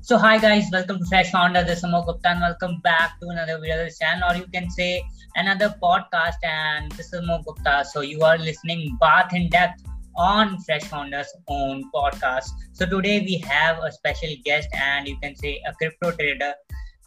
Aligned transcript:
So 0.00 0.18
hi 0.18 0.38
guys, 0.38 0.68
welcome 0.72 0.98
to 0.98 1.04
Fresh 1.06 1.30
Founder. 1.30 1.64
This 1.64 1.78
is 1.78 1.84
Amok 1.84 2.06
Gupta 2.06 2.28
and 2.28 2.40
welcome 2.40 2.80
back 2.80 3.18
to 3.20 3.28
another 3.28 3.58
video 3.58 3.82
of 3.82 3.88
the 3.88 3.96
channel 4.00 4.30
or 4.30 4.36
you 4.36 4.46
can 4.52 4.70
say 4.70 5.02
another 5.34 5.74
podcast 5.82 6.44
and 6.44 6.92
this 6.92 7.06
is 7.06 7.14
Amok 7.14 7.44
Gupta. 7.44 7.84
So 7.92 8.02
you 8.02 8.22
are 8.22 8.38
listening 8.38 8.96
Bath 9.00 9.34
in 9.34 9.48
Depth 9.48 9.82
on 10.16 10.58
Fresh 10.60 10.84
Founders 10.84 11.26
own 11.48 11.90
podcast. 11.94 12.50
So 12.72 12.86
today 12.86 13.20
we 13.20 13.38
have 13.48 13.78
a 13.82 13.90
special 13.90 14.30
guest 14.44 14.68
and 14.72 15.08
you 15.08 15.16
can 15.22 15.34
say 15.34 15.60
a 15.66 15.72
crypto 15.74 16.12
trader 16.12 16.54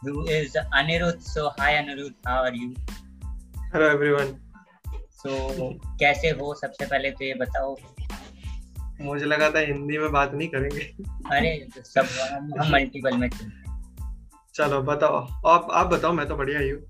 who 0.02 0.28
is 0.28 0.58
Anirudh. 0.74 1.22
So 1.22 1.52
hi 1.58 1.74
Anirudh, 1.74 2.16
how 2.26 2.44
are 2.44 2.54
you? 2.54 2.76
Hello 3.72 3.88
everyone. 3.88 4.40
So 5.24 5.32
कैसे 6.00 6.30
हो 6.40 6.54
सबसे 6.56 6.86
पहले 6.86 7.12
तो 7.12 7.26
ये 7.26 7.34
बताओ 7.40 7.76
मुझे 9.01 9.25
लगा 9.25 9.51
था 9.51 9.59
हिंदी 9.59 9.99
में 9.99 10.11
बात 10.13 10.35
नहीं 10.35 10.49
करेंगे। 10.49 10.81
अरे 11.31 11.67
सब 11.77 12.07
हम 12.33 12.73
मल्टीपल 12.73 13.17
में 13.17 13.29
चलो 14.55 14.81
बताओ। 14.83 15.17
आप 15.47 15.69
आप 15.73 15.87
बताओ 15.87 16.13
मैं 16.13 16.27
तो 16.29 16.37
बढ़िया 16.37 16.61
ही 16.61 16.69
हूँ। 16.71 16.81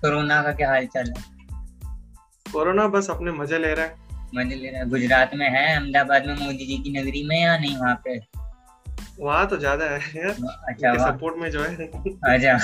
कोरोना 0.00 0.42
का 0.42 0.52
क्या 0.52 0.68
हाल 0.70 0.86
चाल 0.86 1.12
है? 1.16 1.22
कोरोना 2.46 2.86
बस 2.88 3.10
अपने 3.10 3.32
मज़े 3.32 3.58
ले 3.58 3.72
रहा 3.74 3.84
है। 3.84 3.94
मज़े 4.34 4.56
ले 4.56 4.70
रहा 4.70 4.80
है। 4.80 4.88
गुजरात 4.88 5.30
में 5.34 5.48
है 5.48 5.66
अहमदाबाद 5.74 6.26
में 6.26 6.34
मोदी 6.36 6.66
जी 6.66 6.76
की 6.78 6.90
नगरी 7.00 7.22
में 7.28 7.40
या 7.40 7.56
नहीं 7.58 7.76
वहाँ 7.76 7.94
पे? 8.04 8.18
वहाँ 9.20 9.46
तो 9.48 9.56
ज़्यादा 9.56 9.84
है 9.84 9.98
यार। 10.16 10.30
अच्छा 10.68 10.94
सपोर्ट 11.00 11.36
में 11.36 11.50
जो 11.50 11.62
है। 11.62 11.86
अच्छा 12.24 12.56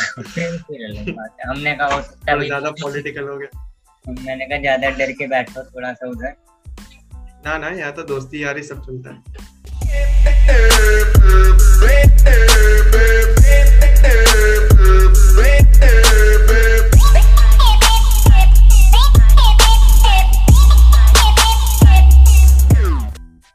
हमने 1.50 1.74
कहा 1.74 1.94
हो 1.94 2.00
सकता 2.02 2.32
है 2.32 2.44
ज़्यादा 2.46 2.70
पॉलिटिकल 2.82 3.28
हो 3.28 3.36
गया। 3.38 4.12
मैंने 4.22 4.46
कहा 4.46 4.58
ज़्यादा 4.58 4.90
डर 4.90 5.12
के 5.12 5.26
बैठो 5.26 5.62
थोड़ा 5.64 5.92
सा 5.92 6.08
उधर। 6.08 6.34
ना 7.44 7.56
ना 7.58 7.68
यहाँ 7.68 7.92
तो 7.92 8.02
दोस्ती 8.08 8.42
यारी 8.42 8.62
सब 8.62 8.82
चलता 8.86 9.10
है। 9.10 9.20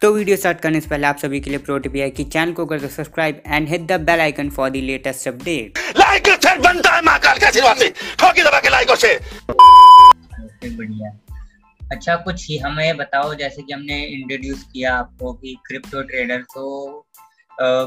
तो 0.01 0.11
वीडियो 0.13 0.35
स्टार्ट 0.37 0.59
करने 0.61 0.79
से 0.81 0.89
पहले 0.89 1.07
आप 1.07 1.17
सभी 1.17 1.39
के 1.39 1.49
लिए 1.49 1.59
प्रो 1.59 1.77
टिप 1.77 1.95
है 1.95 2.09
कि 2.09 2.23
चैनल 2.23 2.51
को 2.53 2.65
कर 2.65 2.79
दो 2.79 2.87
subscribe 2.87 3.41
and 3.47 3.67
hit 3.69 3.87
the 3.87 3.99
bell 4.01 4.19
icon 4.21 4.49
for 4.57 4.69
the 4.69 4.75
latest 4.89 5.27
update 5.27 5.77
like 5.97 6.27
बनता 6.63 6.91
है 6.95 7.01
महाकाल 7.05 7.37
का 7.39 7.47
आशीर्वाद 7.47 7.77
से। 7.77 7.89
ठोकी 8.19 8.43
दबा 8.43 8.59
के 8.59 8.69
लाइक 8.69 8.95
से। 8.97 9.17
बढ़िया। 10.67 11.09
अच्छा 11.91 12.15
कुछ 12.15 12.47
ही 12.47 12.57
हमें 12.57 12.97
बताओ 12.97 13.33
जैसे 13.33 13.61
कि 13.61 13.73
हमने 13.73 14.05
इंट्रोड्यूस 14.05 14.63
किया 14.63 14.95
आपको 14.95 15.33
कि 15.33 15.57
क्रिप्टो 15.67 16.01
ट्रेडर 16.01 16.41
तो 16.41 16.97
आ, 17.51 17.85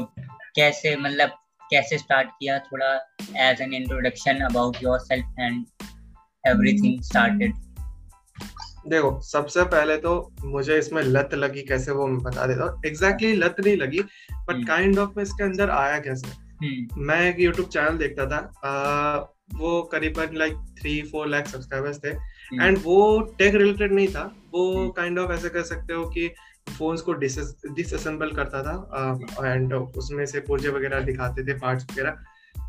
कैसे 0.55 0.95
मतलब 0.95 1.29
कैसे 1.71 1.97
स्टार्ट 1.97 2.29
किया? 2.29 2.59
थोड़ा 2.59 2.95
as 3.37 3.61
an 3.61 3.73
introduction 3.73 4.39
about 4.39 4.77
yourself 4.99 5.25
and 5.39 5.65
everything 6.47 7.01
started 7.01 7.53
देखो 8.87 9.21
सबसे 9.21 9.63
पहले 9.63 9.97
तो 9.97 10.33
मुझे 10.43 10.77
इसमें 10.77 11.01
लत 11.03 11.33
लगी 11.33 11.61
कैसे 11.61 11.91
वो 11.91 12.07
मैं 12.07 12.17
बता 12.17 12.47
देता 12.47 12.63
हूँ। 12.63 12.81
एग्जैक्टली 12.85 13.35
लत 13.35 13.55
नहीं 13.59 13.77
लगी 13.77 13.99
बट 14.33 14.67
काइंड 14.67 14.99
ऑफ़ 14.99 15.09
में 15.17 15.23
इसके 15.23 15.43
अंदर 15.43 15.69
आया 15.69 15.99
कैसे? 15.99 16.27
हम्म। 16.65 17.01
मैं 17.01 17.29
एक 17.29 17.39
यूट्यूब 17.39 17.67
चैनल 17.67 17.97
देखता 17.97 18.25
था 18.25 18.39
आ, 18.65 19.17
वो 19.53 19.81
करीबन 19.83 20.29
like 20.33 20.53
three 20.79 21.01
four 21.01 21.27
lakh 21.27 21.47
subscribers 21.47 21.97
थे। 21.97 22.30
And 22.53 22.61
hmm. 22.61 22.81
वो 22.81 23.21
टेक 23.37 23.55
रिलेटेड 23.55 23.93
नहीं 23.93 24.07
था। 24.07 24.35
वो 24.53 24.89
काइंड 24.89 25.19
हम्म। 25.19 25.31
ऑफ़ 25.31 25.37
ऐसे 25.37 25.49
कर 25.49 25.61
सकते 25.61 25.93
हो 25.93 26.05
कि 26.09 26.31
फोन्स 26.77 27.01
को 27.01 27.13
डिसअसेंबल 27.13 28.31
करता 28.31 28.63
था 28.63 28.75
एंड 29.47 29.73
उसमें 29.73 30.25
से 30.25 30.39
पुर्जे 30.39 30.69
वगैरह 30.69 30.99
दिखाते 30.99 31.43
थे 31.43 31.53
पार्ट्स 31.53 31.85
वगैरह। 31.91 32.17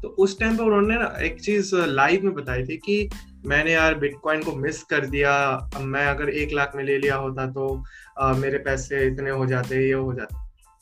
तो 0.02 0.08
उस 0.08 0.38
टाइम 0.40 0.56
पे 0.56 0.62
उन्होंने 0.62 0.94
ना 0.94 1.18
एक 1.22 1.40
चीज़ 1.40 1.74
लाइव 1.74 2.24
में 2.24 2.34
बताई 2.34 2.62
थी 2.62 2.76
कि 2.76 3.10
मैंने 3.46 3.72
यार 3.72 3.94
बिटकॉइन 3.94 4.42
को 4.42 4.52
मिस 4.52 4.82
कर 4.82 5.06
दिया 5.06 5.32
मैं 5.80 6.06
अगर 6.06 6.28
एक 6.28 6.52
लाख 6.52 6.72
में 6.76 6.84
ले 6.84 6.98
लिया 6.98 7.16
होता 7.16 7.46
तो 7.46 7.84
आ, 8.18 8.32
मेरे 8.32 8.58
पैसे 8.58 9.06
इतने 9.06 9.30
हो 9.30 9.46
जाते 9.46 9.86
ये 9.86 9.92
हो 9.92 10.14
जाते। 10.14 10.34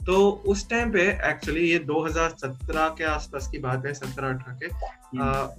तो 0.06 0.30
उस 0.30 0.70
टाइम 0.70 0.92
पे 0.92 1.00
एक्चुअली 1.02 1.70
ये 1.70 1.78
2017 1.78 2.88
के 2.98 3.04
आसपास 3.04 3.48
की 3.48 3.58
बात 3.58 3.86
है 3.86 3.92
17 3.92 4.28
18 4.28 4.58
के 4.62 4.66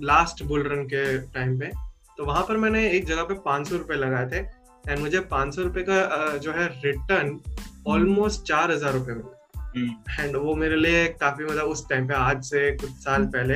लास्ट 0.05 0.43
बुल 0.43 0.63
रन 0.63 0.83
के 0.83 1.17
टाइम 1.17 1.59
पे। 1.59 1.90
तो 2.21 2.25
वहाँ 2.25 2.41
पर 2.43 2.57
मैंने 2.57 2.81
एक 2.89 3.05
जगह 3.05 3.23
पे 3.23 3.33
पाँच 3.41 3.67
सौ 3.67 3.75
रुपए 3.75 3.93
लगाए 3.95 4.25
थे 4.29 4.39
एंड 4.83 4.99
मुझे 4.99 5.19
पाँच 5.29 5.55
सौ 5.55 5.61
रुपए 5.61 5.83
का 5.83 6.37
जो 6.37 6.51
है 6.51 6.67
रिटर्न 6.83 7.39
ऑलमोस्ट 7.87 8.41
चार 8.43 8.71
हज़ार 8.71 8.93
रुपए 8.93 9.13
मिला 9.13 10.23
एंड 10.23 10.35
वो 10.35 10.53
मेरे 10.55 10.75
लिए 10.75 11.07
काफ़ी 11.15 11.45
मतलब 11.45 11.67
उस 11.67 11.87
टाइम 11.89 12.07
पे 12.07 12.13
आज 12.15 12.43
से 12.43 12.71
कुछ 12.73 12.91
साल 12.99 13.25
पहले 13.27 13.55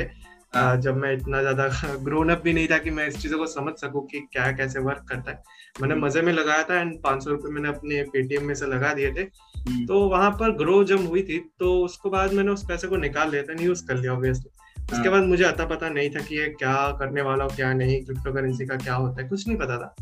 हाँ। 0.53 0.75
जब 0.77 0.97
मैं 0.97 1.13
इतना 1.13 1.41
ज़्यादा 1.41 1.67
ग्रोन 2.03 2.29
अप 2.29 2.41
भी 2.43 2.53
नहीं 2.53 2.67
था 2.67 2.77
कि 2.77 2.91
मैं 2.91 3.07
इस 3.07 3.21
चीज़ों 3.21 3.37
को 3.37 3.45
समझ 3.47 3.73
सकूँ 3.75 4.05
कि 4.07 4.19
क्या 4.33 4.51
कैसे 4.53 4.79
वर्क 4.81 5.05
करता 5.09 5.31
है 5.31 5.43
मैंने 5.81 5.93
हम्म। 5.93 6.05
मज़े 6.05 6.21
में 6.21 6.33
लगाया 6.33 6.63
था 6.63 6.79
एंड 6.81 6.99
पाँच 7.01 7.23
सौ 7.23 7.29
रुपए 7.29 7.49
मैंने 7.49 7.69
अपने 7.69 8.03
पेटीएम 8.09 8.45
में 8.45 8.55
से 8.55 8.65
लगा 8.67 8.93
दिए 8.93 9.11
थे 9.11 9.29
हम्म। 9.59 9.85
तो 9.85 10.07
वहाँ 10.09 10.31
पर 10.31 10.57
ग्रो 10.57 10.83
जब 10.85 11.07
हुई 11.07 11.23
थी 11.23 11.39
तो 11.59 11.77
उसके 11.83 12.09
बाद 12.09 12.33
मैंने 12.33 12.51
उस 12.51 12.65
पैसे 12.67 12.87
को 12.87 12.97
निकाल 12.99 13.31
लिया 13.31 13.43
था 13.43 13.63
यूज़ 13.63 13.87
कर 13.87 13.97
लिया 13.97 14.13
ऑब्वियसली 14.13 14.74
उसके 14.91 15.09
हाँ। 15.09 15.11
बाद 15.11 15.23
मुझे 15.23 15.43
अता 15.43 15.65
पता 15.65 15.89
नहीं 15.89 16.09
था 16.09 16.19
कि 16.19 16.39
ये 16.39 16.45
क्या 16.49 16.91
करने 16.99 17.21
वाला 17.21 17.43
हो 17.43 17.49
क्या 17.55 17.73
नहीं 17.73 18.03
क्रिप्टो 18.05 18.33
करेंसी 18.33 18.65
का 18.65 18.75
क्या 18.75 18.95
होता 18.95 19.21
है 19.21 19.27
कुछ 19.29 19.47
नहीं 19.47 19.57
पता 19.57 19.77
था। 19.77 19.95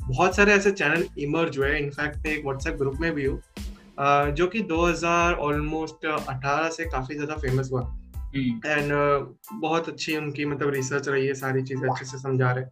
बहुत 0.00 0.36
सारे 0.36 0.52
ऐसे 0.52 0.70
चैनल 0.70 1.04
इमर्ज 1.18 1.58
हुए 1.58 1.78
इनफैक्ट 1.78 2.16
मैं 2.16 2.32
एक 2.32 2.44
व्हाट्सएप 2.44 2.74
ग्रुप 2.74 2.96
में 3.00 3.12
भी 3.14 3.24
हूँ 3.24 3.42
जो 4.34 4.46
कि 4.46 4.60
2000 4.62 5.34
ऑलमोस्ट 5.34 6.06
18 6.06 6.70
से 6.70 6.84
काफ़ी 6.84 7.14
ज़्यादा 7.14 7.34
फ़ेमस 7.34 7.68
हुआ। 7.72 7.82
एंड 8.36 8.92
uh, 8.92 9.26
बहुत 9.54 9.88
अच्छी 9.88 10.16
उनकी 10.16 10.44
मतलब 10.44 10.70
रिसर्च 10.70 11.08
रही 11.08 11.26
है 11.26 11.34
सारी 11.34 11.62
चीज़ें 11.62 11.88
अच्छे 11.88 12.04
से 12.04 12.18
समझा 12.18 12.50
रहे 12.52 12.64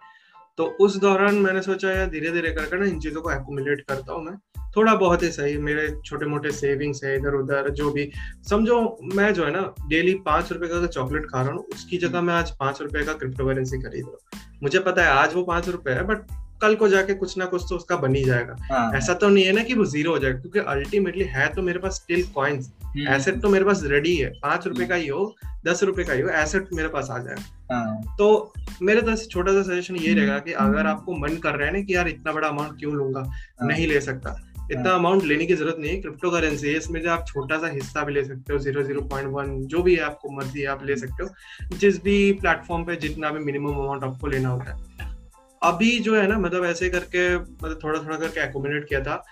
तो 0.56 0.64
उस 0.80 0.96
दौरान 0.96 1.34
मैंने 1.34 1.62
सोचा 1.62 1.90
यार 1.90 2.06
धीरे 2.06 2.30
धीरे 2.30 2.50
कर 2.50 2.66
कर 2.66 2.78
ना 2.78 2.86
इन 2.86 3.00
चीज़ों 3.00 3.22
को 3.22 3.30
एक्यूमुलेट 3.30 3.80
करता 3.80 4.12
हूँ 4.12 4.24
मैं। 4.24 4.36
थोड़ा 4.76 4.94
बहुत 4.94 5.22
ही 5.22 5.30
सही 5.30 5.56
मेरे 5.58 5.88
छोटे 6.04 6.26
मोटे 6.26 6.50
सेविंग्स 6.50 7.04
है 7.04 7.14
इधर 7.16 7.34
उधर 7.34 7.70
जो 7.70 7.90
भी। 7.90 8.10
समझो 8.50 8.80
मैं 9.14 9.32
जो 9.34 9.44
है 9.44 9.50
ना 9.52 9.62
डेली 9.88 10.14
पाँच 10.26 10.52
रुपए 10.52 10.68
का 10.68 10.86
चॉकलेट 10.86 11.26
खा 11.26 11.42
रहा 11.42 11.52
हूँ 11.52 11.64
उसकी 11.74 11.98
जगह 11.98 12.20
मैं 12.20 12.34
आज 12.34 12.50
पाँच 12.50 12.82
रुपए 12.82 13.04
का 13.04 13.12
क्रिप्टो 13.12 13.46
करेंसी 13.46 13.78
खरीद 13.78 14.04
रहा 14.04 14.38
हूँ। 14.38 14.58
मुझे 14.62 14.78
पता 14.80 15.02
है 15.02 15.10
आज 15.14 15.34
वो 15.34 15.42
पाँच 15.44 15.68
रुपए 15.68 15.90
है 15.90 16.06
बट 16.06 16.26
कल 16.62 16.74
को 16.74 16.88
जाके 16.88 17.14
कुछ 17.14 17.36
ना 17.38 17.46
कुछ 17.46 17.64
तो 17.68 17.76
उसका 17.76 17.96
बन 17.96 18.14
ही 18.14 18.22
जाएगा। 18.24 18.56
हाँ। 18.70 18.92
ऐसा 18.96 19.14
तो 19.14 19.28
नहीं 19.28 19.44
है 19.44 19.52
ना 19.52 19.62
कि 19.62 19.74
वो 19.74 19.84
ज़ीरो 19.84 20.12
हो 20.12 20.18
जाएगा 20.18 20.38
क्योंकि 20.38 20.58
अल्टीमेटली 20.60 21.24
है 21.24 21.48
तो 21.54 21.62
मेरे 21.62 21.78
पास 21.78 21.94
स्टिल 21.94 22.22
कॉइन्स 22.34 22.70
एसेट 23.08 23.40
तो 23.42 23.48
मेरे 23.48 23.64
पास 23.64 23.82
रेडी 23.84 24.16
है 24.16 24.30
पाँच 24.42 24.66
रुपए 24.66 24.86
का 24.86 24.94
ही 24.94 25.06
हो 25.08 25.34
दस 25.66 25.82
रुपए 25.82 26.04
का 26.04 26.12
ही 26.12 26.20
हो 26.20 26.28
एसेट 26.30 26.68
मेरे 26.72 26.88
पास 26.88 27.08
आ 27.10 27.18
जाएगा। 27.18 27.74
हाँ। 27.74 28.16
तो 28.18 28.52
मेरे 28.82 29.00
तरफ़ 29.00 29.18
से 29.18 29.26
छोटा 29.26 29.52
सा 29.52 29.62
सजेशन 29.62 29.96
ये 29.96 30.14
रहेगा 30.14 30.38
कि 30.38 30.52
अगर 30.64 30.86
आपको 30.86 31.16
मन 31.16 31.36
कर 31.36 31.54
रहा 31.54 31.66
है 31.66 31.72
ना 31.72 31.80
कि 31.80 31.94
यार 31.94 32.08
इतना 32.08 32.32
बड़ा 32.32 32.48
अमाउंट 32.48 32.78
क्यों 32.78 32.94
लूँगा 32.94 33.20
हाँ। 33.20 33.68
नहीं 33.68 33.86
ले 33.86 34.00
सकता। 34.00 34.36
इतना 34.70 34.90
अमाउंट 34.90 35.24
लेने 35.24 35.46
की 35.46 35.54
ज़रूरत 35.54 35.76
नहीं 35.78 35.90
है 35.90 36.00
क्रिप्टो 36.00 36.30
करेंसी 36.30 36.68
है 36.68 36.76
इसमें 36.76 37.00
जो 37.02 37.10
आप 37.10 37.24
छोटा 37.28 37.58
सा 37.58 37.68
हिस्सा 37.68 38.02
भी 38.04 38.12
ले 38.12 38.24
सकते 38.24 38.52
हो 38.52 38.58
ज़ीरो 38.58 38.82
ज़ीरो 38.82 39.00
पॉइंट 39.00 39.28
वन 39.28 39.56
जो 39.66 39.82
भी 39.82 39.94
है 39.94 40.02
आपको 40.02 40.30
मर्ज़ी 40.30 40.60
है 40.60 40.66
आप 40.66 40.84
ले 40.84 40.96
सकते 40.96 41.22
हो 41.22 41.76
जिस 41.76 42.02
भी 42.02 42.32
प्लेटफॉर्म 42.32 42.84
पे 42.84 42.96
जितना 42.96 43.30
भी 43.30 43.44
मिनिमम 43.44 43.74
अमाउंट 43.74 44.04
आपको 44.04 44.26
लेना 44.26 44.48
होता 44.48 44.72
है 44.72 44.86
अभी 45.62 45.98
जो 45.98 46.14
है 46.16 46.26
ना 46.26 46.38
मतलब 46.38 46.64
ऐसे 46.64 46.88
करके 46.90 47.22
मतलब 47.38 47.78
थोड़ा 47.84 47.98
थोड़ा 48.00 48.16
करके 48.16 48.40
एकोमोडेट 48.40 48.88
किया 48.88 49.00
था 49.00 49.22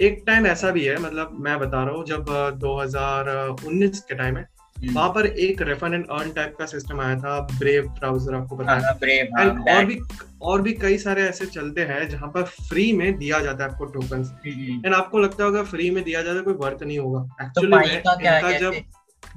एक 0.00 0.22
टाइम 0.26 0.46
ऐसा 0.46 0.70
भी 0.70 0.84
है 0.84 0.98
मतलब 0.98 1.36
मैं 1.40 1.58
बता 1.58 1.84
रहा 1.84 1.94
हूँ 1.94 2.04
जब 2.06 2.24
2019 2.60 3.98
के 3.98 4.14
टाइम 4.14 4.36
है। 4.36 4.48
वहाँ 4.84 5.08
पर 5.10 5.26
एक 5.26 5.62
रेफर 5.62 5.94
एंड 5.94 6.06
अर्न 6.08 6.30
टाइप 6.32 6.54
का 6.58 6.66
सिस्टम 6.66 7.00
आया 7.00 7.16
था 7.16 7.38
ब्रेव 7.50 7.88
ब्राउज़र 7.90 8.34
आपको 8.34 8.56
पता 8.56 8.74
है। 8.76 8.92
ब्रेव 8.98 9.28
हाँ, 9.36 9.44
हाँ। 9.46 9.76
और 9.76 9.84
भी 9.84 9.98
और 10.42 10.62
भी 10.62 10.72
कई 10.74 10.98
सारे 10.98 11.22
ऐसे 11.22 11.46
चलते 11.46 11.80
हैं 11.84 12.08
जहाँ 12.08 12.28
पर 12.28 12.42
फ्री 12.42 12.92
में 12.92 13.18
दिया 13.18 13.40
जाता 13.40 13.64
है 13.64 13.70
आपको 13.70 13.84
टोकन 13.86 14.82
एंड 14.86 14.94
आपको 14.94 15.18
लगता 15.18 15.44
होगा 15.44 15.62
फ्री 15.64 15.90
में 15.90 16.02
दिया 16.04 16.22
जाता 16.22 16.36
है 16.36 16.42
कोई 16.42 16.54
वर्थ 16.60 16.82
नहीं 16.82 16.98
होगा। 16.98 17.20
एक्चुअली 17.42 17.96
तो 17.98 18.58
जब 18.60 18.80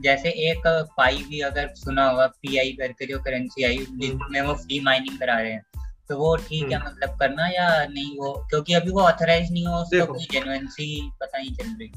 जैसे 0.01 0.29
एक 0.49 0.67
पाई 0.97 1.23
भी 1.29 1.39
अगर 1.41 1.67
सुना 1.75 2.07
होगा 2.09 2.27
पीआई 2.41 2.71
करके 2.71 3.05
जो 3.05 3.19
करेंसी 3.19 3.63
आई। 3.63 3.77
जिसमें 3.77 4.39
वो 4.41 4.53
फ्री 4.53 4.79
माइनिंग 4.79 5.17
करा 5.19 5.39
रहे 5.39 5.51
हैं 5.51 5.63
तो 6.09 6.17
वो 6.17 6.35
ठीक 6.37 6.71
है। 6.71 6.79
मतलब 6.79 7.17
करना 7.19 7.47
या 7.47 7.67
नहीं? 7.87 8.17
वो 8.17 8.33
क्योंकि 8.49 8.73
अभी 8.73 8.91
वो 8.91 9.01
ऑथराइज 9.01 9.51
नहीं 9.51 9.65
हो 9.65 9.75
उसको 9.75 10.05
कोई 10.05 10.27
जेन्युइनसी 10.31 10.87
पता 11.21 11.37
नहीं 11.37 11.53
चल 11.53 11.75
रही। 11.79 11.91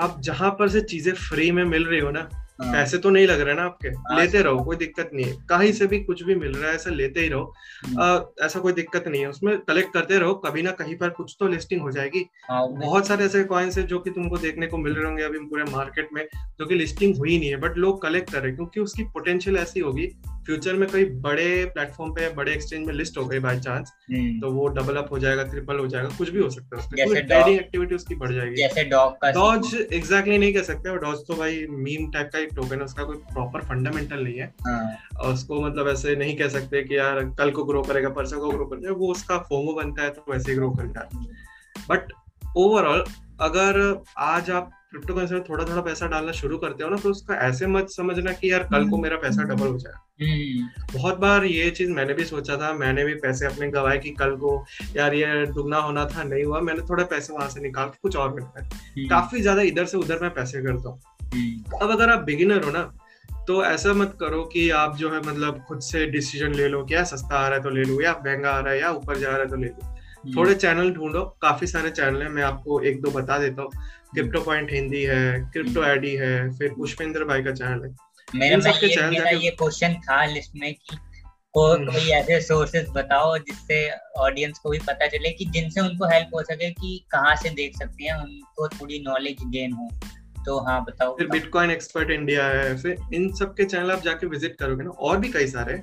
अब 0.00 0.20
जहाँ 0.20 0.50
पर 0.50 0.68
से 0.68 0.80
चीज़ें 0.82 1.12
फ्री 1.14 1.50
में 1.52 1.64
मिल 1.64 1.84
रही 1.84 2.00
हो 2.00 2.10
ना 2.10 2.20
हाँ। 2.20 2.43
पैसे 2.62 2.98
तो 2.98 3.10
नहीं 3.10 3.26
लग 3.26 3.40
रहे 3.40 3.54
ना 3.54 3.62
आपके? 3.62 3.88
हाँ, 3.88 4.20
लेते 4.20 4.42
रहो 4.42 4.64
कोई 4.64 4.76
दिक्कत 4.76 5.10
नहीं 5.14 5.26
है। 5.26 5.32
कहीं 5.32 5.72
से 5.72 5.86
भी 5.86 6.00
कुछ 6.00 6.22
भी 6.22 6.34
मिल 6.34 6.52
रहा 6.52 6.68
है 6.68 6.74
ऐसा 6.74 6.90
लेते 6.90 7.20
ही 7.20 7.28
रहो। 7.28 7.54
आ, 8.00 8.20
ऐसा 8.42 8.60
कोई 8.60 8.72
दिक्कत 8.72 9.04
नहीं 9.08 9.20
है। 9.20 9.28
उसमें 9.28 9.58
कलेक्ट 9.58 9.92
करते 9.92 10.18
रहो 10.18 10.34
कभी 10.34 10.62
ना 10.62 10.70
कहीं 10.70 10.96
पर 10.96 11.08
कुछ 11.08 11.36
तो 11.40 11.48
लिस्टिंग 11.48 11.80
हो 11.80 11.90
जाएगी। 11.90 12.30
हाँ, 12.50 12.68
बहुत 12.68 13.06
सारे 13.06 13.24
ऐसे 13.24 13.44
कॉइन्स 13.44 13.78
है 13.78 13.86
जो 13.86 13.98
कि 13.98 14.10
तुमको 14.10 14.36
देखने 14.36 14.66
को 14.66 14.78
मिल 14.78 14.94
रहे 14.94 15.04
होंगे 15.04 15.22
अभी 15.22 15.38
पूरे 15.38 15.64
मार्केट 15.64 16.08
में 16.12 16.26
जो 16.58 16.66
कि 16.66 16.74
लिस्टिंग 16.74 17.16
हुई 17.16 17.38
नहीं 17.38 17.50
है 17.50 17.56
बट 17.56 17.76
लोग 17.76 18.02
कलेक्ट 18.02 18.30
कर 18.30 18.38
रहे 18.38 18.46
हैं 18.46 18.56
क्योंकि 18.56 18.80
उसकी 18.80 19.04
पोटेंशियल 19.04 19.56
ऐसी 19.56 19.80
होगी 19.80 20.16
फ्यूचर 20.46 20.74
में 20.74 20.88
कोई 20.90 21.04
बड़े 21.20 21.64
प्लेटफॉर्म 21.64 22.12
पे 22.12 22.28
बड़े 22.34 22.52
एक्सचेंज 22.52 22.86
में 22.86 22.92
लिस्ट 22.94 23.18
हो 23.18 23.24
गई 23.26 23.38
बाय 23.38 23.58
चांस 23.60 23.92
हम्म। 24.10 24.40
तो 24.40 24.50
वो 24.50 24.66
डबल 24.68 24.96
अप 24.96 25.10
हो 25.10 25.18
जाएगा 25.18 25.44
ट्रिपल 25.44 25.78
हो 25.78 25.86
जाएगा 25.86 26.08
कुछ 26.18 26.30
भी 26.30 26.38
हो 26.38 26.48
सकता 26.50 26.76
है 26.76 26.82
उसमें। 26.82 27.26
ट्रेडिंग 27.26 27.58
एक्टिविटी 27.58 27.94
उसकी 27.94 28.14
बढ़ 28.14 28.32
जाएगी। 28.32 28.56
जैसे 28.56 28.84
डॉग 28.84 29.12
का 29.12 29.30
डॉज 29.30 29.74
एग्जैक्टली 29.92 30.38
नहीं 30.38 30.52
कह 30.54 30.62
सकते 30.62 30.90
और 30.90 30.98
डॉज 30.98 31.18
तो 31.28 31.34
भाई 31.34 31.66
मीम 31.70 32.10
टाइप 32.10 32.30
का 32.32 32.38
एक 32.38 32.48
टोकन 32.56 32.76
है 32.76 32.84
उसका 32.84 33.04
कोई 33.04 33.16
प्रॉपर 33.32 33.64
फंडामेंटल 33.64 34.24
नहीं 34.24 34.38
है। 34.38 34.52
हाँ। 34.62 35.32
उसको 35.32 35.60
मतलब 35.60 35.88
ऐसे 35.88 36.16
नहीं 36.16 36.36
कह 36.36 36.48
सकते 36.48 36.82
कि 36.82 36.96
यार 36.96 37.24
कल 37.38 37.50
को 37.50 37.64
ग्रो 37.64 37.82
करेगा 37.82 38.08
परसों 38.10 38.40
को 38.40 38.50
ग्रो 38.50 38.66
करेगा 38.66 38.92
वो 38.94 39.10
उसका 39.10 39.38
फोमो 39.48 39.72
बनता 39.72 40.02
है 40.02 40.10
तो 40.10 40.24
वैसे 40.30 40.50
ही 40.52 40.56
ग्रो 40.56 40.70
कर 40.70 40.86
जाता 40.86 41.18
है 41.18 41.26
बट 41.90 42.12
ओवरऑल 42.56 43.04
अगर 43.40 44.02
आज 44.18 44.50
आप 44.50 44.70
क्रिप्टो 44.94 45.14
करेंसी 45.14 45.34
में 45.34 45.42
थोड़ा 45.44 45.64
थोड़ा 45.64 45.80
पैसा 45.82 46.06
डालना 46.06 46.32
शुरू 46.34 46.56
करते 46.58 46.84
हो 46.84 46.88
ना 46.90 46.96
तो 46.96 47.10
उसका 47.10 47.34
ऐसे 47.42 47.66
मत 47.66 47.88
समझना 47.90 48.32
कि 48.32 48.50
यार 48.52 48.62
कल 48.64 48.88
को 48.90 48.98
मेरा 48.98 49.16
पैसा 49.18 49.42
डबल 49.44 49.66
हो 49.66 49.78
जाए 49.78 49.92
हम्म। 50.22 50.92
बहुत 50.92 51.16
बार 51.18 51.44
ये 51.44 51.70
चीज़ 51.70 51.90
मैंने 51.90 52.14
भी 52.14 52.24
सोचा 52.24 52.56
था 52.56 52.72
मैंने 52.74 53.04
भी 53.04 53.14
पैसे 53.20 53.46
अपने 53.46 53.68
गवाए 53.70 53.98
कि 53.98 54.10
कल 54.14 54.36
को 54.36 54.52
यार 54.96 55.14
ये 55.14 55.46
दुगना 55.48 55.78
होना 55.80 56.04
था 56.06 56.22
नहीं 56.24 56.44
हुआ 56.44 56.60
मैंने 56.60 56.82
थोड़े 56.90 57.04
पैसे 57.06 57.32
वहाँ 57.32 57.48
से 57.48 57.60
निकाल 57.60 57.88
के 57.88 57.98
कुछ 58.02 58.16
और 58.16 58.30
है 58.32 58.44
हम्म। 58.44 59.08
काफ़ी 59.08 59.40
ज़्यादा 59.40 59.62
इधर 59.64 59.84
से 59.84 59.96
उधर 59.96 60.22
मैं 60.22 60.30
पैसे 60.34 60.62
करता 60.62 60.88
हूँ 60.88 61.00
हम्म। 61.34 61.78
अब 61.78 61.90
अगर 61.90 62.10
आप 62.10 62.22
बिगिनर 62.24 62.64
हो 62.64 62.70
ना 62.70 62.90
तो 63.46 63.64
ऐसा 63.64 63.92
मत 63.94 64.16
करो 64.20 64.42
कि 64.44 64.68
आप 64.76 64.96
जो 64.96 65.10
है 65.10 65.18
मतलब 65.20 65.64
खुद 65.68 65.80
से 65.82 66.06
डिसीज़न 66.08 66.54
ले 66.54 66.68
लो 66.68 66.84
क्या 66.84 67.02
सस्ता 67.06 67.36
आ 67.36 67.48
रहा 67.48 67.56
है 67.56 67.62
तो 67.62 67.70
ले 67.70 67.82
लो 67.82 68.00
या 68.00 68.12
महँगा 68.26 68.50
आ 68.50 68.60
रहा 68.60 68.72
है 68.72 68.80
या 68.80 68.90
ऊपर 68.92 69.18
जा 69.18 69.30
रहा 69.30 69.38
है 69.38 69.48
तो 69.48 69.56
ले 69.56 69.66
लो 69.66 69.93
थोड़े 70.36 70.54
चैनल 70.54 70.90
ढूंढो 70.90 71.22
काफ़ी 71.42 71.66
सारे 71.66 71.90
चैनल 71.90 72.22
है 72.22 72.28
मैं 72.28 72.42
आपको 72.42 72.80
एक 72.80 73.00
दो 73.02 73.10
बता 73.10 73.38
देता 73.38 73.62
हूँ। 73.62 73.70
क्रिप्टो 74.14 74.40
पॉइंट 74.40 74.72
हिंदी 74.72 75.02
है 75.02 75.50
क्रिप्टो 75.52 75.84
एडी 75.84 76.14
है 76.16 76.50
फिर 76.58 76.70
पुष्पेंद्र 76.70 77.24
भाई 77.24 77.42
का 77.42 77.52
चैनल 77.52 77.84
है। 77.84 77.94
मेरा 78.28 78.58
सबके 78.60 78.94
चैनल 78.94 79.10
मेरा 79.10 79.30
ये 79.30 79.50
क्वेश्चन 79.50 79.94
था 79.94 80.24
लिस्ट 80.24 80.52
में 80.56 80.74
कि 80.74 80.96
को 81.54 81.66
हम्म। 81.72 81.92
कोई 81.92 82.08
ऐसे 82.10 82.40
सोर्सेज 82.40 82.88
बताओ 82.90 83.36
जिससे 83.38 83.76
ऑडियंस 84.18 84.58
को 84.58 84.70
भी 84.70 84.78
पता 84.78 85.06
चले 85.06 85.30
कि 85.30 85.44
जिनसे 85.44 85.80
उनको 85.80 86.04
हेल्प 86.04 86.30
हो 86.34 86.42
सके 86.42 86.70
कि 86.70 87.06
कहाँ 87.10 87.34
से 87.36 87.50
देख 87.50 87.76
सकते 87.76 88.04
हैं 88.04 88.14
उनको 88.14 88.68
थोड़ी 88.68 88.98
नॉलेज 89.06 89.44
गेन 89.46 89.72
हो। 89.72 89.90
तो 90.46 90.58
हाँ 90.60 90.82
बताओ 90.84 91.16
फिर 91.16 91.26
बिटकॉइन 91.28 91.70
एक्सपर्ट 91.70 92.10
इंडिया 92.10 92.46
है 92.46 92.76
फिर 92.78 92.96
इन 93.14 93.30
सब 93.32 93.54
के 93.54 93.64
चैनल 93.64 93.90
आप 93.90 94.02
जाके 94.02 94.26
विज़िट 94.26 94.56
करोगे 94.56 94.84
ना 94.84 94.90
और 94.90 95.18
भी 95.18 95.28
कई 95.28 95.46
सारे। 95.46 95.74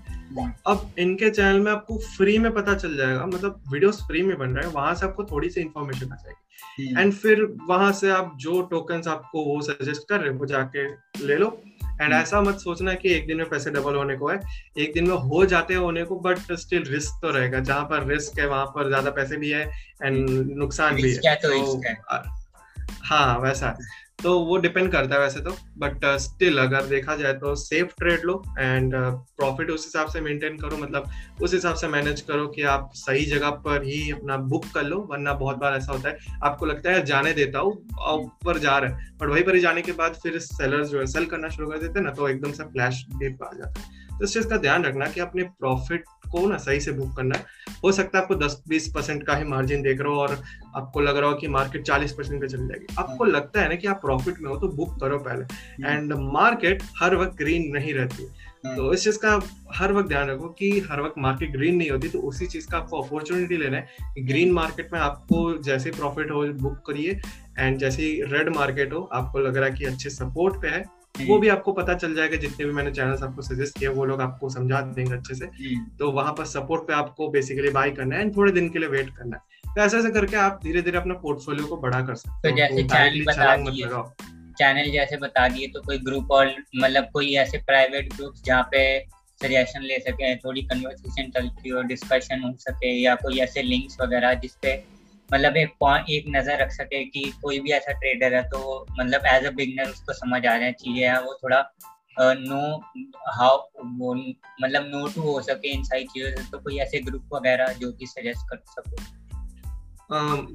अब 0.68 0.94
इनके 1.00 1.30
चैनल 1.30 1.60
में 1.60 1.72
आपको 1.72 1.98
फ्री 2.08 2.38
में 2.38 2.52
पता 2.54 2.76
चल 2.76 2.96
जाएगा 2.98 3.26
मतलब 3.26 3.64
वीडियोस 3.72 4.02
फ्री 4.02 4.22
में 4.22 4.38
बन 4.38 4.50
रहे 4.50 4.66
हैं 4.66 4.74
वहाँ 4.74 4.94
से 4.96 5.06
आपको 5.06 5.24
थोड़ी 5.24 5.50
सी 5.50 5.62
इन्फॉर्मेशन 5.62 6.12
आ 6.12 6.16
जाएगी। 6.16 6.88
And 6.88 6.98
hmm. 6.98 7.12
फिर 7.12 7.42
वहाँ 7.70 7.92
से 7.92 8.10
आप 8.10 8.34
जो 8.40 8.62
टोकन 8.62 9.02
आपको 9.10 9.44
वो 9.46 9.62
सजेस्ट 9.62 10.08
कर 10.10 10.20
रहे 10.20 10.30
हैं 10.30 10.40
वो 10.40 10.46
जाके 10.46 10.86
ले 11.28 11.36
लो। 11.36 11.48
एंड 11.82 12.02
हम्म। 12.04 12.22
ऐसा 12.22 12.42
मत 12.42 12.60
सोचना 12.60 12.94
कि 12.94 13.14
एक 13.14 13.28
दिन 13.28 13.38
में 13.38 13.50
पैसे 13.50 13.72
डबल 13.72 13.96
होने 13.96 14.16
को 14.18 14.30
है 14.30 14.40
एक 14.78 14.94
दिन 14.94 15.08
में 15.08 15.16
हो 15.16 15.46
जाते 15.46 15.74
हैं 15.74 15.82
होने 15.82 16.04
को 16.04 16.20
बट 16.20 16.52
स्टिल 16.60 16.84
रिस्क 16.84 17.20
तो 17.22 17.32
रहेगा। 17.32 17.60
जहाँ 17.60 17.84
पर 17.84 18.08
रिस्क 18.08 18.40
है 18.40 18.48
वहाँ 18.48 18.66
पर 18.66 18.88
ज़्यादा 18.88 19.12
पैसे 19.12 19.38
भी 19.38 19.50
है 19.50 19.66
एंड 20.04 20.30
नुकसान 20.58 20.96
भी 20.96 21.12
है। 21.12 21.36
तो, 21.36 21.82
हाँ 23.04 23.40
वैसा 23.40 23.68
है। 23.68 24.01
तो 24.24 24.40
वो 24.40 24.58
डिपेंड 24.58 24.92
करता 24.92 25.16
है 25.16 25.22
वैसे 25.22 25.40
तो 25.40 25.52
बट 25.78 26.06
स्टिल 26.06 26.54
uh, 26.54 26.60
अगर 26.60 26.84
देखा 26.84 27.16
जाए 27.16 27.34
तो 27.34 27.56
सेफ़ 27.56 27.88
ट्रेड 27.88 28.22
लो 28.24 28.44
एंड 28.60 28.94
प्रॉफिट 29.12 29.68
uh, 29.68 29.74
उस 29.74 29.86
हिसाब 29.86 30.08
से 30.08 30.22
मेंटेन 30.22 30.58
करो 30.58 30.78
मतलब 30.78 31.12
उस 31.42 31.54
हिसाब 31.54 31.76
से 31.76 31.88
मैनेज 31.88 32.22
करो 32.22 32.48
कि 32.48 32.62
आप 32.62 32.92
सही 32.94 33.26
जगह 33.26 33.50
पर 33.50 33.84
ही 33.84 34.12
अपना 34.12 34.38
बुक 34.38 34.66
कर 34.74 34.84
लो 34.84 35.08
वरना 35.12 35.34
बहुत 35.34 35.58
बार 35.58 35.74
ऐसा 35.74 35.92
होता 35.92 36.10
है 36.10 36.18
आपको 36.44 36.66
लगता 36.66 36.92
है 36.92 37.06
जाने 37.06 37.34
देता 37.34 37.60
हूँ 37.60 37.72
ऊपर 38.12 38.60
जा 38.60 38.78
रहा 38.78 38.98
है 38.98 39.12
बट 39.18 39.28
वहीं 39.28 39.44
पर 39.44 39.56
ही 39.56 39.62
जाने 39.62 39.82
के 39.82 39.92
बाद 39.92 40.14
फिर 40.14 40.40
सेलर 40.40 40.86
जो 40.86 41.00
है 41.00 41.06
सेल 41.06 41.26
करना 41.26 41.50
शुरू 41.50 41.70
कर 41.70 41.78
देते 41.78 42.00
हैं 42.00 42.06
ना 42.06 42.12
तो 42.12 42.30
एकदम 42.30 42.52
से 42.52 42.64
फ्लैश 42.64 43.06
डिप 43.16 43.44
आ 43.44 43.50
जाता 43.58 43.82
है। 43.82 44.01
तो 44.20 44.24
इस 44.24 44.34
चीज़ 44.34 44.48
का 44.48 44.58
ध्यान 44.58 44.84
रखना 44.84 45.06
कि 45.06 45.20
अपने 45.20 45.44
प्रॉफिट 45.44 46.04
को 46.32 46.48
ना 46.48 46.58
सही 46.58 46.80
से 46.80 46.92
बुक 46.92 47.16
करना। 47.18 47.38
है 47.38 47.46
हो 47.84 47.92
सकता 47.92 48.18
है 48.18 48.24
आपको 48.24 48.36
10-20 48.36 48.88
परसेंट 48.88 49.24
का 49.24 49.36
ही 49.36 49.44
मार्जिन 49.44 49.82
देख 49.82 50.02
रहे 50.02 50.14
हो 50.14 50.20
और 50.20 50.42
आपको 50.76 51.00
लग 51.00 51.18
रहा 51.18 51.30
हो 51.30 51.36
कि 51.36 51.48
मार्केट 51.48 51.84
40 51.84 52.12
परसेंट 52.12 52.42
पे 52.42 52.48
चल 52.48 52.68
जाएगी। 52.68 52.96
आपको 53.00 53.26
लगता 53.26 53.62
है 53.62 53.70
ना 53.70 53.76
कि 53.76 53.88
आप 53.88 54.02
प्रॉफिट 54.02 54.40
में 54.42 54.50
हो 54.50 54.58
तो 54.58 54.68
बुक 54.68 55.00
करो 55.00 55.18
पहले। 55.18 55.44
एंड 55.88 56.14
मार्केट 56.14 56.84
हर 57.02 57.16
वक्त 57.16 57.38
ग्रीन 57.38 57.72
नहीं 57.72 57.94
रहती। 57.94 58.28
हाँ। 58.66 58.76
तो 58.76 58.94
इस 58.94 59.04
चीज़ 59.04 59.18
का 59.18 59.40
हर 59.74 59.94
वक्त 59.94 60.08
ध्यान 60.08 60.30
रखो 60.30 60.48
कि 60.50 60.70
हर 60.92 61.02
वक्त 61.02 61.16
मार्केट 61.18 61.52
ग्रीन 61.52 61.76
नहीं 61.76 61.90
होती 61.90 62.10
तो 62.10 62.20
उसी 62.20 62.48
चीज़ 62.48 62.68
का 62.68 62.78
आपको 62.78 63.02
अपॉर्चुनिटी 63.02 63.58
लेना 63.58 63.78
है 63.78 63.88
ग्रीन 64.20 64.52
मार्केट 64.52 64.94
में 64.94 65.00
आपको 65.00 65.58
जैसे 65.64 65.92
प्रॉफिट 65.92 66.32
हो 66.32 66.46
बुक 66.62 66.82
करिए। 66.88 67.22
एंड 67.60 67.78
जैसे 67.78 68.04
रेड 68.28 68.56
मार्केट 68.56 68.94
हो 68.94 69.10
आपको 69.14 69.40
लग 69.40 69.58
रहा 69.58 69.70
है 69.70 69.76
कि 69.76 69.86
अच्छे 69.86 70.10
सपोर्ट 70.10 70.62
पे 70.62 70.68
है। 70.68 70.84
वो 71.16 71.38
भी 71.40 71.48
आपको 71.50 71.72
पता 71.74 71.94
चल 71.94 72.14
जाएगा 72.16 72.38
जितने 72.38 72.66
भी 72.66 72.72
मैंने 72.72 72.92
चैनल्स 72.92 73.24
आपको 73.24 73.42
सजेस्ट 73.42 73.78
किया 73.80 73.92
वो 73.92 74.06
लोग 74.06 74.22
आपको 74.22 74.50
समझा 74.50 74.82
देंगे 74.82 75.14
अच्छे 75.14 75.36
से। 75.36 75.46
तो 76.00 76.12
वहाँ 76.12 76.34
पर 76.34 76.46
सपोर्ट 76.46 76.88
पे 76.88 76.94
आपको 76.94 77.30
बेसिकली 77.30 77.70
बाय 77.70 77.92
करना 77.92 78.16
है 78.16 78.22
एंड 78.22 78.36
थोड़े 78.38 78.52
दिन 78.52 78.70
के 78.70 78.80
लिए 78.80 78.90
वेट 78.90 79.10
करना 79.10 79.38
है। 79.38 79.74
तो 79.76 79.82
ऐसे 79.82 79.98
ऐसे 79.98 80.10
करके 80.10 80.36
आप 80.38 80.60
धीरे 80.64 80.82
धीरे 80.82 80.98
अपना 80.98 81.14
पोर्टफोलियो 81.14 81.68
को 81.68 81.78
बड़ा 81.78 82.02
कर 82.02 82.16
सकते 82.16 82.50
तो 82.50 82.56
जैसे 82.58 82.84
चैनल 82.84 83.26
बता 83.26 83.56
दिए। 83.56 83.88
चैनल 84.58 84.92
जैसे 84.92 85.18
बता 85.18 85.48
दिए 85.48 85.68
तो 85.68 85.82
कोई 85.82 85.98
ग्रुप 85.98 86.32
और 86.32 86.54
मतलब 86.76 87.10
कोई 87.14 87.34
ऐसे 87.36 87.58
प्राइवेट 87.58 88.14
ग्रुप 88.14 88.34
जहाँ 88.46 88.64
पे 88.72 88.84
सजेशन 89.42 89.82
ले 89.82 90.00
सके 90.00 90.36
थोड़ी 90.36 90.62
कन्वर्सेशन 90.62 91.30
चलती 91.32 91.70
हो 91.70 91.82
डिस्कशन 91.82 92.44
हो 92.44 92.54
सके 92.60 92.92
या 93.02 93.16
कोई 93.16 93.40
ऐसे 93.40 93.62
लिंक्स 93.62 93.98
वगैरह 94.02 94.34
जिसपे 94.34 94.74
मतलब 95.34 95.58
एक 95.58 95.70
एक 96.10 96.26
नज़र 96.30 96.62
रख 96.62 96.72
सके 96.72 97.04
कि 97.06 97.32
कोई 97.42 97.60
भी 97.60 97.72
ऐसा 97.72 97.92
ट्रेडर 97.94 98.34
है 98.36 98.42
तो 98.50 98.60
मतलब 99.00 99.26
एज 99.28 99.46
अ 99.46 99.52
बिगनर 99.52 99.90
उसको 99.90 100.14
समझ 100.14 100.46
आ 100.46 100.58
जाए 100.58 100.72
चीज़ें 100.74 101.04
है, 101.04 101.22
वो 101.22 101.34
थोड़ा 101.44 101.64
नो 102.20 102.62
हाउ 103.32 103.58
वो 103.98 104.14
मतलब 104.14 104.88
नो 104.88 105.08
टू 105.08 105.22
हो 105.22 105.42
सके 105.42 105.74
इन 105.74 105.84
सारी 105.84 106.04
चीज़ों 106.06 106.30
से 106.32 106.44
तो 106.52 106.58
कोई 106.60 106.78
ऐसे 106.80 107.00
ग्रुप 107.02 107.34
वगैरह 107.34 107.74
जो 107.74 107.92
कि 107.92 108.08
सजेस्ट 108.08 108.48
कर 108.50 108.58
सको। 108.70 108.96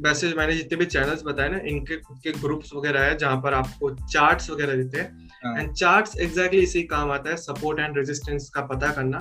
वैसे 0.02 0.32
मैंने 0.34 0.54
जितने 0.54 0.76
भी 0.78 0.86
चैनल्स 0.86 1.22
बताए 1.24 1.48
ना, 1.48 1.58
इनके 1.66 1.96
खुद 1.98 2.18
के 2.24 2.32
ग्रुप्स 2.32 2.72
वगैरह 2.74 3.04
है 3.04 3.16
जहाँ 3.18 3.40
पर 3.42 3.54
आपको 3.54 3.90
चार्ट्स 4.06 4.50
वगैरह 4.50 4.74
देते 4.74 5.00
हैं। 5.00 5.25
एंड 5.58 5.72
चार्ट्स 5.72 6.16
एग्जैक्टली 6.20 6.60
इसी 6.60 6.82
काम 6.84 7.10
आता 7.10 7.30
है 7.30 7.36
सपोर्ट 7.36 7.80
एंड 7.80 7.96
रेजिस्टेंस 7.98 8.48
का 8.50 8.60
पता 8.66 8.90
करना। 8.92 9.18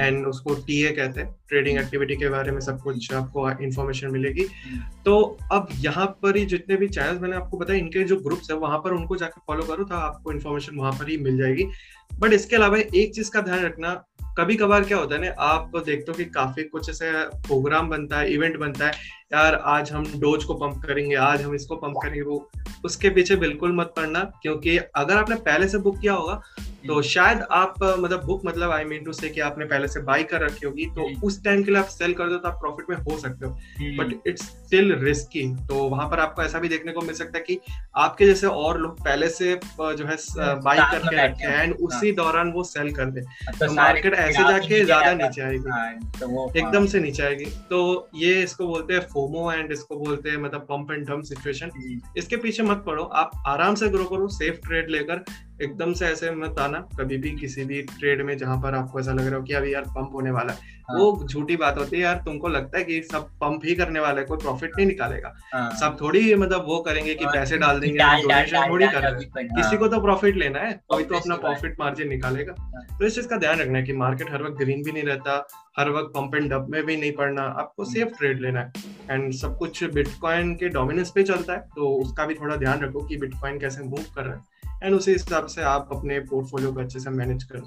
एंड 0.00 0.18
हाँ। 0.18 0.30
उसको 0.30 0.54
टीए 0.66 0.90
कहते 0.90 1.20
हैं 1.20 1.34
ट्रेडिंग 1.48 1.78
एक्टिविटी 1.78 2.16
के 2.16 2.28
बारे 2.28 2.52
में 2.52 2.60
सब 2.60 2.80
कुछ 2.82 3.12
आपको 3.14 3.50
इन्फॉर्मेशन 3.50 4.10
मिलेगी। 4.10 4.46
हम्म। 4.64 5.02
तो 5.04 5.16
अब 5.52 5.68
यहाँ 5.80 6.06
पर 6.22 6.36
ही 6.36 6.44
जितने 6.46 6.76
भी 6.76 6.88
चैनल्स 6.88 7.20
मैंने 7.20 7.36
आपको 7.36 7.58
बताया 7.58 7.78
इनके 7.78 8.04
जो 8.04 8.16
ग्रुप्स 8.20 8.50
है 8.50 8.56
वहाँ 8.56 8.78
पर 8.78 8.92
उनको 8.92 9.16
जाकर 9.16 9.40
फॉलो 9.46 9.62
करो 9.64 9.84
तो 9.84 9.94
आपको 9.94 10.32
इन्फॉर्मेशन 10.32 10.76
वहाँ 10.76 10.92
पर 10.92 11.08
ही 11.10 11.16
मिल 11.18 11.38
जाएगी। 11.38 11.68
बट 12.10 12.32
इसके 12.32 12.56
अलावा 12.56 12.78
एक 12.78 13.14
चीज़ 13.14 13.30
का 13.30 13.40
ध्यान 13.40 13.64
रखना 13.64 13.94
कभी 14.38 14.54
कभार 14.56 14.84
क्या 14.84 14.98
होता 14.98 15.14
है 15.14 15.20
ना 15.20 15.30
आप 15.42 15.70
तो 15.72 15.80
देखते 15.80 16.12
हो 16.12 16.16
कि 16.18 16.24
काफ़ी 16.24 16.62
कुछ 16.64 16.88
ऐसे 16.90 17.10
प्रोग्राम 17.46 17.88
बनता 17.88 18.18
है 18.18 18.32
इवेंट 18.32 18.56
बनता 18.56 18.86
है 18.86 18.92
यार 19.30 19.54
आज 19.66 19.90
हम 19.92 20.04
डोज 20.20 20.44
को 20.44 20.54
पंप 20.54 20.82
करेंगे 20.84 21.14
आज 21.14 21.42
हम 21.42 21.54
इसको 21.54 21.76
पंप 21.76 21.96
करेंगे 22.02 22.20
वो 22.22 22.48
उसके 22.84 23.08
पीछे 23.10 23.36
बिल्कुल 23.36 23.72
मत 23.72 23.92
पड़ना 23.96 24.20
क्योंकि 24.42 24.76
अगर 24.76 25.16
आपने 25.16 25.36
पहले 25.36 25.68
से 25.68 25.78
बुक 25.78 25.98
किया 26.00 26.12
होगा 26.12 26.40
तो 26.86 26.92
हम्म। 26.92 27.02
शायद 27.02 27.40
आप 27.52 27.74
मतलब 27.82 28.24
बुक 28.24 28.42
मतलब 28.44 28.70
आई 28.70 28.84
मीन 28.84 29.04
टू 29.04 29.12
से 29.12 29.28
कि 29.28 29.40
आपने 29.40 29.64
पहले 29.64 29.88
से 29.88 30.00
बाई 30.00 30.24
कर 30.24 30.40
रखी 30.40 30.66
होगी 30.66 30.84
तो। 30.96 31.08
उस 31.26 31.42
टाइम 31.44 31.62
के 31.62 31.70
लिए 31.70 31.80
आप 31.80 31.86
सेल 31.86 32.12
कर 32.12 32.28
दो 32.28 32.36
तो 32.36 32.48
आप 32.48 32.54
प्रॉफिट 32.54 32.90
में 32.90 32.96
हो 32.98 33.18
सकते 33.18 33.46
हो। 33.46 33.52
बट 33.98 34.28
इट्स 34.28 34.42
स्टिल 34.42 34.94
रिस्की 34.94 35.42
तो 35.68 35.82
वहाँ 35.88 36.08
पर 36.10 36.20
आपको 36.20 36.42
ऐसा 36.42 36.58
भी 36.58 36.68
देखने 36.68 36.92
को 36.92 37.00
मिल 37.00 37.14
सकता 37.14 37.38
है 37.38 37.44
कि 37.44 37.58
आपके 37.96 38.26
जैसे 38.26 38.46
और 38.46 38.78
लोग 38.80 39.00
पहले 39.00 39.28
से 39.28 39.54
जो 39.80 40.06
है 40.06 40.16
बाई 40.60 40.78
करके 40.78 41.16
रखे 41.16 41.46
हैं। 41.46 41.62
एंड 41.62 41.74
उसी 41.74 42.06
हाँ। 42.06 42.14
दौरान 42.16 42.52
वो 42.52 42.64
सेल 42.64 42.92
कर 42.92 43.10
दे। 43.10 43.20
तो, 43.20 43.66
तो 43.66 43.72
मार्केट 43.72 44.14
ऐसे 44.14 44.42
जाके 44.42 44.84
ज़्यादा 44.84 45.12
नीचे 45.14 45.42
आएगी। 45.42 45.70
हाँ, 45.70 46.48
एकदम 46.56 46.86
से 46.86 47.00
नीचे 47.00 47.22
आएगी। 47.22 47.44
तो 47.70 48.08
ये 48.16 48.42
इसको 48.42 48.66
बोलते 48.66 48.94
हैं 48.94 49.06
फोमो 49.18 49.52
एंड 49.52 49.72
इसको 49.72 49.96
बोलते 49.96 50.30
हैं 50.30 50.36
मतलब 50.36 50.60
पंप 50.62 50.90
एंड 50.90 51.06
डम 51.06 51.22
सिचुएशन 51.24 51.70
इसके 52.16 52.36
पीछे 52.36 52.62
मत 52.62 52.82
पड़ो 52.86 53.04
आप 53.20 53.30
आराम 53.46 53.74
से 53.74 53.88
ग्रो 53.88 54.04
करो 54.04 54.28
सेफ़ 54.32 54.60
ट्रेड 54.66 54.90
लेकर 54.90 55.24
एकदम 55.62 55.92
से 55.92 56.06
ऐसे 56.06 56.30
मत 56.30 56.58
आना 56.58 56.78
कभी 56.98 57.16
भी 57.16 57.30
किसी 57.30 57.64
भी 57.64 57.82
ट्रेड 57.82 58.22
में 58.22 58.36
जहाँ 58.38 58.56
पर 58.62 58.74
आपको 58.74 59.00
ऐसा 59.00 59.12
लग 59.12 59.26
रहा 59.26 59.36
हो 59.36 59.42
कि 59.42 59.52
अभी 59.52 59.72
यार 59.74 59.82
पंप 59.88 60.10
होने 60.14 60.30
वाला 60.30 60.52
है। 60.52 60.76
हाँ. 60.88 60.98
वो 60.98 61.26
झूठी 61.26 61.56
बात 61.56 61.78
होती 61.78 61.96
है 61.96 62.02
यार 62.02 62.16
तुमको 62.16 62.48
लगता 62.48 62.78
है 62.78 62.84
कि 62.84 63.00
सब 63.02 63.28
पंप 63.40 63.62
ही 63.64 63.74
करने 63.74 64.00
वाला 64.00 64.20
है 64.20 64.26
कोई 64.26 64.38
प्रॉफिट 64.38 64.76
नहीं 64.76 64.86
निकालेगा। 64.86 65.34
हाँ. 65.54 65.70
सब 65.70 65.96
थोड़ी 66.00 66.34
मतलब 66.34 66.64
वो 66.68 66.78
करेंगे 66.78 67.14
कि 67.14 67.26
पैसे 67.26 67.58
डाल 67.58 67.80
देंगे 67.80 67.98
डोनेशन 67.98 68.70
थोड़ी 68.70 68.86
कर 68.86 69.14
किसी 69.14 69.76
को 69.76 69.88
तो 69.88 70.00
प्रॉफिट 70.00 70.36
लेना 70.36 70.60
है 70.60 70.72
कोई 70.88 71.04
तो 71.04 71.16
अपना 71.16 71.36
प्रॉफिट 71.36 71.76
मार्जिन 71.80 72.08
निकालेगा। 72.08 72.54
हाँ। 72.58 72.84
तो 72.98 73.04
इस 73.06 73.14
चीज़ 73.14 73.28
का 73.28 73.36
ध्यान 73.36 73.58
रखना 73.58 73.78
है 73.78 73.84
कि 73.84 73.92
मार्केट 73.92 74.30
हर 74.32 74.42
वक्त 74.42 74.56
ग्रीन 74.58 74.82
भी 74.82 74.92
नहीं 74.92 75.02
रहता 75.02 75.46
हर 75.78 75.90
वक्त 75.90 76.12
पंप 76.14 76.34
एंड 76.34 76.50
डब 76.50 76.66
में 76.70 76.82
भी 76.86 76.96
नहीं 76.96 77.12
पड़ना 77.12 77.42
आपको 77.60 77.84
सेफ़। 77.84 78.16
ट्रेड 78.18 78.40
लेना 78.40 78.60
है। 78.60 78.72
एंड 79.10 79.32
सब 79.32 79.56
कुछ 79.58 79.82
बिटकॉइन 79.84 80.54
के 80.54 80.68
डोमिनेंस 80.68 81.10
पे 81.10 81.22
चलता 81.22 81.52
है 81.52 81.60
तो 81.76 81.94
उसका 81.94 82.26
भी 82.26 82.34
थोड़ा 82.34 82.56
ध्यान 82.56 82.80
रखो 82.80 83.00
कि 83.00 83.16
बिटकॉइन 83.16 83.58
कैसे 83.58 83.82
मूव 83.82 84.04
कर 84.16 84.22
रहा 84.22 84.34
है। 84.34 84.56
एंड 84.84 84.94
उसी 84.94 85.12
हिसाब 85.12 85.46
से 85.46 85.62
आप 85.62 85.88
अपने 85.92 86.18
पोर्टफोलियो 86.20 86.72
को 86.72 86.80
अच्छे 86.80 87.00
से 87.00 87.10
मैनेज 87.10 87.44
करो 87.44 87.60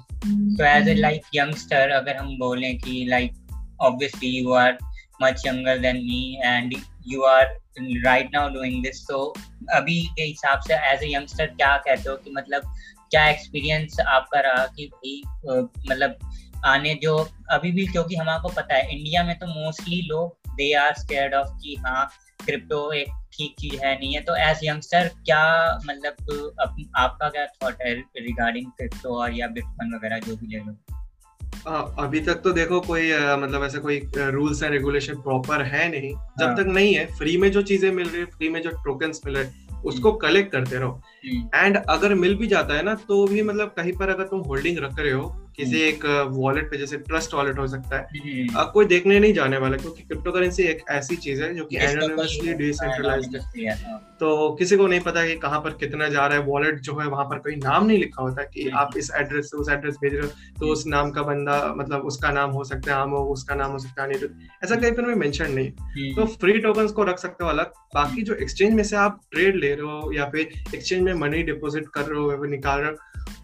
तो 0.56 0.64
एज 0.64 0.88
ए 0.88 0.94
लाइक 0.94 1.22
यंगस्टर 1.34 1.90
अगर 1.90 2.16
हम 2.16 2.38
बोलें 2.38 2.78
कि 2.78 3.06
like 3.08 3.32
obviously 3.80 4.28
you 4.28 4.52
are 4.52 4.78
much 5.22 5.42
younger 5.46 5.78
than 5.78 5.96
me 5.96 6.40
and 6.44 6.74
you 7.06 7.22
are 7.22 7.44
right 7.80 8.30
now 8.32 8.48
doing 8.48 8.82
this 8.82 9.06
तो 9.08 9.34
अभी 9.74 10.02
के 10.02 10.22
हिसाब 10.22 10.60
से 10.60 10.74
एज 10.74 11.02
ए 11.02 11.14
यंगस्टर 11.14 11.46
क्या 11.46 11.76
कहते 11.76 12.10
हो 12.10 12.16
कि 12.16 12.30
मतलब 12.30 12.62
क्या 13.10 13.28
एक्सपीरियंस 13.28 14.00
आपका 14.00 14.40
रहा 14.40 14.66
कि 14.66 14.86
भाई 14.86 15.22
मतलब 15.90 16.18
आने 16.64 16.94
जो 16.94 17.30
अभी 17.50 17.72
भी 17.72 17.86
क्योंकि 17.86 18.16
हमको 18.16 18.48
पता 18.48 18.74
है 18.74 18.98
इंडिया 18.98 19.24
में 19.24 19.38
तो 19.38 19.46
मोस्टली 19.46 20.02
लोग 20.02 20.36
दे 20.50 20.72
आर 20.72 20.94
स्केर्ड 20.94 21.34
ऑफ़ 21.34 21.48
कि 21.62 21.76
हाँ 21.86 22.08
क्रिप्टो 22.44 22.92
एक 22.92 23.08
ठीक 23.48 23.72
चीज़ 23.72 23.84
है 23.84 23.98
नहीं 23.98 24.14
है 24.14 24.20
तो 24.20 24.36
एज 24.36 24.58
यंगस्टर 24.64 25.08
क्या 25.08 25.74
मतलब 25.86 26.12
अप, 26.60 26.76
आपका 26.96 27.28
क्या 27.28 27.46
थॉट 27.46 27.74
है 27.82 27.94
रिगार्डिंग 28.18 28.66
क्रिप्टो 28.66 29.08
और 29.08 29.32
या 29.32 29.46
बिटकॉइन 29.48 29.94
वगैरह 29.94 30.18
जो 30.18 30.36
भी 30.36 30.46
ले 30.46 30.58
लो 30.58 30.76
अभी 31.66 32.20
तक 32.20 32.34
तो 32.34 32.52
देखो 32.52 32.80
कोई 32.80 33.12
मतलब 33.12 33.64
ऐसे 33.64 33.78
कोई 33.78 34.00
रूल्स 34.16 34.62
एंड 34.62 34.72
रेगुलेशन 34.72 35.14
प्रॉपर 35.14 35.62
है 35.62 35.88
नहीं 35.88 36.10
जब 36.10 36.46
हाँ. 36.46 36.56
तक 36.56 36.66
नहीं 36.66 36.94
है 36.94 37.06
फ्री 37.06 37.36
में 37.36 37.52
जो 37.52 37.62
चीज़ें 37.62 37.90
मिल 37.90 38.08
रही 38.08 38.20
है 38.20 38.26
फ्री 38.26 38.48
में 38.48 38.62
जो 38.62 38.70
टोकन्स 38.70 39.20
मिल 39.26 39.36
रहे 39.36 39.44
हैं 39.44 39.80
उसको 39.82 40.12
कलेक्ट 40.12 40.54
हम्म। 40.54 40.64
करते 40.64 40.78
रहो 40.78 41.02
एंड 41.54 41.76
हम्म। 41.76 41.92
अगर 41.92 42.14
मिल 42.14 42.34
भी 42.34 42.46
जाता 42.46 42.74
है 42.74 42.82
ना 42.82 42.94
तो 42.94 43.26
भी 43.26 43.42
मतलब 43.42 43.68
कहीं 43.68 43.92
पर 43.92 44.08
अगर 44.08 44.24
तुम 44.24 44.40
होल्डिंग 44.40 44.78
रख 44.78 44.98
रहे 44.98 45.12
हो 45.12 45.41
किसी 45.56 45.70
हम्म। 45.72 45.88
एक 45.88 46.28
वॉलेट 46.32 46.70
पे 46.70 46.76
जैसे 46.76 46.96
ट्रस्ट 47.00 47.34
वॉलेट 47.34 47.58
हो 47.58 47.66
सकता 47.66 47.96
है 47.96 48.20
हम्म। 48.20 48.58
अब 48.58 48.70
कोई 48.72 48.84
देखने 48.86 49.18
नहीं 49.18 49.32
जाने 49.34 49.58
वाला 49.58 49.76
क्योंकि 49.76 50.02
क्रिप्टो 50.02 50.32
करेंसी 50.32 50.62
एक 50.64 50.84
ऐसी 50.90 51.16
चीज़ 51.18 51.42
है 51.42 51.54
जो 51.54 51.64
कि 51.64 51.76
एनोनिमसली 51.80 52.54
डिसेंट्रलाइज्ड 52.54 53.36
है 53.36 53.74
तो 54.20 54.50
किसी 54.52 54.76
को 54.76 54.86
नहीं 54.86 55.00
पता 55.00 55.26
कि 55.26 55.34
कहाँ 55.36 55.60
पर 55.60 55.70
कितना 55.76 56.08
जा 56.08 56.26
रहा 56.26 56.38
है 56.38 56.44
वॉलेट 56.44 56.80
जो 56.80 56.98
है 56.98 57.06
वहाँ 57.06 57.24
पर 57.24 57.38
कोई 57.38 57.56
नाम 57.56 57.86
नहीं 57.86 57.98
लिखा 57.98 58.22
होता 58.22 58.42
कि 58.44 58.62
हम्म। 58.62 58.78
आप 58.78 58.96
इस 58.96 59.10
एड्रेस 59.16 59.50
से 59.50 59.56
उस 59.56 59.70
एड्रेस 59.70 59.96
भेज 60.02 60.14
रहे 60.14 60.22
हो 60.22 60.58
तो 60.60 60.72
उस 60.72 60.86
नाम 60.86 61.10
का 61.10 61.22
बंदा 61.22 61.58
मतलब 61.76 62.04
उसका 62.04 62.30
नाम 62.30 62.50
हो 62.50 62.64
सकता 62.64 62.94
है 62.94 63.00
आम 63.00 63.10
हो 63.10 63.24
उसका 63.32 63.54
नाम 63.54 63.70
हो 63.70 63.78
सकता 63.78 64.02
है 64.02 64.08
नहीं 64.08 64.48
ऐसा 64.64 64.76
कहीं 64.76 64.92
पर 64.92 65.14
मेंशन 65.16 65.52
नहीं 65.52 66.12
तो 66.14 66.26
फ्री 66.36 66.58
टोकन 66.58 66.88
को 66.92 67.04
रख 67.04 67.18
सकते 67.18 67.44
हो 67.44 67.50
अलग 67.50 67.72
बाकी 67.94 68.22
जो 68.22 68.34
एक्सचेंज 68.36 68.74
में 68.74 68.82
से 68.84 68.96
आप 68.96 69.20
ट्रेड 69.30 69.56
ले 69.56 69.74
रहे 69.74 69.86
हो 69.86 70.12
या 70.12 70.28
फिर 70.30 70.74
एक्सचेंज 70.74 71.02
में 71.02 71.12
मनी 71.20 71.42
डिपोजिट 71.42 71.88
कर 71.88 72.04
रहे 72.04 72.20
हो 72.20 72.44
निकाल 72.46 72.80
रहे 72.80 72.90
हो 72.90 72.96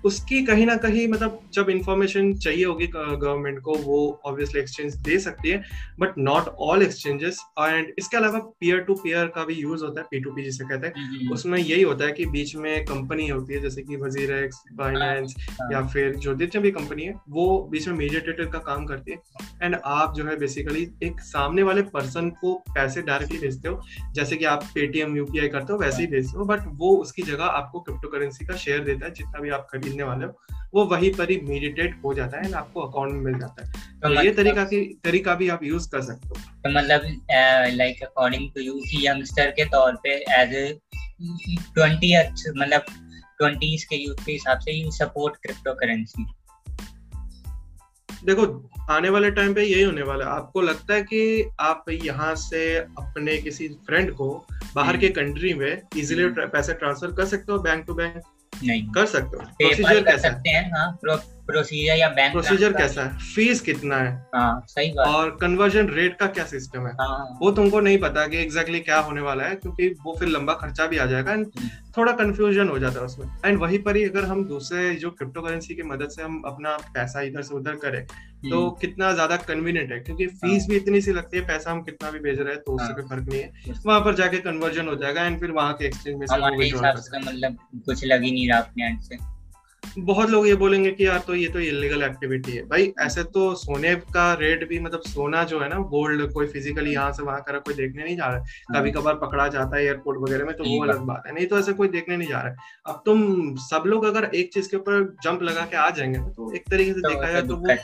उसकी 0.05 0.43
कहीं 0.43 0.67
ना 0.67 0.77
कहीं 0.77 1.07
मतलब 1.09 1.39
जब 1.53 1.71
इंफॉर्मेशन 1.71 2.33
चाहिए 2.37 2.65
होगी 2.65 2.87
गवर्नमेंट 2.87 3.61
को 3.61 3.75
वो 3.79 3.99
ऑब्वियसली 4.27 4.61
एक्सचेंज 4.61 4.95
दे 5.03 5.19
सकती 5.19 5.51
है 5.51 5.63
but 6.01 6.19
not 6.21 6.49
all 6.61 6.83
exchanges 6.83 7.39
and 7.61 7.93
इसके 7.99 8.17
अलावा 8.17 8.39
पीयर 8.61 8.81
टू 8.81 8.95
पीयर 8.95 9.27
का 9.35 9.45
भी 9.45 9.55
यूज़ 9.55 9.85
होता 9.85 10.01
है 10.01 10.07
पी 10.11 10.21
टू 10.21 10.33
पी 10.33 10.43
जिसे 10.43 10.65
कहते 10.65 10.87
हैं 10.87 10.95
हम्म, 10.97 11.17
हम्म। 11.17 11.33
उसमें 11.33 11.59
यही 11.59 11.83
होता 11.83 12.05
है 12.05 12.13
कि 12.13 12.27
बीच 12.29 12.55
में 12.57 12.85
कंपनी 12.85 13.29
होती 13.29 13.55
है 13.55 13.61
जैसे 13.61 13.83
कि 13.83 13.97
वज़ीर 13.97 14.33
एक्स 14.35 14.63
बाइनेंस 14.75 15.35
हाँ। 15.51 15.71
या 15.73 15.87
फिर 15.87 16.15
जो 16.17 16.35
जितने 16.35 16.61
भी 16.61 16.71
कंपनी 16.71 17.05
है 17.05 17.15
वो 17.29 17.49
बीच 17.71 17.89
में 17.89 17.97
मीडिएटर 17.97 18.45
का 18.47 18.59
काम 18.69 18.87
करती 18.87 19.13
है 19.13 19.19
एंड 19.63 19.77
आप 19.87 20.15
जो 20.15 20.25
है 20.25 20.37
बेसिकली 20.39 20.89
एक 21.03 21.21
सामने 21.23 21.63
वाले 21.63 21.83
पर्सन 21.91 22.31
को 22.41 22.55
पैसे 22.75 23.03
डायरेक्टली 23.03 23.39
भेजते 23.39 23.69
हो 23.69 23.81
जैसे 24.15 24.37
कि 24.37 24.45
आप 24.47 24.65
पेटीएम 24.75 25.17
यूपीआई 25.17 25.49
करते 25.49 25.73
हो 25.73 25.79
वैसे 25.79 26.03
ही 26.03 26.07
भेजते 26.09 26.39
हो 26.39 26.45
बट 26.45 26.67
वो 26.79 26.97
उसकी 26.99 27.23
जगह 27.25 27.45
आपको 27.45 27.81
क्रिप्टो 27.81 28.09
करेंसी 28.09 28.47
का 28.47 28.57
शेयर 28.57 28.85
देता 28.85 29.07
है 29.07 29.13
जितना 29.13 29.41
भी 29.41 29.51
आप 29.51 29.67
खरीद 29.73 29.88
खरीदने 29.89 30.03
वाले 30.03 30.27
हो 30.27 30.33
वो 30.75 30.85
वहीं 30.85 31.11
पर 31.15 31.31
ही 31.31 31.41
मेडिटेट 31.41 32.01
हो 32.05 32.15
जाता 32.15 32.39
है 32.39 32.53
आपको 32.53 32.81
अकाउंट 32.81 33.13
में 33.13 33.21
मिल 33.21 33.39
जाता 33.41 33.67
है। 33.67 33.73
तो, 33.73 34.15
तो 34.15 34.23
ये 34.23 34.31
तरीका 34.31 34.65
की 34.65 35.01
तरीका 35.05 35.35
भी 35.35 35.49
आप 35.49 35.63
यूज़ 35.63 35.89
कर 35.91 36.01
सकते 36.01 36.29
हो। 36.29 36.35
तो 36.35 36.71
मतलब 36.71 37.01
लाइक 37.77 38.03
अकॉर्डिंग 38.03 38.51
टू 38.51 38.61
यू 38.61 38.73
कि 38.73 39.07
यंगस्टर 39.09 39.51
के 39.51 39.65
तौर 39.65 39.97
पे 40.03 40.11
एज 40.11 40.55
ए 40.55 40.79
ट्वेंटी 41.75 42.19
मतलब 42.61 42.85
ट्वेंटीज 43.39 43.85
के 43.85 43.97
यूथ 43.97 44.25
के 44.27 44.33
हिसाब 44.33 44.59
से 44.59 44.73
यू 44.73 44.91
सपोर्ट 44.91 45.37
क्रिप्टो 45.37 45.75
करेंसी 45.75 46.27
देखो 48.25 48.71
आने 48.91 49.09
वाले 49.09 49.31
टाइम 49.31 49.55
पे 49.55 49.63
यही 49.63 49.83
होने 49.83 50.03
वाला 50.03 50.25
है। 50.25 50.31
आपको 50.31 50.61
लगता 50.61 50.95
है 50.95 51.03
कि 51.03 51.51
आप 51.61 51.85
यहाँ 51.91 52.35
से 52.35 52.77
अपने 52.77 53.37
किसी 53.39 53.69
फ्रेंड 53.69 54.13
को 54.13 54.47
बाहर 54.75 54.89
हम्म। 54.89 55.01
के 55.01 55.09
कंट्री 55.09 55.55
में 55.55 55.83
इजीली 55.97 56.23
हम्म। 56.23 56.47
पैसे 56.47 56.73
ट्रांसफ़र 56.73 57.13
कर 57.13 57.25
सकते 57.25 57.53
हो 57.53 57.59
बैंक 57.59 57.87
टू 57.87 57.95
बैंक 57.95 58.23
नहीं। 58.65 58.89
कर 58.89 59.07
सकते 59.07 59.37
हो। 59.37 59.43
प्रोसीजर 59.43 60.03
कैसा 60.03 60.29
सकते 60.29 60.51
हैं 60.51 60.71
हाँ 60.71 60.99
प्रोसीजर 61.49 61.97
या 61.97 62.09
बैंक 62.09 62.33
प्रोसीजर 62.33 62.73
कैसा 62.73 63.03
है? 63.03 63.19
फ़ीस 63.35 63.61
कितना 63.61 63.97
है? 63.97 64.13
हाँ, 64.35 64.65
सही 64.69 64.91
बात। 64.93 65.07
और 65.07 65.37
कन्वर्जन 65.41 65.89
रेट 65.89 66.17
का 66.17 66.27
क्या 66.27 66.45
सिस्टम 66.45 66.87
है? 66.87 66.93
हाँ, 66.93 67.39
वो 67.43 67.51
तुमको 67.51 67.81
नहीं 67.81 67.99
पता 67.99 68.27
कि 68.27 68.37
एग्जैक्टली 68.37 68.81
क्या 68.81 68.99
होने 68.99 69.21
वाला 69.21 69.45
है 69.45 69.55
क्योंकि 69.57 69.89
वो 70.05 70.17
फिर 70.21 70.29
लंबा 70.29 70.55
खर्चा 70.55 70.87
भी 70.87 70.99
आ 70.99 71.07
जाएगा 71.07 71.33
एंड 71.33 71.47
हम्म। 71.59 71.69
थोड़ा 71.97 72.13
कंफ्यूजन 72.13 72.69
हो 72.69 72.79
जाता 72.79 72.99
है 73.01 73.05
उसमें। 73.07 73.27
एंड 73.45 73.59
वहीं 73.59 73.79
पर 73.79 73.97
ही 73.97 74.05
अगर 74.05 74.25
हम 74.25 74.45
दूसरे 74.45 74.95
जो 74.95 75.11
क्रिप्टो 75.11 75.43
करेंसी 75.43 75.75
की 75.75 75.83
मदद 75.83 76.09
से 76.09 76.23
हम 76.23 76.43
अपना 76.47 76.77
पैसा 76.95 77.21
इधर 77.21 77.43
से 77.43 77.55
उधर 77.55 77.77
करें 77.77 78.05
तो 78.05 78.61
हम्म। 78.61 78.79
कितना 78.81 79.13
ज़्यादा 79.13 79.37
कन्वीनियंट 79.37 79.93
है 79.93 79.99
क्योंकि 80.01 80.27
फ़ीस 80.27 80.63
हाँ। 80.63 80.69
भी 80.69 80.77
इतनी 80.77 81.01
सी 81.01 81.13
लगती 81.13 81.37
है 81.37 81.47
पैसा 81.47 81.71
हम 81.71 81.83
कितना 81.83 82.11
भी 82.11 82.19
भेज 82.19 82.41
रहे 82.41 82.55
हैं 82.55 82.63
तो 82.63 82.73
उससे। 82.73 82.93
कोई 82.95 83.09
फ़र्क 83.09 83.29
नहीं 83.29 83.41
है। 83.41 83.75
वहाँ 83.87 84.01
पर 84.01 84.15
जाके 84.15 84.39
कन्वर्जन 84.39 84.89
हो 84.89 84.95
जाएगा 84.95 85.25
एंड 85.25 85.41
फिर 85.41 85.51
वहाँ 85.51 85.73
के 85.73 85.87
एक्सचेंज 85.87 86.17
में 86.17 86.27
मतलब 86.27 87.59
कुछ 87.87 88.05
लग 88.05 88.23
ही 88.23 88.33
नहीं 88.33 88.49
रहा 88.49 88.59
अपने 88.59 88.97
से। 89.03 89.38
बहुत 89.99 90.31
लोग 90.31 90.47
ये 90.49 90.55
बोलेंगे 90.55 90.91
कि 90.91 91.07
यार 91.07 91.19
तो 91.19 91.35
ये 91.35 91.49
तो 91.49 91.61
इलीगल 91.61 92.03
एक्टिविटी 92.03 92.53
है। 92.53 92.63
भाई 92.63 92.93
ऐसे 93.01 93.23
तो 93.25 93.55
सोने 93.55 93.95
का 94.15 94.33
रेट 94.35 94.69
भी 94.69 94.79
मतलब 94.79 95.01
सोना 95.07 95.43
जो 95.45 95.61
है 95.61 95.69
ना 95.69 95.79
गोल्ड 95.89 96.33
कोई 96.33 96.47
फिजिकली 96.47 96.93
यहाँ 96.93 97.13
से 97.13 97.23
वहाँ 97.23 97.41
करा 97.43 97.59
कोई 97.59 97.75
देखने 97.75 98.05
नहीं 98.05 98.17
जा 98.17 98.27
रहा 98.27 98.37
है। 98.37 98.45
कभी 98.75 98.91
कभार 98.91 99.15
पकड़ा 99.15 99.47
जाता 99.49 99.77
है 99.77 99.85
एयरपोर्ट 99.85 100.19
वगैरह 100.19 100.45
में 100.45 100.55
तो 100.57 100.65
वो 100.65 100.83
अलग 100.85 101.01
बात। 101.03 101.23
है। 101.27 101.35
नहीं 101.35 101.47
तो 101.47 101.59
ऐसे 101.59 101.73
कोई 101.73 101.89
देखने 101.89 102.17
नहीं 102.17 102.29
जा 102.29 102.41
रहा 102.41 102.49
है। 102.49 102.57
अब 102.87 103.03
तुम 103.07 103.55
सब 103.57 103.83
लोग 103.87 104.05
अगर 104.05 104.31
एक 104.35 104.53
चीज़ 104.55 104.69
के 104.71 104.77
ऊपर 104.77 105.03
जंप 105.23 105.43
लगा 105.43 105.65
के 105.65 105.77
आ 105.77 105.89
जाएँगे 105.91 106.19
ना 106.19 106.29
तो 106.29 106.53
एक 106.55 106.65
तरीके 106.71 106.93
से 106.93 107.01
तो 107.01 107.09
देखा 107.09 107.31
जाए 107.33 107.43
तो 107.43 107.57
वो 107.57 107.77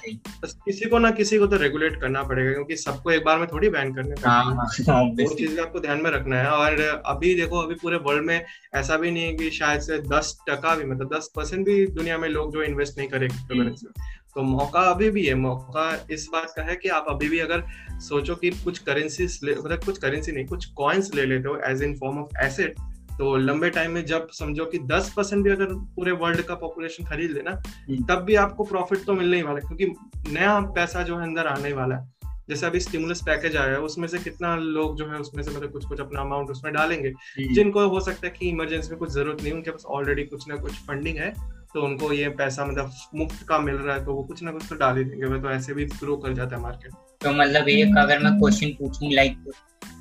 किसी 0.65 0.89
को 0.89 0.99
ना 0.99 1.11
किसी 1.11 1.39
को 1.39 1.47
तो 1.47 1.57
रेगुलेट 1.57 2.01
करना 2.01 2.23
पड़ेगा 2.23 2.53
क्योंकि 2.53 2.77
सबको 2.77 3.11
एक 3.11 3.25
बार 3.25 3.39
में 3.39 3.47
थोड़ी 3.49 3.69
बैन 3.69 3.95
करने 3.95 4.15
का 4.15 4.31
हाँ, 4.31 4.45
हाँ, 4.89 5.03
वो 5.03 5.35
चीज़ 5.35 5.61
आपको 5.61 5.81
ध्यान 5.81 6.03
में 6.03 6.11
रखना 6.11 6.37
है। 6.37 6.51
और 6.51 6.81
अभी 7.07 7.35
देखो 7.35 7.59
अभी 7.59 7.75
पूरे 7.75 7.97
वर्ल्ड 7.97 8.25
में 8.25 8.45
ऐसा 8.75 8.97
भी 8.97 9.11
नहीं 9.11 9.25
है 9.25 9.33
कि 9.33 9.51
शायद 9.51 9.81
से 9.81 9.99
दस 9.99 10.37
टका 10.49 10.75
भी 10.75 10.85
मतलब 10.85 11.15
दस 11.15 11.31
परसेंट 11.37 11.65
भी 11.67 11.85
दुनिया 11.95 12.19
में 12.19 12.29
लोग 12.29 12.53
जो 12.53 12.63
इन्वेस्ट 12.63 12.99
नहीं 12.99 13.09
करे 13.09 13.29
क्रिप्टो 13.29 13.63
करेंसी 13.63 13.87
में। 13.87 14.07
तो 14.35 14.43
मौका 14.43 14.81
अभी 14.81 15.11
भी 15.11 15.27
है 15.27 15.35
मौका 15.35 16.07
इस 16.11 16.29
बात 16.33 16.53
का 16.57 16.63
है 16.63 16.77
कि 16.77 16.89
आप 16.89 17.07
अभी 17.09 17.29
भी 17.29 17.39
अगर 17.39 17.65
सोचो 18.01 18.35
कि 18.35 18.51
कुछ 18.51 18.79
करेंसी 18.79 19.25
मतलब 19.25 19.81
कुछ 19.85 19.99
करेंसी 19.99 20.33
नहीं 20.33 20.47
कुछ 20.47 20.65
कॉइन्स 20.65 21.15
ले 21.15 21.25
लेते 21.25 21.49
हो 21.49 21.57
as 21.57 21.83
in 21.83 21.97
form 21.97 22.19
of 22.19 22.45
asset 22.45 22.75
तो 23.19 23.37
लंबे 23.37 23.71
टाइम 23.71 23.91
में 23.91 24.07
जब 24.07 24.29
समझो 24.31 24.65
कि 24.65 24.79
10 24.79 25.11
परसेंट 25.11 25.45
भी 25.45 25.51
अगर 25.51 25.67
पूरे 25.67 26.13
वर्ल्ड 26.13 26.41
का 26.41 26.55
पॉपुलेशन 26.55 27.05
खरीद 27.05 27.31
लेना 27.31 27.51
हम्म। 27.51 28.05
तब 28.05 28.15
भी 28.15 28.35
आपको 28.35 28.65
प्रॉफिट 28.65 29.05
तो 29.05 29.13
मिलने 29.13 29.37
ही 29.37 29.43
वाला 29.43 29.59
है 29.59 29.77
क्योंकि 29.77 29.95
नया 30.33 30.61
पैसा 30.61 31.03
जो 31.03 31.17
है 31.17 31.23
अंदर 31.23 31.47
आने 31.47 31.73
वाला 31.73 31.97
है। 31.97 32.15
जैसे 32.49 32.67
अभी 32.67 32.81
स्टिमुलस 32.81 33.23
पैकेज 33.23 33.57
आया 33.57 33.71
है 33.71 33.81
उसमें 33.81 34.09
से 34.09 34.19
कितना 34.19 34.57
लोग 34.57 34.97
जो 34.97 35.07
है 35.07 35.17
उसमें 35.17 35.43
से 35.43 35.51
मतलब 35.51 35.71
कुछ 35.71 35.85
कुछ 35.85 36.01
अपना 36.01 36.21
अमाउंट 36.21 36.51
उसमें 36.51 36.75
डालेंगे। 36.75 37.13
जिनको 37.55 37.89
हो 37.89 38.01
सकता 38.01 38.27
है 38.27 38.35
कि 38.39 38.49
इमरजेंसी 38.49 38.91
में 38.91 38.99
कुछ 38.99 39.11
ज़रूरत 39.11 39.43
नहीं 39.43 39.53
उनके 39.53 39.71
पास 39.71 39.85
ऑलरेडी 39.87 40.23
कुछ 40.23 40.49
ना 40.49 40.57
कुछ 40.57 40.73
फंडिंग 40.73 41.19
है 41.19 41.35
तो 41.75 41.83
उनको 41.83 42.13
ये 42.13 42.29
पैसा 42.29 42.65
मतलब 42.65 42.93
मुफ़्त 43.15 43.47
का 43.49 43.59
मिल 43.59 43.75
रहा 43.75 43.95
है 43.97 44.05
तो 44.05 44.15
वो 44.15 44.23
कुछ 44.23 44.43
ना 44.43 44.53
कुछ 44.53 44.67
तो 44.69 44.75
डाल 44.75 44.97
ही 44.97 45.05
देंगे 45.05 45.41
तो 45.41 45.51
ऐसे 45.51 45.75
भी 45.75 45.85
ग्रो 45.85 46.17
कर 46.17 46.35
जाता 46.35 46.57
है 46.57 46.63
मार्केट 46.63 46.93
तो 47.21 47.33
मतलब 47.33 47.69
एक 47.69 47.99
अगर 47.99 48.19
मैं 48.19 48.33
क्वेश्चन 48.39 48.69
पूछूँ 48.69 49.11
like 49.13 49.53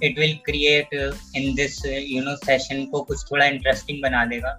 it 0.03 0.19
will 0.19 0.35
create 0.45 0.93
in 1.35 1.53
this 1.55 1.85
you 1.85 2.23
know 2.23 2.35
session 2.35 2.85
को 2.85 3.01
कुछ 3.01 3.23
थोड़ा 3.31 3.45
इंटरेस्टिंग 3.45 4.01
बना 4.03 4.25
देगा। 4.25 4.51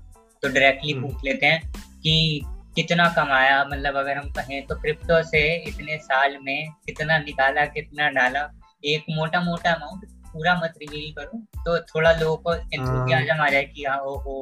तो 0.43 0.49
डायरेक्टली 0.49 0.93
हम्म। 0.93 1.09
पूछ 1.09 1.25
लेते 1.25 1.47
हैं 1.47 1.73
कि 2.03 2.43
कितना 2.75 3.09
कमाया 3.09 3.65
मतलब 3.65 3.97
अगर 3.97 4.17
हम 4.17 4.29
कहें 4.31 4.67
तो 4.67 4.75
क्रिप्टो 4.75 5.23
से 5.23 5.43
इतने 5.69 5.99
साल 5.99 6.37
में 6.43 6.69
कितना 6.87 7.19
निकाला 7.19 7.65
कितना 7.67 8.09
डाला। 8.11 8.49
एक 8.85 9.05
मोटा 9.11 9.41
मोटा 9.41 9.73
अमाउंट 9.73 10.05
पूरा 10.33 10.55
मत 10.55 10.75
रिवील 10.83 11.13
करो 11.13 11.39
तो 11.65 11.79
थोड़ा 11.85 12.13
लोगों 12.13 12.37
को 12.37 12.55
एंथुसियाज्म 12.55 13.41
आ 13.43 13.49
जाए 13.49 13.65
कि 13.65 13.85
हाँ 13.85 13.99
ओहो 13.99 14.37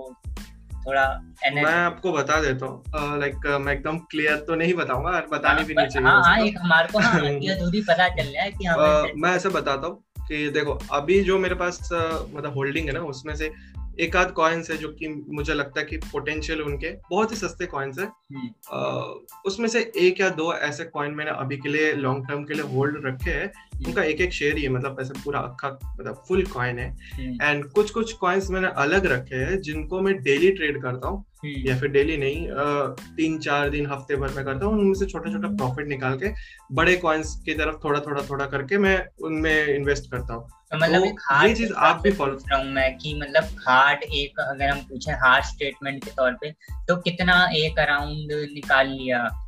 थोड़ा 0.87 1.23
मैं 1.55 1.75
आपको 1.75 2.12
बता 2.12 2.41
देता 2.41 2.67
हूँ 2.67 2.83
लाइक 3.19 3.59
मैं 3.61 3.73
एकदम 3.73 3.99
क्लियर 3.99 4.37
तो 4.37 4.55
नहीं 4.55 4.75
बताऊँगा 4.75 5.27
बताने 5.33 5.65
भी 5.65 5.75
नहीं 5.75 5.87
चाहिए 5.87 6.09
हाँ, 6.09 6.23
हाँ 6.25 6.41
एक 6.41 6.59
हमारे 6.61 6.89
को 6.93 6.99
हाँ, 6.99 7.21
पता 7.89 8.09
चल 8.09 8.25
रहा 8.25 8.43
है 8.43 8.51
कि 8.51 8.67
मैं 9.21 9.31
ऐसे 9.31 9.49
बताता 9.49 9.87
हूँ 9.87 10.05
कि 10.29 10.51
देखो 10.51 10.79
अभी 10.93 11.25
जो 11.25 11.39
मेरे 11.39 11.55
पास 11.55 11.89
मतलब 12.35 12.55
होल्डिंग 12.55 12.87
है 12.87 12.93
ना 12.93 13.01
उसमें 13.01 13.37
से 13.37 13.53
एक 14.01 14.17
आध 14.17 14.31
कॉइन्स 14.33 14.71
है 14.71 14.77
जो 14.77 14.89
कि 14.89 15.09
मुझे 15.09 15.55
लगता 15.55 15.81
है 15.81 15.87
कि 15.87 15.97
पोटेंशियल 15.97 16.61
उनके 16.63 16.93
बहुत 17.11 17.31
ही 17.31 17.37
सस्ते 17.37 17.67
कॉइन्स 17.67 17.99
है 17.99 18.05
हम्म। 18.05 19.41
उसमें 19.47 19.69
से 19.69 19.81
एक 19.97 20.21
या 20.21 20.29
दो 20.29 20.53
ऐसे 20.55 20.85
कॉइन 20.85 21.15
मैंने 21.15 21.31
अभी 21.31 21.57
के 21.57 21.69
लिए 21.69 21.93
लॉन्ग 21.93 22.29
टर्म 22.29 22.45
के 22.45 22.55
लिए 22.55 22.63
होल्ड 22.65 23.07
रखे 23.07 23.31
हैं 23.31 23.47
हम्म। 23.47 23.87
उनका 23.87 24.03
एक 24.03 24.21
एक 24.21 24.33
शेयर 24.33 24.57
ही 24.57 24.63
है 24.63 24.69
मतलब 24.69 25.01
ऐसे 25.01 25.21
पूरा 25.25 25.41
अखा 25.41 25.71
मतलब 26.01 26.23
फुल 26.29 26.45
कॉइन 26.47 26.79
है 26.79 26.89
एंड। 27.43 27.65
कुछ 27.65 27.91
कुछ 27.91 28.13
कॉइन्स 28.13 28.51
मैंने 28.51 28.69
अलग 28.77 29.07
रखे 29.07 29.37
हैं 29.37 29.61
जिनको 29.61 30.01
मैं 30.01 30.23
डेली 30.23 30.51
ट्रेड 30.51 30.83
करता 30.83 31.09
हूँ 31.09 31.25
या 31.45 31.79
फिर 31.79 31.89
डेली 31.89 32.17
नहीं 32.17 32.47
तीन 33.17 33.39
चार 33.39 33.71
दिन 33.71 33.87
हफ़्ते 33.87 34.17
भर 34.17 34.29
में 34.29 34.45
करता 34.45 34.67
हूँ 34.67 34.75
उनमें 34.75 34.95
से 34.95 35.07
छोटा 35.07 35.33
छोटा 35.33 35.49
प्रॉफिट 35.49 35.89
निकाल 35.89 36.19
के 36.19 36.29
बड़े 36.73 36.97
कॉइन्स 36.97 37.35
की 37.45 37.55
तरफ़ 37.55 37.77
थोड़ा 37.85 38.01
थोड़ा 38.01 38.23
थोड़ा 38.23 38.47
करके 38.47 38.79
मैं 38.79 39.07
उनमें 39.23 39.67
इन्वेस्ट 39.67 40.11
करता 40.11 40.35
हूँ। 40.35 40.49
तो 40.73 40.79
मतलब 40.79 41.03
तो 41.03 41.47
ये 41.49 41.55
चीज़ 41.55 41.73
आप 41.73 42.01
भी 42.03 42.11
फॉलो 42.11 42.37
कर 42.37 42.51
रहा 42.51 42.63
हूँ 42.63 42.71
मैं 42.71 42.99
कि 42.99 43.15
मतलब 43.15 43.45
हार्ड 43.69 44.03
एक 44.03 44.41
अगर 44.41 44.69
हम 44.69 44.79
पूछे 44.79 45.13
हार्ड 45.13 45.45
स्टेटमेंट 45.45 46.05
के 46.05 46.11
तौर 46.11 46.33
पे 46.33 46.51
तो 46.89 46.97
कितना 46.97 47.49
एक 47.55 47.79
अराउंड 47.79 48.33
निकाल 48.55 48.89
लिया? 48.89 49.42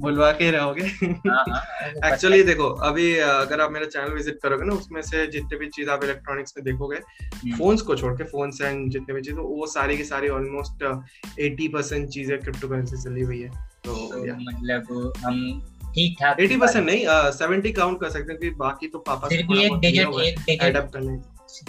बुलवा 0.00 0.30
के 0.32 0.50
रहोगे। 0.50 0.82
एक्चुअली 0.82 1.28
हाँ, 1.28 1.44
हाँ, 2.04 2.42
देखो 2.42 2.68
अभी 2.68 3.16
अगर 3.18 3.60
आप 3.60 3.70
मेरा 3.72 3.86
चैनल 3.86 4.12
विज़िट 4.12 4.38
करोगे 4.42 4.64
ना 4.64 4.74
उसमें 4.74 5.02
से 5.02 5.26
जितने 5.26 5.58
भी 5.58 5.66
चीज़ 5.66 5.90
आप 5.90 6.04
इलेक्ट्रॉनिक्स 6.04 6.54
में 6.56 6.64
देखोगे 6.64 6.96
फोन्स 6.96 7.80
हम्म। 7.80 7.86
को 7.86 7.96
छोड़ 7.96 8.12
के 8.12 8.24
फोन्स 8.24 8.60
एंड 8.60 8.90
जितने 8.90 9.14
भी 9.14 9.22
चीज़ 9.22 9.34
वो 9.34 9.66
सारी 9.66 9.96
की 9.96 10.04
सारी 10.04 10.28
ऑलमोस्ट 10.28 10.84
एटी 11.40 11.68
परसेंट 11.68 12.08
चीज़ें 12.08 12.38
क्रिप्टो 12.38 12.68
करेंसी 12.68 13.02
चली 13.02 13.20
हुई 13.20 13.40
है। 13.40 13.48
तो, 13.84 13.94
तो 13.94 14.34
मतलब 14.34 15.12
हम 15.18 15.60
ठीक 15.94 16.16
ठाक 16.20 16.40
एटी 16.40 16.56
परसेंट 16.56 16.86
नहीं 16.86 17.04
सेवेंटी 17.32 17.72
काउंट 17.72 18.00
कर 18.00 18.10
सकते 18.10 18.32
हैं 18.32 18.56
बाकी 18.56 18.88
तो 18.88 18.98
पापा 18.98 19.28
फिर 19.28 19.46
भी 19.46 19.64
एक 19.64 19.74
डिजिट 19.74 20.08
एक 20.08 20.38
डिजिट 20.38 20.90
करने 20.92 21.18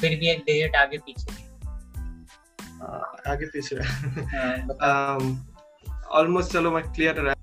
फिर 0.02 0.20
भी 0.20 0.30
एक 0.30 0.40
डिजिट 0.40 0.76
आगे 0.76 0.98
पीछे। 0.98 1.50
आगे 3.30 3.46
पीछे। 3.46 3.76
ऑलमोस्ट 6.10 6.52
चलो 6.52 6.72
मैं 6.72 6.84
क्लियर 6.84 7.36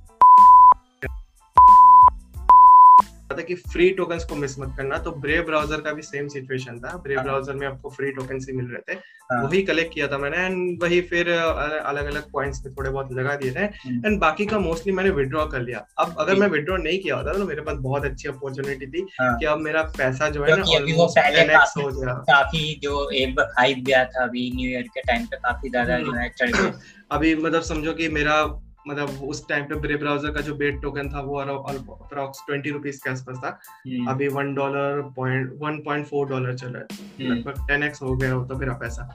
था 3.31 3.43
कि 3.43 3.55
फ्री 3.55 3.89
टोकन्स 3.91 4.25
को 4.25 4.37
मिस 4.37 4.59
मत 4.59 4.75
करना 4.77 4.99
तो 4.99 5.11
ब्रेव 5.19 5.43
ब्राउज़र 5.45 5.81
का 5.81 5.93
भी 5.93 6.03
सेम 6.03 6.29
सिचुएशन 6.29 6.79
था 6.81 6.97
ब्रेव 6.97 7.21
ब्राउज़र 7.21 7.53
हाँ। 7.53 7.61
में 7.61 7.67
आपको 7.67 7.91
फ्री 7.91 8.11
टोकन 8.13 8.39
ही 8.41 8.53
मिल 8.53 8.67
रहे 8.67 8.95
थे 8.95 8.99
हाँ। 9.33 9.43
वही 9.43 9.63
कलेक्ट 9.63 9.95
किया 9.95 10.09
था 10.09 10.19
मैंने 10.19 10.45
एंड 10.47 10.83
वही 10.83 11.01
फिर 11.03 11.29
अलग 11.29 12.07
अलग 12.07 12.31
पॉइंट्स 12.33 12.61
पे 12.61 12.71
थोड़े 12.71 12.91
बहुत 12.91 13.13
लगा 13.13 13.35
दिए 13.37 13.53
थे 13.53 13.61
एंड 13.61 14.07
हम्म। 14.07 14.19
बाकी 14.19 14.47
का 14.47 14.59
मोस्टली 14.59 14.93
मैंने 14.93 15.11
विड्रॉ 15.11 15.47
कर 15.47 15.61
लिया 15.61 15.85
अब 15.99 16.15
अगर 16.19 16.35
मैं 16.35 16.49
विड्रॉ 16.49 16.77
नहीं 16.79 16.99
किया 16.99 17.17
होता 17.17 17.33
तो 17.33 17.47
मेरे 17.47 17.63
पास 17.63 17.79
बहुत 17.81 18.05
अच्छी 18.05 18.29
अपॉर्चुनिटी 18.29 18.87
थी 18.89 19.07
हाँ। 19.21 19.39
कि 19.39 19.47
अब 19.47 19.61
मेरा 19.61 19.83
पैसा 19.97 20.29
जो 20.29 20.45
है 20.45 20.57
ना 20.57 20.63
हो 20.63 21.89
गया 21.91 22.15
काफ़ी 22.31 22.79
जो 22.83 23.09
एक 23.15 23.41
हाइप 23.59 23.85
गया 23.87 24.05
था 24.05 24.23
अभी 24.25 24.51
न्यू 24.55 24.71
ईयर 24.71 24.89
के 24.89 25.01
टाइम 25.03 25.27
पे 25.27 25.37
काफ़ी 25.39 25.71
ज़्यादा 25.71 25.99
जो 25.99 26.13
है 26.13 26.29
चढ़ 26.31 26.51
गया 26.51 26.73
अभी 27.11 27.35
मतलब 27.37 27.63
समझो 27.63 27.93
कि 27.93 28.09
मेरा 28.11 28.43
मतलब 28.89 29.23
उस 29.25 29.47
टाइम 29.49 29.65
पे 29.65 29.75
ब्रे 29.81 29.97
ब्राउज़र 29.97 30.31
का 30.31 30.41
जो 30.41 30.55
बेट 30.55 30.81
टोकन 30.83 31.09
था 31.09 31.21
वो 31.21 31.39
अप्रॉक्स 31.39 32.43
ट्वेंटी 32.47 32.71
रुपीज़ 32.71 33.01
के 33.05 33.11
आसपास 33.11 33.37
था। 33.37 33.49
हम्म। 33.87 34.07
अभी 34.11 34.29
one 34.29 34.55
dollar 34.55 35.01
point 35.17 35.53
one 35.63 35.79
point 35.85 36.07
four 36.07 36.29
dollar 36.29 36.55
चल 36.55 36.69
रहा 36.69 36.83
है। 36.83 36.87
हम्म। 37.21 37.35
लगभग 37.35 37.67
टेन 37.69 37.83
एक्स 37.83 38.03
हो 38.03 38.17
गया 38.17 38.33
हो 38.33 38.45
तो 38.45 38.57
मेरा 38.57 38.73
पैसा। 38.75 39.09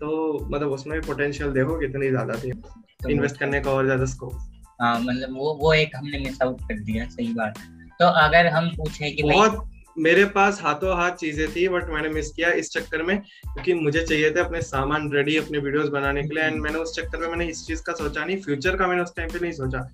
तो 0.00 0.38
मतलब 0.50 0.72
उसमें 0.72 1.00
भी 1.00 1.06
पोटेंशियल 1.06 1.52
देखो 1.52 1.78
कितनी 1.80 2.08
ज़्यादा 2.08 2.34
थी। 2.34 2.52
तो 3.02 3.08
इन्वेस्ट 3.08 3.36
करने 3.36 3.60
का 3.60 3.70
और 3.70 3.84
ज़्यादा 3.84 4.04
स्कोप 4.04 4.38
हाँ 4.80 4.98
मतलब 5.00 5.36
वो 5.36 5.54
वो 5.54 5.72
एक 5.74 5.96
हमने 5.96 6.18
मिस 6.18 6.42
आउट 6.42 6.60
कर 6.60 6.78
दिया 6.80 7.08
सही 7.08 7.32
बात। 7.34 7.58
तो 8.00 8.06
अगर 8.18 8.46
हम 8.46 8.68
पूछे 8.76 9.10
कि 9.10 9.22
बहुत 9.22 9.68
मेरे 9.98 10.24
पास 10.34 10.60
हाथों 10.62 10.96
हाथ 10.96 11.16
चीज़ें 11.16 11.48
थी 11.52 11.68
बट 11.68 11.90
मैंने 11.90 12.08
मिस 12.08 12.30
किया 12.30 12.50
इस 12.52 12.70
चक्कर 12.70 13.02
में 13.02 13.16
क्योंकि 13.18 13.74
मुझे 13.74 14.02
चाहिए 14.02 14.30
थे 14.30 14.40
अपने 14.40 14.60
सामान 14.62 15.10
रेडी 15.12 15.36
अपने 15.36 15.58
वीडियोस 15.58 15.88
बनाने 15.88 16.22
के 16.22 16.34
लिए 16.34 16.44
एंड 16.44 16.60
मैंने 16.60 16.78
उस 16.78 16.94
चक्कर 16.96 17.18
में 17.18 17.28
मैंने 17.28 17.46
इस 17.46 17.66
चीज़ 17.66 17.82
का 17.82 17.92
सोचा 17.94 18.24
नहीं 18.24 18.40
फ्यूचर 18.42 18.76
का 18.76 18.86
मैंने 18.86 19.02
उस 19.02 19.14
टाइम 19.16 19.28
पे 19.28 19.38
नहीं 19.38 19.52
सोचा। 19.52 19.88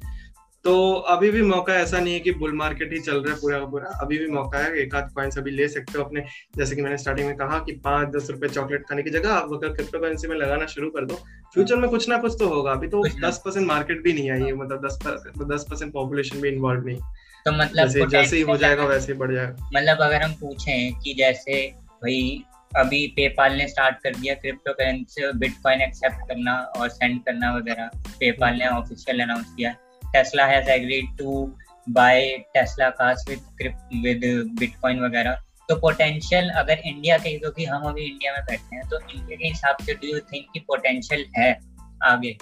तो 0.65 0.93
अभी 1.13 1.31
भी 1.31 1.41
मौका 1.43 1.75
ऐसा 1.75 1.99
नहीं 2.01 2.13
है 2.15 2.21
कि 2.21 2.33
बुल 2.33 2.53
मार्केट 2.53 2.93
ही 2.93 2.99
चल 2.99 3.17
रहा 3.17 3.35
है 3.35 3.41
पूरा 3.41 3.59
पूरा। 3.67 3.89
अभी 4.03 4.19
भी 4.19 4.27
मौका 4.27 4.59
है 4.59 4.79
एक 4.83 4.95
आध 4.95 5.11
कॉइन्स 5.15 5.39
अभी 5.39 5.51
ले 5.51 5.67
सकते 5.69 5.99
हो 5.99 6.05
अपने। 6.05 6.25
जैसे 6.57 6.77
कि 6.77 6.83
मैंने 6.83 6.99
स्टार्टिंग 6.99 7.27
में 7.29 7.37
कहा 7.37 7.59
कि 7.59 7.73
पाँच 7.85 8.09
दस 8.15 8.31
रुपए 8.31 8.49
चॉकलेट 8.49 8.85
खाने 8.89 9.03
की 9.03 9.11
जगह 9.11 9.33
आप 9.33 9.53
अगर 9.53 9.73
क्रिप्टो 9.75 9.99
करेंसी 9.99 10.29
में 10.29 10.37
लगाना 10.37 10.67
शुरू 10.67 10.89
कर 10.91 11.05
दो 11.05 11.15
फ्यूचर 11.55 11.77
में 11.77 11.89
कुछ 11.91 12.09
ना 12.09 12.19
कुछ 12.19 12.37
तो 12.39 12.49
होगा। 12.49 12.73
अभी 12.73 12.89
तो 12.89 13.03
दस 13.21 13.41
परसेंट 13.45 13.67
मार्केट 13.67 14.03
भी 14.03 14.13
नहीं 14.13 14.31
आई 14.31 14.43
है 14.43 14.55
मतलब 14.55 14.87
दस 14.87 14.99
दस 15.45 15.67
परसेंट 15.71 15.93
पॉपुलेशन 15.93 16.41
भी 16.41 16.49
इन्वॉल्व 16.49 16.87
नहीं। 16.87 17.01
तो 17.47 17.53
मतलब 17.53 17.89
जैसे, 17.89 18.07
जैसे 18.07 18.37
ही 18.37 18.43
हो 18.43 18.57
जाएगा 18.57 18.85
वैसे 18.85 19.13
ही 19.13 19.19
बढ़ 19.19 19.33
जाएगा 19.33 19.71
मतलब 19.75 20.03
अगर 20.03 20.23
हम 20.23 20.33
पूछें 20.33 21.01
कि 21.01 21.15
जैसे 21.15 21.67
भाई 22.03 22.45
अभी 22.77 23.07
पेपाल 23.07 23.53
ने 23.53 23.67
स्टार्ट 23.69 23.99
कर 24.03 24.15
दिया 24.15 24.35
क्रिप्टो 24.35 24.73
करेंसी 24.73 25.33
बिटकॉइन 25.33 25.81
एक्सेप्ट 25.81 26.29
करना 26.29 26.55
और 26.77 26.89
सेंड 26.89 27.21
करना 27.25 27.53
वगैरह। 27.57 27.91
पेपाल 28.21 28.57
ने 28.59 28.67
ऑफिशियल 28.67 29.21
अनाउंस 29.21 29.53
किया। 29.57 29.73
Tesla 30.13 30.47
has 30.47 30.71
agreed 30.71 31.17
to 31.19 31.57
buy 31.89 32.27
Tesla 32.55 32.89
cars 32.91 33.25
with 33.29 33.41
with 34.03 34.25
bitcoin 34.59 35.05
वगैरह। 35.05 35.39
तो 35.69 35.77
पोटेंशियल 35.77 36.49
अगर 36.49 36.81
इंडिया 36.87 37.19
के 37.19 37.39
क्योंकि 37.39 37.65
हम 37.65 37.83
अभी 37.83 38.03
इंडिया 38.03 38.33
में 38.33 38.43
बैठे 38.45 38.77
हैं 38.77 38.89
तो 38.89 39.01
इंडिया 39.01 39.37
के 39.37 39.47
हिसाब 39.47 39.77
से 39.87 39.95
डू 39.95 40.09
यू 40.09 40.19
थिंक 40.33 40.47
कि 40.55 40.61
पोटेंशियल 40.61 41.25
है 41.37 41.53
आगे? 42.05 42.37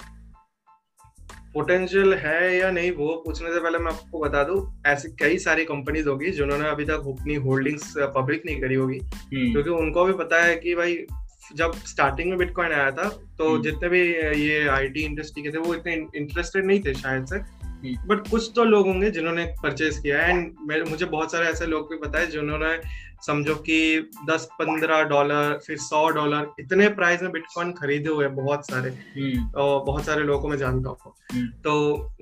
पोटेंशियल 1.53 2.13
है 2.15 2.55
या 2.57 2.69
नहीं 2.71 2.91
वो 2.91 3.15
पूछने 3.25 3.53
से 3.53 3.59
पहले 3.59 3.77
मैं 3.77 3.91
आपको 3.91 4.19
बता 4.19 4.43
दूँ 4.43 4.57
ऐसी 4.87 5.09
कई 5.19 5.37
सारी 5.39 5.65
कंपनीज़ 5.65 6.07
होगी 6.09 6.31
जिन्होंने 6.31 6.69
अभी 6.69 6.85
तक 6.85 7.03
अपनी 7.09 7.35
होल्डिंग्स 7.43 7.93
पब्लिक 8.15 8.45
नहीं 8.45 8.59
करी 8.61 8.75
होगी 8.75 8.97
हम्म। 8.97 9.51
क्योंकि 9.51 9.69
उनको 9.71 10.05
भी 10.05 10.13
पता 10.13 10.43
है 10.43 10.55
कि 10.55 10.75
भाई 10.75 10.97
जब 11.55 11.73
स्टार्टिंग 11.87 12.29
में 12.29 12.37
बिटकॉइन 12.37 12.71
आया 12.71 12.91
था 12.91 13.07
तो 13.37 13.49
हम्म। 13.49 13.61
जितने 13.61 13.89
भी 13.89 14.01
ये 14.41 14.67
आईटी 14.69 15.01
इंडस्ट्री 15.01 15.43
के 15.43 15.51
थे 15.51 15.57
वो 15.57 15.73
इतने 15.75 15.93
इंटरेस्टेड 16.15 16.65
नहीं 16.65 16.79
थे 16.79 16.93
शायद 16.95 17.25
से 17.25 17.37
बट 17.37 18.11
हम्म। 18.11 18.29
कुछ 18.29 18.51
तो 18.55 18.63
लोग 18.63 18.87
होंगे 18.87 19.09
जिन्होंने 19.11 19.45
परचेज 19.63 19.97
किया 19.99 20.21
है 20.21 20.29
एंड 20.31 20.87
मुझे 20.89 21.05
बहुत 21.05 21.31
सारे 21.31 21.47
ऐसे 21.47 21.65
लोग 21.65 21.89
भी 21.89 21.97
पता 21.97 22.19
है 22.19 22.27
जिन्होंने 22.31 22.75
समझो 23.23 23.55
कि 23.65 23.77
10-15 24.29 25.03
डॉलर 25.09 25.59
फिर 25.65 25.77
100 25.77 26.07
डॉलर 26.15 26.47
इतने 26.59 26.87
प्राइस 26.93 27.21
में 27.21 27.31
बिटकॉइन 27.31 27.71
खरीदे 27.73 28.09
हुए 28.09 28.27
बहुत 28.35 28.65
सारे 28.67 28.89
हम्म। 28.89 29.45
और 29.55 29.83
बहुत 29.85 30.05
सारे 30.05 30.23
लोगों 30.23 30.41
को 30.41 30.47
मैं 30.47 30.57
जानता 30.57 30.89
हूँ 30.89 31.13
हम्म। 31.33 31.47
तो 31.63 31.75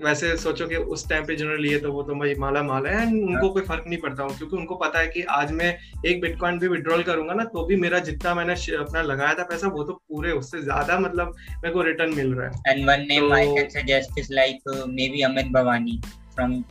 वैसे 0.04 0.36
सोचो 0.38 0.68
कि 0.68 0.76
उस 0.96 1.08
टाइम 1.10 1.26
पे 1.26 1.36
जिन्होंने 1.36 1.62
लिए 1.62 1.80
तो 1.80 1.92
वो 1.92 2.04
तो 2.04 2.16
भाई 2.16 2.36
माला 2.40 2.64
माल 2.64 2.88
है 2.88 3.02
एंड 3.02 3.14
उनको 3.14 3.34
हाँ। 3.36 3.50
कोई 3.50 3.62
फ़र्क 3.64 3.84
नहीं 3.88 4.00
पड़ता 4.00 4.24
हूँ 4.24 4.38
क्योंकि 4.38 4.58
उनको 4.58 4.76
पता 4.78 5.00
है 5.00 5.08
कि 5.08 5.22
आज 5.32 5.52
मैं 5.54 5.76
एक 6.06 6.22
बिटकॉइन 6.22 6.60
भी 6.60 6.68
विड्रॉल 6.68 7.04
करूँगा 7.04 7.34
ना 7.34 7.44
तो 7.48 7.66
भी 7.66 7.76
मेरा 7.78 8.00
जितना 8.02 8.34
मैंने 8.36 8.54
अपना 8.78 9.02
लगाया 9.04 9.34
था 9.34 9.44
पैसा 9.46 9.68
वो 9.70 9.84
तो 9.84 9.94
पूरे 9.94 10.32
उससे 10.34 10.62
ज़्यादा 10.62 11.00
मतलब 11.00 11.34
मेरे 11.56 11.74
को 11.74 11.82
रिटर्न 11.84 12.16
मिल 12.16 12.34
रहा 12.34 12.48
है 12.48 12.62
and 12.68 12.86
one 12.90 13.06
name 13.08 13.34
I 13.34 13.48
can 13.56 13.70
suggest 13.72 14.20
is 14.20 14.34
like 14.34 14.70
maybe 15.10 15.22
Amit 15.24 15.52
Bhavani 15.54 16.00
from 16.06 16.62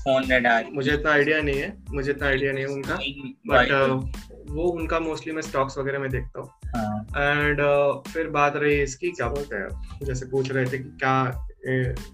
phone 0.00 0.32
radar 0.32 0.68
मुझे 0.72 0.94
इतना 0.94 1.10
आइडिया 1.12 1.40
नहीं 1.42 1.60
है 1.60 1.76
मुझे 1.90 2.10
इतना 2.10 2.28
आइडिया 2.28 2.52
नहीं 2.52 2.64
है 2.64 2.70
उनका 2.70 2.94
बट 3.46 3.68
uh, 3.68 4.20
वो 4.50 4.62
उनका 4.62 5.00
मोस्टली 5.00 5.32
मैं 5.32 5.42
स्टॉक्स 5.42 5.78
वगैरह 5.78 5.98
में 5.98 6.10
देखता 6.10 6.40
हूँ। 6.40 6.48
एंड 7.28 7.60
हाँ। 7.60 8.02
uh, 8.02 8.08
फिर 8.08 8.28
बात 8.28 8.56
रही 8.56 8.82
इसकी 8.82 9.10
क्या 9.10 9.28
बोलते 9.28 9.56
हैं 9.56 9.68
जैसे 10.02 10.26
पूछ 10.26 10.52
रहे 10.52 10.64
थे 10.64 10.78
कि 10.78 10.96
क्या 11.02 11.14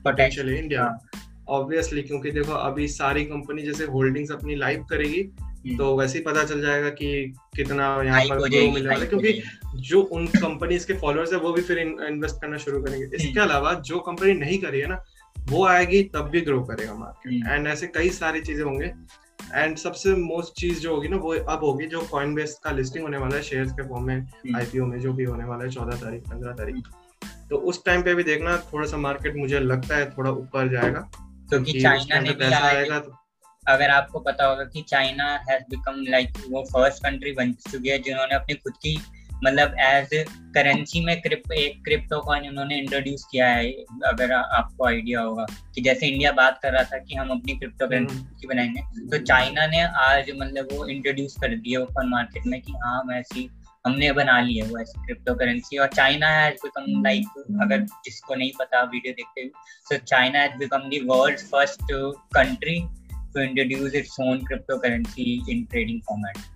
पोटेंशियल 0.05 0.49
है 0.49 0.59
इंडिया 0.59 0.99
ऑब्वियसली 1.49 2.03
क्योंकि 2.03 2.31
देखो 2.31 2.53
अभी 2.53 2.88
सारी 2.88 3.25
कंपनी 3.25 3.62
जैसे 3.62 3.85
होल्डिंग्स 3.85 4.33
अपनी 4.33 4.55
लाइव 4.55 4.83
करेगी 4.83 5.20
हम्म। 5.40 5.77
तो 5.77 5.96
वैसे 5.96 6.18
ही 6.18 6.25
पता 6.25 6.44
चल 6.44 6.61
जाएगा 6.61 6.88
कि 6.88 7.35
कितना 7.57 8.03
यहाँ 8.03 8.22
पर 8.25 8.38
ग्रो 8.38 8.72
मिलने 8.72 8.88
वाला 8.88 9.01
है। 9.01 9.07
क्योंकि 9.07 9.42
जो 9.77 10.01
उन 10.01 10.27
कंपनीज़ 10.27 10.87
के 10.87 10.94
फॉलोअर्स 10.94 11.33
है 11.33 11.38
वो 11.38 11.53
भी 11.53 11.62
फिर 11.62 11.79
इन्वेस्ट 11.79 12.37
करना 12.37 12.57
शुरू 12.57 12.83
करेंगे। 12.83 13.16
इसके 13.16 13.40
हम्म। 13.40 13.51
अलावा 13.51 13.72
जो 13.75 13.99
कंपनी 13.99 14.33
नहीं 14.33 14.59
करी 14.59 14.81
है 14.81 14.87
ना 14.87 15.05
वो 15.49 15.65
आएगी 15.67 16.03
तब 16.15 16.29
भी 16.29 16.41
ग्रो 16.41 16.61
करेगा 16.65 16.95
मार्केट 16.95 17.33
एंड 17.33 17.47
हम्म। 17.47 17.67
ऐसे 17.67 17.87
कई 17.87 18.11
सारी 18.11 18.41
चीज़ें 18.41 18.65
होंगे। 18.65 18.93
एंड 19.55 19.77
सबसे 19.79 20.15
मोस्ट 20.15 20.61
चीज़ 20.61 20.81
जो 20.81 20.95
होगी 20.95 21.09
ना 21.09 21.17
वो 21.17 21.35
अब 21.35 21.65
होगी 21.65 21.87
जो 21.87 22.01
कॉइन 22.11 22.35
बेस 22.35 22.59
का 22.65 22.71
लिस्टिंग 22.71 23.05
होने 23.05 23.19
वाला 23.19 23.37
है 23.37 23.43
शेयर्स 23.43 23.73
के 23.73 23.89
फॉर्म 23.89 24.07
में 24.07 24.17
आईपीओ 24.57 24.83
हम्म। 24.83 24.93
में 24.93 25.01
जो 25.01 25.13
भी 25.13 25.25
होने 25.25 25.45
वाला 25.45 25.65
है 25.65 25.71
चौदह 25.71 25.97
तारीख 25.97 26.23
पंद्रह 26.23 26.53
तारीख। 26.53 26.89
तो 27.51 27.57
उस 27.57 27.85
टाइम 27.85 28.03
पे 28.03 28.15
भी 28.15 28.23
देखना 28.23 28.57
थोड़ा 28.73 28.87
सा 28.87 28.97
मार्केट 28.97 29.37
मुझे 29.37 29.61
लगता 29.61 29.97
है 29.97 30.11
थोड़ा 30.11 30.31
ऊपर 30.31 30.69
जाएगा। 30.69 31.01
क्योंकि 31.51 31.81
चाइना 31.81 32.21
ने 32.21 32.31
भी 32.31 32.45
आएगा 32.45 32.99
तो 32.99 33.17
अगर 33.67 33.91
आपको 33.91 34.19
पता 34.21 34.47
होगा 34.47 34.65
कि 34.65 34.83
चाइना 34.83 35.25
हैज़ 35.51 35.63
बिकम 35.71 36.03
लाइक 36.09 36.33
वो 36.51 36.63
फ़र्स्ट 36.65 37.03
कंट्री 37.03 37.33
बन 37.33 37.53
चुकी 37.71 37.89
है 37.89 37.99
जिन्होंने 37.99 38.35
अपनी 38.35 38.55
खुद 38.55 38.73
की 38.73 38.95
मतलब 39.44 39.75
एज 39.79 40.25
करेंसी 40.55 41.05
में 41.05 41.20
क्रिप, 41.20 41.53
एक 41.53 41.85
क्रिप्टो 41.85 42.20
कॉइन 42.20 42.49
उन्होंने 42.49 42.79
इंट्रोड्यूस 42.79 43.25
किया 43.33 43.49
है 43.49 43.70
अगर 44.07 44.33
आपको 44.33 44.87
आइडिया 44.87 45.20
होगा। 45.20 45.46
कि 45.75 45.81
जैसे 45.81 46.07
इंडिया 46.07 46.33
बात 46.33 46.59
कर 46.62 46.72
रहा 46.72 46.83
था 46.83 46.99
कि 46.99 47.14
हम 47.14 47.29
अपनी 47.29 47.53
क्रिप्टो 47.53 47.87
करेंसी 47.87 48.46
बनाएँगे 48.46 48.81
तो 48.81 49.18
चाइना 49.18 49.66
ने 49.66 49.83
आज 49.83 50.31
मतलब 50.37 50.68
वो 50.72 50.87
इंट्रोड्यूस 50.87 51.35
कर 51.40 51.49
दिया 51.49 51.81
ओपन 51.81 52.09
मार्केट 52.09 52.42
में 52.46 52.61
कि 52.62 52.72
हाँ 52.72 53.01
हम 53.01 53.12
ऐसी 53.12 53.51
हमने 53.87 54.12
बना 54.12 54.40
ली 54.40 54.57
है 54.57 54.62
वो 54.62 54.79
ऐसी 54.79 55.01
क्रिप्टो 55.01 55.35
करेंसी 55.35 55.79
और 55.79 55.88
चाइना 55.88 56.29
हैज़ 56.29 56.55
बिकम 56.55 57.03
लाइक 57.03 57.27
अगर 57.62 57.81
जिसको 57.81 58.35
नहीं 58.35 58.51
पता 58.59 58.83
वीडियो 58.83 59.14
देखते 59.14 59.40
हुए 59.40 59.51
तो 59.90 60.05
China 60.05 60.38
has 60.38 60.59
become 60.59 60.79
the 60.79 61.01
world 61.05 61.38
first 61.38 61.83
country 62.35 62.81
to 63.35 63.40
introduce 63.40 63.94
its 63.94 64.16
own 64.20 64.38
crypto 64.38 64.79
currency 64.79 65.44
in 65.51 65.64
trading 65.64 66.01
format 66.01 66.56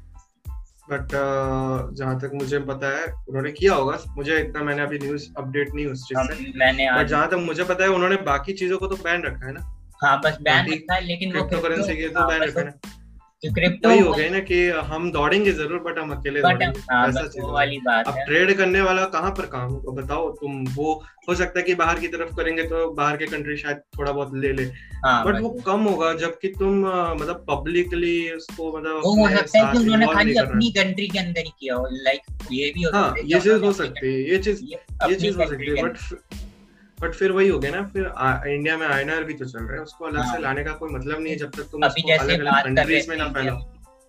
but 0.93 1.03
uh, 1.03 1.97
जहाँ 1.97 2.21
तक 2.21 2.31
मुझे 2.35 2.59
पता 2.59 2.99
है 2.99 3.05
उन्होंने 3.29 3.53
किया 3.53 3.75
होगा। 3.75 3.99
मुझे 4.17 4.39
इतना 4.39 4.63
मैंने 4.63 4.83
अभी 4.83 4.99
न्यूज़ 4.99 5.29
अपडेट 5.39 5.75
नहीं 5.75 5.87
उस 5.87 6.05
चीज़ 6.05 6.33
से। 6.33 6.59
मैंने 6.59 6.93
बट 6.93 7.07
जहाँ 7.07 7.29
तक 7.29 7.35
मुझे 7.35 7.65
पता 7.65 7.85
है 7.85 7.91
उन्होंने 7.91 8.17
बाकी 8.17 8.53
चीज़ों 8.53 8.79
को 8.79 8.87
तो 8.87 8.97
बैन 8.97 9.23
रखा 9.23 9.47
है 9.47 9.53
ना। 9.53 9.61
हाँ 10.05 10.21
बस 10.25 10.39
बैन 10.41 10.73
रखा 10.73 10.95
है 10.95 11.05
लेकिन 11.05 11.31
क्रिप्टो 11.31 11.61
करेंसी 11.61 11.97
के 11.97 12.09
तो 12.09 12.27
बैन 12.29 12.41
हाँ, 12.41 12.47
रखा 12.47 12.61
है 12.61 13.00
क्रिप्टो 13.45 13.89
वही 13.89 13.99
हो 13.99 14.13
गया 14.13 14.31
ना 14.31 14.39
कि 14.41 14.69
हम 14.69 15.11
दौड़ेंगे 15.13 15.53
ज़रूर 15.53 15.79
बट 15.79 15.99
हम 15.99 16.11
अकेले 16.11 16.43
दौड़ेंगे। 16.43 16.81
हाँ, 16.91 17.09
ऐसा 17.09 17.27
चीज़ 17.27 17.45
वाली 17.45 17.79
बात 17.79 18.07
अब 18.07 18.19
ट्रेड 18.27 18.57
करने 18.57 18.81
वाला 18.81 19.05
कहाँ 19.05 19.31
पर 19.31 19.47
काम 19.47 19.71
होगा? 19.73 20.03
बताओ 20.03 20.31
तुम 20.31 20.65
वो 20.75 20.93
हो 21.29 21.35
सकता 21.35 21.59
है 21.59 21.65
कि 21.65 21.75
बाहर 21.75 22.01
की 22.01 22.09
तरफ़ 22.09 22.35
करेंगे 22.37 22.63
तो 22.63 22.91
बाहर 22.91 23.17
के 23.17 23.27
कंट्री 23.27 23.57
शायद 23.57 23.77
थोड़ा 23.99 24.13
बहुत 24.13 24.35
ले 24.35 24.53
ले। 24.53 24.63
हाँ, 25.05 25.25
बट 25.25 25.41
वो 25.41 25.49
कम 25.67 25.81
होगा 25.81 26.13
जबकि 26.15 26.49
तुम 26.49 26.81
मतलब 26.81 27.45
पब्लिकली 27.51 28.31
उसको 28.31 28.79
मतलब 28.79 29.01
वो 29.05 29.15
हो 29.15 29.29
सकता 29.29 29.59
है 29.59 29.73
कि 29.73 29.79
उन्होंने 29.79 30.07
खाली 30.07 30.35
अपनी 30.37 30.71
कंट्री 30.71 31.09
के 31.09 31.19
अंदर 31.19 31.41
ही 31.41 31.53
किया 31.61 31.75
हो 31.75 31.87
लाइक 31.93 32.21
ये 32.53 32.71
भी 32.71 32.83
हो 32.83 32.91
हाँ 32.95 33.15
ये 33.25 33.41
चीज़ 33.41 33.65
हो 33.65 33.73
सकती 33.73 34.07
है 34.07 34.31
ये 34.31 34.39
चीज़ 34.39 34.65
ये 34.65 35.15
चीज़ 35.15 35.39
हो 35.39 35.47
सकती 35.47 35.71
है 35.71 35.83
बट 35.83 35.97
बट 37.01 37.15
फिर 37.15 37.33
वही 37.33 37.49
हो 37.49 37.59
गया 37.59 37.71
ना 37.71 37.83
फिर 37.89 38.07
आ, 38.07 38.45
इंडिया 38.47 38.77
में 38.77 38.87
आईएनआर 38.87 39.25
भी 39.25 39.35
तो 39.35 39.45
चल 39.47 39.59
रहा 39.61 39.75
है 39.75 39.83
उसको 39.83 40.05
अलग 40.05 40.21
हाँ. 40.21 40.35
से 40.35 40.43
लाने 40.43 40.65
का 40.65 40.73
कोई 40.75 40.91
मतलब 40.91 41.21
नहीं 41.21 41.33
है 41.33 41.39
जब 41.39 41.51
तक 41.51 41.69
तुम 41.73 41.83
अभी 41.83 42.03
जैसे 42.07 42.37
बात 42.41 42.65
कर 42.67 42.87
रहे 42.87 43.03
में 43.09 43.17
ना 43.17 43.29
फैलाओ 43.31 43.61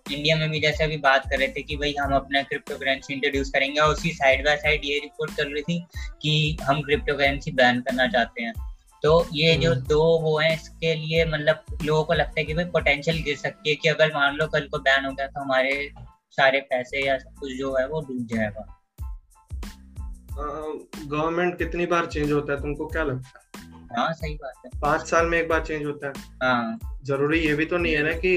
इंडिया 0.06 0.36
में 0.36 0.50
भी 0.50 0.60
जैसे 0.60 0.84
अभी 0.84 0.96
बात 0.98 1.26
कर 1.30 1.38
रहे 1.38 1.48
थे 1.48 1.62
कि 1.62 1.76
भाई 1.76 1.94
हम 1.94 2.12
अपना 2.14 2.42
क्रिप्टो 2.42 2.76
करेंसी 2.76 3.12
इंट्रोड्यूस 3.14 3.50
करेंगे 3.50 3.80
और 3.80 3.92
उसी 3.92 4.10
साइड 4.12 4.44
बाय 4.44 4.56
साइड 4.56 4.84
ये 4.84 4.98
रिपोर्ट 4.98 5.36
कर 5.36 5.46
रही 5.46 5.62
थी 5.62 5.78
कि 6.22 6.56
हम 6.62 6.80
क्रिप्टो 6.82 7.16
करेंसी 7.16 7.52
बैन 7.52 7.80
करना 7.80 8.06
चाहते 8.08 8.42
हैं 8.42 8.52
तो 9.02 9.14
ये 9.34 9.54
जो 9.56 9.70
हम्म। 9.70 9.86
दो 9.86 10.02
वो 10.20 10.38
है 10.38 10.52
इसके 10.54 10.94
लिए 10.96 11.24
मतलब 11.26 11.64
लोगों 11.82 12.04
को 12.04 12.14
लगता 12.14 12.40
है 12.40 12.44
कि 12.44 12.54
भाई 12.54 12.64
पोटेंशियल 12.72 13.22
गिर 13.22 13.36
सकती 13.36 13.70
है 13.70 13.76
कि 13.76 13.88
अगर 13.88 14.12
मान 14.14 14.36
लो 14.36 14.46
कल 14.48 14.68
को 14.68 14.78
बैन 14.80 15.04
हो 15.04 15.12
गया 15.12 15.26
तो 15.26 15.40
हमारे 15.40 15.90
सारे 16.38 16.60
पैसे 16.70 17.06
या 17.06 17.16
सब 17.18 17.34
कुछ 17.40 17.52
जो 17.52 17.74
है 17.76 17.86
वो 17.88 18.00
डूब 18.00 18.26
जाएगा 18.26 18.66
गवर्नमेंट 20.38 21.58
कितनी 21.58 21.86
बार 21.86 22.06
चेंज 22.06 22.32
होता 22.32 22.52
है? 22.52 22.60
तुमको 22.60 22.86
क्या 22.86 23.02
लगता 23.02 23.38
है? 23.38 23.50
हाँ 23.96 24.12
सही 24.12 24.34
बात 24.34 24.62
है। 24.66 24.80
पाँच 24.80 25.00
साल 25.08 25.26
में 25.26 25.38
एक 25.38 25.48
बार 25.48 25.60
चेंज 25.60 25.84
होता 25.86 26.06
है? 26.06 26.12
हाँ। 26.42 26.78
ज़रूरी 27.04 27.38
ये 27.38 27.54
भी 27.54 27.64
तो 27.64 27.78
नहीं 27.78 27.94
है 27.94 28.02
ना 28.02 28.12
कि 28.16 28.36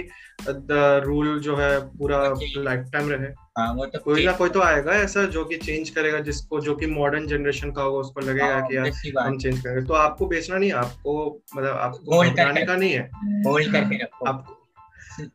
रूल 1.05 1.39
जो 1.39 1.55
है 1.55 1.79
पूरा 1.97 2.17
लाइफ 2.57 2.89
टाइम 2.93 3.09
रहे। 3.09 3.27
हाँ, 3.57 3.73
वो 3.73 3.85
तो 3.85 3.99
कोई 3.99 4.25
ना 4.25 4.31
कोई 4.31 4.49
तो 4.49 4.61
आएगा 4.61 4.93
ऐसा 4.93 5.23
जो 5.25 5.43
कि 5.45 5.57
चेंज 5.57 5.89
करेगा 5.89 6.19
जिसको 6.19 6.59
जो 6.61 6.75
कि 6.75 6.87
मॉडर्न 6.87 7.27
जनरेशन 7.27 7.71
का 7.71 7.81
होगा 7.81 7.99
उसको 7.99 8.21
लगेगा 8.21 8.53
हाँ, 8.53 8.67
कि 8.67 8.77
यार 8.77 8.87
हम 9.19 9.37
चेंज 9.37 9.59
करेंगे। 9.59 9.85
तो 9.87 9.93
आपको 9.93 10.25
बेचना 10.25 10.57
नहीं 10.57 10.71
आपको 10.73 11.41
मतलब 11.57 11.77
आपको 11.77 12.21
घबराने 12.21 12.65
का 12.65 12.75
नहीं 12.75 12.91
है। 12.91 13.09
होल्ड 13.47 13.71
करके 13.71 14.03
रखो। 14.03 14.25
आपको 14.25 14.61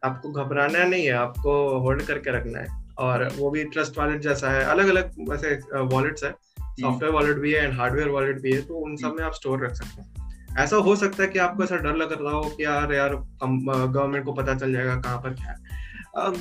आपको 0.04 0.32
घबराना 0.32 0.84
नहीं 0.84 1.04
है 1.04 1.12
आपको 1.12 1.78
होल्ड 1.78 2.02
करके 2.02 2.30
रखना 2.30 2.58
है। 2.58 2.78
और 2.98 3.28
वो 3.36 3.50
भी 3.50 3.64
ट्रस्ट 3.64 3.98
वॉलेट 3.98 4.20
जैसा 4.20 4.50
है। 4.50 4.64
अलग 4.64 4.88
अलग 4.88 5.12
वैसे 5.28 5.54
वॉलेट्स 5.74 6.24
है। 6.24 6.34
सॉफ्टवेयर 6.80 7.14
वॉलेट 7.14 7.36
भी 7.36 7.52
है 7.52 7.64
एंड 7.64 7.78
हार्डवेयर 7.78 8.08
वॉलेट 8.08 8.40
भी 8.40 8.52
है 8.52 8.62
तो 8.62 8.74
उन 8.76 8.96
सब 8.96 9.16
में 9.18 9.24
आप 9.24 9.32
स्टोर 9.32 9.64
रख 9.64 9.74
सकते 9.74 10.02
हैं। 10.02 10.54
ऐसा 10.58 10.76
हो 10.76 10.94
सकता 10.96 11.22
है 11.22 11.28
कि 11.28 11.38
आपको 11.38 11.64
ऐसा 11.64 11.76
डर 11.76 11.96
लग 11.96 12.12
रहा 12.22 12.32
हो 12.32 12.42
कि 12.42 12.64
यार 12.64 12.92
यार 12.92 13.14
गवर्नमेंट 13.44 14.24
को 14.24 14.32
पता 14.32 14.54
चल 14.54 14.72
जाएगा 14.72 14.96
कहाँ 14.96 15.18
पर 15.18 15.34
क्या 15.34 15.50
है। 15.50 15.78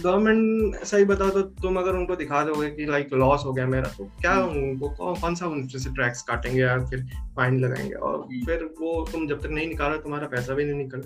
गवर्नमेंट 0.02 0.76
सही 0.84 1.06
बता 1.06 1.30
तो 1.30 1.42
तुम 1.42 1.76
अगर 1.78 1.96
उनको 1.96 2.16
दिखा 2.16 2.44
दोगे 2.44 2.70
कि 2.70 2.86
लाइक 2.86 3.14
लॉस 3.14 3.44
हो 3.46 3.54
गया 3.54 3.66
मेरा 3.68 3.90
तो 3.98 4.06
क्या 4.22 4.32
हम्म। 4.32 4.62
उनको 4.62 5.14
कौन 5.16 5.36
सा 5.36 5.48
उनसे 5.48 5.80
से 5.80 5.90
ट्रैक्स 5.90 6.22
काटेंगे 6.22 6.62
या 6.62 6.78
फिर 6.86 7.06
फाइन 7.36 7.60
लगाएँगे? 7.60 7.94
और 7.94 8.20
हम्म। 8.20 8.46
फिर 8.46 8.64
वो 8.82 9.08
तुम 9.12 9.28
जब 9.28 9.42
तक 9.42 9.50
नहीं 9.50 9.68
निकालो 9.68 9.98
तुम्हारा 9.98 10.28
पैसा 10.28 10.54
भी 10.54 10.66
नहीं 10.66 10.76
निकल 10.76 11.02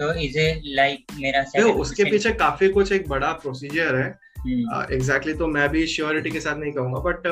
तो 0.00 0.12
इज़ 0.14 0.38
लाइक 0.74 1.06
मेरा 1.14 1.64
उसके 1.72 2.04
पीछे 2.04 2.32
काफ़ी 2.32 2.68
कुछ 2.68 2.92
एक 2.92 3.08
बड़ा 3.08 3.32
प्रोसीजर 3.32 3.94
है। 3.96 4.10
एग्जैक्टली 4.46 4.98
exactly, 4.98 5.38
तो 5.38 5.46
मैं 5.46 5.68
भी 5.68 5.86
श्योरिटी 5.86 6.30
के 6.30 6.40
साथ 6.40 6.56
नहीं 6.56 6.72
कहूँगा 6.72 7.00
बट 7.00 7.26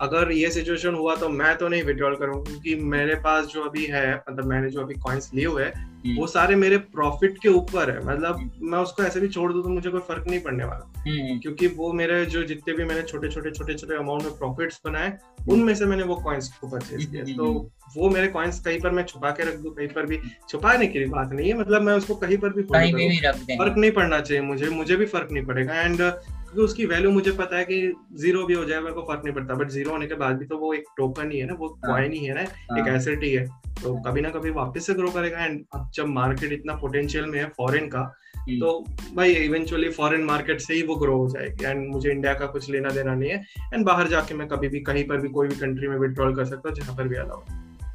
अगर 0.00 0.32
ये 0.32 0.50
सिचुएशन 0.50 0.94
हुआ 0.94 1.14
तो 1.16 1.28
मैं 1.30 1.56
तो 1.56 1.68
नहीं 1.68 1.82
विड्रॉल 1.82 2.16
करूँगा 2.16 2.50
क्योंकि 2.50 2.74
मेरे 2.86 3.14
पास 3.24 3.46
जो 3.46 3.62
अभी 3.62 3.84
है 3.86 4.06
मतलब 4.14 4.44
मैंने 4.44 4.70
जो 4.70 4.80
अभी 4.80 4.94
कॉइन्स 4.98 5.30
लिए 5.34 5.46
हुए 5.46 5.64
हम्म। 5.64 6.16
वो 6.16 6.26
सारे 6.26 6.56
मेरे 6.56 6.78
प्रॉफिट 6.94 7.38
के 7.42 7.48
ऊपर 7.50 7.90
है 7.90 8.04
मतलब 8.06 8.36
हम्म। 8.36 8.70
मैं 8.70 8.78
उसको 8.78 9.02
ऐसे 9.02 9.20
भी 9.20 9.28
छोड़ 9.28 9.52
दूँ 9.52 9.62
तो 9.62 9.68
मुझे 9.68 9.90
कोई 9.90 10.00
फ़र्क 10.00 10.24
नहीं 10.28 10.40
पड़ने 10.40 10.64
वाला 10.64 10.92
हम्म। 11.00 11.38
क्योंकि 11.40 11.66
वो 11.76 11.92
मेरे 11.92 12.24
जो 12.26 12.42
जितने 12.44 12.74
भी 12.74 12.84
मैंने 12.84 13.02
छोटे 13.02 13.28
छोटे 13.28 13.50
छोटे 13.50 13.74
छोटे 13.74 13.96
अमाउंट 13.96 14.22
में 14.22 14.36
प्रॉफिट्स 14.38 14.80
बनाए 14.84 15.16
उनमें 15.48 15.74
से 15.74 15.86
मैंने 15.86 16.02
वो 16.02 16.16
कॉइन्स 16.22 16.48
को 16.58 16.68
परचेज 16.68 17.04
किया 17.06 17.24
तो 17.36 17.52
वो 17.96 18.10
मेरे 18.10 18.28
कॉइन्स 18.28 18.60
कहीं 18.60 18.80
पर 18.80 18.90
मैं 18.90 19.04
छुपा 19.04 19.30
के 19.30 19.44
रख 19.44 19.56
दू 19.56 19.70
कहीं 19.70 19.88
पर 19.88 20.06
भी 20.06 20.18
छुपाने 20.48 20.86
की 20.86 21.04
बात 21.06 21.32
नहीं 21.32 21.48
है। 21.48 21.58
मतलब 21.58 21.82
मैं 21.82 21.94
उसको 21.94 22.14
कहीं 22.16 22.38
पर 22.38 22.52
भी 22.52 22.62
फ़र्क 22.64 23.74
नहीं 23.78 23.90
पड़ना 23.92 24.20
चाहिए 24.20 24.42
मुझे 24.42 24.68
मुझे 24.70 24.96
भी 24.96 25.06
फ़र्क 25.06 25.32
नहीं 25.32 25.44
पड़ेगा। 25.44 25.74
एंड 25.74 25.96
क्योंकि 25.96 26.60
उसकी 26.62 26.86
वैल्यू 26.86 27.10
मुझे 27.10 27.30
पता 27.32 27.56
है 27.56 27.64
कि 27.64 27.80
ज़ीरो 28.14 28.44
भी 28.46 28.54
हो 28.54 28.64
जाए 28.64 28.80
मेरे 28.80 28.94
को 28.94 29.02
फ़र्क 29.02 29.22
नहीं 29.24 29.34
पड़ता। 29.34 29.54
बट 29.54 29.70
ज़ीरो 29.70 29.90
होने 29.90 30.06
के 30.06 30.14
बाद 30.14 30.36
भी 30.38 30.46
तो 30.46 30.58
वो 30.58 30.72
एक 30.74 30.84
टोकन 30.96 31.30
ही 31.30 31.38
है 31.38 31.46
ना 31.46 31.54
वो 31.54 31.68
कॉइन 31.86 32.04
हाँ। 32.04 32.08
ही 32.10 32.24
है 32.24 32.34
ना 32.34 32.40
एक 32.40 32.88
एसेट 32.88 33.16
हाँ। 33.16 33.24
ही। 33.24 33.32
है 33.32 33.46
तो 33.82 33.94
कभी 34.02 34.20
ना 34.20 34.28
कभी 34.30 34.50
वापस 34.52 34.86
से 34.86 34.94
ग्रो 34.94 35.10
करेगा। 35.10 35.44
एंड 35.44 35.64
अब 35.74 35.90
जब 35.94 36.06
मार्केट 36.08 36.52
इतना 36.52 36.74
पोटेंशियल 36.74 37.24
में 37.24 37.38
है 37.38 37.46
फॉरेन 37.56 37.88
का 37.88 38.00
हम्म। 38.38 38.58
तो 38.60 38.84
भाई 39.14 39.32
इवेंचुअली 39.34 39.88
फॉरेन 39.90 40.24
मार्केट 40.24 40.60
से 40.60 40.74
ही 40.74 40.82
वो 40.82 40.94
ग्रो 40.96 41.16
हो 41.16 41.28
जाएगी। 41.28 41.64
एंड 41.64 41.86
मुझे 41.88 42.10
इंडिया 42.10 42.34
का 42.34 42.46
कुछ 42.46 42.70
लेना 42.70 42.90
देना 42.90 43.14
नहीं 43.14 43.30
है। 43.30 43.44
एंड 43.74 43.84
बाहर 43.86 44.08
जाके 44.08 44.34
मैं 44.34 44.48
कभी 44.48 44.68
भी 44.68 44.80
कहीं 44.82 45.04
पर 45.04 45.20
भी 45.20 45.28
कोई 45.28 45.48
भी 45.48 45.56
कंट्री 45.56 45.88
में 45.88 45.96
विड्रॉल 45.98 46.34
कर 46.36 46.44
सकता 46.44 46.68
हूँ 46.68 46.76
जहाँ 46.76 46.96
पर 46.96 47.08
भी 47.08 47.16
अलाउ 47.16 47.42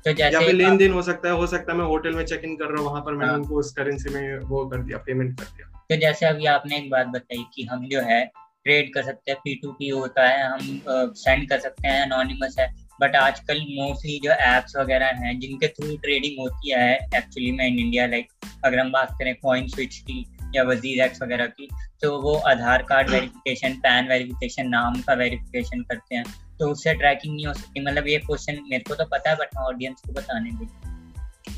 तो 0.05 0.11
या 0.19 0.39
फिर 0.39 0.53
लेन 0.53 0.77
देन 0.77 0.91
हो 0.91 1.01
सकता 1.01 1.29
है 1.29 1.35
हो 1.35 1.47
सकता 1.47 1.71
है 1.71 1.77
मैं 1.77 1.85
होटल 1.85 2.13
में 2.15 2.25
चेक 2.25 2.41
इन 2.43 2.55
कर 2.55 2.65
रहा 2.65 2.81
हूँ 2.81 2.89
वहाँ 2.89 3.01
पर 3.01 3.13
मैंने 3.13 3.31
हाँ। 3.31 3.39
उनको 3.39 3.55
उस 3.59 3.71
करेंसी 3.73 4.13
में 4.13 4.39
वो 4.49 4.65
कर 4.65 4.83
दिया 4.83 4.97
पेमेंट 4.97 5.39
कर 5.39 5.45
दिया। 5.45 5.67
तो 5.89 5.95
जैसे 5.95 6.25
अभी 6.25 6.45
आपने 6.47 6.77
एक 6.77 6.89
बात 6.89 7.07
बताई 7.07 7.43
कि 7.55 7.63
हम 7.71 7.87
जो 7.89 8.01
है 8.01 8.23
ट्रेड 8.65 8.93
कर 8.93 9.03
सकते 9.03 9.31
हैं 9.31 9.39
पी 9.43 9.55
टू 9.55 9.71
पी 9.71 9.89
होता 9.89 10.27
है 10.27 10.47
हम 10.51 11.13
सेंड 11.17 11.47
कर 11.49 11.59
सकते 11.59 11.87
हैं 11.87 12.01
अनोनिमस 12.03 12.55
है 12.59 12.67
बट 13.01 13.15
आजकल 13.15 13.59
मोस्टली 13.69 14.19
जो 14.23 14.31
एप्स 14.47 14.75
वगैरह 14.75 15.23
हैं 15.23 15.37
जिनके 15.39 15.67
थ्रू 15.69 15.95
ट्रेडिंग 15.97 16.39
होती 16.39 16.71
है 16.71 16.93
एक्चुअली 16.95 17.51
में 17.51 17.65
इन 17.67 17.79
इंडिया 17.79 18.05
लाइक 18.07 18.27
अगर 18.65 18.79
हम 18.79 18.91
बात 18.91 19.15
करें 19.19 19.33
कॉइन 19.43 19.67
स्विच 19.67 19.97
की 19.99 20.25
या 20.55 20.63
वज़ीर 20.63 21.03
एक्स 21.05 21.21
वगैरह 21.21 21.45
की 21.47 21.69
तो 22.01 22.19
वो 22.21 22.35
Aadhaar 22.49 22.81
card 22.89 23.09
verification 23.09 23.73
PAN 23.79 24.07
verification 24.09 24.69
नाम 24.69 25.01
का 25.01 25.13
वेरिफिकेशन 25.13 25.81
करते 25.81 26.15
हैं। 26.15 26.23
तो 26.59 26.71
उससे 26.71 26.93
ट्रैकिंग 26.93 27.35
नहीं 27.35 27.45
हो 27.45 27.53
सकती। 27.53 27.85
मतलब 27.85 28.07
ये 28.07 28.17
क्वेश्चन 28.17 28.59
मेरे 28.69 28.83
को 28.87 28.95
तो 28.95 29.05
पता 29.05 29.29
है 29.29 29.35
बट 29.35 29.55
मैं 29.55 29.63
ऑडियंस 29.63 30.01
को 30.07 30.13
बताने 30.13 30.49
लिए। 30.49 30.67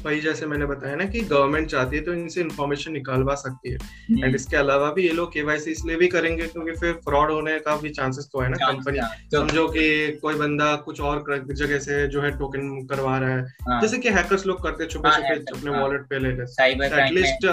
वही 0.05 0.19
जैसे 0.21 0.45
मैंने 0.45 0.65
बताया 0.65 0.95
ना 0.95 1.05
कि 1.05 1.19
गवर्नमेंट 1.21 1.67
चाहती 1.69 1.95
है 1.95 2.01
तो 2.03 2.13
इनसे 2.13 2.41
इन्फॉर्मेशन 2.41 2.91
निकालवा 2.91 3.35
सकती 3.35 3.69
है। 3.69 3.75
And 3.75 4.23
hmm. 4.23 4.35
इसके 4.35 4.57
अलावा 4.57 4.91
भी 4.91 5.03
ये 5.03 5.11
लोग 5.13 5.33
केवाईसी 5.33 5.71
इसलिए 5.71 5.95
भी 5.95 6.07
करेंगे 6.07 6.47
क्योंकि 6.47 6.71
फिर 6.71 6.93
फ्रॉड 6.93 7.31
होने 7.31 7.57
का 7.59 7.75
भी 7.75 7.89
चांसेस 7.89 8.29
तो 8.33 8.39
है 8.39 8.49
ना 8.49 8.57
कंपनी 8.67 8.99
समझो 9.31 9.67
कि 9.67 10.11
कोई 10.11 10.35
बंदा 10.35 10.75
कुछ 10.75 11.01
और 11.01 11.45
जगह 11.53 11.79
से 11.79 12.07
जो 12.07 12.21
है 12.21 12.31
टोकन 12.31 12.87
करवा 12.87 13.17
रहा 13.17 13.35
है। 13.35 13.43
हाँ। 13.61 13.81
जैसे 13.81 13.97
कि 13.97 14.09
हैकर्स 14.09 14.45
लोग 14.45 14.63
करते 14.63 14.85
छुपे 14.85 15.09
हाँ, 15.09 15.17
छुपे 15.17 15.59
अपने 15.59 15.79
वॉलेट 15.79 16.01
पे 16.01 16.19
ले 16.19 16.29
एटलीस्ट 16.29 17.47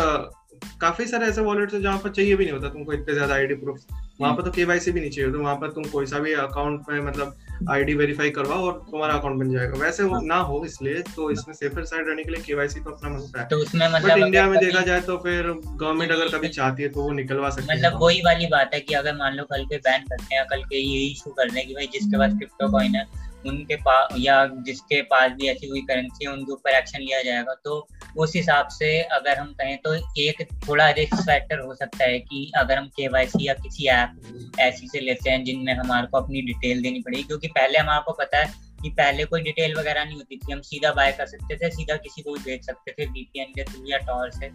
काफ़ी 0.80 1.06
सारे 1.06 1.26
ऐसे 1.26 1.40
वॉलेट 1.40 1.72
है 1.74 1.80
जहाँ 1.82 1.98
पर 1.98 2.10
चाहिए 2.10 2.36
भी 2.36 2.44
नहीं 2.44 2.54
होता 2.54 2.68
तुमको 2.68 2.92
इतने 2.92 3.14
ज़्यादा 3.14 3.34
आईडी 3.34 3.54
प्रूफ 3.54 3.78
वहाँ 4.20 4.34
पर 4.34 4.42
तो 4.42 4.50
केवाईसी 4.50 4.92
भी 4.92 5.00
नहीं 5.00 5.10
चाहिए 5.10 5.32
तो 5.32 5.38
वहाँ 5.38 5.54
पर 5.56 5.70
तुम 5.70 5.84
कोई 5.84 6.06
सा 6.06 6.18
भी 6.18 6.32
अकाउंट 6.34 6.88
में 6.88 7.00
मतलब 7.00 7.68
आईडी 7.70 7.94
वेरीफाई 7.94 8.30
करवाओ 8.30 8.64
और 8.66 8.72
तुम्हारा 8.90 9.14
अकाउंट 9.14 9.38
बन 9.40 9.52
जाएगा। 9.52 9.78
वैसे 9.78 10.02
वो। 10.02 10.20
ना 10.22 10.36
हो 10.40 10.62
इसलिए 10.64 11.02
तो 11.16 11.30
इसमें 11.30 11.54
सेफर 11.54 11.84
साइड 11.84 12.08
रहने 12.08 12.24
के 12.24 12.30
लिए 12.30 12.42
केवाईसी 12.42 12.80
तो 12.80 12.90
अपना 12.90 13.10
मसला 13.10 13.40
है। 13.40 13.46
तो 13.48 13.56
उसमें 13.56 13.86
मतलब 13.88 14.10
बट 14.10 14.18
इंडिया 14.18 14.46
में 14.48 14.58
देखा 14.60 14.80
जाए 14.80 15.00
तो 15.00 15.16
फिर 15.16 15.50
गवर्नमेंट 15.52 16.12
अगर 16.12 16.28
कभी 16.28 16.48
चाहती 16.48 16.82
है 16.82 16.88
तो 16.88 17.02
वो 17.02 17.12
निकलवा 17.12 17.50
सकती 17.50 17.66
है। 17.66 17.76
मतलब 17.76 17.98
वही 18.02 18.20
वाली 18.22 18.46
बात 18.46 18.74
है 18.74 18.80
कि 18.80 18.94
अगर 18.94 19.16
मान 19.16 19.34
लो 19.34 19.44
कल 19.44 19.64
के 19.64 19.76
बैन 19.78 20.04
करते 20.04 20.34
हैं 20.34 20.44
कल 20.46 20.62
के 20.62 20.76
ये 20.78 21.06
इशू 21.06 21.30
कर 21.30 21.50
दें 21.50 21.66
कि 21.66 21.74
भाई 21.74 21.86
जिसके 21.92 22.18
पास 22.18 22.32
क्रिप्टो 22.32 22.70
कॉइन 22.70 22.94
है 22.94 23.06
उनके 23.46 23.76
पास 23.76 24.14
या 24.18 24.44
जिसके 24.66 25.00
पास 25.02 25.30
भी 25.30 25.48
ऐसी 25.48 25.66
हुई 25.66 25.80
करेंसी 25.80 26.24
है, 26.24 26.32
उनके 26.32 26.52
ऊपर 26.52 26.70
एक्शन 26.70 27.00
लिया 27.00 27.22
जाएगा 27.22 27.54
तो 27.64 27.86
उस 28.16 28.34
हिसाब 28.36 28.68
से 28.68 29.00
अगर 29.02 29.38
हम 29.38 29.52
कहें 29.52 29.76
तो 29.78 29.94
एक 29.94 30.42
थोड़ा 30.68 30.88
रिस्क 30.90 31.14
फैक्टर 31.16 31.58
हो 31.58 31.74
सकता 31.74 32.04
है 32.04 32.18
कि 32.18 32.50
अगर 32.56 32.78
हम 32.78 32.88
के 33.00 33.44
या 33.44 33.54
किसी 33.54 33.86
ऐप 33.86 34.56
ऐसी 34.60 34.88
से 34.88 35.00
लेते 35.00 35.30
हैं 35.30 35.44
जिनमें 35.44 35.74
हमारे 35.74 36.06
को 36.06 36.18
अपनी 36.18 36.42
डिटेल 36.42 36.82
देनी 36.82 37.00
पड़ेगी, 37.00 37.22
क्योंकि 37.22 37.48
पहले 37.48 37.78
हमारे 37.78 38.02
को 38.06 38.12
पता 38.12 38.38
है 38.38 38.52
कि 38.82 38.88
पहले 38.90 39.24
कोई 39.24 39.42
डिटेल 39.42 39.74
वगैरह 39.74 40.04
नहीं 40.04 40.16
होती 40.16 40.36
थी। 40.36 40.52
हम 40.52 40.60
सीधा 40.60 40.92
बाय 40.92 41.12
कर 41.12 41.26
सकते 41.26 41.56
थे, 41.56 41.70
सीधा 41.70 41.96
किसी 41.96 42.22
को 42.22 42.32
भी 42.32 42.40
भेज 42.44 42.66
सकते 42.66 42.92
थे 42.92 43.06
वीपीएन 43.06 43.52
के 43.54 43.64
थ्रू 43.64 43.84
या 43.86 43.98
टॉर 43.98 44.30
से। 44.30 44.50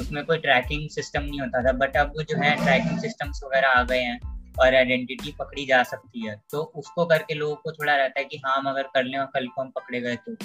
उसमें 0.00 0.24
कोई 0.24 0.38
ट्रैकिंग 0.38 0.88
सिस्टम 0.90 1.22
नहीं 1.22 1.40
होता 1.40 1.62
था 1.64 1.72
बट 1.72 1.96
अब 1.96 2.12
जो 2.22 2.36
है 2.36 2.54
ट्रैकिंग 2.64 2.98
सिस्टम्स 3.00 3.40
वगैरह 3.44 3.68
आ 3.68 3.82
गए 3.82 4.00
हैं। 4.00 4.37
और 4.60 4.74
आइडेंटिटी 4.74 5.34
पकड़ी 5.38 5.66
जा 5.66 5.82
सकती 5.84 6.26
है। 6.26 6.40
तो 6.50 6.62
उसको 6.76 7.04
करके 7.06 7.34
लोगों 7.34 7.54
को 7.56 7.72
थोड़ा 7.72 7.96
रहता 7.96 8.20
है 8.20 8.24
कि 8.24 8.36
हाँ 8.46 8.56
हम 8.56 8.70
अगर 8.70 8.82
कर 8.94 9.04
लें 9.04 9.18
और 9.18 9.26
कल 9.34 9.46
को 9.46 9.62
हम 9.62 9.70
पकड़े 9.70 10.00
गए 10.00 10.16
तो। 10.16 10.36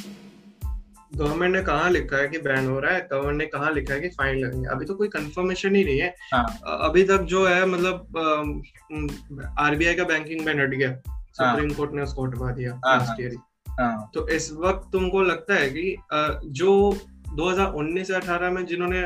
गवर्नमेंट 1.16 1.56
ने 1.56 1.62
कहा 1.64 1.90
लिखा 1.90 2.18
है 2.18 2.28
कि 2.28 2.38
बैन 2.40 2.68
हो 2.68 2.80
रहा 2.80 2.94
है? 2.94 3.08
गवर्नमेंट 3.12 3.38
ने 3.38 3.46
कहा 3.48 3.70
लिखा 3.70 3.94
है 3.94 4.00
कि 4.00 4.10
फाइन 4.10 4.38
लगेंगे? 4.38 4.68
अभी 4.70 4.86
तो 4.86 4.96
कोई 4.96 5.08
कंफर्मेशन 5.08 5.76
ही 5.76 5.84
नहीं 5.84 6.00
है। 6.00 6.16
हाँ. 6.34 6.46
अभी 6.80 7.04
तक 7.04 7.22
जो 7.34 7.46
है 7.48 7.66
मतलब 7.66 8.64
आरबीआई 9.60 9.94
का 9.94 10.04
बैंकिंग 10.04 10.46
बैन 10.46 10.62
हट 10.62 10.70
गया। 10.70 10.92
सुप्रीम 11.34 11.68
हाँ। 11.68 11.78
कोर्ट 11.78 11.94
ने 11.94 12.02
उसको 12.02 12.26
हटवा 12.26 12.52
दिया 12.52 12.74
लास्ट 12.78 13.22
ईयर 13.22 13.36
हाँ, 13.80 14.10
तो 14.14 14.28
इस 14.30 14.52
वक्त 14.54 14.90
तुमको 14.92 15.22
लगता 15.24 15.54
है 15.54 15.70
कि 15.70 15.96
जो 16.54 16.72
2019 17.36 18.08
से 18.08 18.14
18 18.14 18.50
में 18.50 18.66
जिन्होंने 18.66 19.02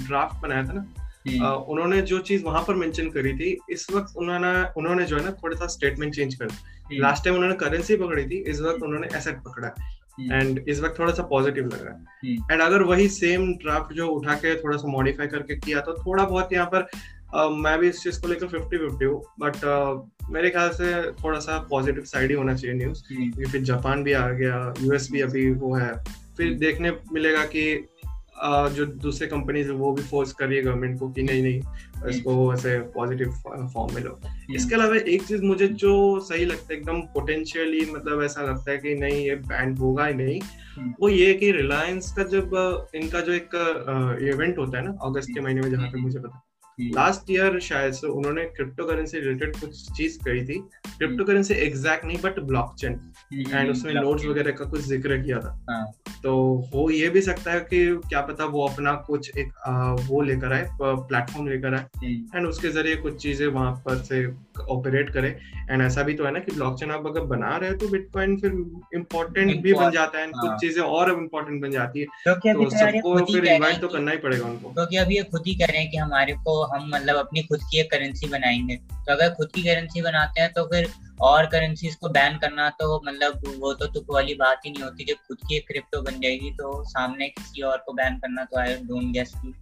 ड्राफ्ट 0.00 0.40
बनाया 0.42 0.62
था 0.64 0.72
ना। 0.72 1.07
उन्होंने 1.26 2.02
जो 2.02 2.18
चीज़ 2.18 2.44
वहाँ 2.44 2.64
पर 2.68 2.74
मेंशन 2.74 3.10
करी 3.10 3.32
थी 3.32 3.58
इस 3.70 3.90
वक्त 3.92 4.16
उन्होंने 4.16 4.72
उन्होंने 4.76 5.04
जो 5.04 5.16
है 5.16 5.24
ना 5.24 5.30
थोड़ा 5.30 5.56
सा 5.56 5.66
स्टेटमेंट 5.66 6.14
चेंज 6.14 6.34
कर 6.34 6.48
लास्ट 6.92 7.24
टाइम 7.24 7.36
उन्होंने 7.36 7.56
करेंसी 7.56 7.96
पकड़ी 7.96 8.24
थी 8.24 8.36
इस 8.36 8.60
वक्त 8.60 8.82
उन्होंने 8.82 9.16
एसेट 9.16 9.36
पकड़ा 9.36 9.74
एंड। 10.32 10.58
इस 10.68 10.80
वक्त 10.80 10.98
थोड़ा 10.98 11.12
सा 11.12 11.22
पॉजिटिव 11.22 11.64
लग 11.64 11.84
रहा 11.84 11.94
है 11.94 12.32
एंड। 12.52 12.62
अगर 12.62 12.82
वही 12.82 13.08
सेम 13.08 13.52
ड्राफ्ट 13.54 13.92
जो 13.92 14.06
उठा 14.08 14.34
के 14.34 14.54
थोड़ा 14.56 14.76
सा 14.76 14.88
मॉडिफाई 14.88 15.26
करके 15.26 15.56
किया 15.56 15.80
तो 15.80 15.94
थोड़ा 15.94 16.24
बहुत 16.24 16.52
यहाँ 16.52 16.66
पर 16.66 16.86
uh, 17.36 17.56
मैं 17.56 17.78
भी 17.78 17.88
इस 17.88 18.02
चीज़ 18.02 18.20
को 18.20 18.28
लेकर 18.28 18.46
फिफ्टी 18.46 18.78
फिफ्टी 18.78 19.04
हूँ 19.04 19.22
बट 19.40 19.56
uh, 19.56 20.30
मेरे 20.30 20.50
ख्याल 20.50 20.70
से 20.70 21.12
थोड़ा 21.12 21.38
सा 21.38 21.58
पॉजिटिव 21.58 22.04
साइड 22.04 22.30
ही 22.30 22.36
होना 22.36 22.54
चाहिए 22.54 22.76
न्यूज़ 22.76 23.02
फिर 23.52 23.62
जापान 23.62 24.02
भी 24.02 24.12
आ 24.12 24.28
गया 24.28 24.74
यूएस 24.82 25.08
भी 25.12 25.20
अभी 25.20 25.50
वो 25.50 25.74
है 25.74 26.04
फिर 26.36 26.54
देखने 26.54 26.90
मिलेगा 27.12 27.44
कि 27.44 27.88
जो 28.42 28.84
दूसरे 29.02 29.26
कंपनीज़ 29.28 29.68
है 29.68 29.74
वो 29.74 29.92
भी 29.92 30.02
फोर्स 30.02 30.32
कर 30.32 30.46
रही 30.46 30.56
है 30.56 30.62
गवर्नमेंट 30.64 30.98
को 30.98 31.08
कि 31.10 31.22
नहीं 31.22 31.42
नहीं 31.42 32.08
इसको 32.08 32.52
ऐसे 32.54 32.78
पॉजिटिव 32.94 33.30
फॉर्म 33.44 33.94
में 33.94 34.02
लो 34.02 34.18
हम्म। 34.24 34.54
इसके 34.54 34.74
अलावा 34.74 34.96
एक 34.96 35.22
चीज़ 35.22 35.42
मुझे 35.42 35.68
जो 35.76 35.94
सही 36.20 36.44
लगता 36.44 36.72
है 36.72 36.78
एकदम 36.78 37.00
पोटेंशियली 37.14 37.84
मतलब 37.92 38.22
ऐसा 38.22 38.42
लगता 38.42 38.70
है 38.70 38.76
कि 38.78 38.94
नहीं 38.94 39.24
ये 39.24 39.34
बैंड 39.46 39.78
होगा 39.78 40.06
ही 40.06 40.14
नहीं 40.14 40.40
हम्म। 40.76 40.94
वो 41.00 41.08
ये 41.08 41.32
कि 41.34 41.52
रिलायंस 41.52 42.12
का 42.12 42.24
जब 42.28 42.90
इनका 42.94 43.20
जो 43.20 43.32
एक 43.32 43.54
इवेंट 44.24 44.58
होता 44.58 44.78
है 44.78 44.84
ना 44.84 44.98
अगस्त 45.02 45.34
के 45.34 45.40
महीने 45.40 45.60
में 45.60 45.70
जहाँ 45.70 45.88
पे 45.88 46.00
मुझे 46.00 46.18
पता 46.18 46.47
लास्ट 46.80 47.30
ईयर 47.30 47.58
शायद 47.60 47.92
से 47.92 48.06
उन्होंने 48.06 48.44
क्रिप्टो 48.46 48.84
करेंसी 48.86 49.18
रिलेटेड 49.20 49.56
कुछ 49.56 49.90
चीज़ 49.96 50.18
कही 50.18 50.44
थी। 50.46 50.58
क्रिप्टो 50.88 51.24
करेंसी 51.24 51.54
एग्जैक्ट 51.54 52.04
नहीं 52.04 52.18
बट 52.22 52.40
ब्लॉक 52.40 52.74
चेन 52.78 53.00
एंड 53.50 53.70
उसमें 53.70 53.92
नोट्स 53.94 54.24
वगैरह 54.24 54.52
का 54.52 54.64
कुछ 54.64 54.80
ज़िक्र 54.80 55.18
किया 55.22 55.38
था। 55.40 55.58
हाँ। 55.70 55.84
तो 56.22 56.34
हो 56.74 56.88
ये 56.90 57.08
भी 57.08 57.20
सकता 57.22 57.52
है 57.52 57.60
कि 57.60 57.86
क्या 58.08 58.20
पता 58.20 58.44
वो 58.44 58.66
अपना 58.68 58.92
कुछ 59.06 59.36
एक 59.38 59.52
आ, 59.66 59.92
वो 59.92 60.20
लेकर 60.22 60.52
आए 60.52 60.68
प्लेटफॉर्म 60.82 61.48
लेकर 61.48 61.74
आए। 61.74 61.86
And 62.04 62.34
hmm. 62.34 62.48
उसके 62.48 62.68
ज़रिए 62.68 62.96
कुछ 62.96 63.22
चीज़ें 63.22 63.46
वहाँ 63.46 63.72
पर 63.86 64.02
से 64.02 64.26
ऑपरेट 64.70 65.12
करे। 65.12 65.28
एंड 65.70 65.82
ऐसा 65.82 66.02
भी 66.02 66.14
तो 66.14 66.24
है 66.24 66.30
ना 66.32 66.38
कि 66.40 66.54
ब्लॉकचेन 66.54 66.90
आप 66.90 67.06
अगर 67.06 67.20
बना 67.28 67.56
रहे 67.56 67.70
हो 67.70 67.76
तो 67.76 67.88
बिटकॉइन 67.88 68.36
फिर 68.36 68.52
इम्पोर्टेंट 68.94 69.60
भी 69.62 69.72
बन 69.74 69.90
जाता 69.90 70.18
है 70.18 70.26
कुछ 70.28 70.48
हाँ। 70.48 70.56
चीज़ें 70.58 70.82
और 70.82 71.12
इम्पोर्टेंट 71.12 71.60
बन 71.62 71.70
जाती 71.70 72.00
है। 72.00 72.06
तो 72.26 72.70
सबको 72.70 73.16
फिर 73.24 73.44
इन्वाइट 73.46 73.80
तो 73.80 73.88
करना 73.88 74.10
ही 74.10 74.18
पड़ेगा 74.18 74.46
उनको। 74.46 74.70
क्योंकि 74.70 74.96
अभी 74.96 75.16
ये 75.16 75.22
खुद 75.24 75.42
ही 75.46 75.54
कह 75.54 75.66
रहे 75.66 75.82
हैं 75.82 75.90
कि 75.90 75.96
हमारे 75.96 76.32
को 76.44 76.62
हम 76.66 76.88
मतलब 76.94 77.16
अपनी 77.16 77.42
खुद 77.42 77.60
की 77.70 77.80
एक 77.80 77.90
करेंसी 77.90 78.28
बनाएँगे। 78.28 78.76
तो 78.76 79.12
अगर 79.12 79.34
खुद 79.34 79.52
की 79.54 79.62
करेंसी 79.62 80.02
बनाते 80.02 80.40
हैं 80.40 80.52
तो 80.52 80.64
फिर 80.64 80.88
और 81.22 81.46
करेंसीज 81.46 81.94
को 81.94 82.08
बैन 82.08 82.36
करना 82.38 82.68
तो 82.80 83.00
मतलब 83.06 83.40
वो 83.60 83.72
तो 83.74 83.86
तुक 83.88 84.12
वाली 84.12 84.34
बात 84.36 84.60
ही 84.66 84.70
नहीं 84.70 84.82
होती। 84.82 85.04
जब 85.04 85.26
खुद 85.28 85.38
की 85.48 85.56
एक 85.56 85.66
क्रिप्टो 85.68 86.02
बन 86.02 86.20
जाएगी 86.20 86.50
तो 86.50 86.82
सामने 86.88 87.28
किसी 87.28 87.62
और 87.62 87.82
को 87.86 87.92
बैन 87.92 88.18
करना 88.18 88.44
तो 88.44 88.60
आई 88.60 88.74
डोंट 88.84 89.12
गेस 89.12 89.32
की 89.36 89.54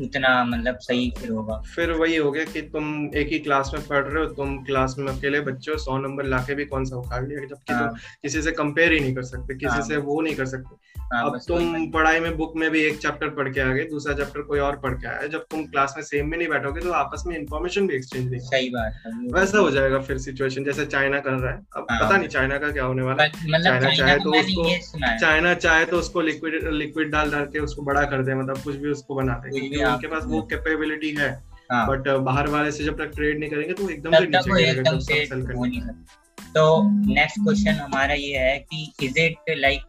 उतना 0.00 0.32
मतलब 0.44 0.78
सही 0.78 1.10
फिर 1.18 1.30
होगा 1.30 1.56
फिर 1.74 1.92
वही 1.92 2.16
हो 2.16 2.30
गया 2.30 2.44
कि 2.44 2.62
तुम 2.72 2.88
एक 3.14 3.28
ही 3.28 3.38
क्लास 3.38 3.70
में 3.74 3.86
पढ़ 3.86 4.04
रहे 4.04 4.24
हो 4.24 4.30
तुम 4.34 4.56
क्लास 4.64 4.94
में 4.98 5.12
अकेले 5.12 5.40
बच्चे 5.40 5.70
हो 5.70 5.78
सौ 5.78 5.98
नंबर 5.98 6.24
लाके 6.24 6.54
भी 6.54 6.64
कौन 6.64 6.84
सा 6.84 6.96
उखाड़ 6.96 7.24
लिया 7.26 7.40
जबकि 7.40 7.72
हाँ. 7.72 7.88
तुम 7.88 7.98
किसी 8.22 8.42
से 8.42 8.52
कंपेयर 8.52 8.92
ही 8.92 9.00
नहीं 9.00 9.14
कर 9.14 9.22
सकते 9.24 9.54
किसी 9.54 9.70
हाँ. 9.70 9.82
से 9.82 9.96
वो 10.08 10.20
नहीं 10.20 10.34
कर 10.36 10.46
सकते 10.46 10.74
हाँ, 10.74 10.95
अब 11.14 11.38
तुम 11.48 11.90
पढ़ाई 11.90 12.20
में 12.20 12.36
बुक 12.36 12.52
में 12.56 12.70
भी 12.70 12.80
एक 12.82 12.98
चैप्टर 12.98 13.28
पढ़ 13.34 13.48
के 13.48 13.60
आ 13.60 13.72
गए 13.72 13.82
दूसरा 13.90 14.14
चैप्टर 14.14 14.40
कोई 14.42 14.58
और 14.58 14.76
पढ़ 14.78 14.94
के 14.94 15.08
आया। 15.08 15.26
जब 15.28 15.44
तुम 15.50 15.64
क्लास 15.66 15.94
में 15.96 16.02
सेम 16.04 16.28
में 16.28 16.36
नहीं 16.38 16.48
बैठोगे 16.48 16.80
तो 16.80 16.92
आपस 16.92 17.22
में 17.26 17.36
इन्फॉर्मेशन 17.36 17.86
भी 17.86 17.94
एक्सचेंज 17.96 18.30
नहीं 18.30 18.40
सही 18.42 18.68
बात 18.70 19.02
है 19.06 19.12
वैसा 19.32 19.58
हो 19.58 19.70
जाएगा 19.70 19.98
फिर 20.00 20.18
सिचुएशन 20.18 20.64
जैसे 20.64 20.86
चाइना 20.86 21.20
कर 21.20 21.32
रहा 21.32 21.52
है। 21.52 21.58
अब 21.76 21.86
हाँ। 21.90 22.00
पता 22.00 22.16
नहीं 22.16 22.28
चाइना 22.28 22.58
का 22.58 22.70
क्या 22.72 22.84
होने 22.84 23.02
वाला 23.02 23.22
है। 23.22 23.28
चाइना 23.30 23.58
मतलब 23.58 23.90
चाहे 23.92 24.16
तो 24.16 24.30
उसको 24.32 25.18
चाइना 25.20 25.54
चाहे 25.56 25.84
तो 25.84 25.98
उसको 25.98 26.20
लिक्विड 26.20 26.68
लिक्विड 26.74 27.10
डाल 27.10 27.30
डाल 27.30 27.44
के 27.46 27.58
उसको 27.58 27.82
बड़ा 27.82 28.02
कर 28.04 28.22
दे 28.22 28.34
मतलब 28.34 28.58
कुछ 28.58 28.76
भी 28.76 28.90
उसको 28.90 29.14
बना 29.14 29.34
दे 29.36 29.50
क्योंकि 29.50 29.84
उनके 29.84 30.06
पास 30.06 30.24
वो 30.26 30.42
कैपेबिलिटी 30.52 31.14
है। 31.18 31.30
बट 31.72 32.08
हाँ। 32.08 32.18
बाहर 32.24 32.48
वाले 32.48 32.72
से 32.72 32.84
जब 32.84 32.98
तक 32.98 33.10
ट्रेड 33.14 33.38
नहीं 33.40 33.50
करेंगे 33.50 33.74
तो 33.74 33.88
एकदम 33.90 34.12
से 34.12 34.26
नीचे 34.26 34.50
गिरेगा 34.52 35.92
तो 36.54 36.66
नेक्सट 37.06 37.42
क्वेश्चन 37.44 37.80
हमारा 37.80 38.14
ये 38.14 38.38
है 38.38 38.58
कि 38.60 38.92
इज़ 39.02 39.18
इट 39.20 39.56
लाइक 39.58 39.80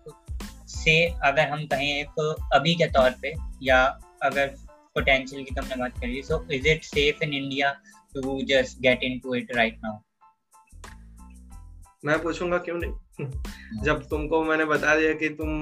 से 0.78 0.96
अगर 1.26 1.50
हम 1.50 1.66
कहें 1.66 1.90
एक 1.90 2.20
अभी 2.54 2.76
के 2.76 2.86
तौर 2.92 3.10
पे, 3.22 3.34
या 3.64 3.84
अगर 4.24 4.48
पोटेंशियल 4.96 5.44
की 5.44 5.56
तुमने 5.56 5.76
बात 5.76 6.00
करी 6.00 6.22
so 6.24 6.46
is 6.52 6.68
it 6.68 6.84
safe 6.84 7.24
in 7.24 7.34
India 7.34 7.72
to 8.16 8.42
just 8.46 8.80
get 8.82 9.04
into 9.04 9.36
it 9.36 9.56
right 9.56 9.80
now 9.84 10.00
मैं 12.06 12.22
पूछूँगा 12.24 12.58
क्यों 12.58 12.78
नहीं? 12.78 13.82
जब 13.84 14.04
तुमको 14.10 14.44
मैंने 14.44 14.66
बता 14.66 14.96
दिया 14.96 15.14
कि 15.14 15.30
तुम 15.30 15.62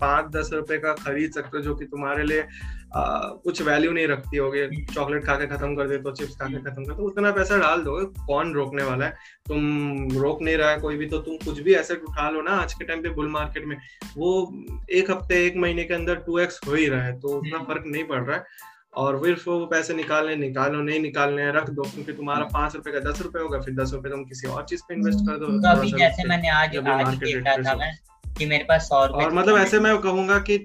पाँच 0.00 0.30
दस 0.32 0.50
रुपए 0.52 0.78
का 0.78 0.92
खरीद 0.94 1.32
सकते 1.32 1.56
हो, 1.56 1.62
जो 1.62 1.74
कि 1.74 1.84
तुम्हारे 1.84 2.24
लिए 2.24 2.42
आ, 2.88 3.00
कुछ 3.44 3.60
वैल्यू 3.62 3.90
नहीं 3.92 4.06
रखती 4.08 4.36
होगी। 4.36 4.84
चॉकलेट 4.84 5.24
खा 5.24 5.34
के 5.34 5.46
खत्म 5.46 5.74
कर 5.76 5.88
दे 5.88 5.98
तो 5.98 6.12
चिप्स 6.12 6.36
खा 6.36 6.46
के 6.46 6.58
खत्म 6.60 6.84
कर 6.84 6.94
दो 6.94 7.02
उतना 7.02 7.30
पैसा 7.30 7.58
डाल 7.58 7.82
दो 7.82 7.96
कौन 8.26 8.52
रोकने 8.54 8.82
वाला 8.82 9.04
है? 9.04 9.10
तुम 9.48 10.08
रोक 10.14 10.42
नहीं 10.42 10.56
रहा 10.56 10.70
है 10.70 10.78
कोई 10.80 10.96
भी 10.96 11.06
तो 11.06 11.18
तुम 11.18 11.36
कुछ 11.44 11.60
भी 11.60 11.74
एसेट 11.74 12.04
उठा 12.08 12.28
लो 12.30 12.42
ना 12.42 12.50
आज 12.52 12.74
के 12.74 12.84
टाइम 12.84 13.02
पे 13.02 13.10
बुल 13.10 13.28
मार्केट 13.30 13.64
में। 13.64 13.76
वो 14.16 14.30
एक 14.92 15.10
हफ़्ते 15.10 15.44
एक 15.46 15.56
महीने 15.56 15.84
के 15.84 15.94
अंदर 15.94 16.14
टू 16.26 16.38
एक्स 16.38 16.60
हो 16.68 16.74
ही 16.74 16.86
रहा 16.86 17.02
है 17.02 17.18
तो 17.20 17.36
उतना 17.38 17.62
फ़र्क 17.64 17.84
नहीं 17.86 18.04
पड़ 18.04 18.22
रहा 18.22 18.36
है। 18.36 18.76
और 18.96 19.20
फिर 19.22 19.34
वो 19.46 19.64
पैसे 19.66 19.94
निकालने 19.94 20.34
निकालो 20.36 20.80
नहीं 20.82 21.00
निकालने 21.00 21.50
रख 21.52 21.68
दो 21.70 21.82
क्योंकि 21.84 22.12
तुम्हारा 22.12 22.42
हम्म। 22.42 22.52
पाँच 22.52 22.74
रुपए 22.76 22.92
का 22.92 23.00
दस 23.00 23.20
रुपए 23.22 23.40
होगा 23.40 23.60
फिर 23.60 23.74
दस 23.74 23.92
रुपए 23.94 24.10
तुम 24.10 24.24
किसी 24.24 24.48
और 24.48 24.64
चीज़ 24.64 24.82
पे 24.88 24.94
इन्वेस्ट 24.94 25.26
कर 25.26 25.38
दो 25.38 25.46
तो 25.46 25.70
अभी 25.70 25.92
जैसे 25.92 26.28
मैंने 26.28 26.48
आज 26.52 26.76
आज 26.78 27.14
देख 27.16 27.44
था 27.66 27.74
मैं 27.74 27.92
कि 28.38 28.46
मेरे 28.46 28.64
पास 28.64 28.88
सौ 28.88 28.96
और 28.96 29.32
मतलब 29.34 29.58
ऐसे 29.58 29.80
मैं 29.80 29.96
कहूँगा 29.98 30.38
कि 30.38 30.58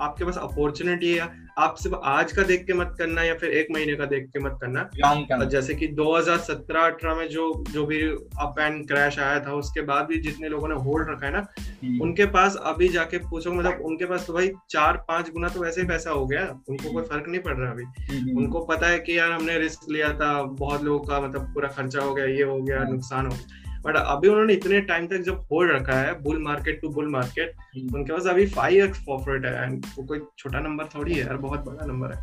आपके 0.00 0.24
पास 0.24 0.38
अपॉर्चुनिटी 0.38 1.12
है 1.14 1.28
आप 1.58 1.74
सिर्फ़ 1.74 1.96
आज 2.04 2.32
का 2.32 2.42
देख 2.42 2.64
के 2.66 2.72
मत 2.72 2.94
करना 2.98 3.22
या 3.22 3.34
फिर 3.34 3.50
एक 3.50 3.66
महीने 3.70 3.94
का 3.94 4.04
देख 4.04 4.24
के 4.26 4.38
मत 4.38 4.58
करना 4.60 5.44
जैसे 5.46 5.74
कि 5.74 5.88
2017-18 5.94 7.16
में 7.16 7.28
जो 7.28 7.52
जो 7.70 7.84
भी 7.86 8.00
अप 8.40 8.58
एंड 8.58 8.86
क्रैश 8.88 9.18
आया 9.18 9.40
था 9.40 9.54
उसके 9.54 9.82
बाद 9.82 10.06
भी 10.06 10.18
जितने 10.20 10.48
लोगों 10.48 10.68
ने 10.68 10.74
होल्ड 10.84 11.10
रखा 11.10 11.26
है 11.26 11.32
ना 11.32 11.46
हम्म। 11.58 12.00
उनके 12.02 12.26
पास 12.28 12.56
अभी 12.64 12.88
जाके 12.88 13.18
पूछो 13.24 13.52
मतलब 13.52 13.80
उनके 13.84 14.04
पास 14.04 14.26
तो 14.26 14.32
भाई 14.32 14.50
चार 14.70 14.96
पाँच 15.08 15.30
गुना 15.30 15.48
तो 15.48 15.60
वैसे 15.60 15.80
ही 15.80 15.86
पैसा 15.86 16.10
हो 16.10 16.26
गया 16.26 16.46
उनको 16.68 16.92
कोई 16.92 17.02
फ़र्क 17.02 17.28
नहीं 17.28 17.40
पड़ 17.40 17.56
रहा 17.56 17.70
अभी 17.70 17.84
हम्म। 18.10 18.38
उनको 18.38 18.64
पता 18.66 18.86
है 18.86 18.98
कि 18.98 19.18
यार 19.18 19.32
हमने 19.32 19.58
रिस्क 19.58 19.90
लिया 19.90 20.12
था 20.14 20.32
बहुत 20.58 20.82
लोगों 20.82 21.04
का 21.04 21.20
मतलब 21.20 21.52
पूरा 21.54 21.68
खर्चा 21.68 22.02
हो 22.02 22.14
गया 22.14 22.26
ये 22.26 22.42
हो 22.44 22.62
गया 22.62 22.78
हाँ। 22.78 22.90
नुकसान 22.90 23.26
हो 23.26 23.32
गया 23.32 23.63
बट 23.86 23.96
अभी 23.96 24.28
उन्होंने 24.28 24.52
इतने 24.52 24.80
टाइम 24.80 25.06
तक 25.06 25.22
जब 25.22 25.46
होल्ड 25.52 25.72
रखा 25.72 25.98
है 26.00 26.12
bull 26.22 26.38
market 26.42 26.80
to 26.80 26.88
bull 26.88 27.08
market 27.10 27.54
उनके 27.76 28.12
पास 28.12 28.26
अभी 28.26 28.46
फाइव 28.46 28.84
एक्स 28.84 29.04
प्रॉफिट 29.04 29.44
है 29.46 29.62
एंड 29.62 29.86
वो 29.98 30.04
कोई 30.06 30.20
छोटा 30.38 30.60
नंबर 30.60 30.84
थोड़ी 30.94 31.14
है 31.14 31.26
यार 31.26 31.36
बहुत 31.36 31.64
बड़ा 31.64 31.86
नंबर 31.86 32.12
है। 32.12 32.22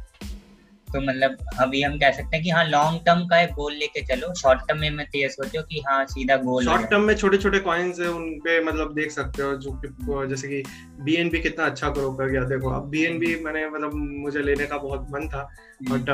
तो 0.94 1.02
मतलब 1.02 1.38
अभी 1.60 1.82
हम 1.82 1.98
कह 2.00 2.12
सकते 2.12 2.36
हैं 2.36 2.44
कि 2.44 2.50
हाँ 2.50 2.64
लॉन्ग 2.66 3.00
टर्म 3.06 3.26
का 3.28 3.40
एक 3.42 3.52
गोल 3.54 3.74
लेके 3.74 4.02
चलो। 4.06 4.34
शॉर्ट 4.42 4.60
टर्म 4.68 4.80
में 4.80 4.90
मत 4.98 5.16
ये 5.16 5.30
सोचो 5.30 5.62
कि 5.62 5.82
हाँ 5.88 6.04
सीधा 6.06 6.36
गोल 6.38 6.66
शॉर्ट 6.66 6.90
टर्म 6.90 7.04
में 7.04 7.16
छोटे 7.16 7.38
छोटे 7.38 7.60
कॉइन्स 7.62 8.00
है 8.00 8.08
उन 8.10 8.30
पे 8.46 8.60
मतलब 8.64 8.94
देख 8.96 9.12
सकते 9.12 9.44
हो 9.44 9.54
जो 9.58 9.72
कि 9.82 9.88
जैसे 10.30 10.48
कि 10.48 10.64
बीएनबी 11.04 11.40
कितना 11.40 11.66
अच्छा 11.66 11.90
ग्रो 11.90 12.12
कर 12.14 12.30
गया। 12.30 12.44
देखो 12.46 12.70
अब 12.72 12.90
बीएनबी 12.90 13.36
मैंने 13.44 13.68
मतलब 13.70 13.94
मुझे 14.24 14.42
लेने 14.42 14.66
का 14.66 14.78
बहुत 14.78 15.08
मन 15.12 15.28
था 15.28 15.44
बट 15.90 16.10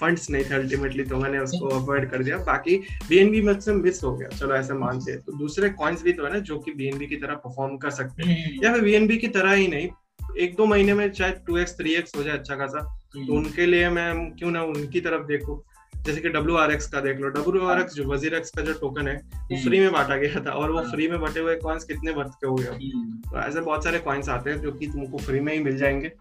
फंड्स 0.00 0.30
नहीं 0.30 0.44
थे 0.44 0.54
अल्टीमेटली 0.54 1.04
तो 1.04 1.16
मैंने 1.16 1.38
उसको 1.38 1.68
अवॉइड 1.78 2.10
कर 2.10 2.22
दिया। 2.22 2.36
बाकी 2.44 2.76
बीएनबी 3.08 3.40
मुझसे 3.42 3.72
मिस 3.74 4.02
हो 4.04 4.16
गया 4.16 4.28
चलो 4.38 4.54
ऐसे 4.54 4.74
मानते 4.74 5.12
हैं 5.12 5.20
तो 5.20 5.38
दूसरे 5.38 5.68
कॉइन्स 5.82 6.02
भी 6.02 6.12
तो 6.12 6.24
है 6.24 6.32
ना 6.32 6.38
जो 6.50 6.58
कि 6.58 6.72
बीएनबी 6.74 7.06
की 7.06 7.16
तरह 7.16 7.34
परफॉर्म 7.44 7.76
कर 7.76 7.90
सकते 7.90 8.28
हैं। 8.28 8.44
हम्म। 8.44 8.64
या 8.64 8.72
फिर 8.72 8.82
बीएनबी 8.82 9.16
की 9.18 9.28
तरह 9.38 9.52
ही 9.52 9.68
नहीं 9.68 9.88
एक 10.40 10.54
दो 10.56 10.66
महीने 10.66 10.94
में 10.94 11.12
शायद 11.12 11.40
टू 11.46 11.56
एक्स 11.58 11.76
थ्री 11.78 11.94
एक्स 11.94 12.16
हो 12.16 12.22
जाए 12.22 12.38
अच्छा 12.38 12.54
खासा। 12.56 12.80
तो 13.14 13.20
हम्म। 13.20 13.36
उनके 13.36 13.66
लिए 13.66 13.88
मैं 13.90 14.30
क्यों 14.30 14.50
ना 14.50 14.62
उनकी 14.62 15.00
तरफ़ 15.00 15.26
देखू? 15.26 15.62
जैसे 16.02 16.20
कि 16.20 16.28
डब्ल्यू 16.28 16.56
आर 16.56 16.72
एक्स 16.72 16.86
का 16.86 17.00
देख 17.00 17.18
लो। 17.18 17.28
डब्ल्यू 17.28 17.66
आर 17.66 17.80
एक्स 17.80 17.94
जो 17.94 18.04
वज़ीर 18.04 18.34
एक्स 18.34 18.50
का 18.50 18.62
जो 18.62 18.72
टोकन 18.72 19.08
है 19.08 19.16
वो 19.34 19.62
फ्री 19.62 19.78
हम्म। 19.78 19.80
में 19.80 19.92
बांटा 19.92 20.16
गया 20.16 20.44
था 20.46 20.50
और 20.50 20.70
वो 20.70 20.80
फ्री 20.80 21.06
हाँ। 21.06 21.18
में 21.18 21.28
बटे 21.28 21.40
हुए 21.40 21.56
कॉइन्स 21.56 21.84
कितने 21.84 22.12
के 22.12 22.46
हो? 22.46 22.54
गए 22.54 22.64
हम्म। 22.64 23.16
तो 23.30 23.38
ऐसे 23.38 23.60
बहुत 23.60 23.84
सारे 23.84 23.98
कॉइन्स 23.98 24.28
आते 24.28 24.50
हैं 24.50 24.60
जो 24.60 24.72
कि 24.72 24.86
तुमको 24.86 25.18
फ्री 25.18 25.40
में 25.40 25.52
ही 25.52 25.60
मिल 25.60 25.76
जाएँगे। 25.76 26.12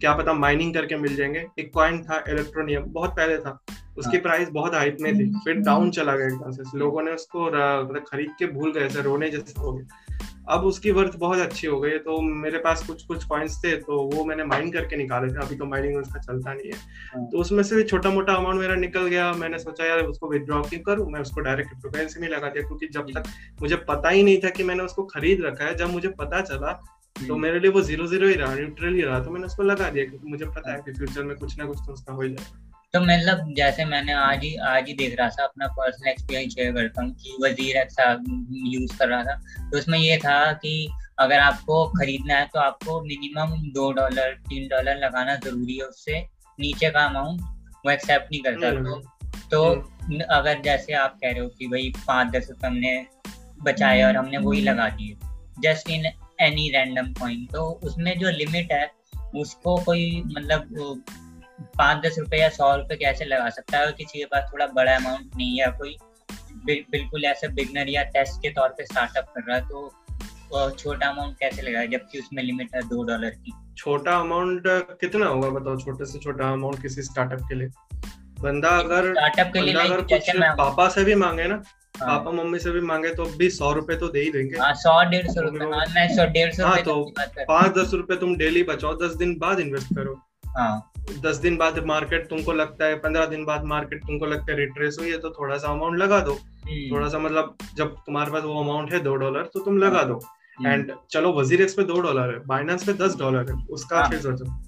क्या 0.00 0.14
पता 0.14 0.32
माइनिंग 0.32 0.74
करके 0.74 0.96
मिल 0.96 1.16
जाएँगे। 1.16 1.46
एक 1.58 1.72
कॉइन 1.74 2.02
था 2.02 2.24
इलेक्ट्रोनियम 2.28 2.84
बहुत 2.88 3.10
पहले 3.10 3.38
था। 3.38 3.58
उसकी 3.98 4.18
प्राइस 4.18 4.42
हाँ। 4.42 4.52
बहुत 4.52 4.74
हाइट 4.74 5.00
में 5.00 5.18
थी। 5.18 5.32
फिर 5.44 5.54
डाउन 5.54 5.90
चला 5.90 6.16
गया 6.16 6.26
एकदम 6.26 6.50
से 6.50 6.78
लोगों 6.78 7.02
ने 7.02 7.10
उसको 7.10 7.46
मतलब 7.46 8.04
खरीद 8.08 8.30
के 8.38 8.46
भूल 8.46 8.72
गए 8.72 8.80
ऐसे 8.80 9.02
रोने 9.02 9.30
जैसे 9.30 9.60
हो 9.60 9.72
गए। 9.72 10.11
अब 10.50 10.64
उसकी 10.64 10.90
वर्थ 10.90 11.16
बहुत 11.16 11.38
अच्छी 11.38 11.66
हो 11.66 11.78
गई 11.80 11.90
है 11.90 11.98
तो 11.98 12.20
मेरे 12.20 12.58
पास 12.58 12.86
कुछ 12.86 13.02
कुछ 13.06 13.24
पॉइंट्स 13.24 13.58
थे 13.64 13.74
तो 13.76 13.98
वो 14.14 14.24
मैंने 14.24 14.44
माइन 14.44 14.70
करके 14.72 14.96
निकाले 14.96 15.32
थे 15.32 15.38
अभी 15.38 15.56
तो 15.56 15.64
माइनिंग 15.64 15.96
उसका 15.98 16.20
चलता 16.20 16.52
नहीं 16.54 16.70
है। 16.70 16.78
हाँ। 17.14 17.26
तो 17.26 17.38
उसमें 17.38 17.62
से 17.62 17.76
भी 17.76 17.84
छोटा 17.84 18.10
मोटा 18.10 18.34
अमाउंट 18.34 18.60
मेरा 18.60 18.74
निकल 18.74 19.06
गया 19.06 19.32
मैंने 19.32 19.58
सोचा 19.58 19.86
यार 19.86 20.00
उसको 20.00 20.30
विदड्रॉ 20.30 20.62
क्यों 20.62 20.80
करूँ 20.80 21.10
मैं 21.10 21.20
उसको 21.20 21.40
डायरेक्ट 21.40 21.70
क्रिप्टो 21.70 21.90
करेंसी 21.90 22.20
में 22.20 22.28
लगा 22.28 22.48
दिया 22.48 22.66
क्योंकि 22.66 22.88
जब 22.88 23.12
तक 23.14 23.28
मुझे 23.62 23.76
पता 23.88 24.08
ही 24.08 24.22
नहीं 24.22 24.38
था 24.38 24.50
कि 24.50 24.62
मैंने 24.62 24.82
उसको 24.82 25.04
खरीद 25.04 25.44
रखा 25.44 25.64
है 25.64 25.74
जब 25.74 25.90
मुझे 25.90 26.08
पता 26.18 26.40
चला 26.40 26.72
तो 27.16 27.36
मेरे 27.36 27.60
लिए 27.60 27.70
वो 27.70 27.80
ज़ीरो 27.82 28.06
ज़ीरो 28.06 28.28
ही 28.28 28.34
रहा 28.34 28.54
न्यूट्रल 28.54 28.94
ही 28.94 29.02
रहा 29.02 29.18
तो 29.20 29.30
मैंने 29.30 29.46
उसको 29.46 29.62
लगा 29.62 29.90
दिया 29.90 30.04
क्योंकि 30.04 30.28
मुझे 30.28 30.44
पता 30.46 30.72
है 30.72 30.78
कि 30.78 30.92
फ्यूचर 30.92 31.22
में 31.22 31.36
कुछ 31.36 31.58
ना 31.58 31.64
कुछ 31.64 31.78
तो 31.86 31.92
उसका 31.92 32.12
हो 32.12 32.22
जाएगा। 32.22 32.61
तो 32.94 33.00
मतलब 33.00 33.52
जैसे 33.56 33.84
मैंने 33.84 34.12
आज 34.12 34.42
ही 34.44 34.54
आज 34.68 34.88
ही 34.88 34.94
देख 34.94 35.14
रहा 35.18 35.28
था 35.28 35.44
अपना 35.44 35.66
पर्सनल 35.66 36.08
एक्सपीरियंस 36.10 36.54
शेयर 36.54 36.72
करता 36.72 37.02
हूँ 37.02 37.12
कि 37.12 37.36
वज़ीर 37.42 37.76
यूज़ 38.72 38.96
कर 38.98 39.08
रहा 39.08 39.22
था। 39.24 39.34
तो 39.70 39.78
उसमें 39.78 39.98
ये 39.98 40.16
था 40.16 40.52
कि 40.54 40.88
अगर 41.18 41.38
आपको 41.38 41.84
खरीदना 41.90 42.34
है 42.34 42.46
तो 42.46 42.60
आपको 42.60 43.00
मिनिमम 43.00 43.56
दो 43.72 43.90
डॉलर 43.92 44.34
तीन 44.48 44.68
डॉलर 44.68 44.96
लगाना 44.96 45.36
ज़रूरी 45.36 45.76
है 45.76 45.84
उससे 45.84 46.20
नीचे 46.58 46.90
का 46.90 47.04
अमाउंट 47.04 47.40
वो 47.86 47.90
एक्सेप्ट 47.90 48.32
नहीं 48.32 48.42
करता। 48.42 48.70
तो 48.70 49.00
तो 49.50 49.64
हम्म। 50.02 50.20
अगर 50.30 50.60
जैसे 50.62 50.92
आप 50.94 51.18
कह 51.22 51.30
रहे 51.30 51.40
हो 51.40 51.48
कि 51.48 51.66
भाई 51.66 51.92
पाँच 52.06 52.32
दस 52.36 52.46
रुपये 52.50 52.70
हमने 52.70 53.06
बचाए 53.62 54.02
और 54.02 54.16
हमने 54.16 54.38
वही 54.40 54.60
लगा 54.60 54.88
दिए 54.90 55.16
just 55.60 55.90
in 55.90 56.06
any 56.40 56.70
random 56.70 57.12
point 57.14 57.50
तो 57.52 57.64
उसमें 57.84 58.18
जो 58.18 58.30
लिमिट 58.32 58.72
है 58.72 58.90
उसको 59.36 59.76
कोई 59.84 60.22
मतलब 60.26 60.68
पाँच 61.78 62.04
दस 62.06 62.18
रुपए 62.18 62.36
या 62.36 62.48
सौ 62.50 62.74
रुपए 62.76 62.96
कैसे 62.96 63.24
लगा 63.24 63.48
सकता 63.50 63.78
है 63.78 63.86
और 63.86 63.92
किसी 63.92 64.18
के 64.18 64.24
पास 64.24 64.48
थोड़ा 64.52 64.66
बड़ा 64.66 64.94
अमाउंट 64.96 65.36
नहीं 65.36 65.60
है 65.60 65.70
कोई 65.78 65.96
बिल्कुल 66.66 67.24
ऐसे 67.24 67.48
बिगनर 67.48 67.88
या 67.88 68.02
टेस्ट 68.14 68.40
के 68.42 68.50
तौर 68.50 68.68
पे 68.68 68.84
स्टार्टअप 68.84 69.32
कर 69.34 69.42
रहा 69.48 69.56
है 69.56 69.66
तो 69.68 70.70
छोटा 70.70 71.08
अमाउंट 71.08 71.36
कैसे 71.38 71.62
लगाए 71.62 71.86
जबकि 71.88 72.18
उसमें 72.18 72.42
लिमिट 72.42 72.74
है 72.74 72.82
दो 72.88 73.02
डॉलर 73.02 73.30
की? 73.30 73.52
छोटा 73.76 74.16
अमाउंट 74.16 74.62
कितना 75.00 75.26
होगा 75.26 75.48
बताओ 75.50 75.76
छोटे 75.76 76.04
से 76.06 76.18
छोटा 76.18 76.50
अमाउंट 76.52 76.82
किसी 76.82 77.02
स्टार्टअप 77.02 77.46
के 77.48 77.54
लिए? 77.54 77.68
बंदा 78.40 78.68
अगर 78.78 79.10
स्टार्टअप 79.12 79.52
के 79.52 79.60
लिए 79.60 79.74
अगर 79.74 80.02
कुछ 80.02 80.30
पापा 80.58 80.88
से 80.88 81.04
भी 81.04 81.14
मांगे 81.14 81.44
ना 81.44 81.62
हाँ। 82.00 82.18
पापा 82.18 82.30
मम्मी 82.32 82.58
से 82.58 82.70
भी 82.70 82.80
मांगे 82.80 83.14
तो 83.14 83.24
भी 83.38 83.48
सौ 83.50 83.72
रुपए 83.72 83.96
तो 83.96 84.08
दे 84.08 84.20
ही 84.20 84.30
देंगे। 84.32 84.58
हाँ, 84.58 84.72
सौ 84.74 85.02
डेढ़ 85.10 85.26
सौ 85.30 85.40
रुपए 85.40 85.64
हाँ, 85.64 86.08
सौ 86.08 86.24
डेढ़ 86.32 86.52
सौ 86.54 86.66
हाँ। 86.66 86.82
तो 86.82 87.02
पाँच 87.48 87.74
दस 87.74 87.90
रुपए 87.94 88.16
तुम 88.16 88.36
डेली 88.36 88.62
बचाओ 88.62 88.94
दस 88.96 89.14
दिन 89.16 89.36
बाद 89.38 89.60
इन्वेस्ट 89.60 89.94
करो। 89.94 90.14
हाँ। 90.56 90.91
दस 91.10 91.36
दिन 91.36 91.56
बाद 91.56 91.78
मार्केट 91.86 92.28
तुमको 92.28 92.52
लगता 92.52 92.84
है 92.84 92.96
पंद्रह 92.96 93.26
दिन 93.26 93.44
बाद 93.44 93.64
मार्केट 93.64 94.02
तुमको 94.02 94.26
लगता 94.26 94.52
है 94.52 94.58
रिट्रेस 94.58 94.96
हुई 95.00 95.10
है 95.10 95.18
तो 95.18 95.30
थोड़ा 95.30 95.58
सा 95.58 95.68
अमाउंट 95.68 95.98
लगा 95.98 96.20
दो। 96.20 96.32
हम्म। 96.32 96.96
थोड़ा 96.96 97.08
सा 97.08 97.18
मतलब 97.18 97.56
जब 97.76 97.94
तुम्हारे 97.94 98.30
पास 98.30 98.42
वो 98.42 98.60
अमाउंट 98.60 98.92
है 98.92 99.00
दो 99.00 99.14
डॉलर 99.14 99.42
तो 99.42 99.60
तुम 99.60 99.78
लगा 99.78 100.02
दो। 100.02 100.20
And 100.66 100.90
hmm. 100.90 101.00
चलो 101.10 101.32
वजीरेक्स 101.32 101.74
पे 101.74 101.82
दो 101.82 102.00
डॉलर 102.00 102.34
है 102.34 102.46
बाइनेंस 102.46 102.84
पे 102.84 102.92
दस 102.92 103.16
डॉलर 103.16 103.50
है 103.50 103.66
उसका 103.70 103.98
हाँ। 103.98 104.08
फिर 104.08 104.20
सोचो। 104.20 104.62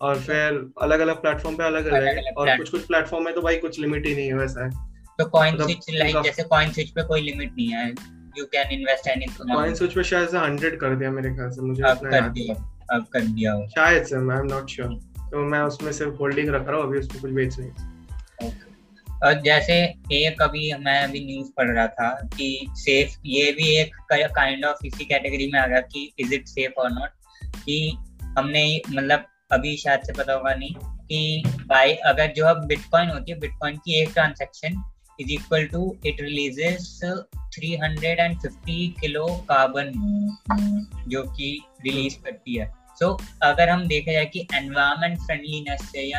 और 0.00 0.20
फिर 0.20 0.72
अलग 0.82 1.00
अलग 1.00 1.22
प्लेटफॉर्म 1.22 1.56
पे 1.56 1.64
अलग 1.64 1.86
अलग 1.86 2.04
है 2.04 2.32
और 2.36 2.56
कुछ 2.56 2.70
कुछ 2.70 2.86
प्लेटफॉर्म 2.86 3.24
में 3.24 3.34
तो 3.34 3.42
भाई 3.42 3.56
कुछ 3.56 3.80
लिमिट 3.80 4.06
ही 4.06 4.14
नहीं 4.14 4.26
है 4.26 4.34
वैसा 4.34 4.64
है। 4.64 4.70
तो 5.18 5.24
कॉइन 5.24 5.56
स्विच 5.56 5.86
लाइक 5.90 6.16
जैसे 6.16 6.42
कॉइन 6.42 6.72
स्विच 6.72 6.90
पे 6.90 7.02
कोई 7.02 7.20
लिमिट 7.20 7.52
नहीं 7.52 7.68
है। 7.68 7.88
You 8.38 8.44
can 8.44 8.70
invest 8.70 9.08
anything 9.08 9.54
CoinSwitch 9.74 9.94
पे 9.94 10.04
शायद 10.04 10.28
से 10.28 10.38
100 10.38 10.76
कर 10.76 10.96
दिया 10.96 11.10
मेरे 11.10 11.34
ख्याल 11.34 11.50
से 11.50 11.62
मुझे 11.62 11.82
अब 11.82 11.98
कर 11.98 12.28
दिया 12.28 12.54
अब 12.96 13.06
कर 13.12 13.20
दिया 13.20 13.66
शायद 13.66 14.04
से 14.04 14.16
आई 14.16 14.22
एम 14.22 14.46
नॉट 14.46 14.70
श्योर 14.70 15.13
तो 15.34 15.44
मैं 15.44 15.60
उसमें 15.60 15.92
सिर्फ़ 15.92 16.14
होल्डिंग 16.14 16.48
रख 16.48 16.68
रहा 16.68 16.76
हूँ, 16.76 16.86
अभी 16.86 16.98
उसमें 16.98 17.20
कुछ 17.22 17.30
बेच 17.30 17.58
नहीं 17.58 17.70
और 19.22 19.40
जैसे 19.40 19.94
एक 20.12 20.42
अभी 20.42 20.72
मैं 20.74 21.04
अभी 21.04 21.24
न्यूज़ 21.26 21.48
पढ़ 21.56 21.70
रहा 21.70 21.86
था 21.86 22.28
कि 22.36 22.66
सेफ़ 22.70 23.16
ये 23.26 23.52
भी 23.52 23.68
एक 23.76 23.96
काइंड 24.12 24.64
ऑफ़ 24.64 24.86
इसी 24.86 25.04
कैटेगरी 25.04 25.50
में 25.52 25.60
आ 25.60 25.66
गया 25.66 25.80
कि 25.80 26.12
इज़ 26.18 26.34
इट 26.34 26.46
सेफ़ 26.46 26.72
और 26.72 26.92
नॉट 26.92 27.08
कि 27.56 27.96
हमने 28.38 28.80
मतलब 28.90 29.24
अभी 29.52 29.76
शायद 29.76 30.00
से 30.00 30.12
पता 30.12 30.32
होगा 30.32 30.54
नहीं 30.54 30.74
कि 30.80 31.42
बाय 31.46 31.92
अगर 31.92 32.32
जो 32.32 32.44
अब 32.44 32.66
बिटकॉइन 32.66 33.10
होती 33.10 33.32
है 33.32 33.38
बिटकॉइन 33.38 33.76
की 33.76 34.02
एक 34.02 34.10
transaction 34.12 34.82
is 35.20 35.30
equal 35.30 35.66
to 35.66 35.96
it 36.06 36.20
releases 36.20 37.00
350 37.58 39.00
kilo 39.00 39.26
carbon 39.26 39.92
जो 41.08 41.22
कि 41.22 41.62
रिलीज़ 41.86 42.18
करती 42.18 42.58
है। 42.58 42.83
सो 43.00 43.06
so, 43.06 43.26
अगर 43.42 43.68
हम 43.68 43.86
देखा 43.88 44.12
जाए 44.12 44.24
कि 44.26 44.46
एनवायरमेंट 44.54 45.18
फ्रेंडलीनेस 45.20 45.80
से 45.90 46.02
या 46.02 46.18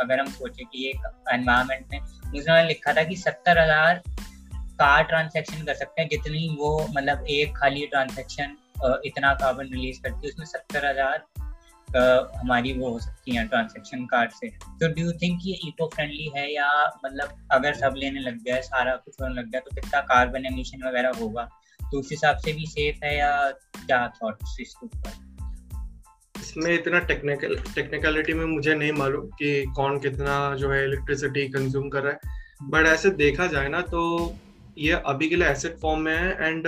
अगर 0.00 0.20
हम 0.20 0.30
सोचे 0.30 0.64
कि 0.64 0.88
एक 0.90 1.06
एनवायरमेंट 1.32 1.86
में 1.92 2.00
उसने 2.40 2.62
लिखा 2.68 2.92
था 2.92 3.02
कि 3.02 3.16
सत्तर 3.16 3.58
हज़ार 3.58 4.02
कार 4.80 5.02
ट्रांजेक्शन 5.04 5.64
कर 5.64 5.74
सकते 5.74 6.02
हैं 6.02 6.08
जितनी 6.08 6.48
वो 6.58 6.78
मतलब 6.88 7.24
एक 7.30 7.56
खाली 7.56 7.86
ट्रांजेक्शन 7.86 8.56
इतना 9.06 9.32
कार्बन 9.34 9.72
रिलीज़ 9.72 10.00
करती 10.02 10.26
है 10.26 10.32
उसमें 10.32 10.46
सत्तर 10.46 10.86
हज़ार 10.86 11.24
हमारी 12.36 12.72
वो 12.72 12.90
हो 12.90 12.98
सकती 12.98 13.36
है 13.36 13.46
ट्रांजेक्शन 13.48 14.04
कार्ड 14.06 14.30
से। 14.32 14.48
तो 14.80 14.88
डू 14.88 15.02
यू 15.02 15.12
थिंक 15.22 15.40
ये 15.44 15.54
इको 15.68 15.86
फ्रेंडली 15.94 16.30
है 16.36 16.46
या 16.52 16.68
मतलब 17.04 17.38
अगर 17.52 17.74
सब 17.74 17.94
लेने 17.96 18.20
लग 18.20 18.42
गया 18.44 18.60
सारा 18.62 18.94
कुछ 18.96 19.16
होने 19.22 19.34
लग 19.34 19.50
गया 19.50 19.60
तो 19.60 19.74
कितना 19.74 20.00
कार्बन 20.12 20.46
एमिशन 20.46 20.86
वगैरह 20.88 21.18
होगा? 21.20 21.48
तो 21.80 21.98
उस 22.00 22.08
हिसाब 22.10 22.36
से 22.36 22.52
भी 22.52 22.66
सेफ़ 22.66 23.04
है 23.04 23.16
या 23.16 23.32
क्या 23.76 24.06
थॉट्स 24.22 24.56
इसके 24.60 24.86
ऊपर? 24.86 25.29
इसमें 26.50 26.72
इतना 26.72 26.98
टेक्निकल 27.06 27.56
टेक्निकलिटी 27.74 28.32
में 28.32 28.44
मुझे 28.46 28.74
नहीं 28.74 28.92
मालूम 28.94 29.26
कि 29.38 29.50
कौन 29.76 29.98
कितना 30.00 30.36
जो 30.56 30.70
है 30.70 30.84
इलेक्ट्रिसिटी 30.84 31.46
कंज्यूम 31.48 31.88
कर 31.88 32.02
रहा 32.02 32.12
है 32.12 32.68
बट 32.70 32.86
ऐसे 32.88 33.10
देखा 33.16 33.46
जाए 33.46 33.68
ना 33.68 33.80
तो 33.88 34.02
ये 34.78 35.00
अभी 35.06 35.28
के 35.28 35.36
लिए 35.36 35.48
एसेट 35.48 35.76
फॉर्म 35.78 36.00
में 36.00 36.12
है 36.12 36.48
एंड 36.48 36.66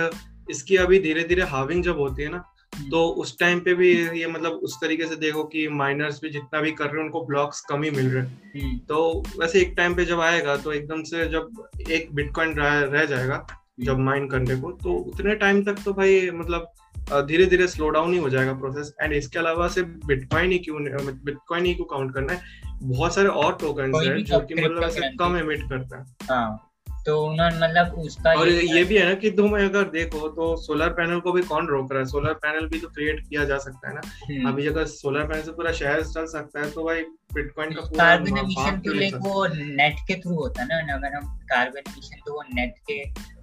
इसकी 0.49 0.75
अभी 0.77 0.99
धीरे 0.99 1.23
धीरे 1.23 1.43
हाविंग 1.49 1.83
जब 1.83 1.99
होती 1.99 2.23
है 2.23 2.29
ना 2.29 2.43
तो 2.73 3.03
उस 3.17 3.37
टाइम 3.39 3.59
पे 3.59 3.73
भी 3.73 3.89
ये 4.11 4.27
मतलब 4.27 4.61
उस 4.63 4.77
तरीके 4.81 5.05
से 5.05 5.15
देखो 5.17 5.43
कि 5.45 5.67
माइनर्स 5.73 6.19
भी 6.21 6.29
जितना 6.29 6.61
भी 6.61 6.71
कर 6.73 6.85
रहे 6.85 6.97
हैं 6.97 7.03
उनको 7.03 7.23
ब्लॉक्स 7.25 7.61
कम 7.69 7.83
ही 7.83 7.91
मिल 7.91 8.09
रहे 8.09 8.23
हैं 8.23 8.53
हम्म। 8.55 8.77
तो 8.85 9.23
वैसे 9.37 9.61
एक 9.61 9.73
टाइम 9.77 9.95
पे 9.95 10.05
जब 10.05 10.19
आएगा 10.21 10.55
तो 10.57 10.73
एकदम 10.73 11.03
से 11.03 11.27
जब 11.27 11.67
एक 11.91 12.13
बिटकॉइन 12.15 12.53
रह, 12.53 12.79
रह 12.81 13.05
जाएगा 13.05 13.35
हम्म। 13.35 13.85
जब 13.85 13.99
माइन 14.01 14.27
करने 14.29 14.55
को 14.55 14.71
तो 14.83 14.93
उतने 15.05 15.35
टाइम 15.35 15.63
तक 15.63 15.83
तो 15.85 15.93
भाई 15.93 16.29
मतलब 16.31 16.71
धीरे 17.11 17.45
धीरे 17.45 17.67
स्लो 17.67 17.89
डाउन 17.89 18.13
ही 18.13 18.19
हो 18.19 18.29
जाएगा 18.29 18.53
प्रोसेस 18.53 18.93
एंड 19.01 19.13
इसके 19.13 19.39
अलावा 19.39 19.67
सिर्फ़ 19.67 19.89
बिटकॉइन 20.05 20.51
ही 20.51 20.59
क्यों 20.59 20.83
बिटकॉइन 21.25 21.65
ही 21.65 21.73
क्यों 21.73 21.85
काउंट 21.85 22.13
करना 22.13 22.33
है। 22.33 22.41
बहुत 22.83 23.15
सारे 23.15 23.27
और 23.27 23.57
टोकन 23.61 23.95
है 23.95 24.21
जो 24.23 24.39
कि 24.39 24.53
मतलब 24.55 24.83
ऐसे 24.83 25.15
कम 25.15 25.37
एमिट 25.37 25.69
करते 25.69 25.95
हैं। 25.95 26.15
हाँ 26.23 26.69
तो 27.05 27.25
उन्होंने 27.25 27.57
मतलब 27.57 27.93
उसका 27.99 28.33
और 28.33 28.49
ये, 28.49 28.61
ये 28.61 28.83
भी 28.83 28.97
है 28.97 29.05
ना 29.05 29.13
कि 29.13 29.29
तुम 29.31 29.53
अगर 29.57 29.83
देखो 29.83 30.27
तो 30.27 30.55
सोलर 30.55 30.89
पैनल 30.89 31.19
को 31.19 31.31
भी 31.31 31.41
कौन 31.41 31.67
रोक 31.67 31.91
रहा 31.91 31.99
है? 31.99 32.05
सोलर 32.05 32.33
पैनल 32.33 32.67
भी 32.67 32.79
तो 32.79 32.87
क्रिएट 32.87 33.19
किया 33.29 33.43
जा 33.45 33.57
सकता 33.57 33.89
है 33.89 33.95
ना। 33.95 34.01
हम्म। 34.23 34.47
अभी 34.47 34.67
अगर 34.67 34.85
सोलर 34.85 35.23
पैनल 35.23 35.41
से 35.41 35.51
पूरा 35.51 35.71
शहर 35.71 36.03
चल 36.03 36.25
सकता 36.25 36.59
है 36.59 36.71
तो 36.71 36.83
भाई 36.83 37.01
बिटकॉइन 37.33 37.73
का 37.73 37.81
पूरा 37.81 38.05
कार्बन 38.05 38.37
एमिशन 38.37 38.79
तो 38.79 39.17
वो 39.19 39.47
नेट 39.47 39.95
के 40.07 40.15
थ्रू 40.15 40.35
होता 40.35 40.61
है 40.61 40.67
ना 40.67 40.93
अगर 40.93 41.15
हम 41.15 41.42
कार्बन 41.53 41.89
मिशन 41.89 42.21
तो 42.25 42.33
वो 42.33 42.43
नेट 42.53 42.75
के 42.89 43.01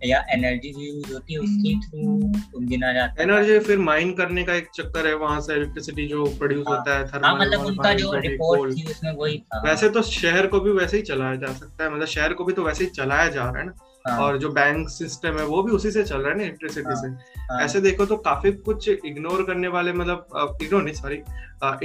या 0.09 0.25
एनर्जी 0.35 0.73
जो 0.73 0.81
यूज़ 0.83 1.13
होती 1.13 1.35
है 1.35 1.41
उसके 1.41 1.75
थ्रू 1.81 2.61
गिना 2.69 2.93
जाता 2.93 3.23
है 3.23 3.29
एनर्जी 3.29 3.59
फिर 3.61 3.79
माइन 3.81 4.13
करने 4.15 4.45
का 4.45 4.55
एक 4.55 4.69
चक्कर 4.75 5.07
है 5.07 5.15
वहाँ 5.17 5.41
से 5.41 5.55
इलेक्ट्रिसिटी 5.55 6.07
जो 6.09 6.25
प्रोड्यूस 6.39 6.67
हाँ। 6.69 6.77
होता 6.77 6.99
है 6.99 7.07
थर्मल 7.07 7.25
हाँ 7.25 7.35
मतलब 7.39 7.67
उनका 7.67 7.93
जो 7.95 8.13
रिपोर्ट 8.19 8.75
थी 8.77 8.85
उसमें 8.91 9.13
वही 9.13 9.39
था 9.39 9.63
वैसे 9.65 9.89
तो 9.91 10.03
शहर 10.11 10.47
को 10.47 10.61
भी 10.61 10.71
वैसे 10.73 10.97
ही 10.97 11.03
चलाया 11.03 11.35
जा 11.37 11.53
सकता 11.53 11.85
है 11.85 11.91
मतलब 11.91 12.07
शहर 12.09 12.33
को 12.33 12.45
भी 12.45 12.53
तो 12.53 12.65
वैसे 12.65 12.85
ही 12.85 12.91
चलाया 12.91 13.29
जा 13.29 13.49
रहा 13.51 13.59
है 13.59 13.67
ना. 13.67 13.73
और 14.17 14.37
जो 14.39 14.49
बैंक 14.49 14.89
सिस्टम 14.89 15.39
है 15.39 15.45
वो 15.45 15.63
भी 15.63 15.73
उसी 15.73 15.91
से 15.91 16.03
चल 16.05 16.21
रहा 16.21 16.31
है 16.31 16.37
ना 16.39 16.43
इलेक्ट्रिसिटी 16.43 16.87
हाँ. 16.87 16.95
से 16.97 17.09
हाँ. 17.43 17.61
ऐसे 17.63 17.81
देखो 17.81 18.07
तो 18.07 18.17
काफ़ी 18.17 18.53
कुछ 18.53 18.89
इग्नोर 18.89 19.43
करने 19.43 19.69
वाले 19.69 19.93
मतलब 19.93 20.59
इग्नोर 20.63 20.83
नहीं 20.83 20.95
सॉरी 20.95 21.23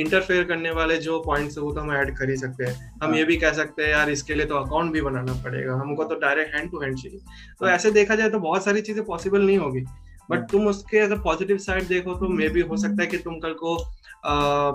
इंटरफेयर 0.02 0.44
करने 0.44 0.72
वाले 0.72 0.98
जो 0.98 1.20
पॉइंट्स 1.20 1.58
है 1.58 1.64
वो 1.64 1.72
तो 1.74 1.82
हम 1.82 1.92
ऐड 1.94 2.16
कर 2.18 2.30
ही 2.30 2.38
सकते 2.38 2.66
हैं 2.66 2.74
हम 2.74 3.10
हाँ. 3.10 3.18
ये 3.18 3.24
भी 3.24 3.38
कह 3.38 3.54
सकते 3.54 3.84
हैं 3.84 3.90
यार 3.90 4.10
इसके 4.10 4.36
लिए 4.36 4.46
तो 4.46 4.56
अकाउंट 4.56 4.94
भी 4.94 5.02
बनाना 5.02 5.34
पड़ेगा 5.44 5.76
हमको 5.76 6.04
तो 6.04 6.16
डायरेक्ट 6.20 6.56
हैंड 6.56 6.72
टू 6.72 6.82
हैंड 6.82 6.98
चाहिए 6.98 7.20
तो 7.60 7.66
हाँ। 7.66 7.74
ऐसे 7.74 7.92
देखा 7.92 8.16
जाए 8.16 8.30
तो 8.30 8.40
बहुत 8.40 8.66
सारी 8.66 8.82
चीज़ें 8.82 9.04
पॉसिबल 9.06 9.46
नहीं 9.46 9.58
होगी 9.58 9.82
बट 10.30 10.38
हाँ। 10.38 10.48
तुम 10.52 10.68
उसके 10.68 11.00
अगर 11.00 11.20
पॉजिटिव 11.20 11.58
साइड 11.58 11.88
देखो 11.88 12.14
तो 12.14 12.28
मे 12.30 12.50
भी 12.50 12.62
हो 12.62 12.78
सकता 12.78 13.02
है 13.02 13.08
कि 13.08 13.18
तुम 13.18 13.40
कल 13.40 13.54
को 13.54 13.78
आ, 14.26 14.72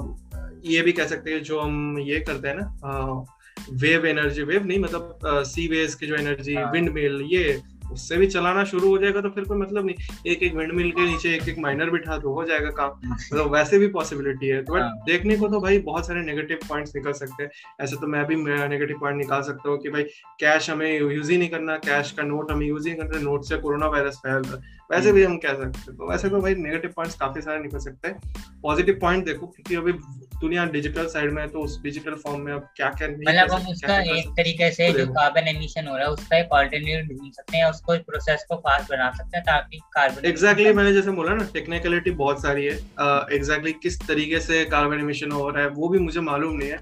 ये 0.64 0.82
भी 0.82 0.92
कह 0.92 1.06
सकते 1.06 1.32
हैं 1.32 1.42
जो 1.42 1.60
हम 1.60 1.98
ये 1.98 2.20
करते 2.20 2.48
हैं 2.48 2.56
ना 2.56 3.24
वेव 3.72 4.06
एनर्जी 4.06 4.42
वेव 4.42 4.66
नहीं 4.66 4.78
मतलब 4.78 5.18
सी 5.46 5.68
वेव 5.68 5.96
की 6.00 6.06
जो 6.06 6.16
एनर्जी 6.16 6.56
विंड 6.72 6.90
मिल 6.90 7.20
ये 7.32 7.60
उससे 7.92 8.16
भी 8.16 8.26
चलाना 8.26 8.62
शुरू 8.64 8.88
हो 8.88 8.98
जाएगा 8.98 9.20
तो 9.20 9.28
फिर 9.28 9.44
कोई 9.44 9.58
मतलब 9.58 9.86
नहीं। 9.86 10.30
एक 10.32 10.42
एक 10.42 10.54
विंड 10.54 10.72
मिल 10.72 10.90
के 10.90 11.06
नीचे 11.06 11.34
एक 11.34 11.48
एक 11.48 11.58
माइनर 11.58 11.90
बिठा 11.90 12.16
दो 12.18 12.32
हो 12.34 12.44
जाएगा 12.44 12.70
काम। 12.70 13.00
मतलब 13.06 13.50
वैसे 13.52 13.78
भी 13.78 13.86
पॉसिबिलिटी 13.88 14.48
है। 14.48 14.62
तो 14.64 14.74
बट 14.74 14.80
हाँ। 14.80 15.02
देखने 15.06 15.36
को 15.36 15.48
तो 15.48 15.60
भाई 15.60 15.78
बहुत 15.80 16.06
सारे 16.06 16.20
नेगेटिव 16.22 16.58
पॉइंट्स 16.68 16.94
निकल 16.96 17.12
सकते 17.12 17.42
हैं। 17.42 17.50
ऐसे 17.80 17.96
तो 17.96 18.06
मैं 18.06 18.24
भी 18.26 18.36
नेगेटिव 18.36 18.98
पॉइंट 19.00 19.18
निकाल 19.18 19.42
सकता 19.42 19.70
हूँ 19.70 19.78
कि 19.78 19.90
भाई 19.90 20.02
कैश 20.40 20.70
हमें 20.70 21.00
यूज़ 21.00 21.32
ही 21.32 21.38
नहीं 21.38 21.48
करना 21.48 21.76
कैश 21.86 22.10
का 22.10 22.22
नोट 22.22 22.52
हमें 22.52 22.66
यूज़ 22.66 22.88
ही 22.88 22.94
नहीं 22.94 23.02
करना 23.02 23.20
नोट 23.20 23.44
से 23.44 23.56
कोरोना 23.56 23.86
वायरस 23.86 24.16
फैल 24.16 24.42
रहा 24.42 24.56
है। 24.56 24.78
वैसे 24.90 25.12
भी 25.12 25.24
हम 25.24 25.36
कह 25.38 25.54
सकते 25.54 25.78
हैं। 25.80 25.96
तो 25.96 26.10
वैसे 26.10 26.28
तो 26.28 26.40
भाई 26.40 26.54
नेगेटिव 26.56 26.92
पॉइंट्स 26.96 27.16
काफ़ी 27.16 27.40
सारे 27.40 27.62
निकल 27.62 27.78
सकते 27.78 28.08
हैं। 28.08 28.32
पॉजिटिव 28.62 28.98
पॉइंट 29.00 29.24
देखो 29.24 29.46
क्योंकि 29.46 29.74
अभी 29.74 29.92
दुनिया 30.40 30.64
डिजिटल 30.66 31.06
साइड 31.06 31.32
में 31.32 31.40
है 31.42 31.48
तो 31.48 31.60
उस 31.60 31.80
डिजिटल 31.82 32.14
फॉर्म 32.16 32.40
में 32.40 32.52
अब 32.52 32.68
क्या 32.76 32.88
क्या 32.90 33.08
मतलब 33.08 33.52
हम 33.52 33.66
उसका 33.68 33.98
एक 34.14 34.28
तरीके 34.36 34.70
से 34.72 34.90
जो 34.92 35.06
कार्बन 35.08 35.48
एमिशन 35.48 35.86
हो 35.86 35.96
रहा 35.96 36.06
है 36.06 36.12
उसका 36.12 36.38
एक 36.38 36.52
ऑल्टरनेटिव 36.52 37.16
ढूंढ 37.16 37.32
सकते 37.32 37.56
हैं 37.56 37.64
उसको 37.64 37.96
प्रोसेस 38.04 38.44
को 38.48 38.56
फास्ट 38.58 38.90
बना 38.90 39.10
सकते 39.10 39.36
हैं 39.36 39.44
ताकि 39.46 39.80
कार्बन 39.92 40.28
एग्जैक्टली 40.28 40.72
मैंने 40.72 40.92
जैसे 40.92 41.10
बोला 41.12 41.34
ना 41.34 41.48
टेक्निकलिटी 41.54 42.10
बहुत 42.22 42.42
सारी 42.42 42.64
है। 42.64 42.76
एग्जैक्टली 43.36 43.72
किस 43.82 44.00
तरीके 44.00 44.40
से 44.40 44.64
कार्बन 44.66 45.00
एमिशन 45.00 45.32
हो 45.32 45.48
रहा 45.50 45.62
है 45.62 45.68
वो 45.70 45.88
भी 45.88 45.98
मुझे 45.98 46.20
मालूम 46.22 46.56
नहीं 46.56 46.70
है। 46.70 46.78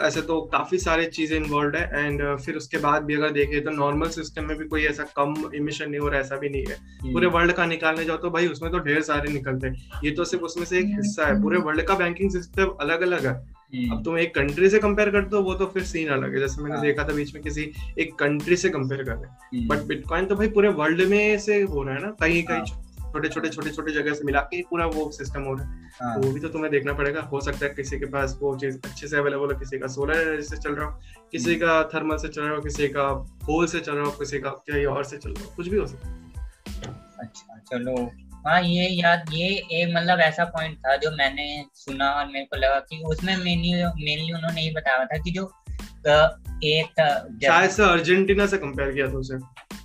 ऐसे 0.00 0.20
तो 0.22 0.40
काफ़ी 0.52 0.78
सारे 0.78 1.04
चीज़ें 1.06 1.36
इन्वॉल्व 1.36 1.76
है 1.76 2.04
एंड 2.04 2.22
फिर 2.36 2.56
उसके 2.56 2.78
बाद 2.78 3.02
भी 3.02 3.14
अगर 3.14 3.30
देखें 3.32 3.62
तो 3.64 3.70
नॉर्मल 3.70 4.08
सिस्टम 4.10 4.44
में 4.44 4.56
भी 4.58 4.64
कोई 4.66 4.84
ऐसा 4.84 5.04
कम 5.16 5.34
इमिशन 5.54 5.90
नहीं 5.90 6.00
हो 6.00 6.08
रहा 6.08 6.20
ऐसा 6.20 6.36
भी 6.36 6.48
नहीं 6.48 6.64
है 6.68 6.74
हम्म। 6.74 7.12
पूरे 7.12 7.26
वर्ल्ड 7.28 7.52
का 7.52 7.66
निकालने 7.66 8.04
जाओ 8.04 8.16
तो 8.16 8.30
भाई 8.30 8.46
उसमें 8.48 8.70
तो 8.72 8.78
ढेर 8.80 9.00
सारे 9.02 9.32
निकलते 9.32 9.66
हैं 9.66 10.00
ये 10.04 10.10
तो 10.10 10.24
सिर्फ़ 10.24 10.44
उसमें 10.44 10.64
से 10.64 10.78
एक 10.78 10.86
हिस्सा 10.96 11.26
है 11.26 11.40
पूरे 11.42 11.58
वर्ल्ड 11.60 11.82
का 11.82 11.94
बैंकिंग 11.94 12.30
सिस्टम 12.30 12.76
अलग 12.80 13.02
अलग 13.02 13.26
है 13.26 13.34
हम्म। 13.74 13.92
अब 13.92 14.02
तुम 14.04 14.18
एक 14.18 14.34
कंट्री 14.34 14.68
से 14.70 14.78
कंपेयर 14.78 15.10
कर 15.10 15.24
दो 15.26 15.42
वो 15.42 15.54
तो 15.54 15.66
फिर 15.66 15.82
सीन 15.84 16.08
अलग 16.10 16.34
है 16.34 16.40
जैसे 16.40 16.62
मैंने 16.62 16.74
हाँ। 16.74 16.84
देखा 16.84 17.04
था 17.04 17.14
बीच 17.14 17.34
में 17.34 17.42
किसी 17.42 17.70
एक 17.98 18.14
कंट्री 18.14 18.56
से 18.56 18.68
कंपेयर 18.68 19.02
कर 19.02 19.14
रहे 19.14 19.66
बट 19.66 19.86
बिटकॉइन 19.86 20.26
तो 20.26 20.34
भाई 20.34 20.48
पूरे 20.50 20.68
वर्ल्ड 20.76 21.02
में 21.10 21.38
से 21.40 21.60
हो 21.62 21.82
रहा 21.82 21.94
है 21.94 22.02
ना 22.02 22.10
कहीं 22.20 22.42
कहीं 22.42 22.58
हाँ। 22.58 22.91
छोटे 23.12 23.28
छोटे 23.28 23.48
छोटे 23.48 23.70
छोटे 23.70 23.92
जगह 23.92 24.14
से 24.14 24.24
मिला 24.24 24.40
के 24.50 24.60
पूरा 24.70 24.86
वो 24.94 25.10
सिस्टम 25.12 25.42
हो 25.42 25.54
रहा 25.54 26.10
है। 26.10 26.16
वो 26.18 26.32
भी 26.32 26.40
तो 26.40 26.48
तुम्हें 26.48 26.70
देखना 26.72 26.92
पड़ेगा। 26.92 27.20
हो 27.32 27.40
सकता 27.40 27.64
है 27.66 27.72
किसी 27.74 27.98
के 27.98 28.06
पास 28.06 28.38
वो 28.42 28.54
चीज़ 28.58 28.78
अच्छे 28.84 29.08
से 29.08 29.16
अवेलेबल 29.16 29.52
है 29.52 29.58
किसी 29.58 29.78
का 29.78 29.86
सोलर 29.94 30.20
एनर्जी 30.20 30.48
से 30.48 30.56
चल 30.56 30.74
रहा 30.74 30.88
हो 30.88 31.00
किसी 31.32 31.54
हम्म। 31.54 31.66
का 31.66 31.82
थर्मल 31.94 32.16
से 32.16 32.28
चल 32.28 32.42
रहा 32.42 32.54
हो 32.54 32.60
किसी 32.62 32.88
का 32.88 33.08
कोल 33.46 33.66
से 33.66 33.80
चल 33.80 33.92
रहा 33.92 34.04
हो 34.04 34.10
किसी 34.18 34.38
का 34.38 34.50
क्या 34.66 34.90
और 34.90 35.04
से 35.04 35.16
चल 35.16 35.30
रहा 35.30 35.44
हो 35.44 35.52
कुछ 35.56 35.68
भी 35.68 35.76
हो 35.76 35.86
सकता 35.86 36.08
है। 36.08 36.20
अच्छा 37.18 37.58
चलो। 37.70 37.96
हाँ 38.46 38.60
ये 38.62 38.86
याद 38.88 39.32
ये 39.32 39.48
एक 39.72 39.94
मतलब 39.96 40.20
ऐसा 40.20 40.44
पॉइंट 40.54 40.78
था 40.78 40.96
जो 40.96 41.10
मैंने 41.16 41.44
सुना 41.74 42.10
और 42.12 42.26
मेरे 42.26 42.44
को 42.44 42.56
लगा 42.56 42.78
कि 42.88 43.02
उसमें 43.06 43.36
मेनली 43.36 43.72
मेनली 43.74 44.32
उन्होंने 44.32 44.62
ये 44.62 44.72
बताया 44.72 45.04
था 45.04 45.18
कि 45.18 45.30
जो 45.30 45.44
एक 46.64 47.00
शायद 47.44 47.70
से 47.70 47.82
अर्जेंटीना 47.82 48.46
से 48.46 48.56
कंपेयर 48.58 48.90
किया 48.92 49.06
था 49.08 49.18
उसे। 49.18 49.36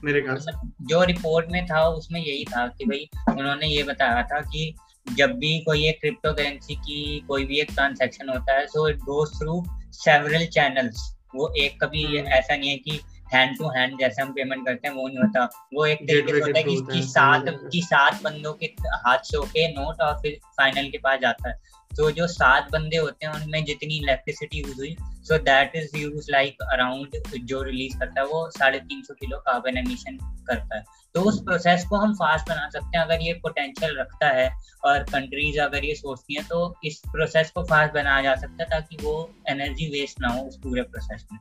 मेरे 0.03 0.21
ख्याल 0.21 0.37
से। 0.37 0.51
जो 0.81 1.03
रिपोर्ट 1.03 1.45
में 1.51 1.65
था 1.65 1.87
उसमें 1.87 2.19
यही 2.21 2.45
था 2.45 2.67
कि 2.67 2.85
भाई 2.85 3.09
उन्होंने 3.29 3.67
ये 3.67 3.83
बताया 3.83 4.23
था 4.23 4.39
कि 4.41 4.75
जब 5.17 5.31
भी 5.31 5.59
कोई 5.59 5.87
एक 5.87 5.99
क्रिप्टो 5.99 6.33
करेंसी 6.33 6.75
की 6.75 7.19
कोई 7.27 7.45
भी 7.45 7.59
एक 7.59 7.71
ट्रांजेक्शन 7.73 8.29
होता 8.29 8.53
है 8.53 8.67
so 8.67 8.87
it 8.89 8.97
goes 8.97 9.29
through 9.39 9.63
several 9.93 10.45
channels 10.45 11.17
वो 11.35 11.53
एक 11.57 11.83
कभी 11.83 12.03
हम्म। 12.03 12.27
ऐसा 12.27 12.55
नहीं 12.55 12.69
है 12.69 12.77
कि 12.77 12.99
हैंड 13.33 13.57
टू 13.57 13.67
हैंड 13.67 13.99
जैसे 13.99 14.21
हम 14.21 14.31
पेमेंट 14.31 14.65
करते 14.65 14.87
हैं 14.87 14.95
वो 14.95 15.07
नहीं 15.07 15.17
होता। 15.17 15.67
वो 15.73 15.85
एक 15.85 15.97
तरीके 15.97 16.31
से 16.31 16.39
होता 16.39 16.59
है 16.59 16.63
कि, 16.63 16.75
कि 16.93 17.01
सात 17.03 17.45
कि 17.71 17.81
सात 17.81 18.23
बंदों 18.23 18.53
के 18.53 18.65
हाथ 18.85 19.17
से 19.17 19.37
होके 19.37 19.67
नोट 19.67 20.01
और 20.01 20.13
फिर 20.13 20.39
फाइनल 20.57 20.89
के 20.89 20.97
पास 20.97 21.19
जाता 21.19 21.49
है। 21.49 21.59
तो 21.97 22.09
जो 22.11 22.27
सात 22.27 22.71
बंदे 22.71 22.97
होते 22.97 23.25
हैं, 23.25 23.33
उनमें 23.33 23.63
जितनी 23.65 23.97
इलेक्ट्रिसिटी 23.97 24.59
यूज़ 24.59 24.77
हुई 24.77 24.95
so 25.23 25.37
that 25.37 25.75
is 25.75 25.97
use 25.97 26.31
like 26.31 26.61
around 26.63 27.15
जो 27.45 27.61
रिलीज़ 27.61 27.97
करता 27.99 28.21
है, 28.21 28.27
वो 28.27 28.49
साढ़े 28.49 28.79
तीन 28.79 29.01
सौ 29.03 29.13
किलो 29.13 29.37
कार्बन 29.37 29.77
एमिशन 29.77 30.17
करता 30.47 30.77
है। 30.77 30.83
तो 31.15 31.21
उस 31.21 31.39
प्रोसेस 31.43 31.85
को 31.85 31.95
हम 31.95 32.13
फास्ट 32.13 32.49
बना 32.49 32.69
सकते 32.69 32.97
हैं, 32.97 33.03
अगर 33.05 33.21
ये 33.21 33.33
पोटेंशियल 33.33 33.97
रखता 33.99 34.27
है, 34.29 34.49
और 34.85 35.03
कंट्रीज़ 35.03 35.59
अगर 35.59 35.85
ये 35.85 35.95
सोचती 35.95 36.35
हैं 36.35 36.45
तो 36.47 36.75
इस 36.85 37.01
प्रोसेस 37.07 37.51
को 37.51 37.63
फास्ट 37.63 37.93
बनाया 37.93 38.21
जा 38.21 38.35
सकता 38.35 38.63
है, 38.63 38.69
ताकि 38.69 38.97
वो 39.03 39.15
एनर्जी 39.49 39.89
वेस्ट 39.91 40.21
ना 40.21 40.27
हो 40.27 40.41
उस 40.41 40.57
पूरे 40.57 40.81
प्रोसेस 40.81 41.25
में। 41.31 41.39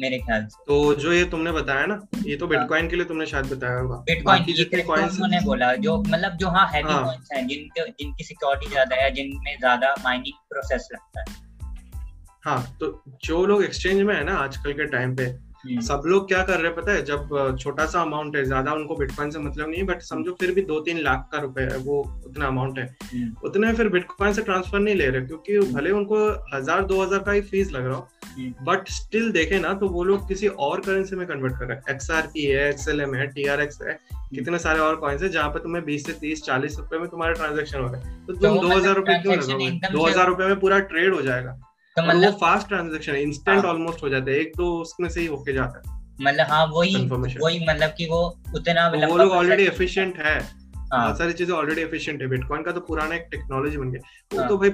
मेरे 0.00 0.18
ख्याल 0.18 0.46
से 0.46 0.64
तो 0.66 0.94
जो 0.94 1.12
ये 1.12 1.24
तुमने 1.24 1.52
बताया 1.52 1.86
ना 1.86 2.00
ये 2.26 2.36
तो 2.36 2.46
बिटकॉइन 2.46 2.82
हाँ। 2.82 2.90
के 2.90 2.96
लिए 2.96 3.04
तुमने 3.04 3.26
शायद 3.26 3.46
बताया 3.46 3.78
होगा 3.78 3.96
बिटकॉइन 4.06 4.44
की 4.44 4.52
जितने 4.52 4.82
कॉइन्स 4.82 5.20
मैंने 5.20 5.40
बोला 5.40 5.74
जो 5.86 5.96
मतलब 5.98 6.36
जो 6.36 6.48
हाँ 6.48 6.66
हैवी 6.72 6.94
कॉइन्स 6.94 7.28
हैं 7.32 7.46
जिनके 7.46 7.88
जिनकी 7.90 8.24
सिक्योरिटी 8.24 8.70
ज़्यादा 8.70 8.96
है 8.96 9.10
जिनमें 9.10 9.56
ज़्यादा 9.58 9.94
माइनिंग 10.04 10.34
प्रोसेस 10.50 10.88
लगता 10.92 11.20
है 11.20 11.38
हाँ 12.44 12.76
तो 12.80 13.02
जो 13.24 13.44
लोग 13.46 13.64
एक्सचेंज 13.64 14.02
में 14.02 14.14
है 14.14 14.22
ना 14.24 14.34
आजकल 14.38 14.72
के 14.72 14.84
टाइम 14.86 15.16
पे। 15.16 15.24
सब 15.64 16.02
लोग 16.06 16.26
क्या 16.28 16.42
कर 16.42 16.58
रहे 16.58 16.66
हैं 16.66 16.74
पता 16.74 16.92
है? 16.92 17.02
जब 17.04 17.56
छोटा 17.60 17.86
सा 17.86 18.02
अमाउंट 18.02 18.36
है 18.36 18.44
ज़्यादा 18.44 18.72
उनको 18.72 18.94
बिटकॉइन 18.96 19.30
से 19.30 19.38
मतलब 19.38 19.68
नहीं 19.70 19.82
बट 19.86 20.02
समझो 20.02 20.36
फिर 20.40 20.52
भी 20.54 20.62
दो 20.64 20.78
तीन 20.80 20.98
लाख 21.00 21.28
का 21.32 21.40
रुपए 21.40 21.62
है 21.62 21.76
वो 21.80 22.00
उतना 22.26 22.46
अमाउंट 22.46 22.78
है। 22.78 22.84
हम्म। 23.04 23.48
उतने 23.48 23.72
फिर 23.72 23.88
बिटकॉइन 23.88 24.32
से 24.32 24.42
ट्रांसफ़र 24.42 24.80
नहीं 24.80 24.94
ले 24.94 25.08
रहे 25.08 25.26
क्योंकि 25.26 25.56
हम्म। 25.56 25.74
भले 25.74 25.90
उनको 25.92 26.18
हज़ार 26.54 26.84
दो 26.84 27.02
हज़ार 27.02 27.18
का 27.20 27.32
ही 27.32 27.40
फ़ीस 27.42 27.72
लग 27.72 27.86
रहा 27.86 27.96
हो 27.96 28.08
बट 28.64 28.88
स्टिल 28.90 29.30
देखे 29.32 29.58
ना 29.58 29.72
तो 29.74 29.88
वो 29.88 30.04
लोग 30.04 30.26
किसी 30.28 30.48
और 30.48 30.80
करेंसी 30.80 31.16
में 31.16 31.26
कन्वर्ट 31.28 31.58
कर 31.58 31.66
रहे 31.66 31.76
हैं। 31.76 31.94
एक्सआर 31.94 32.26
पी 32.34 32.44
है 32.44 32.68
एक्सएलएम 32.68 33.14
है 33.14 33.26
टीआरएक्स 33.28 33.82
है 33.82 33.98
कितने 34.34 34.58
सारे 34.58 34.80
और 34.80 34.96
कॉइन्स 34.96 35.22
है 35.22 35.28
जहाँ 35.28 35.48
पे 35.50 35.58
तुम्हें 35.58 35.84
बीस 35.84 36.06
से 36.06 36.12
तीस 36.20 36.42
चालीस 36.42 36.76
रुपए 36.78 36.98
में 36.98 37.08
तुम्हारे 37.08 37.34
ट्रांजेक्शन 37.34 37.78
हो 37.78 37.86
रहे 37.86 38.00
हैं। 38.00 38.26
तो 38.26 38.32
तुम 38.34 38.54
तो 38.54 38.60
दो 38.60 38.76
हज़ार 38.76 38.94
रुपए 38.94 39.18
क्यों 39.22 39.36
लगाओगे? 39.36 39.70
दो 39.88 40.06
हज़ार 40.06 40.26
रुपए 40.26 40.46
में 40.46 40.60
पूरा 40.60 40.78
ट्रेड 40.92 41.14
हो 41.14 41.22
जाएगा। 41.22 41.58
तो 41.96 42.02
मतलब 42.02 42.32
फास्ट 42.32 42.68
ट्रांजेक्शन 42.68 43.14
इंस्टेंट 43.14 43.64
ऑलमोस्ट 43.64 44.02
हो। 44.02 44.08
जाता 44.08 44.30
है 44.30 44.36
एक 44.36 44.52
तो 44.56 44.80
उसमें 44.80 45.08
से 45.08 45.20
ही 45.20 45.26
होके 45.26 45.52
जाता 45.52 45.82
है। 45.86 46.00
मतलब 46.20 46.46
हाँ 46.46 46.66
वही 46.66 47.08
वही 47.42 47.66
मतलब 47.68 47.90
कि 47.90 48.06
वो 48.06 48.40
उतना 48.54 48.88
वो 49.06 49.16
लोग 49.16 49.32
ऑलरेडी 49.32 49.62
एफिशिएंट 49.62 50.22
हाँ. 50.26 50.59
बहुत 50.92 51.18
सारी 51.18 51.32
चीज़ें 51.32 51.54
ऑलरेडी 51.54 51.82
एफिशिएंट 51.82 52.22
है 52.22 52.28
बिटकॉइन 52.28 52.62
का 52.62 52.72
तो 52.72 52.80
पुराना 52.82 53.14
एक 53.14 53.26
टेक्नोलॉजी 53.30 53.76
बन 53.76 53.90
गया 53.90 54.00
वो 54.32 54.38
हाँ. 54.38 54.48
तो 54.48 54.56
भाई 54.58 54.70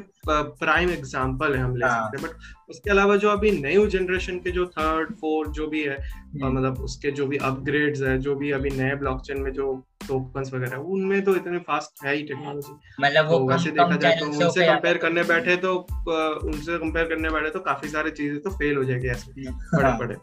प्राइम 0.61 0.91
एग्जांपल 0.91 1.55
है 1.55 1.61
हम 1.61 1.77
ले 1.77 1.87
हाँ. 1.87 2.03
सकते 2.03 2.23
हैं 2.23 2.27
बट 2.27 2.71
उसके 2.71 2.91
अलावा 2.91 3.17
जो 3.17 3.31
अभी 3.31 3.51
न्यू 3.59 3.87
जनरेशन 3.89 4.39
के 4.39 4.51
जो 4.51 4.67
थर्ड 4.69 5.15
फोर्थ 5.17 5.51
जो 5.51 5.67
भी 5.67 5.83
है 5.83 5.97
हम्म। 5.97 6.49
मतलब 6.49 6.81
उसके 6.83 7.11
जो 7.11 7.27
भी 7.27 7.37
अपग्रेड्स 7.45 8.03
है 8.03 8.19
जो 8.19 8.35
भी 8.37 8.51
अभी 8.53 8.71
नए 8.73 8.95
ब्लॉकचेन 8.97 9.41
में 9.41 9.53
जो 9.53 9.73
टोकन्स 10.07 10.53
वगैरह 10.55 10.77
उनमें 10.89 11.23
तो 11.25 11.35
इतने 11.37 11.59
फास्ट 11.65 12.05
है 12.05 12.15
ही 12.15 12.23
टेक्नोलॉजी 12.23 12.73
मतलब 13.01 13.29
वो 13.29 13.39
तो 13.39 13.49
वैसे 13.49 13.71
देखा 13.73 13.97
जाए 13.97 14.17
तो 14.17 14.27
उनसे 14.27 14.67
कंपेयर 14.67 14.99
करने 14.99 15.23
बैठे 15.25 15.57
तो 15.59 15.75
उनसे 15.75 16.79
कंपेयर 16.79 17.07
करने 17.07 17.31
बैठे 17.31 17.51
तो 17.51 17.61
काफ़ी 17.63 17.89
सारी 17.89 18.11
चीज़ें 18.13 18.41
तो 18.41 18.51
फेल 18.53 18.77
हो 18.77 18.85
जाएगी 18.85 19.09
ऐसे 19.09 19.43
हाँ। 19.43 19.99
बड़े 19.99 20.07
बड़े 20.07 20.17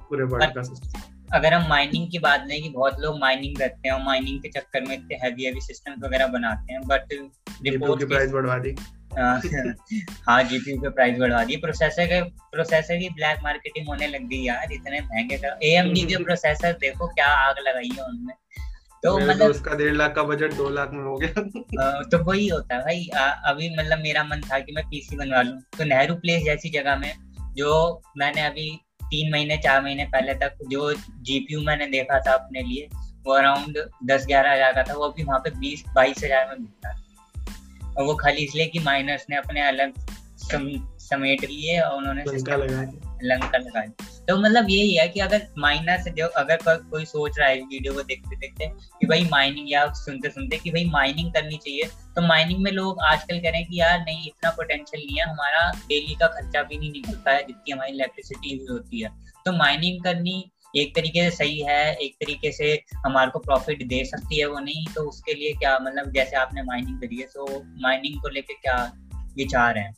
पूरे 0.00 0.24
वर्ल्ड 0.24 0.54
का 0.54 0.62
सिस्टम 0.62 1.14
अगर 1.34 1.54
हम 1.54 1.68
माइनिंग 1.68 2.10
की 2.10 2.18
बात 2.18 2.44
नहीं 2.48 2.62
कि 2.62 2.68
बहुत 2.68 2.96
लोग 3.00 3.20
माइनिंग 3.20 3.56
करते 3.56 3.88
हैं 3.88 3.94
और 3.94 4.02
माइनिंग 4.02 4.42
के 4.42 4.48
चक्कर 4.48 4.80
में 4.80 4.94
इतने 4.94 5.14
हैवी 5.14 5.44
हैवी 5.44 5.60
सिस्टम 5.60 5.92
वगैरह 6.06 6.26
बनाते 6.26 6.72
हैं 6.72 6.82
बट 6.82 7.08
रिपोर्ट 7.66 8.00
की 8.00 8.06
प्राइस 8.06 8.30
बढ़वा 8.30 8.58
दी। 8.58 8.76
हाँ 10.28 10.42
जीपीयू 10.42 10.80
के 10.80 10.88
प्राइस 10.88 11.18
बढ़वा 11.18 11.44
दी। 11.44 11.56
प्रोसेसर 11.56 12.06
के 12.06 12.22
प्रोसेसर 12.22 12.96
की 12.96 13.08
ब्लैक 13.08 13.38
मार्केटिंग 13.42 13.88
होने 13.88 14.06
लग 14.06 14.28
गई 14.28 14.42
यार 14.42 14.72
इतने 14.72 15.00
महँगे 15.00 15.36
का 15.36 15.58
एएमडी 15.62 16.02
के 16.02 16.16
प्रोसेसर 16.24 16.72
देखो 16.72 17.06
क्या 17.06 17.26
आग 17.26 17.56
लगाई 17.58 17.90
है 17.98 18.04
उनमें। 18.04 18.34
तो, 19.04 19.20
तो 19.20 19.26
मतलब 19.26 19.50
उसका 19.50 19.74
डेढ़ 19.74 19.94
लाख 19.94 20.14
का 20.14 20.22
बजट 20.22 20.52
दो 20.52 20.68
लाख 20.68 20.90
में 20.92 21.04
हो 21.04 21.16
गया। 21.16 22.02
तो 22.02 22.24
वही 22.24 22.48
होता 22.48 22.74
है 22.74 22.80
भाई। 22.80 23.08
आ, 23.16 23.28
अभी 23.28 23.76
मतलब 23.76 23.98
मेरा 23.98 24.24
मन 24.24 24.40
था 24.40 24.58
कि 24.58 24.72
मैं 24.72 24.84
पीसी 24.84 25.16
बनवा 25.16 25.42
लूँ। 25.42 25.60
तो 25.78 25.84
नेहरू 25.84 26.14
प्लेस 26.14 26.44
जैसी 26.44 26.70
जगह 26.70 26.96
में 26.96 27.12
जो 27.54 28.02
मैंने 28.16 28.40
अभी 28.40 28.80
तीन 29.10 29.32
महीने 29.32 29.56
चार 29.56 29.82
महीने 29.82 30.04
पहले 30.04 30.34
तक 30.34 30.58
जो 30.68 30.92
जीपीयू 30.94 31.60
मैंने 31.60 31.86
देखा 31.86 32.20
था 32.20 32.32
अपने 32.32 32.62
लिए 32.62 32.88
वो 33.26 33.32
अराउंड 33.32 33.78
दस 34.04 34.26
ग्यारह 34.26 34.52
हज़ार 34.52 34.72
का 34.72 34.82
था 34.82 34.94
वो 34.94 35.04
अभी 35.04 35.24
वहाँ 35.24 35.38
पे 35.38 35.50
बीस 35.50 35.84
बाईस 35.94 36.24
हज़ार 36.24 36.46
में 36.48 36.56
मिलता 36.56 36.88
है। 36.88 37.94
और 37.94 38.04
वो 38.04 38.14
खाली 38.14 38.44
इसलिए 38.44 38.66
कि 38.66 38.78
माइनर्स 38.78 39.26
ने 39.30 39.36
अपने 39.36 39.60
अलग 39.60 39.92
सम, 40.38 40.68
समेट 40.98 41.44
लिए 41.44 41.80
और 41.80 41.96
उन्होंने 41.96 42.24
लंका 42.24 43.58
लगा 43.58 43.86
दी 43.86 44.04
तो 44.28 44.36
मतलब 44.36 44.66
यही 44.70 44.94
है 44.96 45.08
कि 45.08 45.20
अगर 45.20 45.46
माइनर 45.58 45.98
से 45.98 46.10
जो 46.10 46.26
अगर 46.26 46.56
को, 46.56 46.90
कोई 46.90 47.04
सोच 47.04 47.38
रहा 47.38 47.48
है 47.48 47.60
वीडियो 47.60 47.92
को 47.92 48.02
देखते 48.02 48.36
देखते 48.36 48.66
कि 48.66 49.06
भाई 49.06 49.28
माइनिंग 49.30 49.72
या 49.72 49.92
सुनते 49.92 50.30
सुनते 50.30 50.56
कि 50.56 50.70
भाई 50.70 50.84
माइनिंग 50.84 51.32
करनी 51.32 51.56
चाहिए 51.56 51.84
तो 52.16 52.22
माइनिंग 52.22 52.62
में 52.62 52.72
लोग 52.72 53.00
आजकल 53.00 53.40
कह 53.40 53.50
रहे 53.50 53.60
हैं 53.60 53.70
कि 53.70 53.80
यार 53.80 54.00
नहीं 54.00 54.26
इतना 54.26 54.50
पोटेंशियल 54.50 55.06
नहीं 55.06 55.16
है 55.16 55.30
हमारा 55.30 55.70
डेली 55.88 56.14
का 56.14 56.26
खर्चा 56.26 56.62
भी 56.62 56.78
नहीं 56.78 56.92
निकलता 56.92 57.30
है 57.30 57.42
जितनी 57.42 57.72
हमारी 57.72 57.92
इलेक्ट्रिसिटी 57.92 58.58
यूज़ 58.58 58.72
होती 58.72 59.00
है। 59.00 59.08
तो 59.44 59.52
माइनिंग 59.52 60.04
करनी 60.04 60.50
एक 60.76 60.94
तरीके 60.94 61.30
से 61.30 61.36
सही 61.36 61.60
है 61.60 61.94
एक 61.94 62.14
तरीके 62.14 62.52
से 62.52 62.84
हमारे 63.06 63.30
को 63.30 63.38
प्रॉफिट 63.38 63.86
दे 63.86 64.04
सकती 64.04 64.38
है 64.38 64.46
वो 64.46 64.58
नहीं 64.58 64.86
तो 64.94 65.02
उसके 65.02 65.34
लिए 65.34 65.52
क्या 65.52 65.78
मतलब 65.78 66.12
जैसे 66.12 66.36
आपने 66.36 66.62
माइनिंग 66.62 67.00
करी 67.00 67.16
है 67.16 67.26
तो 67.26 67.62
माइनिंग 67.80 68.20
को 68.22 68.28
लेके 68.28 68.54
क्या 68.54 68.92
विचार 69.36 69.78
है? 69.78 69.92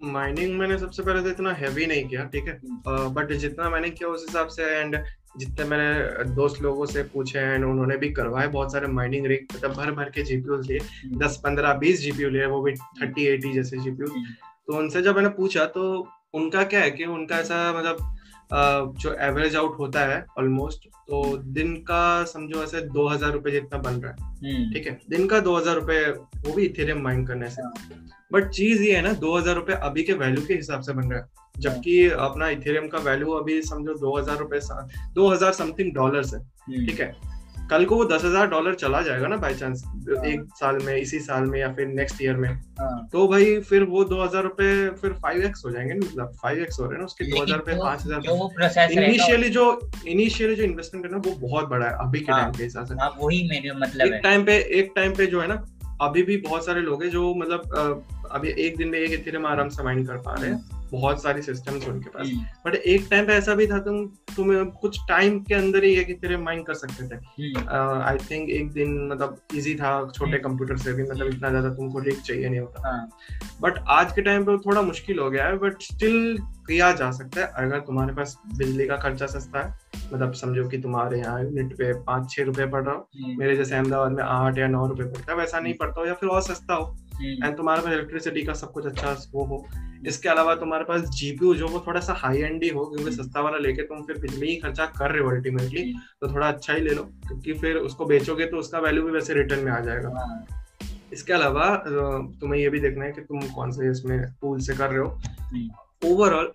माइनिंग 0.00 0.58
मैंने 0.58 0.78
सबसे 0.78 1.02
पहले 1.02 1.22
तो 1.22 1.28
इतना 1.28 1.52
हैवी 1.52 1.86
नहीं 1.86 2.08
किया 2.08 2.24
ठीक 2.26 2.48
है 2.48 2.60
बट 2.86 3.28
uh, 3.28 3.36
जितना 3.36 3.68
मैंने 3.70 3.90
किया 3.90 4.08
उस 4.08 4.24
हिसाब 4.28 4.48
से 4.48 4.64
एंड 4.78 4.96
जितने 5.36 5.64
मैंने 5.64 6.24
दोस्त 6.34 6.60
लोगों 6.62 6.86
से 6.86 7.02
पूछे 7.04 7.38
एंड 7.38 7.64
उन्होंने 7.64 7.96
भी 7.96 8.10
करवाए 8.12 8.48
बहुत 8.48 8.72
सारे 8.72 8.86
माइनिंग 8.88 9.26
रिग 9.26 9.46
मतलब 9.54 9.74
भर 9.74 9.90
भर 9.90 10.10
के 10.10 10.22
जीपीयू 10.22 10.56
लिए 10.58 10.78
हम्म। 10.78 11.18
दस 11.18 11.40
पंद्रह 11.44 11.72
बीस 11.74 12.00
जीपीयू 12.00 12.28
लिए 12.30 12.46
वो 12.46 12.60
भी 12.62 12.74
थर्टी 12.74 13.26
एटी 13.26 13.52
जैसे 13.52 13.78
जीपीयू 13.78 14.08
हम्म। 14.08 14.34
तो 14.66 14.78
उनसे 14.78 15.02
जब 15.02 15.16
मैंने 15.16 15.28
पूछा 15.28 15.64
तो 15.68 15.86
उनका 16.34 16.62
क्या 16.64 16.80
है 16.80 16.90
कि 16.90 17.04
उनका 17.06 17.38
ऐसा 17.38 17.72
मतलब 17.72 18.14
जो 18.52 19.12
एवरेज 19.22 19.56
आउट 19.56 19.78
होता 19.78 20.00
है 20.06 20.24
ऑलमोस्ट 20.38 20.88
तो 21.08 21.36
दिन 21.54 21.74
का 21.88 22.24
समझो 22.24 22.62
ऐसे 22.62 22.80
दो 22.90 23.06
हज़ार 23.08 23.32
रुपए 23.32 23.50
जितना 23.50 23.78
बन 23.80 23.94
रहा 23.94 24.12
है। 24.12 24.72
ठीक 24.72 24.86
है? 24.86 24.98
दिन 25.10 25.26
का 25.26 25.40
दो 25.40 25.56
हज़ार 25.56 25.74
रुपए 25.74 26.00
वो 26.10 26.54
भी 26.54 26.64
इथेरियम 26.64 27.02
माइन 27.02 27.24
करने 27.26 27.48
से। 27.50 27.62
हाँ। 27.62 27.72
बट 28.32 28.48
चीज़ 28.50 28.82
ये 28.82 28.94
है 28.96 29.02
ना 29.02 29.12
दो 29.14 29.36
हज़ार 29.36 29.54
रुपए 29.54 29.72
अभी 29.82 30.02
के 30.02 30.12
वैल्यू 30.14 30.46
के 30.46 30.54
हिसाब 30.54 30.80
से 30.80 30.92
बन 30.92 31.10
रहा 31.10 31.20
है। 31.20 31.42
जबकि 31.56 32.06
अपना 32.08 32.48
इथेरियम 32.48 32.88
का 32.88 32.98
वैल्यू 33.00 33.32
अभी 33.32 33.60
समझो 33.62 33.94
दो 33.94 34.16
हज़ार 34.16 34.38
रुपए 34.38 34.60
दो 35.14 35.28
हज़ार 35.28 35.52
समथिंग 35.52 35.92
डॉलर 35.94 36.24
है। 36.26 36.38
हम्म। 36.38 36.86
ठीक 36.86 37.00
है? 37.00 37.14
कल 37.70 37.84
को 37.84 37.96
वो 37.96 38.04
दस 38.04 38.24
हज़ार 38.24 38.46
डॉलर 38.46 38.74
चला 38.74 39.00
जाएगा 39.02 39.26
ना 39.26 39.36
बाई 39.36 39.54
चांस 39.54 39.82
एक 40.08 40.46
साल 40.56 40.78
में 40.84 40.96
इसी 40.96 41.18
साल 41.18 41.44
में 41.44 41.58
या 41.60 41.72
फिर 41.72 41.86
नेक्स्ट 41.86 42.22
ईयर 42.22 42.36
में। 42.36 42.48
हाँ। 42.80 43.08
तो 43.12 43.28
भाई 43.28 43.58
फिर 43.60 43.84
वो 43.84 44.04
दो 44.04 44.22
हज़ार 44.22 44.42
रुपए 44.42 44.88
फिर 44.90 45.12
फाइव 45.12 45.42
एक्स 45.42 45.64
हो 45.64 45.70
जाएँगे 45.70 45.94
मतलब 45.94 46.32
फाइव 46.42 46.62
एक्स 46.62 46.80
हो 46.80 46.84
रहे 46.84 46.92
हैं 46.92 46.98
ना 46.98 47.04
उसके 47.04 47.24
दो 47.24 47.42
हज़ार 47.42 47.58
रुपए 47.58 47.74
पाँच 47.74 48.06
हज़ार 48.06 48.90
इनिशियली 48.92 49.48
जो 49.48 49.90
इनिशियली 50.06 50.54
जो 50.54 50.62
इन्वेस्टमेंट 50.62 51.06
है 51.06 51.12
ना 51.12 51.18
वो 51.18 51.48
बहुत 51.48 51.68
बड़ा 51.68 51.86
है 51.86 51.92
अभी 51.92 52.20
के 52.20 52.32
टाइम 52.32 52.44
हाँ। 52.44 52.52
के 52.52 52.62
हिसाब 52.62 52.86
से 52.86 52.94
हाँ, 52.94 53.16
वही 53.18 53.70
मतलब 53.72 54.06
एक 54.06 54.20
टाइम 54.22 54.44
पे 54.44 54.58
एक 54.78 54.92
टाइम 54.96 55.14
पे 55.14 55.26
जो 55.26 55.40
है 55.40 55.48
ना 55.48 55.64
अभी 56.00 56.22
भी 56.22 56.36
बहुत 56.36 56.66
सारे 56.66 56.80
लोग 56.80 57.02
हैं 57.02 57.10
जो 57.10 57.34
मतलब 57.34 57.60
अभी 58.34 58.54
एक 58.58 58.76
दिन 58.76 58.88
में 58.88 58.98
एक 58.98 59.12
इथेरियम 59.12 59.46
आराम 59.46 59.68
से 59.68 59.82
माइंड 59.82 60.06
कर 60.06 60.16
पा 60.18 60.34
रहे 60.34 60.50
हैं। 60.50 60.88
बहुत 60.90 61.22
सारी 61.22 61.42
सिस्टम्स 61.42 61.86
उनके 61.88 62.10
पास। 62.10 62.26
बट 62.66 62.74
हम्म। 62.74 62.92
एक 62.92 63.06
टाइम 63.10 63.26
पे 63.26 63.32
ऐसा 63.32 63.54
भी 63.54 63.66
था 63.66 63.78
तुम 63.80 64.06
तुम 64.36 64.64
कुछ 64.80 64.98
टाइम 65.08 65.38
के 65.40 65.54
अंदर 65.54 65.84
ही 65.84 65.92
एक 65.94 66.10
इथेरियम 66.10 66.42
माइंड 66.44 66.64
कर 66.66 66.74
सकते 66.74 67.06
थे। 67.06 67.14
आई 67.14 67.52
हम्म। 67.52 68.26
थिंक 68.30 68.50
एक 68.50 68.70
दिन 68.72 68.96
मतलब 69.08 69.36
इजी 69.54 69.74
था 69.74 69.92
छोटे 70.10 70.38
कंप्यूटर 70.38 70.72
हम्म। 70.72 70.84
से 70.84 70.92
भी 70.92 71.02
मतलब 71.02 71.28
इतना 71.28 71.48
ज़्यादा 71.50 71.68
तुमको 71.74 71.98
रिक 71.98 72.20
चाहिए 72.20 72.48
नहीं 72.48 72.60
होता। 72.60 72.96
बट 73.60 73.78
हाँ। 73.78 73.98
आज 73.98 74.12
के 74.12 74.22
टाइम 74.22 74.44
पे 74.44 74.56
थोड़ा 74.58 74.82
मुश्किल 74.82 75.18
हो 75.18 75.30
गया 75.30 75.46
है 75.46 75.58
बट 75.58 75.82
स्टिल 75.82 76.36
किया 76.68 76.90
जा 76.92 77.10
सकता 77.10 77.40
है। 77.40 77.46
अगर 77.56 77.80
तुम्हारे 77.80 78.12
पास 78.14 78.36
बिजली 78.58 78.86
का 78.86 78.96
खर्चा 78.96 79.26
सस्ता 79.26 79.62
है 79.62 79.72
मतलब 80.12 80.32
समझो 80.32 80.68
कि 80.68 80.78
तुम्हारे 80.78 81.18
यहाँ 81.18 81.42
यूनिट 81.42 81.72
पे 81.74 81.92
पाँच 82.02 82.30
छह 82.30 82.44
रुपए 82.44 82.66
पड़ 82.66 82.82
रहा 82.84 82.94
हो 82.94 83.34
मेरे 83.38 83.56
जैसे 83.56 83.74
अहमदाबाद 83.74 84.12
में 84.12 84.22
आठ 84.24 84.58
या 84.58 84.66
नौ 84.68 84.86
रुपए 84.86 85.04
पड़ता 85.04 85.32
है 85.32 85.38
वैसा 85.38 85.60
नहीं 85.60 85.74
पड़ता 85.74 86.00
हो 86.00 86.06
या 86.06 86.14
फिर 86.14 86.28
और 86.28 86.42
सस्ता 86.42 86.74
हो। 86.74 86.96
एंड 87.22 87.56
तुम्हारे 87.56 87.82
पास 87.82 87.92
इलेक्ट्रिसिटी 87.92 88.42
का 88.42 88.52
सब 88.54 88.72
कुछ 88.72 88.86
अच्छा 88.86 89.16
वो 89.32 89.44
हो। 89.44 89.64
इसके 90.06 90.28
अलावा 90.28 90.54
तुम्हारे 90.54 90.84
पास 90.84 91.08
जीपीयू 91.10 91.54
जो 91.54 91.68
वो 91.68 91.82
थोड़ा 91.86 92.00
सा 92.00 92.12
हाई 92.14 92.38
एंड 92.38 92.62
ही 92.62 92.68
हो 92.68 92.84
क्योंकि 92.86 93.12
सस्ता 93.12 93.40
वाला 93.40 93.58
लेके 93.58 93.82
तुम 93.82 94.02
फिर 94.02 94.18
बिजली 94.18 94.46
ही 94.46 94.56
खर्चा 94.56 94.86
कर 94.98 95.10
रहे 95.10 95.22
हो 95.22 95.30
अल्टीमेटली 95.30 95.84
तो 96.20 96.32
थोड़ा 96.34 96.48
अच्छा 96.48 96.72
ही 96.72 96.80
ले 96.80 96.94
लो 96.94 97.02
क्योंकि 97.28 97.52
फिर 97.52 97.76
उसको 97.78 98.06
बेचोगे 98.06 98.46
तो 98.46 98.56
उसका 98.56 98.78
वैल्यू 98.78 99.02
भी 99.02 99.12
वैसे 99.12 99.34
रिटर्न 99.34 99.64
में 99.64 99.72
आ 99.72 99.78
जाएगा। 99.80 100.08
हाँ। 100.16 100.44
इसके 101.12 101.32
अलावा 101.32 101.76
तुम्हें 102.40 102.60
ये 102.60 102.68
भी 102.68 102.80
देखना 102.80 103.04
है 103.04 103.12
कि 103.12 103.20
तुम 103.20 103.40
कौन 103.54 103.72
से 103.72 103.90
इसमें 103.90 104.20
टूल 104.32 104.60
से 104.60 104.76
कर 104.76 104.90
रहे 104.90 104.98
हो। 104.98 106.12
ओवरऑल 106.12 106.52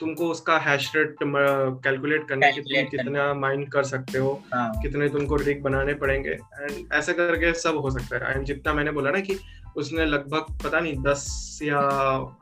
तुमको 0.00 0.26
उसका 0.30 0.56
हैश 0.58 0.90
रेट 0.96 1.14
कैलकुलेट 1.22 2.26
करने 2.28 2.50
के 2.52 2.60
तुम 2.60 2.88
कितना 2.90 3.32
माइंड 3.34 3.68
कर 3.70 3.84
सकते 3.84 4.18
हो 4.18 4.30
हाँ. 4.52 4.70
कितने 4.82 5.08
तुमको 5.08 5.36
रिग 5.36 5.62
बनाने 5.62 5.94
पड़ेंगे 5.94 6.30
एंड 6.30 6.92
ऐसा 6.94 7.12
करके 7.12 7.52
सब 7.60 7.76
हो 7.76 7.90
सकता 7.90 8.26
है। 8.26 8.34
एंड 8.34 8.44
जितना 8.46 8.74
मैंने 8.74 8.90
बोला 8.90 9.10
ना 9.10 9.20
कि 9.20 9.34
उसने 9.76 10.06
लगभग 10.06 10.56
पता 10.64 10.80
नहीं 10.80 10.96
दस 11.02 11.58
या 11.62 11.78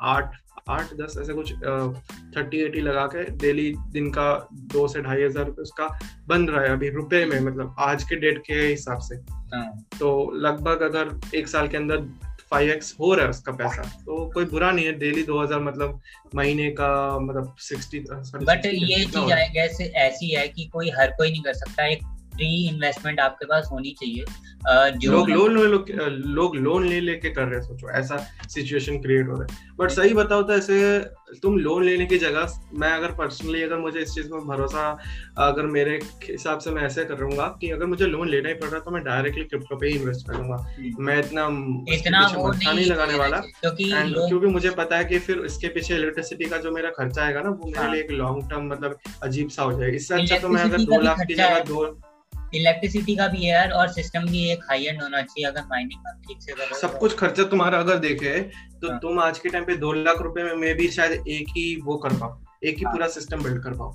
आठ 0.07 0.35
आठ 0.69 0.93
दस 0.95 1.15
ऐसे 1.23 1.35
कुछ 1.35 1.53
थर्टी 2.37 2.59
एटी 2.59 2.81
लगा 2.81 3.07
के 3.07 3.25
डेली 3.37 3.73
दिन 3.93 4.11
का 4.11 4.27
दो 4.73 4.87
से 4.89 5.03
ढाई 5.03 5.23
हज़ार 5.23 5.45
रुपये 5.45 5.63
उसका 5.63 5.87
बन 6.29 6.49
रहा 6.49 6.63
है 6.63 6.71
अभी 6.71 6.89
रुपए 6.91 7.25
में 7.25 7.41
मतलब 7.41 7.77
आज 7.79 8.05
के 8.05 8.17
डेट 8.17 8.39
के 8.39 8.55
हिसाब 8.55 9.01
से 9.01 9.17
हाँ। 9.55 9.67
तो 9.99 10.31
लगभग 10.37 10.83
अगर 10.83 11.21
एक 11.35 11.49
साल 11.49 11.69
के 11.69 11.77
अंदर 11.77 12.09
फाइव 12.51 12.71
एक्स 12.71 12.95
हो 13.01 13.15
रहा 13.15 13.25
है 13.25 13.31
उसका 13.31 13.53
पैसा 13.53 13.83
तो 13.83 14.25
कोई 14.35 14.45
बुरा 14.45 14.71
नहीं 14.71 14.87
है 14.87 14.93
डेली 14.93 15.23
दो 15.23 15.41
हज़ार 15.43 15.61
मतलब 15.61 16.01
महीने 16.35 16.71
का 16.71 17.19
मतलब 17.19 17.55
सिक्सटी 17.59 18.01
बट 18.01 18.67
ये 18.67 19.05
चीज़ 19.05 19.33
ऐसे 19.33 19.85
ऐसी 19.85 20.31
है 20.31 20.47
कि 20.49 20.65
कोई 20.65 20.91
हर 20.91 21.11
कोई 21.11 21.31
नहीं 21.31 21.43
कर 21.43 21.55
सकता 21.55 21.87
एक 21.87 22.03
प्री 22.37 22.69
इन्वेस्टमेंट 22.69 23.21
आपके 23.21 23.47
पास 23.47 23.69
होनी 23.73 23.95
चाहिए। 24.01 24.25
जो 24.99 25.13
लोग 25.13 25.29
लोन 25.31 25.59
ले 25.59 25.67
लोग 25.67 25.91
लोग 26.37 26.57
लोन 26.57 26.87
ले 26.87 27.01
लेके 27.01 27.31
कर 27.31 27.43
रहे 27.43 27.55
हैं 27.55 27.63
सोचो 27.63 27.91
ऐसा 27.91 28.17
सिचुएशन 28.49 28.99
क्रिएट 29.03 29.29
हो 29.29 29.35
रहा 29.35 29.55
है। 29.55 29.75
बट 29.79 29.91
सही 29.91 30.15
बताओ 30.15 30.43
तो 30.43 30.53
ऐसे 30.53 30.99
तुम 31.43 31.57
लोन 31.59 31.85
लेने 31.85 32.07
की 32.07 32.19
जगह 32.19 32.53
मैं 32.81 32.91
अगर 32.93 33.13
पर्सनली 33.13 33.63
अगर 33.63 33.79
मुझे 33.79 34.01
इस 34.01 34.15
चीज़ 34.15 34.33
में 34.33 34.47
भरोसा 34.47 34.87
अगर 35.39 35.67
मेरे 35.67 35.99
हिसाब 36.25 36.59
से 36.59 36.71
मैं 36.71 36.83
ऐसे 36.83 37.05
कर 37.05 37.17
रहूँगा 37.17 37.47
कि 37.61 37.71
अगर 37.71 37.87
मुझे 37.87 38.07
लोन 38.07 38.29
लेना 38.29 38.49
ही 38.49 38.55
पड़ 38.55 38.67
रहा 38.67 38.77
है 38.77 38.85
तो 38.85 38.91
मैं 38.91 39.03
डायरेक्टली 39.05 39.45
क्रिप्टो 39.45 39.77
पे 39.77 39.89
ही 39.89 39.97
इन्वेस्ट 39.97 40.27
करूँगा 40.29 40.57
हम्म। 40.69 41.05
मैं 41.07 41.19
इतना 41.19 41.47
इतना 41.95 42.27
वो 42.37 42.51
नहीं, 42.51 42.75
नहीं 42.75 42.87
लगाने 42.87 43.15
वाला। 43.15 43.39
क्योंकि 43.61 43.91
क्योंकि 43.93 44.47
मुझे 44.47 44.71
पता 44.73 44.97
है 44.97 45.05
कि 45.05 45.19
फिर 45.19 45.45
इसके 45.47 45.69
पीछे 45.69 45.95
इलेक्ट्रिसिटी 45.95 46.45
का 46.45 46.57
जो 46.59 46.71
मेरा 46.73 46.91
खर्चा 46.99 47.23
आएगा 47.25 47.43
ना 47.43 47.51
वो 47.51 47.67
मेरे 47.67 47.79
हाँ। 47.79 47.93
लिए 47.93 48.03
एक 48.03 48.11
लॉन्ग 48.13 48.51
टर्म 48.51 48.69
मतलब 48.73 48.99
अजीब 49.23 49.49
सा 49.49 49.63
हो 49.63 49.79
जाएगा। 49.79 49.97
इससे 49.97 50.15
अच्छा 50.15 50.39
तो 50.39 50.49
मैं 50.49 50.63
अगर 50.63 50.85
दो 50.85 51.01
लाख 51.01 51.27
की 51.27 51.35
जगह 51.35 51.61
दो 51.65 51.85
इलेक्ट्रिसिटी 52.55 53.17
का 53.17 53.27
भी 53.29 53.45
है 53.45 53.69
और 53.71 53.89
सिस्टम 53.89 54.27
भी 54.27 54.49
एक 54.51 54.65
हाई 54.71 54.85
एंड 54.85 55.03
होना 55.03 55.23
चाहिए 55.23 55.47
अगर 55.47 55.63
माइनिंग 55.71 56.01
का 56.01 56.13
ठीक 56.29 56.43
से 56.43 56.53
करो 56.53 56.79
सब 56.79 56.99
कुछ 56.99 57.17
खर्चा 57.19 57.45
तुम्हारा 57.45 57.79
अगर 57.79 57.99
देखे 57.99 58.39
तो 58.41 58.91
हाँ. 58.91 58.99
तुम 58.99 59.21
आज 59.21 59.39
के 59.39 59.49
टाइम 59.49 59.65
पे 59.65 59.77
दो 59.77 59.93
लाख 59.93 60.21
रुपए 60.23 60.43
में 60.43 60.55
मैं 60.57 60.75
भी 60.77 60.89
शायद 60.91 61.25
एक 61.29 61.49
ही 61.49 61.75
वो 61.85 61.97
कर 61.97 62.13
पाऊँ 62.13 62.46
एक 62.69 62.77
ही 62.79 62.85
हाँ। 62.85 62.93
पूरा 62.93 63.07
सिस्टम 63.09 63.43
बिल्ड 63.43 63.63
कर 63.65 63.73
पाओ। 63.79 63.91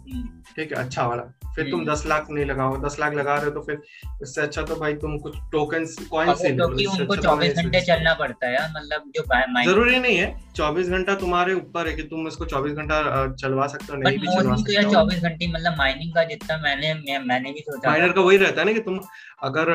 ठीक 0.56 0.72
है 0.72 0.84
अच्छा 0.84 1.06
वाला। 1.08 1.24
फिर 1.56 1.70
तुम 1.70 1.80
हम्म। 1.80 1.92
दस 1.92 2.04
लाख 2.08 2.28
नहीं 2.32 2.46
लगाओ 2.46 2.76
दस 2.82 2.96
लाख 3.00 3.14
लगा 3.14 3.36
रहे 3.36 3.46
हो 3.46 3.52
तो 3.52 3.62
फिर 3.62 3.82
इससे 4.24 4.42
अच्छा 4.42 4.62
तो 4.62 4.76
भाई 4.76 4.94
तुम 5.02 5.18
कुछ 5.20 5.36
टोकन 5.52 5.86
कॉइन 6.12 6.34
से 6.36 6.52
क्योंकि 6.52 6.86
उनको 6.86 7.14
अच्छा 7.14 7.30
चौबीस 7.30 7.56
घंटे 7.56 7.82
चलना 7.82 8.14
पड़ता 8.22 8.48
है 8.48 8.70
मतलब 8.76 9.12
जो 9.16 9.24
ज़रूरी 9.66 10.00
नहीं 10.00 10.18
है। 10.18 10.30
चौबीस 10.56 10.88
घंटा 10.90 11.16
तुम्हारे 11.16 11.54
ऊपर 11.54 11.88
है 11.88 11.94
कि 11.96 12.04
तुम 12.04 12.28
इसको 12.28 12.46
चौबीस 12.46 12.74
घंटा 12.74 13.02
चलवा 13.34 13.68
सकते 13.68 13.94
हो 13.94 14.00
नहीं 14.00 14.18
भी 14.20 14.28
चलवा 14.28 14.56
सकते 14.56 14.76
हो। 14.76 14.92
चौबीस 14.92 15.22
घंटे 15.22 15.48
मतलब 15.48 15.76
माइनिंग 15.78 16.14
का 16.16 16.24
जितना 16.24 16.58
मैंने 16.58 16.94
मैंने 17.20 17.52
भी 17.52 17.60
सोचा 17.60 17.90
माइनर 17.90 18.12
का 18.12 18.22
वही 18.22 18.38
रहता 18.38 18.62
है 18.62 18.66
ना 18.66 18.74
कि 18.74 18.80
तुम 18.80 19.00
अगर 19.44 19.66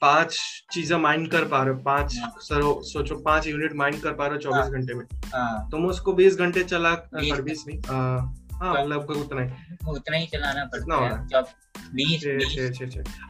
पाँच 0.00 0.38
चीज़ें 0.72 0.96
माइंड 0.96 1.30
कर 1.30 1.44
पा 1.44 1.62
रहे 1.62 1.74
हो 1.74 1.80
पाँच 1.80 2.12
सर 2.38 2.82
सोचो 2.82 3.16
पाँच 3.16 3.46
यूनिट 3.46 3.72
माइंड 3.74 4.00
कर 4.00 4.12
पा 4.12 4.26
रहे 4.26 4.34
हो 4.34 4.40
चौबीस 4.40 4.62
हाँ। 4.62 4.70
घंटे 4.70 4.94
में 4.94 5.06
तो 5.06 5.70
तुम 5.70 5.86
उसको 5.86 6.12
बीस 6.12 6.36
घंटे 6.36 6.64
चला 6.64 6.94
बीस 7.14 7.64
नहीं 7.68 7.80
हाँ 8.52 8.84
लगभग 8.84 9.16
उतना 9.16 9.42
ही। 9.42 9.50
उतना 9.90 10.16
ही 10.16 10.26
चलाना 10.26 10.64
पड़ता 10.64 10.94
है 11.04 11.10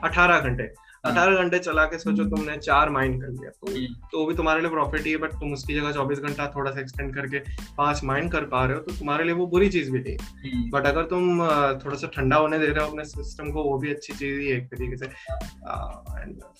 अठारह 0.04 0.40
घंटे। 0.40 0.62
हाँ। 0.62 0.89
अठारह 1.04 1.42
घंटे 1.42 1.58
चला 1.58 1.84
के 1.84 1.98
सोचो 1.98 2.24
तुमने 2.30 2.56
चार 2.58 2.90
माइन 2.90 3.20
कर 3.20 3.28
लिया। 3.28 3.50
तो 3.50 3.70
हम्म। 3.72 4.08
तो 4.12 4.24
भी 4.26 4.34
तुम्हारे 4.34 4.60
लिए 4.60 4.70
प्रॉफिट 4.70 5.04
ही 5.06 5.12
है 5.12 5.18
बट 5.18 5.32
तुम 5.32 5.52
उसकी 5.52 5.74
जगह 5.74 5.92
चौबीस 5.92 6.18
घंटा 6.20 6.46
थोड़ा 6.56 6.70
सा 6.70 6.80
एक्सटेंड 6.80 7.14
करके 7.14 7.38
पाँच 7.76 8.00
माइन 8.04 8.28
कर 8.28 8.44
पा 8.46 8.64
रहे 8.64 8.76
हो 8.76 8.82
तो 8.82 8.94
तुम्हारे 8.94 9.24
लिए 9.24 9.34
वो 9.34 9.46
बुरी 9.46 9.68
चीज़ 9.68 9.90
भी 9.90 9.98
बट 10.00 10.20
हम्म। 10.44 10.88
अगर 10.88 11.04
तुम 11.04 11.38
थोड़ा 11.84 11.96
सा 11.96 12.10
ठंडा 12.16 12.36
होने 12.36 12.58
दे 12.58 12.66
रहे 12.66 12.84
हो 12.84 12.90
अपने 12.90 13.04
सिस्टम 13.04 13.50
को 13.50 13.62
वो 13.62 13.78
भी 13.78 13.90
अच्छी 13.90 14.12
चीज़ 14.12 14.38
ही 14.40 14.48
है 14.48 14.56
एक 14.56 14.66
तरीके 14.66 14.96
से। 14.96 15.06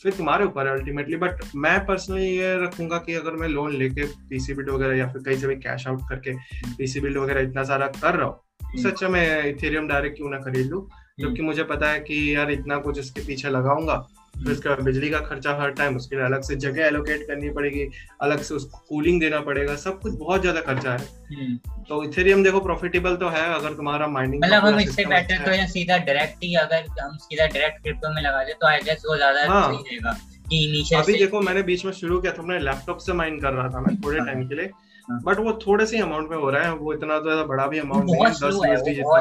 फिर 0.02 0.12
तुम्हारे 0.12 0.44
ऊपर 0.44 0.66
है 0.66 0.72
अल्टीमेटली 0.72 1.16
बट 1.16 1.44
मैं 1.56 1.78
पर्सनली 1.86 2.28
ये 2.28 2.56
रखूँगा 2.64 2.98
कि 2.98 3.14
अगर 3.14 3.32
मैं 3.32 3.48
लोन 3.48 3.76
लेके 3.76 4.06
पीसी 4.28 4.54
बिल्ड 4.54 4.70
वगैरह 4.70 4.96
या 4.96 5.08
फिर 5.12 5.22
कहीं 5.22 5.36
से 5.36 5.46
भी 5.46 5.56
कैश 5.58 5.86
आउट 5.88 6.08
करके 6.08 6.34
पीसी 6.76 6.98
हम्म। 6.98 7.08
बिल्ड 7.08 7.22
वगैरह 7.22 7.40
इतना 7.40 7.64
सारा 7.64 7.86
कर 8.00 8.14
रहा 8.14 8.26
हूँ 8.26 8.40
उससे 8.74 8.88
अच्छा 8.88 9.08
मैं 9.08 9.44
इथेरियम 9.44 9.86
डायरेक्ट 9.88 10.16
क्यों 10.16 10.30
ना 10.30 10.38
खरीद 10.38 10.66
लू? 10.66 10.80
क्योंकि 11.16 11.42
मुझे 11.42 11.62
पता 11.64 11.90
है 11.90 12.00
कि 12.00 12.16
यार 12.34 12.50
इतना 12.50 12.76
कुछ 12.78 12.98
इसके 12.98 13.20
पीछे 13.20 13.48
लगाऊँगा 13.48 13.94
फिर 14.40 14.52
उसका 14.52 14.74
बिजली 14.82 15.10
का 15.10 15.18
खर्चा 15.20 15.54
हर 15.54 15.70
टाइम 15.74 15.96
उसके 15.96 16.16
लिए 16.16 16.24
अलग 16.24 16.42
से 16.42 16.56
जगह 16.58 16.84
एलोकेट 16.84 17.26
करनी 17.26 17.50
पड़ेगी 17.50 17.86
अलग 18.22 18.42
से 18.42 18.54
उसको 18.54 18.78
कूलिंग 18.88 19.20
देना 19.20 19.40
पड़ेगा 19.40 19.76
सब 19.78 20.00
कुछ 20.00 20.14
बहुत 20.16 20.40
ज़्यादा 20.40 20.60
खर्चा 20.62 20.92
है 20.92 21.06
हम्म। 21.32 21.84
तो 21.84 22.02
इथेरियम 22.04 22.44
देखो 22.44 22.60
प्रॉफिटेबल 22.60 23.16
तो 23.16 23.28
है 23.28 23.44
अगर 23.54 23.74
तुम्हारा 23.74 24.06
माइनिंग 24.08 24.42
मतलब 24.44 24.64
हम 24.64 24.80
इससे 24.80 25.04
बेटर 25.06 25.44
तो 25.46 25.66
सीधा 25.68 25.98
डायरेक्ट 26.00 26.44
ही 26.44 26.54
अगर 26.56 26.84
हम 27.00 27.16
सीधा 27.18 27.46
डायरेक्ट 27.46 27.82
क्रिप्टो 27.82 28.14
में 28.14 28.22
लगा 28.22 28.44
दे 28.44 28.52
तो 28.52 28.66
आई 28.66 28.80
गेस 28.80 29.02
वो 29.06 29.16
ज़्यादा 29.16 29.46
हाँ। 29.48 29.66
सही 29.66 29.82
रहेगा 29.88 30.18
अभी 30.50 31.12
देखो 31.14 31.40
मैंने 31.40 31.62
बीच 31.62 31.84
में 31.84 31.92
शुरू 31.94 32.20
किया 32.20 32.32
था 32.32 32.42
मैं 32.42 32.58
लैपटॉप 32.60 32.98
से 32.98 33.12
माइन 33.12 33.38
कर 33.40 33.52
रहा 33.52 33.68
था 33.68 33.80
मैं 33.80 33.96
थोड़े 33.96 34.18
टाइम 34.18 34.38
हाँ। 34.38 34.46
के 34.48 34.54
लिए 34.54 34.70
बट 35.10 35.36
हाँ। 35.36 35.44
वो 35.44 35.52
थोड़े 35.66 35.86
से 35.86 35.98
अमाउंट 35.98 36.30
में 36.30 36.36
हो 36.36 36.50
रहा 36.50 36.62
है 36.62 36.74
वो 36.74 36.92
इतना 36.94 37.18
तो 37.18 37.44
बड़ा 37.46 37.66
भी 37.66 37.78
अमाउंट 37.78 38.04
नहीं 38.04 38.24
है 38.24 38.30
दस 38.30 38.42
यूएसडी 38.42 38.94
जितना 38.94 39.08
हुआ 39.08 39.20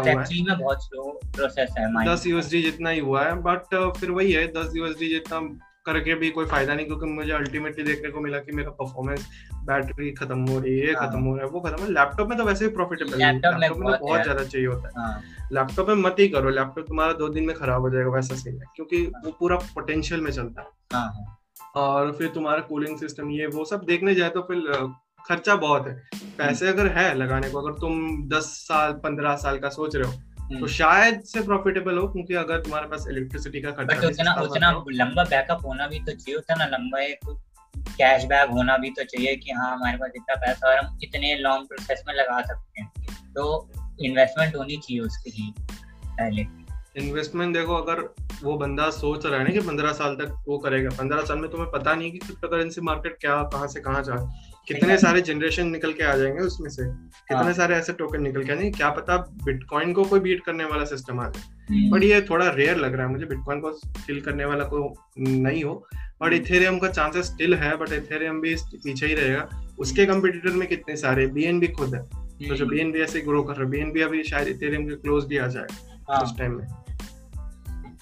है। 1.97 2.05
दस 2.05 2.27
यूएसडी 2.27 2.61
जितना 2.61 2.89
ही 2.89 2.99
हुआ 2.99 3.23
है 3.23 3.33
बट 3.41 3.75
uh, 3.75 3.97
फिर 3.97 4.11
वही 4.11 4.31
है 4.31 4.45
दस 4.53 4.75
यूएसडी 4.75 5.09
जितना 5.09 5.39
करके 5.85 6.15
भी 6.15 6.29
कोई 6.29 6.45
फ़ायदा 6.45 6.73
नहीं 6.73 6.85
क्योंकि 6.85 7.05
मुझे 7.05 7.31
अल्टीमेटली 7.31 7.83
देखने 7.83 8.09
को 8.09 8.19
मिला 8.19 8.37
कि 8.39 8.51
मेरा 8.51 8.71
परफॉर्मेंस 8.71 9.27
बैटरी 9.65 10.11
खत्म 10.11 10.39
हो 10.47 10.59
रही 10.59 10.79
है 10.79 10.93
हाँ। 10.93 11.07
खत्म 11.07 11.21
हो 11.21 11.35
रहा 11.35 11.45
है 11.45 11.51
वो 11.51 11.59
खत्म 11.59 11.83
है। 11.83 11.89
लैपटॉप 11.91 12.29
में 12.29 12.37
तो 12.37 12.43
वैसे 12.45 12.67
भी 12.67 12.73
प्रॉफिटेबल 12.75 13.21
है। 13.21 13.31
लैपटॉप 13.33 13.77
में 13.77 13.91
तो 13.91 14.05
बहुत 14.05 14.21
ज़्यादा 14.23 14.43
चाहिए 14.43 14.67
होता 14.67 14.87
है। 14.87 14.93
लैपटॉप 15.53 15.89
हाँ। 15.89 15.95
में 15.95 16.03
मत 16.03 16.15
ही 16.19 16.27
करो 16.29 16.49
लैपटॉप 16.49 16.87
तुम्हारा 16.87 17.13
दो 17.13 17.29
दिन 17.29 17.43
में 17.43 17.55
खराब 17.55 17.81
हो 17.81 17.89
जाएगा 17.89 18.09
वैसा 18.09 18.35
सही 18.35 18.55
है 18.55 18.65
क्योंकि 18.75 19.03
वो 19.25 19.31
पूरा 19.31 19.55
पोटेंशियल 19.75 20.21
में 20.21 20.31
चलता 20.31 20.61
है। 20.61 20.67
और 21.75 22.11
फिर 22.11 22.27
तुम्हारा 22.27 22.59
कूलिंग 22.59 22.97
सिस्टम 22.97 23.29
ये 23.31 23.47
वो 23.47 23.65
सब 23.65 23.83
देखने 23.85 24.15
जाए 24.15 24.29
तो 24.29 24.41
फिर 24.41 24.57
खर्चा 25.30 25.55
बहुत 25.55 25.88
है। 25.88 25.93
पैसे 26.38 26.67
अगर 26.67 26.88
है 26.88 27.13
लगाने 27.15 27.49
को 27.49 27.61
अगर 27.61 27.80
तुम 27.80 28.27
दस 28.30 28.45
साल 28.67 28.93
पंद्रह 28.93 29.36
साल 29.36 29.59
का 29.59 29.69
सोच 29.69 29.95
रहे 29.95 30.07
हो 30.07 30.13
तो 30.13 30.55
हम्म। 30.55 30.67
शायद 30.67 31.21
से 31.23 31.41
प्रॉफिटेबल 31.41 31.97
हो 31.97 32.07
क्योंकि 32.07 32.34
अगर 32.34 32.61
तुम्हारे 32.61 32.88
पास 32.88 33.05
इलेक्ट्रिसिटी 33.09 33.61
का 33.61 33.71
खर्चा 33.71 34.07
उतना 34.07 34.34
उतना 34.34 34.71
लंबा 34.88 35.23
बैकअप 35.23 35.65
होना 35.65 35.88
भी 35.88 35.99
तो 35.99 36.11
चाहिए 36.11 36.36
उतना 36.36 36.65
लंबा 36.65 37.01
एक 37.01 37.19
कैश 37.97 38.23
बैक 38.23 38.49
होना 38.49 38.77
भी 38.77 38.89
तो 38.89 39.03
चाहिए 39.03 39.36
कि 39.36 39.51
हाँ 39.51 39.71
हमारे 39.73 39.97
पास 39.97 40.11
इतना 40.15 40.36
पैसा 40.36 40.69
और 40.69 40.77
हम 40.77 40.97
इतने 41.03 41.36
लॉन्ग 41.36 41.67
प्रोसेस 41.67 42.03
में 42.07 42.13
लगा 42.13 42.41
सकते 42.41 42.82
हैं। 42.82 42.91
तो 43.34 43.71
इन्वेस्टमेंट 44.01 44.55
होनी 44.55 44.77
चाहिए 44.77 44.99
उसके 45.01 45.30
लिए 45.30 45.53
पहले। 46.05 46.45
इन्वेस्टमेंट 46.97 47.57
देखो 47.57 47.75
अगर 47.75 48.01
वो 48.43 48.57
बंदा 48.57 48.89
सोच 48.89 49.25
रहा 49.25 49.39
है 49.39 49.43
ना 49.43 49.53
कि 49.53 49.59
पंद्रह 49.59 49.93
साल 49.93 50.15
तक 50.15 50.43
वो 50.47 50.57
करेगा 50.57 50.89
पंद्रह 50.89 51.21
साल 51.21 51.38
में 51.38 51.49
तुम्हें 51.51 51.71
पता 51.71 51.93
नहीं 51.95 52.11
कि 52.11 52.17
क्रिप्टो 52.17 52.47
करेंसी 52.47 52.82
मार्केट 52.82 53.17
क्या 53.21 53.43
कहाँ 53.43 53.67
से 53.67 53.80
कहाँ 53.80 54.03
जाए 54.03 54.48
कितने 54.74 54.97
सारे 54.97 55.22
जनरेशन 55.22 55.67
निकल 55.67 55.93
के 55.93 56.03
आ 56.03 56.15
जाएँगे 56.15 56.39
उसमें 56.39 56.70
से? 56.70 56.84
कितने 56.88 57.43
हाँ। 57.43 57.53
सारे 57.53 57.76
ऐसे 57.76 57.93
टोकन 57.93 58.22
निकल 58.22 58.43
के 58.43 58.55
नहीं 58.55 58.72
क्या 58.72 58.89
पता 58.89 59.17
बिटकॉइन 59.17 59.93
को 59.93 60.03
कोई 60.03 60.20
बीट 60.20 60.43
करने 60.45 60.65
वाला 60.65 60.86
सिस्टम 60.86 61.20
आ 61.20 61.30
जाए। 61.30 61.43
But 61.89 61.93
hmm. 61.93 62.03
ये 62.03 62.22
थोड़ा 62.22 62.49
रेयर 62.49 62.78
लग 62.78 62.93
रहा 62.93 63.05
है 63.05 63.11
मुझे 63.11 63.26
बिटकॉइन 63.26 63.59
को 63.59 63.74
स्टिल 63.74 64.22
करने 64.22 64.45
वाला 64.45 64.63
को 64.63 65.09
नहीं 65.20 65.63
हो। 65.63 65.88
बट 65.95 66.34
इथेरियम 66.34 66.80
का 66.80 66.88
चांसेस 66.88 67.26
स्टिल 67.26 67.53
है 67.53 67.78
बट 67.78 67.93
इथेरियम 67.93 68.41
भी 68.41 68.55
पीछे 68.55 69.05
ही 69.05 69.13
रहेगा। 69.13 69.74
उसके 69.80 70.05
कंपिटिटर 70.05 70.49
में 70.49 70.67
कितने 70.67 70.95
सारे? 70.95 71.28
बीएनबी 71.28 71.67
खुद 71.67 71.95
है। 71.95 72.01
तो 72.49 72.55
जो 72.55 72.65
बीएनबी 72.65 72.99
ऐसे 72.99 73.22
ग्रो 73.22 73.43
कर 73.43 73.53
रहा 73.53 73.63
है 73.63 73.70
बीएनबी 73.70 74.01
अभी 74.01 74.24
शायद 74.24 74.47
इथेरियम 74.47 74.86
के 74.86 74.95
क्लोज 74.95 75.26
भी 75.26 75.38
आ 75.38 75.47
जाएगा 75.47 76.13
हाँ। 76.13 76.24
उस 76.24 76.38
टाइम 76.38 76.57
में। 76.57 76.67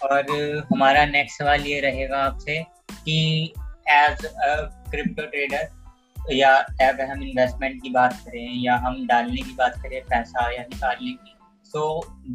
और 0.04 0.58
हमारा 0.74 1.06
नेक्स्ट 1.06 1.40
सवाल 1.40 1.62
ये 1.62 1.80
रहेगा 1.80 2.18
आपसे 2.18 2.64
कि 3.06 3.54
एज 3.90 4.26
अ 4.26 4.56
क्रिप्टो 4.92 5.26
ट्रेडर 5.26 5.77
या 6.32 6.56
अगर 6.82 7.06
हम 7.06 7.24
इन्वेस्टमेंट 7.24 7.82
की 7.84 7.90
बात 7.90 8.14
करें 8.26 8.64
या 8.64 8.76
हम 8.76 9.06
डालने 9.08 9.42
की 9.42 9.54
बात 9.54 9.82
करें 9.84 10.02
पैसा 10.04 10.52
या 10.52 10.64
निकालने 10.64 11.12
की 11.12 11.34
सो 11.66 11.84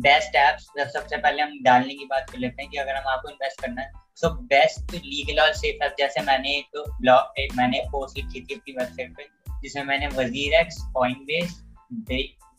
बेस्ट 0.03 0.37
एप्स 0.37 0.65
सबसे 0.93 1.17
पहले 1.17 1.43
हम 1.43 1.53
डालने 1.63 1.95
की 1.95 2.05
बात 2.05 2.31
कर 2.31 2.39
लेते 2.39 2.63
हैं 2.63 2.71
कि 2.71 2.79
अगर 2.79 2.97
हम 2.97 3.09
आपको 3.09 3.29
इन्वेस्ट 3.29 3.61
करना 3.61 3.83
है 3.83 3.91
सो 4.17 4.29
बेस्ट 4.29 4.95
लीगल 4.95 5.41
और 5.41 5.53
सेफ़ 5.53 5.85
ऐप 5.85 5.95
जैसे 5.99 6.21
मैंने 6.21 6.57
एक 6.57 6.83
ब्लॉग 7.01 7.41
एक 7.41 7.55
मैंने 7.57 7.81
पोस्ट 7.93 8.19
लिखी 8.19 8.41
थी 8.41 8.55
अपनी 8.55 8.75
वेबसाइट 8.79 9.17
पे, 9.17 9.27
जिसमें 9.63 9.85
मैंने 9.85 10.09
वज़ीर 10.09 10.55
एक्स 10.55 10.83
कॉइन 10.95 11.15
बेस 11.15 11.63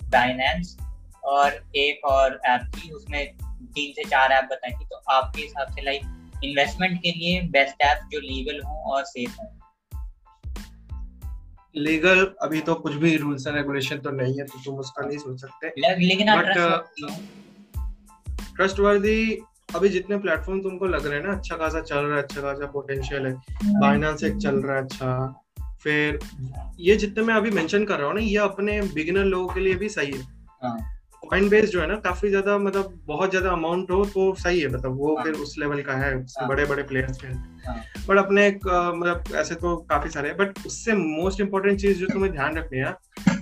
बाइनेंस 0.02 0.78
और 1.24 1.64
एक 1.76 2.06
और 2.06 2.40
ऐप 2.46 2.72
थी, 2.76 2.90
उसमें 2.92 3.36
तीन 3.36 3.92
से 3.92 4.04
चार 4.04 4.32
ऐप 4.32 4.44
बताई 4.44 4.72
थी 4.72 4.86
तो 4.86 5.02
आपके 5.10 5.42
हिसाब 5.42 5.76
से 5.76 5.82
लाइक 5.82 6.02
इन्वेस्टमेंट 6.44 7.02
के 7.02 7.12
लिए 7.12 7.42
बेस्ट 7.42 7.82
ऐप 7.82 8.08
जो 8.12 8.20
लीगल 8.20 8.62
हो 8.66 8.94
और 8.94 9.04
सेफ़ 9.04 9.36
हो। 9.42 9.46
लीगल 11.76 12.26
अभी 12.42 12.60
तो 12.62 12.76
कुछ 12.76 12.94
भी 12.94 13.16
रूल्स 13.18 13.48
एंड 13.48 13.56
रेगुलेशन 13.56 13.98
तो 13.98 14.12
नहीं 14.12 14.38
है 14.40 14.46
तो 14.46 14.60
तुम 14.66 14.76
उसका 14.80 15.06
नहीं 15.06 15.18
सोच 15.18 15.42
सकते। 15.42 15.74
लेकिन 16.08 16.36
बट 16.36 16.54
ट्रस्ट 18.56 18.80
वर्दी 18.80 19.40
अभी 19.76 19.90
जितने 19.90 20.18
प्लेटफॉर्म 20.18 20.62
तुमको 20.62 20.86
लग 20.86 21.06
रहे 21.06 21.20
हैं 21.20 21.26
ना 21.28 21.34
अच्छा 21.34 21.56
खासा 21.58 21.82
चल 21.82 21.98
रहा 21.98 22.18
है 22.18 22.24
अच्छा 22.24 22.42
खासा 22.42 22.66
पोटेंशियल 22.66 23.26
है 23.26 23.34
बाइनांस 23.80 24.24
एक 24.24 24.38
चल 24.38 24.56
रहा 24.56 24.76
है 24.78 24.84
अच्छा। 24.84 25.44
फिर 25.84 26.20
ये 26.80 26.96
जितने 26.96 27.24
मैं 27.24 27.34
अभी 27.34 27.52
मेंशन 27.52 27.86
कर 27.86 27.98
रहा 27.98 28.08
हूँ 28.08 28.16
ना 28.16 28.22
ये 28.22 28.38
अपने 28.38 28.82
बिगिनर 28.94 29.24
लोगों 29.26 29.48
के 29.54 29.60
लिए 29.60 29.76
भी 29.76 29.90
सही 29.90 30.12
है। 30.12 30.22
हाँ। 30.64 30.78
कॉइन 31.30 31.50
बेस 31.50 31.70
जो 31.70 31.82
है 31.82 31.88
ना 31.88 31.96
काफ़ी 31.96 32.30
ज़्यादा 32.30 32.58
मतलब 32.58 33.00
बहुत 33.06 33.30
ज़्यादा 33.30 33.50
अमाउंट 33.50 33.92
हो 33.92 34.04
तो 34.06 34.34
सही 34.36 34.60
है 34.60 34.68
मतलब 34.68 34.98
वो 34.98 35.16
हाँ। 35.16 35.24
फिर 35.26 35.34
उस 35.34 35.56
लेवल 35.60 35.82
का 35.82 35.94
है 35.94 36.14
हाँ। 36.16 36.48
बड़े 36.50 36.66
बड़े 36.66 36.84
प्लेयर्स 36.84 37.18
के 37.18 37.28
बट 38.08 38.18
अपने 38.18 38.48
मतलब 38.50 39.36
ऐसे 39.36 39.56
तो 39.56 39.76
काफ़ी 39.90 40.10
सारे 40.10 40.34
बट 40.34 40.66
उससे 40.66 40.94
मोस्ट 40.94 41.42
इम्पोर्टेंट 41.42 41.80
चीज़ 41.80 42.00
जो 42.00 42.08
तुम्हें 42.08 42.32
ध्यान 42.32 42.58
रखनी 42.58 42.80
है 42.80 42.96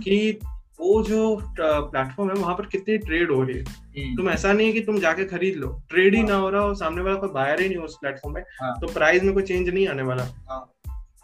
कि 0.03 0.39
वो 0.79 1.01
जो 1.03 1.35
प्लेटफॉर्म 1.59 2.29
है 2.29 2.35
वहाँ 2.35 2.55
पर 2.55 2.65
कितनी 2.65 2.97
ट्रेड 2.97 3.31
हो 3.31 3.41
रही 3.43 3.57
है। 3.57 3.63
हम्म। 3.63 4.15
तुम 4.17 4.29
ऐसा 4.29 4.53
नहीं 4.53 4.67
है 4.67 4.73
कि 4.73 4.81
तुम 4.81 4.97
जाके 4.99 5.25
खरीद 5.25 5.55
लो। 5.55 5.67
ट्रेड 5.89 6.15
ही 6.15 6.21
हाँ। 6.21 6.29
ना 6.29 6.35
हो 6.35 6.49
रहा 6.49 6.61
हो 6.61 6.73
सामने 6.75 7.01
वाला 7.01 7.15
कोई 7.15 7.29
बायर 7.29 7.61
ही 7.61 7.67
नहीं 7.67 7.77
हो 7.77 7.83
उस 7.83 7.97
प्लेटफॉर्म 8.01 8.35
में 8.35 8.43
तो 8.81 8.93
प्राइस 8.93 9.23
में 9.23 9.33
कोई 9.33 9.43
चेंज 9.43 9.69
नहीं 9.69 9.87
आने 9.87 10.03
वाला। 10.03 10.23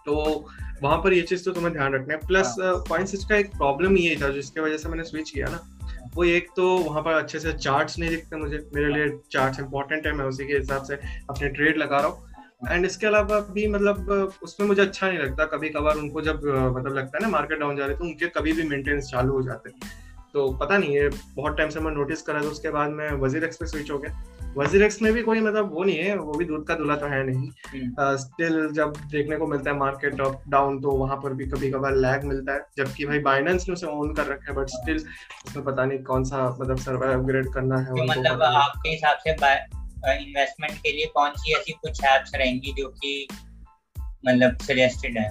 तो 0.05 0.45
वहाँ 0.83 0.97
पर 0.97 1.13
ये 1.13 1.21
चीज़ 1.21 1.45
तो 1.45 1.51
तुम्हें 1.51 1.73
ध्यान 1.73 1.93
रखना 1.93 2.13
है। 2.13 2.19
प्लस 2.27 2.55
स्विच 2.59 3.23
का 3.23 3.35
एक 3.35 3.51
प्रॉब्लम 3.51 3.97
ये 3.97 4.15
था 4.21 4.29
जिसकी 4.29 4.61
वजह 4.61 4.77
से 4.77 4.89
मैंने 4.89 5.03
स्विच 5.03 5.29
किया 5.29 5.47
ना। 5.47 5.59
वो 6.17 6.23
एक 6.25 6.47
तो 6.55 6.67
वहाँ 6.77 7.01
पर 7.03 7.13
अच्छे 7.13 7.39
से 7.39 7.51
चार्ट्स 7.53 7.97
नहीं 7.99 8.09
दिखते 8.09 8.37
मुझे, 8.37 8.57
मेरे 8.75 8.93
लिए 8.93 9.09
चार्ट्स 9.31 9.59
इंपॉर्टेंट 9.59 10.07
है, 10.07 10.13
मैं 10.13 10.25
उसी 10.25 10.45
के 10.47 10.53
हिसाब 10.53 10.83
से 10.83 10.95
अपने 11.29 11.49
ट्रेड 11.49 11.77
लगा 11.77 11.99
रहा 11.99 12.07
हूँ। 12.07 12.25
एंड 12.69 12.85
इसके 12.85 13.07
अलावा 13.07 13.39
भी 13.53 13.67
मतलब 13.67 14.33
उसमें 14.43 14.67
मुझे 14.67 14.81
अच्छा 14.81 15.07
नहीं 15.07 15.19
लगता 15.19 15.45
कभी 15.47 15.69
कभार 15.69 15.97
उनको 15.97 16.21
जब 16.21 16.45
मतलब 16.77 16.95
लगता 16.95 17.17
है 17.17 17.23
ना 17.23 17.29
मार्केट 17.29 17.59
डाउन 17.59 17.75
जा 17.77 17.85
रही 17.85 17.95
तो 17.95 18.03
उनके 18.03 18.27
कभी 18.37 18.53
भी 18.53 18.63
मेंटेनेंस 18.69 19.09
चालू 19.11 19.33
हो 19.33 19.41
जाते 19.43 19.69
तो 20.33 20.51
पता 20.61 20.77
नहीं 20.77 20.95
है 20.95 21.09
बहुत 21.09 21.57
टाइम 21.57 21.69
से 21.69 21.79
मैं 21.79 21.91
नोटिस 21.91 22.21
करा 22.21 22.41
था, 22.41 22.47
उसके 22.47 22.69
बाद 22.69 22.91
मैं 22.91 23.11
वज़ीर 23.19 23.43
एक्सप्रेस 23.43 23.71
स्विच 23.71 23.91
हो 23.91 23.97
गया। 23.99 24.36
वज़ीर 24.57 24.83
एक्स 24.83 25.01
में 25.01 25.11
भी 25.13 25.21
कोई 25.21 25.39
मतलब 25.41 25.73
वो 25.73 25.83
नहीं 25.83 25.97
है 25.97 26.15
वो 26.17 26.33
भी 26.33 26.45
दूध 26.45 26.65
का 26.67 26.75
दूल्हा 26.75 26.95
तो 26.97 27.07
है 27.07 27.23
नहीं। 27.25 27.49
स्टिल 28.17 28.53
हम्म। 28.53 28.67
uh, 28.67 28.73
जब 28.73 28.93
देखने 29.11 29.37
को 29.37 29.47
मिलता 29.47 29.71
है 29.71 29.77
मार्केट 29.77 30.21
अप 30.21 30.41
डाउन 30.49 30.79
तो 30.81 30.91
वहाँ 30.97 31.17
पर 31.23 31.33
भी 31.33 31.45
कभी 31.47 31.71
कभार 31.71 31.95
लैग 31.95 32.23
मिलता 32.23 32.53
है। 32.53 32.65
जबकि 32.77 33.05
भाई 33.05 33.19
बाइनेंस 33.21 33.65
ने 33.67 33.73
उसे 33.73 33.87
ऑन 33.87 34.13
कर 34.13 34.25
रखा 34.25 34.51
है 34.51 34.57
बट 34.57 34.69
स्टिल 34.69 34.97
उसमें 35.47 35.65
पता 35.65 35.85
नहीं 35.85 35.99
कौन 36.03 36.23
सा 36.23 36.49
मतलब 36.51 36.77
सर्वाइव 36.79 37.19
अपग्रेड 37.19 37.51
करना 37.53 37.79
है 37.79 37.85
तो 37.87 38.05
मतलब 38.05 38.43
आपके 38.43 38.89
हिसाब 38.89 39.17
से 39.17 39.31
इन्वेस्टमेंट 40.15 40.73
के 40.73 40.91
लिए 40.91 41.05
कौन 41.13 41.31
सी 41.37 41.53
ऐसी 41.53 41.73
कुछ 41.75 42.03
एप्स 42.05 42.35
रहेंगी 42.35 42.73
जो 42.77 42.87
कि 42.89 43.27
मतलब 44.25 44.57
सजेस्टेड 44.61 45.17
है? 45.17 45.29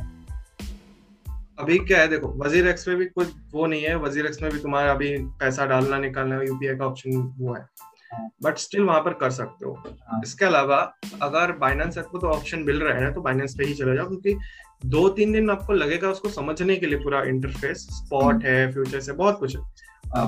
अभी 1.59 1.79
क्या 1.81 2.01
है 2.01 2.09
देखो 2.09 2.29
वज़ीर 2.39 2.67
एक्स 2.69 2.89
में 2.89 2.97
भी 2.97 3.05
कुछ 3.07 3.29
वो 3.53 3.67
नहीं 3.67 3.83
है। 3.83 3.95
वज़ीर 3.99 4.27
एक्स 4.27 4.43
में 4.43 4.51
भी 4.53 4.59
तुम्हारा 4.59 4.91
अभी 4.93 5.17
पैसा 5.41 5.67
डालना 5.67 5.99
निकालना 5.99 6.41
यूपीआई 6.43 6.77
का 6.77 6.87
ऑप्शन 6.87 7.17
वो 7.39 7.55
है। 7.55 7.65
बट 8.43 8.59
स्टिल 8.59 8.83
वहाँ 8.83 9.01
पर 9.01 9.13
कर 9.15 9.31
सकते 9.31 9.67
हो। 9.67 9.73
हाँ। 10.03 10.21
इसके 10.25 10.45
अलावा 10.45 10.79
अगर 11.23 11.53
बाइनेंस 11.59 11.99
आपको 11.99 12.19
तो 12.19 12.29
ऑप्शन 12.29 12.63
मिल 12.63 12.81
रहा 12.81 13.05
है 13.05 13.13
तो 13.15 13.21
बाइनेंस 13.23 13.55
पे 13.59 13.65
ही 13.65 13.75
चले 13.75 13.95
जाओ 13.97 14.07
क्योंकि 14.09 14.37
दो 14.87 15.09
तीन 15.09 15.33
दिन 15.33 15.51
आपको 15.51 15.73
लगेगा 15.73 16.09
उसको 16.09 16.29
समझने 16.29 16.77
के 16.77 16.87
लिए 16.87 16.99
पूरा 16.99 17.23
इंटरफेस 17.25 17.87
स्पॉट 17.93 18.45
है 18.45 18.73
फ्यूचर 18.73 19.01
से 19.01 19.13
बहुत 19.15 19.39
कुछ 19.39 19.57
है। 19.57 19.63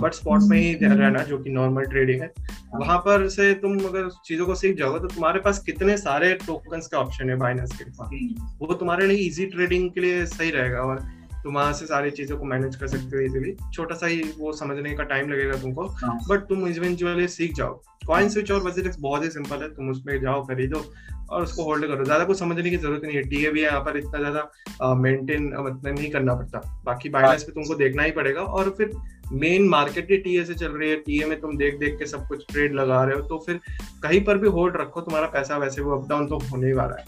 बट 0.00 0.12
स्पॉट 0.12 0.42
में 0.42 0.58
ही 0.58 0.72
रहना 0.74 1.22
जो 1.22 1.38
कि 1.38 1.50
नॉर्मल 1.50 1.84
ट्रेडिंग 1.84 2.22
है। 2.22 2.32
वहाँ 2.74 2.96
पर 2.98 3.28
से 3.28 3.52
तुम 3.54 3.78
अगर 3.78 4.08
चीज़ों 4.26 4.46
को 4.46 4.54
सीख 4.54 4.76
जाओगे 4.76 4.98
तो 5.00 5.06
तुम्हारे 5.06 5.40
पास 5.40 5.58
कितने 5.58 5.96
सारे 5.96 6.32
टोकन्स 6.46 6.86
का 6.86 6.98
ऑप्शन 6.98 7.30
है 7.30 7.36
बाइनेंस 7.36 7.76
के 7.78 7.84
पास? 7.84 8.08
हम्म। 8.08 8.48
वो 8.60 8.74
तुम्हारे 8.74 9.06
लिए 9.06 9.26
इजी 9.26 9.46
ट्रेडिंग 9.46 9.90
के 9.90 10.00
लिए 10.00 10.24
सही 10.26 10.50
रहेगा 10.50 10.80
और 10.80 11.00
तुम 11.42 11.54
वहाँ 11.54 11.72
से 11.72 11.86
सारी 11.86 12.10
चीज़ों 12.10 12.38
को 12.38 12.44
मैनेज 12.44 12.76
कर 12.76 12.86
सकते 12.86 13.16
हो 13.16 13.22
इजिली 13.22 13.56
छोटा 13.72 13.94
सा 13.94 14.06
ही 14.06 14.22
वो 14.38 14.52
समझने 14.52 14.94
का 14.94 15.02
टाइम 15.02 15.30
लगेगा 15.32 15.56
तुमको। 15.56 15.84
बट 15.84 16.04
हाँ। 16.04 16.40
तुम 16.40 16.68
इवेंचुअली 16.68 17.28
सीख 17.28 17.54
जाओ। 17.54 17.82
कॉइन 18.08 18.28
स्विच 18.28 18.50
और 18.52 18.62
वज़ीर 18.62 18.92
बहुत 18.98 19.24
ही 19.24 19.30
सिंपल 19.30 19.62
है 19.62 19.68
तुम 19.70 19.90
उसमें 19.90 20.20
जाओ 20.20 20.44
खरीदो 20.46 20.84
और 21.30 21.42
उसको 21.42 21.64
होल्ड 21.64 21.86
करो। 21.86 22.04
ज़्यादा 22.04 22.24
कुछ 22.24 22.38
समझने 22.38 22.70
की 22.70 22.76
ज़रूरत 22.76 23.02
नहीं 23.04 23.16
है। 23.16 23.22
टीए 23.24 23.50
भी 23.52 23.62
यहाँ 23.62 23.80
पर 23.84 23.96
इतना 23.96 24.18
ज़्यादा 24.20 24.94
मेंटेन 24.96 25.52
मतलब 25.56 25.86
नहीं 25.88 26.10
करना 26.10 26.34
पड़ता। 26.34 26.60
बाकी 26.84 27.08
बाइनेंस 27.10 27.42
पे 27.44 27.52
तुमको 27.52 27.74
देखना 27.76 28.02
ही 28.02 28.10
पड़ेगा 28.12 28.40
और 28.40 28.70
फिर 28.78 28.92
मेन 29.32 29.66
मार्केट 29.68 30.10
ही 30.10 30.16
टीए 30.18 30.44
से 30.44 30.54
चल 30.54 30.72
रही 30.72 30.90
है। 30.90 30.96
टीए 30.98 31.24
में 31.26 31.40
तुम 31.40 31.56
देख 31.56 31.78
देख 31.78 31.98
के 31.98 32.06
सब 32.06 32.26
कुछ 32.28 32.44
ट्रेड 32.50 32.74
लगा 32.74 33.02
रहे 33.04 33.16
हो 33.16 33.22
तो 33.22 33.38
फिर 33.46 33.60
कहीं 34.02 34.20
पर 34.24 34.38
भी 34.38 34.48
होल्ड 34.48 34.76
रखो 34.76 35.00
तुम्हारा 35.00 35.26
पैसा 35.28 35.56
वैसे 35.58 35.82
वो 35.82 35.96
अप 35.96 36.08
डाउन 36.08 36.26
तो 36.28 36.38
होने 36.44 36.66
ही 36.66 36.72
वाला 36.72 36.96
है। 36.96 37.04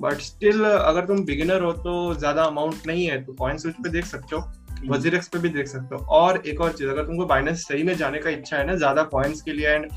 बट 0.00 0.04
हम्म। 0.04 0.18
स्टिल 0.20 0.64
अगर 0.64 1.06
तुम 1.06 1.24
बिगिनर 1.24 1.62
हो 1.62 1.72
तो 1.74 2.14
ज़्यादा 2.14 2.44
अमाउंट 2.44 2.86
नहीं 2.86 3.06
है 3.06 3.22
तो 3.24 3.32
कॉइन 3.34 3.58
स्विच 3.58 3.74
पे 3.74 3.90
देख 3.90 4.04
सकते 4.06 4.36
हो। 4.36 4.42
वज़ीर 4.86 5.14
एक्स 5.14 5.28
पे 5.28 5.38
भी 5.38 5.48
देख 5.50 5.66
सकते 5.66 5.94
हो 5.94 6.04
और 6.14 6.42
एक 6.46 6.60
और 6.60 6.72
चीज़ 6.72 6.88
अगर 6.88 7.06
तुमको 7.06 7.26
बाइनेंस 7.26 7.66
सही 7.68 7.82
में 7.82 7.94
जाने 7.96 8.18
का 8.18 8.30
इच्छा 8.30 8.56
है 8.56 8.66
ना 8.66 8.74
ज़्यादा 8.76 9.02
कॉइन्स 9.08 9.42
के 9.42 9.52
लिए 9.52 9.68
एंड 9.68 9.90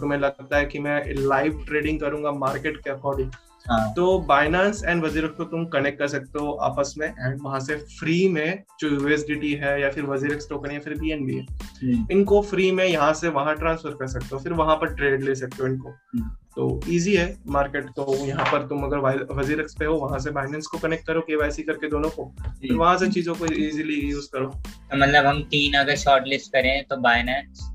तुम्हें 0.00 0.18
लगता 0.18 0.56
है 0.56 0.64
कि 0.66 0.78
मैं 0.78 1.02
लाइव 1.18 1.62
ट्रेडिंग 1.66 2.00
करूँगा 2.00 2.32
मार्केट 2.38 2.76
के 2.76 2.90
अकॉर्डिंग 2.90 3.30
हाँ. 3.66 3.92
तो 3.94 4.18
बाइनांस 4.20 4.82
एंड 4.84 5.04
वज़ीर 5.04 5.26
को 5.28 5.44
तुम 5.44 5.64
कनेक्ट 5.68 5.98
कर 5.98 6.08
सकते 6.08 6.38
हो 6.38 6.52
आपस 6.62 6.94
में 6.98 7.06
एंड 7.06 7.38
वहाँ 7.42 7.60
से 7.60 7.76
फ्री 7.90 8.28
में 8.28 8.62
जो 8.80 8.88
यूएसडीटी 8.90 9.52
है 9.54 9.80
या 9.82 9.90
फिर 9.90 10.04
वज़ीर 10.06 10.38
टोकन 10.48 10.70
या 10.70 10.80
फिर 10.80 10.98
बीएनबी 10.98 11.34
है 11.34 11.46
हम्म। 11.82 12.06
इनको 12.10 12.40
फ्री 12.42 12.70
में 12.72 12.84
यहाँ 12.84 13.12
से 13.14 13.28
वहाँ 13.30 13.54
ट्रांसफ़र 13.56 13.94
कर 13.94 14.06
सकते 14.08 14.28
हो 14.32 14.38
फिर 14.38 14.52
वहाँ 14.54 14.76
पर 14.76 14.94
ट्रेड 14.94 15.22
ले 15.22 15.34
सकते 15.34 15.62
हो 15.62 15.68
इनको 15.68 15.88
हम्म। 15.88 16.30
तो 16.56 16.80
इजी 16.88 17.14
है 17.16 17.26
मार्केट 17.48 17.88
तो 17.96 18.14
यहाँ 18.26 18.44
पर 18.44 18.66
तुम 18.68 18.82
अगर 18.84 18.98
वज़ीर 19.34 19.66
पे 19.78 19.84
हो 19.84 19.94
वहाँ 19.96 20.18
से 20.18 20.30
बाइनेंस 20.30 20.66
को 20.66 20.78
कनेक्ट 20.78 21.06
करो 21.06 21.20
केवाईसी 21.20 21.62
करके 21.62 21.88
दोनों 21.90 22.10
को 22.10 22.24
फिर 22.40 22.72
वहाँ 22.74 22.96
से 22.98 23.10
चीज़ों 23.10 23.34
को 23.34 23.46
इजीली 23.46 24.00
यूज़ 24.02 24.28
करो। 24.32 24.46
तो 24.46 24.96
मतलब 24.96 25.26
हम 25.26 25.42
तीन 25.50 25.74
अगर 25.78 25.96
शॉर्ट 25.96 26.26
लिस्ट 26.26 26.52
करें 26.52 26.84
तो 26.84 26.96
बाइनेंस 27.02 27.68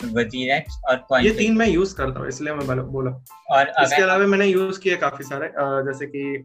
वजीरेक्स 0.00 0.80
और 0.84 1.24
ये 1.24 1.30
तीन 1.34 1.56
मैं 1.56 1.68
यूज़ 1.68 1.94
करता 1.96 2.20
हूँ 2.20 2.28
इसलिए 2.28 2.54
मैं 2.54 2.66
बोला 2.92 3.10
और 3.50 3.72
इसके 3.82 4.02
अलावा 4.02 4.26
मैंने 4.26 4.46
यूज़ 4.46 4.80
किए 4.80 4.96
काफ़ी 4.96 5.24
सारे 5.24 5.52
जैसे 5.86 6.06
कि 6.06 6.44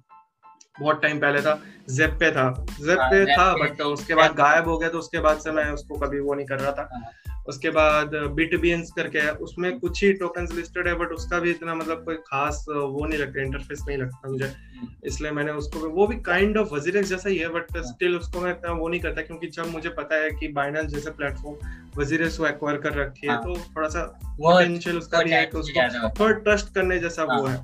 बहुत 0.80 1.02
टाइम 1.02 1.20
पहले 1.20 1.42
था 1.42 1.54
जेप 1.90 2.12
पे 2.20 2.30
था। 2.32 2.44
जेप 2.60 3.00
हाँ, 3.00 3.10
पे 3.10 3.26
था 3.28 3.54
बट 3.56 3.82
उसके 3.84 4.16
बाद 4.16 4.36
गायब 4.36 4.68
हो 4.68 4.78
गया 4.78 4.90
तो 4.90 5.00
उसके 5.00 5.20
बाद 5.20 5.40
से 5.40 5.52
मैं 5.52 5.66
उसको 5.72 5.98
कभी 6.00 6.20
वो 6.20 6.34
नहीं 6.34 6.46
कर 6.46 6.60
रहा 6.60 6.72
था। 6.72 6.90
हाँ। 6.94 7.29
उसके 7.50 7.70
बाद 7.70 8.16
बिट 8.36 8.60
बीएंस 8.62 8.92
करके 8.96 9.20
है 9.20 9.32
उसमें 9.44 9.70
कुछ 9.80 10.04
ही 10.04 10.12
टोकन 10.14 10.48
लिस्टेड 10.56 10.88
है 10.88 10.94
बट 10.96 11.12
उसका 11.12 11.40
भी 11.40 11.52
इतना 11.52 11.76
मतलब 11.76 12.04
कोई 12.06 12.16
खास 12.26 12.66
वो 12.70 13.06
नहीं 13.06 13.20
लगता 13.20 13.42
इंटरफेस 13.42 13.84
नहीं 13.88 13.98
लगता 13.98 14.30
मुझे 14.30 14.52
इसलिए 15.06 15.32
मैंने 15.32 15.52
उसको 15.54 15.90
वो 15.90 16.08
भी 16.08 16.16
काइंड 16.22 16.58
ऑफ़ 16.58 16.74
वजीरेक्स 16.74 17.10
जैसा 17.10 17.30
ही 17.30 17.38
है 17.38 17.50
बट 17.50 17.78
स्टिल 17.86 18.18
उसको 18.18 18.42
मैं 18.42 18.52
इतना 18.52 18.72
वो 18.74 18.88
नहीं 18.88 19.00
करता 19.02 19.22
क्योंकि 19.22 19.48
जब 19.50 19.72
मुझे 19.72 19.90
पता 19.98 20.16
है 20.16 20.30
कि 20.32 20.48
बाइनेंस 20.54 20.92
जैसे 20.92 21.12
प्लेटफॉर्म 21.12 21.58
वजीरेक्स 21.98 22.38
को 22.38 22.48
एक्वायर 22.48 22.78
कर 22.78 22.94
रखी 22.96 23.28
है 23.28 23.34
हाँ। 23.34 23.44
तो 23.44 23.56
थोड़ा 23.76 23.90
सा 23.90 24.04
पोटेंशियल 24.24 24.98
उसका 24.98 25.24
भी 25.24 25.32
है 25.32 25.46
कि 25.46 25.58
उसको 25.58 26.10
थोड़ा 26.20 26.32
ट्रस्ट 26.40 26.74
करने 26.76 27.00
जैसा 27.00 27.24
वो 27.26 27.46
हाँ। 27.46 27.58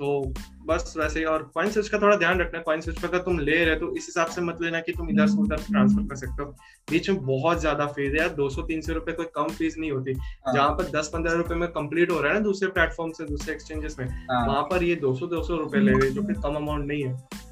तो 0.00 0.32
बस 0.66 0.94
वैसे 0.96 1.18
ही 1.18 1.24
और 1.24 1.42
कॉइन 1.54 1.70
स्विच 1.70 1.88
का 1.88 1.98
थोड़ा 1.98 2.16
ध्यान 2.16 2.40
रखना 2.40 2.60
कॉइन 2.60 2.80
स्विच 2.80 2.98
पर 2.98 3.08
अगर 3.08 3.18
तुम 3.18 3.38
ले 3.38 3.56
रहे 3.56 3.74
हो 3.74 3.80
तो 3.80 3.96
इस 3.96 4.06
हिसाब 4.06 4.26
से 4.26 4.40
मत 4.40 4.58
लेना 4.62 4.80
कि 4.80 4.92
तुम 4.92 5.08
इधर 5.10 5.26
से 5.26 5.40
उधर 5.40 5.62
ट्रांसफ़र 5.62 6.02
कर 6.02 6.16
सकते 6.16 6.42
हो 6.42 6.50
बीच 6.88 7.10
में 7.10 7.24
बहुत 7.26 7.60
ज़्यादा 7.60 7.86
फ़ीस 7.88 8.12
है 8.12 8.18
यार 8.18 8.28
दो 8.34 8.48
सौ 8.48 8.62
तीन 8.62 8.80
सौ 8.80 8.92
रुपए 8.92 9.12
कोई 9.12 9.26
कम 9.34 9.48
फ़ीस 9.52 9.78
नहीं 9.78 9.90
होती 9.90 10.12
हाँ। 10.12 10.54
जहाँ 10.54 10.70
पर 10.70 10.90
दस 10.90 11.10
पंद्रह 11.14 11.32
रुपए 11.32 11.54
में 11.54 11.68
कंप्लीट 11.70 12.10
हो 12.10 12.20
रहा 12.20 12.32
है 12.32 12.38
ना 12.38 12.44
दूसरे 12.44 12.68
प्लेटफॉर्म 12.70 13.12
से 13.12 13.24
दूसरे 13.24 13.54
एक्सचेंजेस 13.54 13.96
में 13.98 14.06
हाँ। 14.06 14.46
वहाँ 14.46 14.62
पर 14.62 14.82
ये 14.82 14.94
दो 14.96 15.14
सौ 15.14 15.26
दो 15.26 15.42
सौ 15.42 15.56
रुपए 15.56 15.80
ले 15.80 15.98
रहे 15.98 16.10
जो 16.10 16.22
कि 16.22 16.34
कम 16.36 16.56
अमाउंट 16.56 16.86
नहीं 16.86 17.02
है 17.02 17.46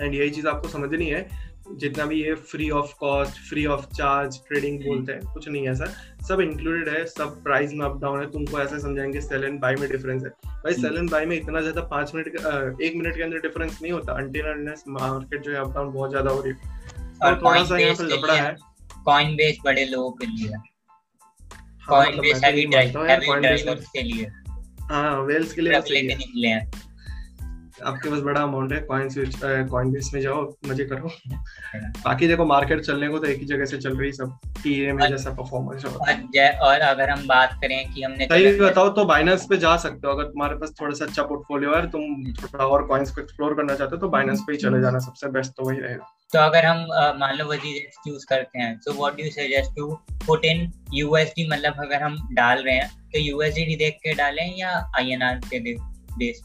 एंड 0.00 0.14
यही 0.14 0.30
चीज़ 0.30 0.48
आपको 0.48 0.68
समझनी 0.68 1.06
है 1.06 1.28
जितना 1.76 2.04
भी 2.06 2.22
ये 2.22 2.34
free 2.34 2.68
of 2.70 2.92
cost 3.00 3.38
free 3.48 3.64
of 3.66 3.86
charge 3.88 4.38
trading 4.48 4.78
बोलते 4.80 5.12
हैं 5.12 5.32
कुछ 5.32 5.48
नहीं 5.48 5.66
है 5.66 5.74
सर 5.74 5.92
सब 6.28 6.40
इंक्लूडेड 6.40 6.88
है 6.88 7.04
सब 7.06 7.42
प्राइस 7.44 7.72
में 7.72 7.84
अप 7.86 8.00
डाउन 8.00 8.20
है 8.20 8.30
तुमको 8.30 8.60
ऐसे 8.60 8.78
समझाएँगे 8.80 9.20
सेल 9.20 9.44
एंड 9.44 9.60
बाय 9.60 9.74
में 9.74 9.88
डिफरेंस 9.90 10.22
है। 10.24 10.30
भाई 10.46 10.72
सेल 10.72 10.96
एंड 10.96 11.10
बाय 11.10 11.26
में 11.26 11.36
इतना 11.36 11.60
ज़्यादा 11.60 11.82
पाँच 11.90 12.14
मिनट 12.14 12.28
एक 12.82 12.96
मिनट 12.96 13.16
के 13.16 13.22
अंदर 13.22 13.38
डिफरेंस 13.38 13.78
नहीं 13.82 13.92
होता। 13.92 14.12
अंटिल 14.12 14.74
मार्केट 14.88 15.42
जो 15.42 15.52
है 15.52 15.58
अप 15.58 15.74
डाउन 15.74 15.92
बहुत 15.92 16.10
ज़्यादा 16.10 16.30
हो 16.30 16.40
रही 16.40 16.52
है। 16.52 16.58
और 17.22 17.40
थोड़ा 17.42 17.64
सा 17.64 17.78
यहाँ 17.78 17.94
पे 17.94 18.04
लपड़ा 18.04 18.34
है। 18.34 18.56
कॉइन 19.04 19.34
बेस 19.36 19.58
बड़े 19.64 19.84
लोगों 19.84 20.10
के 20.10 20.26
लिए। 20.26 20.56
कॉइन 21.88 22.20
बेस 22.20 22.40
हैवी 22.44 22.64
ड्राइवर्स 22.66 23.86
के 23.86 24.02
लिए। 24.02 24.30
हाँ 24.82 25.20
वेल्स 25.22 25.52
के 25.52 25.62
लिए 25.62 25.80
सही 25.80 26.46
है। 26.46 26.70
आपके 27.80 28.10
पास 28.10 28.20
बड़ा 28.22 28.40
अमाउंट 28.40 28.72
है 28.72 28.80
कॉइन 28.82 29.08
स्विच 29.08 29.36
कॉइन 29.42 29.90
बेस 29.90 30.10
में 30.14 30.20
जाओ 30.20 30.42
मज़े 30.66 30.84
करो। 30.84 31.08
बाकी 32.04 32.28
देखो 32.28 32.44
मार्केट 32.46 32.80
चलने 32.80 33.08
को 33.08 33.18
तो 33.18 33.26
एक 33.26 33.38
ही 33.38 33.46
जगह 33.46 33.64
से 33.64 33.78
चल 33.78 33.96
रही 33.96 34.12
सब 34.12 34.38
टीए 34.62 34.92
में 34.92 35.06
जैसा 35.08 35.30
परफॉर्मेंस 35.32 35.84
और 35.84 36.80
अगर 36.82 37.10
हम 37.10 37.26
बात 37.26 37.58
करें 37.62 37.92
कि 37.92 38.02
हमने 38.02 38.26
सही 38.26 38.52
बताओ 38.60 38.88
तो 38.94 39.04
बाइनेंस 39.04 39.46
पे 39.50 39.56
जा 39.58 39.76
सकते 39.78 40.06
हो। 40.06 40.12
अगर 40.14 40.24
तुम्हारे 40.24 40.54
पास 40.56 40.74
थोड़ा 40.80 40.94
सा 40.94 41.04
अच्छा 41.04 41.22
पोर्टफोलियो 41.24 41.74
है 41.74 41.90
तुम 41.90 42.32
थोड़ा 42.34 42.64
और 42.66 42.86
कॉइन्स 42.86 43.10
को 43.10 43.20
एक्सप्लोर 43.20 43.54
करना 43.54 43.74
चाहते 43.74 43.96
हो 43.96 44.00
तो 44.00 44.08
बाइनेंस 44.08 44.40
पे 44.46 44.52
ही 44.52 44.58
चले 44.58 44.80
जाना 44.80 44.98
सबसे 44.98 45.28
बेस्ट 45.30 45.52
तो 45.52 45.68
वही 45.68 45.80
रहेगा। 45.80 46.14
तो 46.32 46.38
अगर 46.38 46.66
हम 46.66 46.86
मान 47.20 47.36
लो 47.36 47.44
वज़ीर 47.46 48.08
यूज़ 48.08 48.26
करते 48.26 48.58
हैं 48.58 48.78
so 48.80 48.92
what 48.92 49.16
do 49.16 49.24
you 49.24 49.30
suggest 49.30 49.70
to 49.76 49.86
put 50.26 50.44
in 50.44 50.70
USD 50.94 51.48
मतलब 51.50 51.80
अगर 51.84 52.02
हम 52.02 52.16
डाल 52.32 52.62
रहे 52.62 52.74
हैं 52.74 52.88
तो 53.12 53.18
यूएसडी 53.18 53.76
देख 53.76 53.96
के 54.04 54.14
डालें 54.14 54.46
या 54.58 54.70
आईएनआर 54.98 55.40
के 55.50 55.60
बेस 55.60 56.42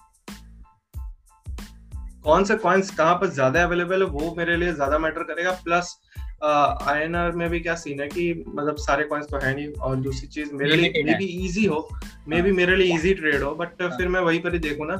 कौन 2.25 2.43
से 2.43 2.55
कॉइन्स 2.57 2.89
कहाँ 2.95 3.15
पर 3.15 3.29
ज़्यादा 3.31 3.63
अवेलेबल 3.63 4.03
है 4.03 4.07
वो 4.09 4.33
मेरे 4.37 4.55
लिए 4.57 4.73
ज़्यादा 4.73 4.97
मैटर 4.99 5.23
करेगा। 5.23 5.51
प्लस 5.63 5.97
आई 6.43 7.01
एन 7.01 7.15
आर 7.15 7.31
में 7.31 7.49
भी 7.49 7.59
क्या 7.59 7.75
सीन 7.75 7.99
है 8.01 8.07
कि 8.07 8.43
मतलब 8.47 8.75
सारे 8.79 9.03
कॉइन्स 9.03 9.27
तो 9.27 9.39
है 9.43 9.53
नहीं 9.55 9.67
और 9.67 9.95
दूसरी 9.97 10.27
चीज़ 10.29 10.53
मेरे 10.53 10.75
लिए 10.75 11.03
मे 11.03 11.13
बी 11.17 11.25
ईजी 11.45 11.65
हो 11.65 11.87
मे 12.27 12.41
बी 12.41 12.51
मेरे 12.53 12.75
लिए 12.75 12.95
ईजी 12.95 13.13
ट्रेड 13.13 13.43
हो 13.43 13.53
बट। 13.55 13.83
फिर 13.83 14.07
मैं 14.07 14.21
वहीं 14.21 14.39
पर 14.41 14.53
ही 14.53 14.59
देखू 14.59 14.85
ना। 14.85 14.95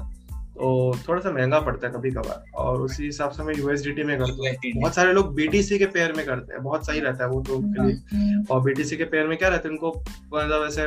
तो 0.56 0.68
थोड़ा 1.08 1.22
सा 1.22 1.32
महँगा 1.32 1.60
पड़ता 1.60 1.88
है 1.88 1.94
कभी 1.94 2.12
कभार। 2.12 2.44
और 2.56 2.82
उसी 2.82 3.04
हिसाब 3.06 3.32
से 3.32 3.44
मैं 3.44 3.54
यूएसडीटी 3.58 4.04
में 4.04 4.18
करता 4.18 4.34
हूँ। 4.34 4.72
बहुत 4.76 4.96
सारे 4.96 5.14
लोग 5.14 5.34
बीटीसी 5.36 5.80
के 5.80 5.86
पेयर 5.86 6.14
में 6.14 6.26
करते 6.26 6.54
हैं। 6.54 6.62
बहुत 6.64 6.86
सही 6.86 7.00
रहता 7.00 7.24
है 7.24 7.30
वो 7.30 7.42
तो 7.42 7.58
उनके 7.58 7.88
लिए। 7.88 8.44
और 8.52 8.62
बीटीसी 8.62 8.98
के 8.98 9.04
पेयर 9.06 9.28
में 9.28 9.38
क्या 9.38 9.50
रहता 9.50 9.68
है? 9.68 9.72
उनको 9.72 9.92
मतलब 10.34 10.62
वैसे 10.62 10.86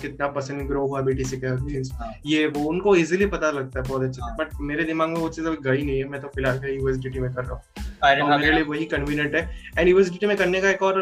कितना 0.00 0.28
परसेंट 0.28 0.66
ग्रो 0.68 0.86
हुआ 0.86 1.00
बीटीसी 1.00 1.40
के 1.40 1.46
हाँ। 1.46 2.12
ये 2.26 2.46
वो 2.46 2.64
उनको 2.70 2.96
इजीली 2.96 3.26
पता 3.26 3.50
लगता 3.50 3.80
है 3.80 3.88
बहुत 3.88 4.02
अच्छे 4.02 4.34
बट 4.38 4.54
हाँ। 4.54 4.66
मेरे 4.66 4.84
दिमाग 4.84 5.08
में 5.08 5.20
वो 5.20 5.28
चीज़ 5.28 5.46
अभी 5.46 5.70
गई 5.70 5.82
नहीं 5.82 5.98
है। 5.98 6.08
मैं 6.08 6.20
तो 6.20 6.28
फ़िलहाल 6.28 6.64
यूएसडीटी 6.66 7.20
में 7.20 7.32
कर 7.34 7.44
रहा 7.44 7.54
हूँ। 7.54 8.38
मेरे 8.38 8.52
लिए 8.52 8.62
वही 8.64 8.84
कन्वीनियंट 8.86 9.34
है। 9.34 9.48
एंड 9.78 9.88
यूएसडीटी 9.88 10.26
में 10.26 10.36
करने 10.36 10.60
का 10.60 10.70
एक 10.70 10.82
और 10.82 11.00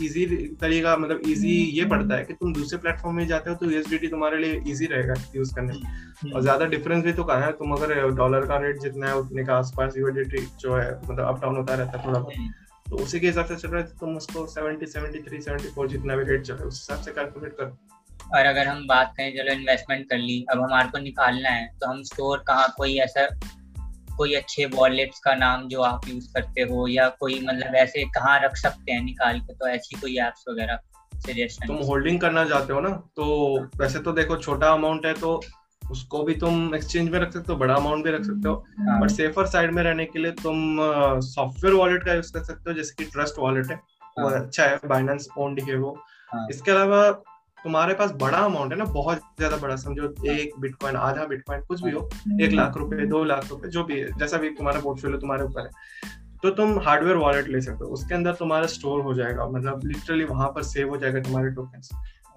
इजी 0.00 0.24
तरीका 0.60 0.96
मतलब 0.96 1.20
इजी 1.26 1.54
ये 1.72 1.84
पड़ता 1.86 2.16
है 2.16 2.24
कि 2.24 2.34
तुम 2.34 2.52
दूसरे 2.52 2.78
प्लेटफॉर्म 2.78 3.16
में 3.16 3.26
जाते 3.26 3.50
हो 3.50 3.56
तो 3.56 3.70
यूएसडीटी 3.70 4.08
तुम्हारे 4.08 4.38
लिए 4.38 4.60
इजी 4.66 4.86
रहेगा 4.86 5.14
यूज़ 5.36 5.54
करने 5.54 5.72
में 5.72 5.82
हम्म। 5.82 6.32
और 6.32 6.42
ज़्यादा 6.42 6.66
डिफरेंस 6.68 7.04
भी 7.04 7.12
तो 7.12 7.24
कहा 7.24 7.44
है 7.44 7.52
तुम 7.54 7.72
अगर 7.72 7.94
डॉलर 8.14 8.46
का 8.46 8.56
रेट 8.58 8.80
जितना 8.80 9.08
है 9.08 9.16
उतने 9.16 9.44
का 9.44 9.56
आसपास 9.56 9.96
यूएसडीटी 9.98 10.46
जो 10.60 10.74
है 10.74 10.90
मतलब 10.92 11.24
अप 11.24 11.40
डाउन 11.42 11.56
होता 11.56 11.74
रहता 11.74 11.98
है 11.98 12.06
थोड़ा 12.06 12.18
बहुत 12.18 12.34
हम्म। 12.36 12.52
तो 12.86 12.96
उसी 12.96 13.20
के 13.20 13.26
हिसाब 13.26 13.46
से 13.46 13.56
चल 13.56 13.68
रहा 13.68 13.80
है 13.80 13.86
तो 13.86 13.96
तुम 13.96 14.16
उसको 14.16 14.46
70 14.50 14.86
73 14.86 15.42
74 15.42 15.88
जितना 15.88 16.16
भी 16.16 16.24
रेट 16.24 16.42
चले 16.42 16.64
उस 16.64 16.80
हिसाब 16.80 17.04
से 17.04 17.12
कैलकुलेट 17.12 17.56
करो 17.56 17.76
और 18.34 18.46
अगर 18.46 18.66
हम 18.66 18.86
बात 18.86 19.12
करें 19.16 19.30
चलो 19.32 19.52
इन्वेस्टमेंट 19.52 20.08
कर 20.08 20.18
ली 20.18 20.44
अब 20.50 20.62
हमारे 20.62 20.88
को 20.88 20.98
निकालना 21.00 21.48
है 21.50 21.66
तो 21.80 21.88
हम 21.88 22.02
स्टोर 22.04 22.44
कहाँ 22.46 22.72
कोई 22.76 22.96
ऐसा 23.00 23.26
कोई 24.18 24.34
अच्छे 24.34 24.66
वॉलेट्स 24.72 25.20
का 25.20 25.34
नाम 25.36 25.68
जो 25.68 25.82
आप 25.84 26.08
यूज़ 26.08 26.32
करते 26.32 26.62
हो 26.70 26.86
या 26.88 27.08
कोई 27.20 27.40
मतलब 27.42 27.74
ऐसे 27.76 28.04
कहाँ 28.14 28.38
रख 28.40 28.56
सकते 28.56 28.92
हैं 28.92 29.02
निकाल 29.04 29.40
के 29.40 29.54
तो 29.54 29.68
ऐसी 29.68 30.00
कोई 30.00 30.18
एप्स 30.20 30.44
वगैरह 30.48 30.78
सजेशन 31.26 31.66
तुम 31.66 31.76
होल्डिंग 31.86 32.20
करना 32.20 32.44
चाहते 32.44 32.72
हो 32.72 32.80
ना 32.80 32.90
तो 33.16 33.24
वैसे 33.76 33.98
तो 34.00 34.12
देखो 34.12 34.36
छोटा 34.38 34.72
अमाउंट 34.72 35.06
है 35.06 35.14
तो 35.16 35.40
उसको 35.82 36.22
भी 36.22 36.34
तुम 36.36 36.74
एक्सचेंज 36.74 37.08
में 37.10 37.18
रख 37.18 37.32
सकते 37.32 37.52
हो 37.52 37.58
बड़ा 37.58 37.74
अमाउंट 37.74 38.04
भी 38.04 38.10
रख 38.10 38.24
सकते 38.24 38.48
हो 38.48 38.64
बट 39.00 39.10
सेफर 39.10 39.46
साइड 39.46 39.70
में 39.72 39.82
रहने 39.82 40.04
के 40.06 40.18
लिए 40.18 40.32
तुम 40.42 40.76
सॉफ्टवेयर 41.24 41.74
वॉलेट 41.74 42.04
का 42.04 42.14
यूज़ 42.14 42.32
कर 42.32 42.42
सकते 42.42 42.70
हो 42.70 42.76
जैसे 42.76 42.94
कि 42.94 43.10
ट्रस्ट 43.10 43.38
वॉलेट 43.38 43.70
है 43.70 43.80
वो 44.18 44.28
हाँ। 44.28 44.40
अच्छा 44.40 44.64
है 44.64 44.78
बाइनेंस 44.86 45.28
ओन्ड 45.38 45.60
है 45.60 45.76
वो 45.76 45.96
हाँ। 46.30 46.46
इसके 46.50 46.70
अलावा 46.70 47.00
तुम्हारे 47.64 47.94
पास 47.94 48.12
बड़ा 48.12 48.38
अमाउंट 48.38 48.72
है 48.72 48.78
ना 48.78 48.84
बहुत 48.84 49.18
ज़्यादा 49.18 49.56
बड़ा 49.56 49.76
समझो 49.76 50.12
एक 50.32 50.52
बिटकॉइन 50.60 50.96
आधा 50.96 51.24
बिटकॉइन 51.24 51.60
कुछ 51.60 51.82
भी 51.82 51.90
हो 51.90 52.08
एक 52.40 52.52
लाख 52.52 52.76
रुपए 52.76 53.06
दो 53.06 53.24
लाख 53.24 53.50
रुपए 53.50 53.68
जो 53.68 53.84
भी 53.84 53.98
है 54.00 54.18
जैसा 54.18 54.38
भी 54.38 54.50
तुम्हारा 54.50 54.80
पोर्टफोलियो 54.80 55.18
तुम्हारे 55.20 55.44
ऊपर 55.44 55.60
है। 55.60 55.70
तो 56.42 56.50
तुम 56.50 56.78
हार्डवेयर 56.78 57.16
वॉलेट 57.16 57.48
ले 57.48 57.60
सकते 57.60 57.84
हो 57.84 57.90
उसके 57.90 58.14
अंदर 58.14 58.34
तुम्हारा 58.34 58.66
स्टोर 58.66 59.02
हो 59.02 59.14
जाएगा 59.14 59.48
मतलब 59.48 59.80
लिटरली 59.84 60.24
वहाँ 60.24 60.48
पर 60.48 60.62
सेव 60.62 60.88
हो 60.88 60.96
जाएगा 60.96 61.20
तुम्हारे 61.20 61.50
टोकन 61.50 61.80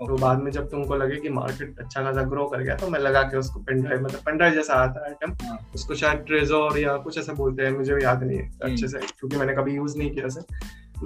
तो 0.08 0.16
बाद 0.18 0.40
में 0.40 0.52
जब 0.52 0.70
तुमको 0.70 0.96
लगे 0.96 1.16
कि 1.16 1.30
मार्केट 1.30 1.80
अच्छा 1.80 2.04
खासा 2.04 2.22
ग्रो 2.22 2.46
कर 2.46 2.62
गया 2.62 2.76
तो 2.76 2.88
मैं 2.90 3.00
लगा 3.00 3.22
के 3.24 3.38
उसको 3.38 3.60
पेनड्राइव 3.60 4.04
मतलब 4.04 4.20
पेनड्राइव 4.20 4.54
जैसा 4.54 4.74
आता 4.74 5.00
है 5.00 5.08
आइटम 5.08 5.48
हाँ। 5.48 5.58
उसको 5.76 5.96
शायद 5.96 6.20
ट्रेजोर 6.20 6.78
या 6.80 6.96
कुछ 6.98 7.18
ऐसा 7.18 7.34
बोलते 7.34 7.64
हैं 7.64 7.72
मुझे 7.72 8.02
याद 8.04 8.24
नहीं 8.24 8.38
है 8.38 8.46
हम्म। 8.46 8.72
अच्छे 8.72 8.88
से 8.88 9.00
क्योंकि 9.00 9.38
मैंने 9.38 9.54
कभी 9.54 9.76
यूज़ 9.76 9.98
नहीं 9.98 10.12
किया 10.12 10.30
से 10.30 10.42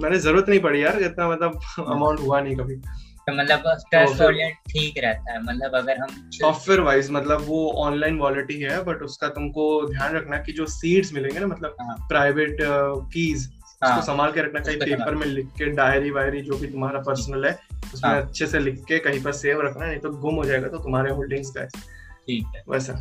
मैंने 0.00 0.18
ज़रूरत 0.18 0.48
नहीं 0.48 0.60
पड़ी 0.60 0.84
यार 0.84 1.02
इतना 1.02 1.28
मतलब 1.30 1.60
अमाउंट 1.78 2.20
हुआ 2.20 2.40
नहीं 2.40 2.56
कभी। 2.56 2.80
तो 3.26 3.32
मतलब 3.32 3.62
ट्रस्ट 3.90 4.20
वॉलेट 4.20 4.54
ठीक 4.68 4.98
रहता 4.98 5.32
है 5.32 5.42
मतलब 5.42 5.74
अगर 5.74 5.98
हम 5.98 6.30
सॉफ्टवेयर 6.32 6.80
वाइज 6.80 7.10
मतलब 7.10 7.44
वो 7.46 7.70
ऑनलाइन 7.76 8.18
वॉलेट 8.18 8.50
ही 8.50 8.60
है 8.60 8.82
बट 8.84 9.02
उसका 9.02 9.28
तुमको 9.28 9.64
ध्यान 9.90 10.14
रखना 10.16 10.38
कि 10.38 10.52
जो 10.52 10.66
सीड्स 10.66 11.12
मिलेंगे 11.12 11.40
ना 11.40 11.46
मतलब 11.46 11.76
प्राइवेट 12.08 12.56
कीज 12.62 13.48
हाँ, 13.84 13.90
उसको 13.90 14.06
संभाल 14.06 14.32
के 14.32 14.40
रखना 14.40 14.60
कहीं 14.60 14.76
पेपर 14.76 15.14
में 15.14 15.26
लिख 15.26 15.46
के 15.46 15.64
डायरी 15.64 16.10
वायरी 16.10 16.40
जो 16.40 16.58
भी 16.58 16.66
तुम्हारा 16.66 17.00
पर्सनल 17.00 17.46
है 17.46 17.58
उसमें 17.94 18.10
हाँ, 18.10 18.22
अच्छे 18.22 18.46
से 18.46 18.58
लिख 18.58 18.78
के 18.88 18.98
कहीं 18.98 19.22
पर 19.22 19.32
सेव 19.32 19.60
रखना 19.60 19.86
नहीं 19.86 19.98
तो 19.98 20.10
गुम 20.10 20.34
हो 20.34 20.44
जाएगा 20.44 20.68
तो 20.68 20.78
तुम्हारे 20.78 21.12
होल्डिंग्स 21.12 21.50
का 21.50 21.64
ठीक 21.64 22.46
है। 22.56 22.62
वैसा। 22.68 22.98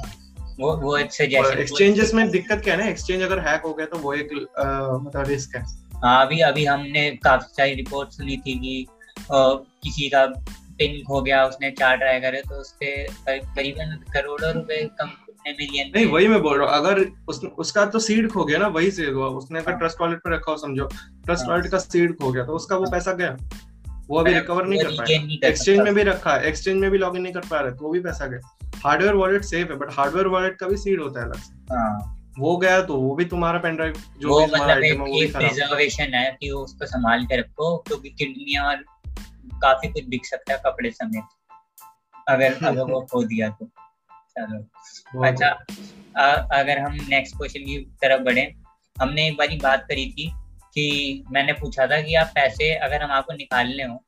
वो 0.59 0.75
वो 0.77 0.97
एक 0.97 1.21
एक्सचेंजेस 1.21 2.13
में 2.13 2.29
दिक्कत 2.29 2.61
क्या 2.63 2.73
है 2.75 2.79
ना 2.81 2.89
एक्सचेंज 2.89 3.21
अगर 3.21 3.39
हैक 3.39 3.61
हो 3.61 3.73
गया 3.73 3.85
तो 3.85 3.97
वो 3.97 4.13
एक 4.13 4.33
मतलब 4.33 5.23
रिस्क 5.27 5.55
है। 5.55 5.63
हाँ 6.03 6.25
अभी 6.25 6.39
अभी 6.39 6.65
हमने 6.65 7.09
काफ़ी 7.23 7.53
सारी 7.53 7.73
रिपोर्ट 7.73 8.09
सुनी 8.09 8.37
थी 8.37 8.59
कि 8.59 8.87
किसी 9.31 10.09
का 10.09 10.25
पिन 10.79 11.03
हो 11.09 11.21
गया 11.21 11.45
उसने 11.45 11.71
चार 11.71 11.97
ट्राई 11.97 12.19
करे 12.19 12.41
तो 12.41 12.55
उसके 12.55 12.91
करीबन 13.27 13.97
करोड़ों 14.13 14.53
रुपए 14.53 14.83
कम 15.01 15.11
मिलियन 15.47 15.91
नहीं 15.95 16.05
वही 16.05 16.27
मैं 16.27 16.41
बोल 16.41 16.57
रहा 16.59 16.67
हूँ 16.67 16.77
अगर 16.77 16.99
उस, 17.27 17.43
उसका 17.57 17.85
तो 17.85 17.99
सीड 17.99 18.31
खो 18.31 18.43
गया 18.45 18.57
ना 18.59 18.67
वही 18.69 18.91
से 18.91 19.05
हुआ 19.07 19.27
उसने 19.37 19.59
अगर 19.59 19.75
ट्रस्ट 19.75 20.01
वॉलेट 20.01 20.19
पे 20.19 20.33
रखा 20.33 20.51
हो 20.51 20.57
समझो 20.57 20.85
ट्रस्ट 20.85 21.47
वॉलेट 21.47 21.63
हाँ। 21.63 21.71
का 21.71 21.77
सीड 21.79 22.15
खो 22.17 22.31
गया 22.31 22.45
तो 22.45 22.53
उसका 22.53 22.75
वो 22.75 22.83
हाँ। 22.83 22.91
पैसा 22.91 23.13
गया 23.13 23.37
वो 24.09 24.19
अभी 24.19 24.33
रिकवर 24.33 24.65
नहीं 24.65 24.79
कर 24.79 24.91
पाया 24.91 25.47
एक्सचेंज 25.49 25.79
में 25.79 25.93
भी 25.93 26.03
रखा 26.03 26.33
है 26.33 26.47
एक्सचेंज 26.47 26.77
में 26.77 26.89
भी 26.91 26.97
लॉग 26.97 27.15
इन 27.15 27.21
नहीं 27.21 27.33
कर 27.33 27.47
पा 27.49 27.59
रहे 27.59 27.71
तो 27.71 27.85
वो 27.85 27.91
भी 27.91 27.99
पैसा 27.99 28.25
गया 28.25 28.79
हार्डवेयर 28.85 29.15
वॉलेट 29.15 29.43
सेफ़ 29.43 29.69
है 29.69 29.77
बट 29.77 29.91
हार्डवेयर 29.91 30.27
वॉलेट 30.27 30.57
का 30.57 30.67
भी 30.67 30.77
सीड 30.77 31.01
होता 31.01 31.19
है 31.19 31.25
अलग 31.25 31.39
से 31.39 31.75
हाँ। 31.75 32.11
वो 32.39 32.55
गया 32.57 32.81
तो 32.81 32.95
वो 32.95 33.15
भी 33.15 33.25
तुम्हारा 33.25 33.59
पेन 33.59 33.75
ड्राइव 33.75 34.01
जो 34.19 34.29
वो 34.29 34.39
भी 34.39 34.51
मतलब 34.51 34.83
एक, 34.83 35.01
एक 35.15 35.35
प्रिजर्वेशन 35.37 36.13
है 36.13 36.37
कि 36.41 36.49
उसको 36.53 36.85
संभाल 36.85 37.25
के 37.25 37.37
रखो 37.37 37.75
क्योंकि 37.77 38.09
किडनी 38.09 38.57
और 38.59 38.83
काफ़ी 39.61 39.87
कुछ 39.87 40.05
बिक 40.05 40.25
सकता 40.25 40.53
है 40.53 40.59
कपड़े 40.65 40.91
समेत। 40.91 41.23
अगर 42.29 42.53
अगर 42.65 42.91
वो 42.91 43.01
खो 43.01 43.23
दिया 43.23 43.49
तो। 43.49 43.65
चलो। 44.37 45.25
अच्छा 45.25 45.47
आ, 46.17 46.31
अगर 46.31 46.79
हम 46.79 46.97
नेक्स्ट 47.09 47.37
क्वेश्चन 47.37 47.59
की 47.59 47.77
तरफ़ 48.01 48.21
बढ़े 48.21 48.55
हमने 49.01 49.27
एक 49.27 49.37
बार 49.37 49.57
बात 49.63 49.85
करी 49.89 50.11
थी 50.11 50.31
कि 50.73 51.23
मैंने 51.31 51.53
पूछा 51.53 51.87
था 51.87 52.01
कि 52.01 52.15
आप 52.15 52.31
पैसे 52.35 52.75
अगर 52.75 53.03
हम 53.03 53.11
आपको 53.11 53.33
निकालने 53.33 53.83
हो 53.83 54.03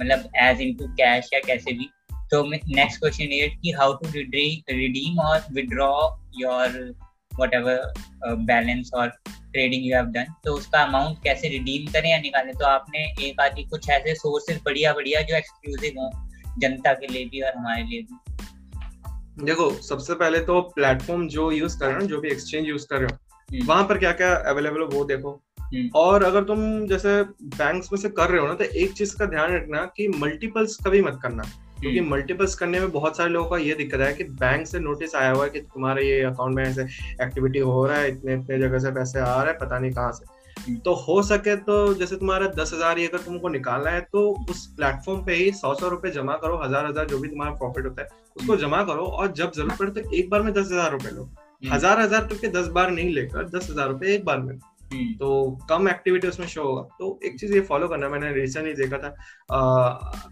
मतलब 0.00 0.30
एज 0.36 0.60
इन 0.60 0.74
टू 0.74 0.88
कैश 0.88 1.30
या 1.34 1.40
कैसे 1.46 1.72
भी 1.72 1.90
तो 2.30 2.42
नेक्स्ट 2.44 3.00
क्वेश्चन 3.00 3.24
ये 3.24 3.48
कि 3.48 3.70
हाउ 3.70 3.94
टू 3.94 4.08
रिडीम 4.08 5.20
और 5.20 5.44
withdraw 5.52 6.16
your 6.38 6.94
what 7.40 7.54
ever 7.54 8.34
balance 8.44 8.90
और 8.94 9.08
ट्रेडिंग 9.28 9.86
यू 9.86 9.94
हैव 9.96 10.06
डन 10.12 10.32
तो 10.44 10.54
उसका 10.54 10.82
अमाउंट 10.82 11.22
कैसे 11.24 11.48
रिडीम 11.48 11.92
करें 11.92 12.10
या 12.10 12.18
निकालें 12.20 12.54
तो 12.54 12.66
आपने 12.66 13.04
एक 13.28 13.40
आदि 13.40 13.64
कुछ 13.64 13.88
ऐसे 13.90 14.14
सोर्सेज 14.14 14.60
बढ़िया 14.64 14.92
बढ़िया 14.92 15.20
जो 15.22 15.36
एक्सक्लूसिव 15.36 16.00
हो 16.00 16.10
जनता 16.58 16.92
के 16.94 17.06
लिए 17.06 17.24
भी 17.24 17.40
और 17.40 17.56
हमारे 17.56 17.82
लिए 17.82 18.02
भी 18.02 19.44
देखो 19.44 19.70
सबसे 19.82 20.14
पहले 20.14 20.38
तो 20.40 20.60
प्लेटफॉर्म 20.74 21.26
जो 21.28 21.50
यूज़ 21.52 21.78
कर 21.78 21.86
रहे 21.86 21.94
हो 21.94 22.06
जो 22.06 22.20
भी 22.20 22.28
एक्सचेंज 22.28 22.68
यूज़ 22.68 22.86
कर 22.90 22.96
रहे 22.96 23.06
हो 23.06 23.18
हम्म। 23.48 23.66
वहाँ 23.66 23.84
पर 23.84 23.98
क्या 23.98 24.12
क्या 24.12 24.34
अवेलेबल 24.46 24.80
हो 24.80 24.88
वो 24.92 25.04
देखो 25.04 25.30
हम्म। 25.58 25.88
और 25.94 26.22
अगर 26.24 26.44
तुम 26.44 26.86
जैसे 26.86 27.22
बैंक्स 27.54 27.92
में 27.92 27.98
से 28.00 28.08
कर 28.10 28.30
रहे 28.30 28.40
हो 28.40 28.46
ना 28.46 28.54
तो 28.54 28.64
एक 28.64 28.92
चीज़ 28.92 29.16
का 29.16 29.26
ध्यान 29.26 29.52
रखना 29.52 29.84
कि 29.96 30.08
मल्टीपल्स 30.16 30.76
कभी 30.86 31.00
मत 31.02 31.18
करना 31.22 31.42
क्योंकि 31.80 32.00
मल्टीपल्स 32.00 32.50
हम्म। 32.52 32.58
करने 32.60 32.80
में 32.80 32.90
बहुत 32.92 33.16
सारे 33.16 33.30
लोगों 33.30 33.50
का 33.50 33.56
ये 33.56 33.74
दिक्कत 33.74 34.00
है 34.00 34.12
कि 34.14 34.24
बैंक 34.40 34.66
से 34.66 34.78
नोटिस 34.80 35.14
आया 35.14 35.30
हुआ 35.30 35.44
है 35.44 35.50
कि 35.50 35.60
तुम्हारे 35.60 36.08
ये 36.08 36.22
अकाउंट 36.24 36.56
में 36.56 36.62
ऐसे 36.64 36.82
एक्टिविटी 37.22 37.58
हो 37.60 37.84
रहा 37.86 37.98
है 37.98 38.08
इतने 38.08 38.34
इतने 38.34 38.58
जगह 38.58 38.78
से 38.78 38.90
पैसे 38.90 39.20
आ 39.20 39.42
रहे 39.42 39.52
हैं 39.52 39.58
पता 39.58 39.78
नहीं 39.78 39.92
कहाँ 39.92 40.12
से 40.12 40.34
हम्म। 40.60 40.76
तो 40.78 40.94
हो 40.96 41.22
सके 41.22 41.56
तो 41.56 41.94
जैसे 41.94 42.16
तुम्हारा 42.16 42.46
दस 42.54 42.72
हज़ार 42.74 42.98
अगर 42.98 43.18
तुमको 43.18 43.48
निकालना 43.48 43.90
है 43.90 44.00
तो 44.12 44.28
उस 44.50 44.66
प्लेटफॉर्म 44.76 45.24
पे 45.24 45.34
ही 45.34 45.50
सौ 45.52 45.74
सौ 45.74 45.88
रुपए 45.88 46.10
जमा 46.10 46.36
करो 46.36 46.60
हज़ार 46.64 46.86
हज़ार 46.86 47.06
जो 47.06 47.18
भी 47.18 47.28
तुम्हारा 47.28 47.52
प्रॉफिट 47.54 47.86
होता 47.86 48.02
है 48.02 48.08
उसको 48.36 48.52
हम्म। 48.52 48.62
जमा 48.62 48.82
करो 48.82 49.04
और 49.04 49.32
जब 49.32 49.52
ज़रूरत 49.52 49.78
पड़े 49.78 49.90
तो 49.92 50.10
एक 50.12 50.30
बार 50.30 50.42
में 50.42 50.52
दस 50.52 50.72
हज़ार 50.72 50.90
रुपए 50.92 51.10
लो 51.10 51.28
हज़ार 51.72 52.00
हज़ार 52.00 52.28
रुपए 52.28 52.48
दस 52.50 52.68
बार 52.68 52.90
नहीं 52.90 53.12
लेकर 53.14 53.48
दस 53.48 53.70
हज़ार 53.70 53.88
रुपए 53.88 54.14
एक 54.14 54.24
बार 54.24 54.40
में। 54.40 54.58
तो 54.92 55.58
कम 55.68 55.88
एक्टिविटी 55.88 56.28
उसमें 56.28 56.46
शो 56.46 56.62
होगा। 56.62 56.82
तो 56.98 57.18
एक 57.24 57.38
चीज़ 57.40 57.54
ये 57.54 57.60
फॉलो 57.60 57.88
करना 57.88 58.08
मैंने 58.08 58.32
रिसेंटली 58.32 58.72
देखा 58.74 58.98
था 58.98 59.14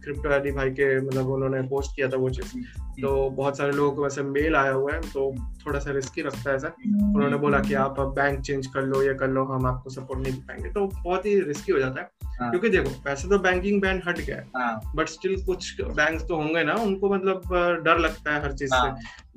क्रिप्टो 0.05 0.30
एडी 0.30 0.50
भाई 0.50 0.70
के 0.70 1.00
मतलब 1.00 1.28
उन्होंने 1.28 1.62
पोस्ट 1.62 1.96
किया 1.96 2.09
था 2.09 2.16
वो 2.16 2.30
चीज़। 2.30 2.52
हम्म। 2.55 3.02
तो 3.02 3.30
बहुत 3.30 3.57
सारे 3.59 3.72
लोगों 3.72 3.92
को 3.92 4.02
वैसे 4.02 4.22
मेल 4.22 4.57
आया 4.57 4.72
हुआ 4.72 4.92
है 4.92 5.00
तो 5.00 5.34
थोड़ा 5.66 5.78
सा 5.78 5.90
रिस्की 5.90 6.22
रखता 6.22 6.50
है 6.50 6.59
सर 6.59 6.72
उन्होंने 7.14 7.36
बोला 7.36 7.61
कि 7.61 7.74
आप 7.74 8.00
बैंक 8.00 8.40
चेंज 8.40 8.66
कर 8.66 8.82
लो 8.82 9.02
या 9.02 9.12
कर 9.14 9.28
लो 9.28 9.44
हम 9.44 9.66
आपको 9.66 9.90
सपोर्ट 9.90 10.20
नहीं 10.20 10.32
दे 10.32 10.40
पाएँगे। 10.40 10.70
तो 10.70 10.86
बहुत 10.86 11.26
ही 11.26 11.40
रिस्की 11.40 11.72
हो 11.72 11.78
जाता 11.78 12.00
है। 12.00 12.11
हाँ। 12.40 12.50
क्योंकि 12.50 12.68
देखो 12.68 12.90
पैसे 13.05 13.28
तो 13.28 13.38
बैंकिंग 13.38 13.80
बैन 13.82 14.02
हट 14.09 14.18
गया 14.18 14.36
है। 14.36 14.80
बट 14.94 15.09
स्टिल 15.09 15.44
कुछ 15.44 15.80
बैंक 15.80 16.20
तो 16.20 16.36
होंगे 16.36 16.64
ना 16.64 16.74
उनको 16.74 17.14
मतलब 17.14 17.42
डर 17.84 17.98
लगता 17.98 18.34
है 18.34 18.42
हर 18.42 18.52
चीज़ 18.52 18.70
से। 18.70 18.76
हाँ। 18.76 18.96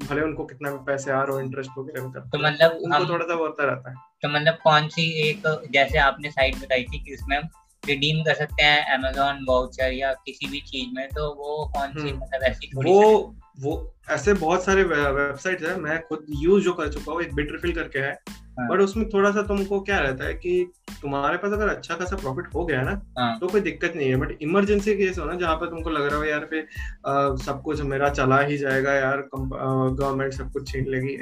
भले 0.09 0.21
उनको 0.21 0.45
कितना 0.45 0.71
पैसे 0.87 1.11
आ 1.11 1.21
रहे 1.23 1.35
हो 1.35 1.39
इंटरेस्ट 1.39 1.71
वगैरह 1.77 2.07
तो 2.07 2.39
मतलब 2.39 2.71
उनको 2.71 3.13
थोड़ा 3.13 3.25
सा 3.25 3.33
होता 3.33 3.65
रहता 3.65 3.89
है। 3.89 3.95
तो 4.23 4.29
मतलब 4.29 4.57
कौन 4.63 4.87
सी 4.87 5.09
एक 5.21 5.43
जैसे 5.73 5.97
आपने 5.99 6.31
साइट 6.31 6.55
बताई 6.55 6.83
थी 6.83 6.99
कि 6.99 7.13
उसमें 7.13 7.37
हम 7.37 7.49
रिडीम 7.83 8.23
कर 8.23 8.33
सकते 8.33 8.63
हैं 8.63 8.93
अमेजोन 8.93 9.45
वाउचर 9.49 9.91
या 9.93 10.13
किसी 10.25 10.47
भी 10.47 10.59
चीज़ 10.61 10.95
में 10.95 11.07
तो 11.09 11.27
वो 11.35 11.65
कौन 11.75 11.91
सी 11.91 12.09
हम्म। 12.09 12.17
मतलब 12.17 12.43
ऐसी 12.43 12.71
थोड़ी 12.75 12.91
वो 12.91 13.35
वो 13.59 13.75
ऐसे 14.09 14.33
बहुत 14.35 14.65
सारे 14.65 14.83
वेबसाइट 14.83 15.61
है 15.63 15.75
मैं 15.79 16.01
खुद 16.01 16.25
यूज़ 16.41 16.63
जो 16.63 16.73
कर 16.73 16.89
चुका 16.89 17.11
हूँ 17.11 17.21
एक 17.21 17.33
बिट 17.35 17.51
रिफिल 17.51 17.71
करके 17.73 17.99
है 17.99 18.11
हाँ. 18.59 18.67
बट 18.67 18.79
उसमें 18.79 19.07
थोड़ा 19.09 19.31
सा 19.31 19.41
तुमको 19.43 19.79
क्या 19.81 19.99
रहता 19.99 20.25
है 20.25 20.33
कि 20.35 20.71
तुम्हारे 21.01 21.37
पास 21.37 21.51
अगर 21.51 21.67
अच्छा 21.67 21.95
खासा 21.95 22.15
प्रॉफिट 22.15 22.53
हो 22.53 22.65
गया 22.65 22.81
ना 22.81 23.01
हाँ. 23.19 23.37
तो 23.39 23.47
कोई 23.47 23.61
दिक्कत 23.61 23.93
नहीं 23.95 24.09
है 24.09 24.15
बट 24.15 24.37
इमरजेंसी 24.41 24.95
केस 24.95 25.17
हो 25.19 25.25
ना 25.25 25.33
जहाँ 25.35 25.55
पे 25.55 25.69
तुमको 25.69 25.89
लग 25.89 26.05
रहा 26.05 26.17
हो 26.17 26.23
यार 26.23 26.47
फिर 26.49 26.67
सब 27.43 27.61
कुछ 27.65 27.81
मेरा 27.91 28.09
चला 28.11 28.39
ही 28.41 28.57
जाएगा 28.57 28.93
यार 28.93 29.27
गवर्नमेंट 29.33 30.33
सब 30.33 30.51
कुछ 30.51 30.71
छीन 30.71 30.87
लेगी 30.87 31.17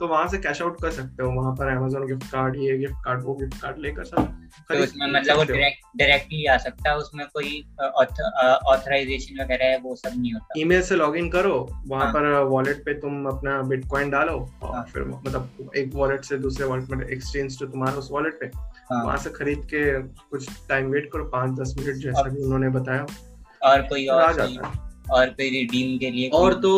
तो 0.00 0.06
वहाँ 0.06 0.26
से 0.28 0.38
कैश 0.38 0.60
आउट 0.62 0.80
कर 0.82 0.90
सकते 0.90 1.22
हो। 1.22 1.30
वहाँ 1.32 1.52
पर 1.56 1.66
अमेजोन 1.66 2.06
गिफ्ट 2.06 2.30
कार्ड 2.32 2.56
ये 2.56 2.76
गिफ्ट 2.78 3.04
कार्ड 3.04 3.22
वो 3.24 3.34
गिफ्ट 3.34 3.60
कार्ड 3.62 3.78
लेकर 3.78 4.04
सब 4.04 4.32
तो 4.68 4.74
उसमें 4.84 5.06
मतलब 5.12 5.36
वो 5.36 5.44
डायरेक्टली 5.44 6.44
आ 6.46 6.56
सकता 6.56 6.90
है? 6.90 6.96
उसमें 6.96 7.24
कोई 7.26 7.60
ऑथराइजेशन 7.82 9.42
वगैरह 9.42 9.64
है 9.64 9.78
वो 9.78 9.94
सब 9.96 10.12
नहीं 10.16 10.32
होता? 10.32 10.60
ईमेल 10.60 10.82
से 10.82 10.96
लॉगिन 10.96 11.28
करो 11.30 11.54
वहाँ 11.86 12.04
हाँ. 12.04 12.12
पर 12.14 12.42
वॉलेट 12.44 12.84
पे 12.84 12.94
तुम 13.00 13.26
अपना 13.26 13.60
बिटकॉइन 13.62 14.10
डालो 14.10 14.36
और 14.62 14.74
हाँ. 14.74 14.84
फिर 14.92 15.04
मतलब 15.04 15.70
एक 15.76 15.90
वॉलेट 15.94 16.24
से 16.24 16.38
दूसरे 16.38 16.66
वॉलेट 16.66 16.90
में 16.90 17.06
एक्सचेंज 17.06 17.58
तो 17.58 17.66
तुम्हारा 17.66 17.96
उस 17.96 18.08
वॉलेट 18.12 18.38
पे 18.40 18.46
हाँ. 18.56 19.04
वहाँ 19.04 19.16
से 19.16 19.30
खरीद 19.30 19.64
के 19.74 19.84
कुछ 20.30 20.48
टाइम 20.68 20.90
वेट 20.90 21.10
करो 21.12 21.24
पाँच 21.30 21.58
दस 21.60 21.74
मिनट 21.78 21.96
जैसा 21.96 22.22
भी 22.22 22.42
उन्होंने 22.42 22.68
बताया। 22.70 23.06
और 23.62 23.82
कोई 23.82 24.06
और 24.06 24.40
और 25.10 25.28
कोई 25.28 25.48
रिडीम 25.50 25.96
के 25.98 26.10
लिए 26.10 26.28
और 26.34 26.54
तो 26.60 26.72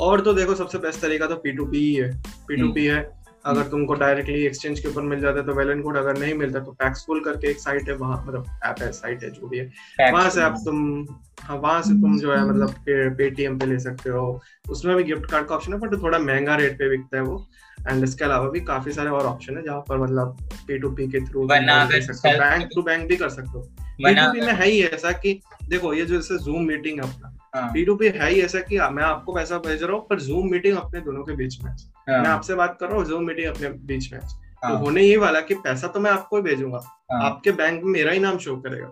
और 0.00 0.20
तो 0.20 0.32
देखो 0.32 0.54
सबसे 0.54 0.78
बेस्ट 0.78 1.00
तरीका 1.00 1.26
तो 1.26 1.36
पी 1.36 1.52
टू 1.52 1.66
पी 1.66 1.78
ही 1.78 1.94
है। 1.94 2.12
पी 2.48 2.56
टू 2.56 2.72
पी 2.72 2.84
है। 2.86 3.08
अगर 3.46 3.62
तुमको 3.62 3.94
डायरेक्टली 3.94 4.42
एक्सचेंज 4.46 4.80
के 4.80 4.88
ऊपर 4.88 5.02
मिल 5.02 5.20
जाता 5.20 5.40
है 5.40 5.44
तो 5.46 5.52
वेल 5.54 5.70
एंड 5.70 5.82
गुड 5.82 5.96
अगर 5.96 6.18
नहीं 6.18 6.34
मिलता 6.34 6.60
तो 6.60 6.72
पैक्सफुल 6.72 7.20
करके 7.20 7.50
एक 7.50 7.58
साइट 7.58 7.88
है 7.88 7.94
वहाँ 7.96 8.24
मतलब 8.26 8.46
ऐप 8.66 8.82
है 8.82 8.90
साइट 8.92 9.22
है 9.22 9.30
जो 9.30 9.48
भी 9.48 9.58
है। 9.58 10.10
वहाँ 10.12 10.30
से 10.30 10.42
आप 10.42 10.56
तुम 10.64 11.06
हाँ 11.40 11.56
वहाँ 11.56 11.80
से 11.82 11.94
तुम 12.00 12.18
जो 12.18 12.32
है 12.32 12.44
मतलब 12.44 12.74
पेटीएम 12.88 13.58
पे 13.58 13.66
ले 13.66 13.78
सकते 13.78 14.10
हो। 14.10 14.40
उसमें 14.70 14.96
भी 14.96 15.04
गिफ्ट 15.04 15.30
कार्ड 15.30 15.46
का 15.46 15.54
ऑप्शन 15.54 15.72
है 15.72 15.78
बट 15.78 16.02
थोड़ा 16.02 16.18
महँगा 16.18 16.56
रेट 16.56 16.78
पे 16.78 16.88
बिकता 16.88 17.16
है 17.16 17.22
वो। 17.22 17.46
एंड 17.88 18.04
इसके 18.04 18.24
अलावा 18.24 18.50
भी 18.50 18.60
काफ़ी 18.60 18.92
सारे 18.92 19.10
और 19.10 19.26
ऑप्शन 19.26 19.56
है 19.56 19.62
जहाँ 19.62 19.80
पर 19.80 19.98
मतलब 19.98 20.48
पी 20.66 20.78
टू 20.78 20.90
पी 20.90 21.06
के 21.08 21.20
थ्रू 21.20 21.46
बैंक 21.46 22.68
टू 22.74 22.82
बैंक 22.82 23.08
भी 23.08 23.16
कर 23.16 23.28
सकते 23.28 23.58
हो। 23.58 23.60
पी 23.98 24.14
टू 24.14 24.32
पी 24.32 24.40
में 24.40 24.52
है 24.52 24.68
ही 24.68 24.82
ऐसा 24.84 25.12
की 25.14 25.40
देखो 25.68 25.94
ये 25.94 26.04
जो 26.04 26.14
जैसे 26.14 26.38
जूम 26.44 26.66
मीटिंग 26.66 27.00
है 27.00 27.10
अपना 27.10 27.36
पी 27.56 27.84
टू 27.84 27.94
पी 27.94 28.08
है 28.08 28.30
ही 28.30 28.40
ऐसा 28.40 28.60
कि 28.60 28.78
मैं 28.78 29.02
आपको 29.02 29.34
पैसा 29.34 29.58
भेज 29.58 29.82
रहा 29.82 29.92
हूँ 29.92 30.06
पर 30.08 30.20
जूम 30.20 30.50
मीटिंग 30.50 30.76
अपने 30.76 31.00
दोनों 31.00 31.22
के 31.24 31.32
बीच 31.32 31.62
में 31.64 31.70
हाँ. 31.70 32.22
मैं 32.22 32.30
आपसे 32.30 32.54
बात 32.54 32.76
कर 32.80 32.86
रहा 32.86 32.96
हूँ 32.96 33.04
जूम 33.04 33.24
मीटिंग 33.24 33.46
अपने 33.46 33.68
बीच 33.68 34.12
में 34.12 34.20
तो 34.20 34.66
हाँ. 34.66 34.76
होने 34.76 35.02
ये 35.02 35.16
वाला 35.16 35.40
कि 35.40 35.54
पैसा 35.54 35.88
तो 35.88 36.00
मैं 36.00 36.10
आपको 36.10 36.36
ही 36.36 36.42
भेजूँगा। 36.42 36.80
हाँ. 37.12 37.22
आपके 37.22 37.52
बैंक 37.52 37.82
में 37.84 37.92
मेरा 37.92 38.12
ही 38.12 38.18
नाम 38.18 38.38
शो 38.38 38.56
करेगा। 38.56 38.86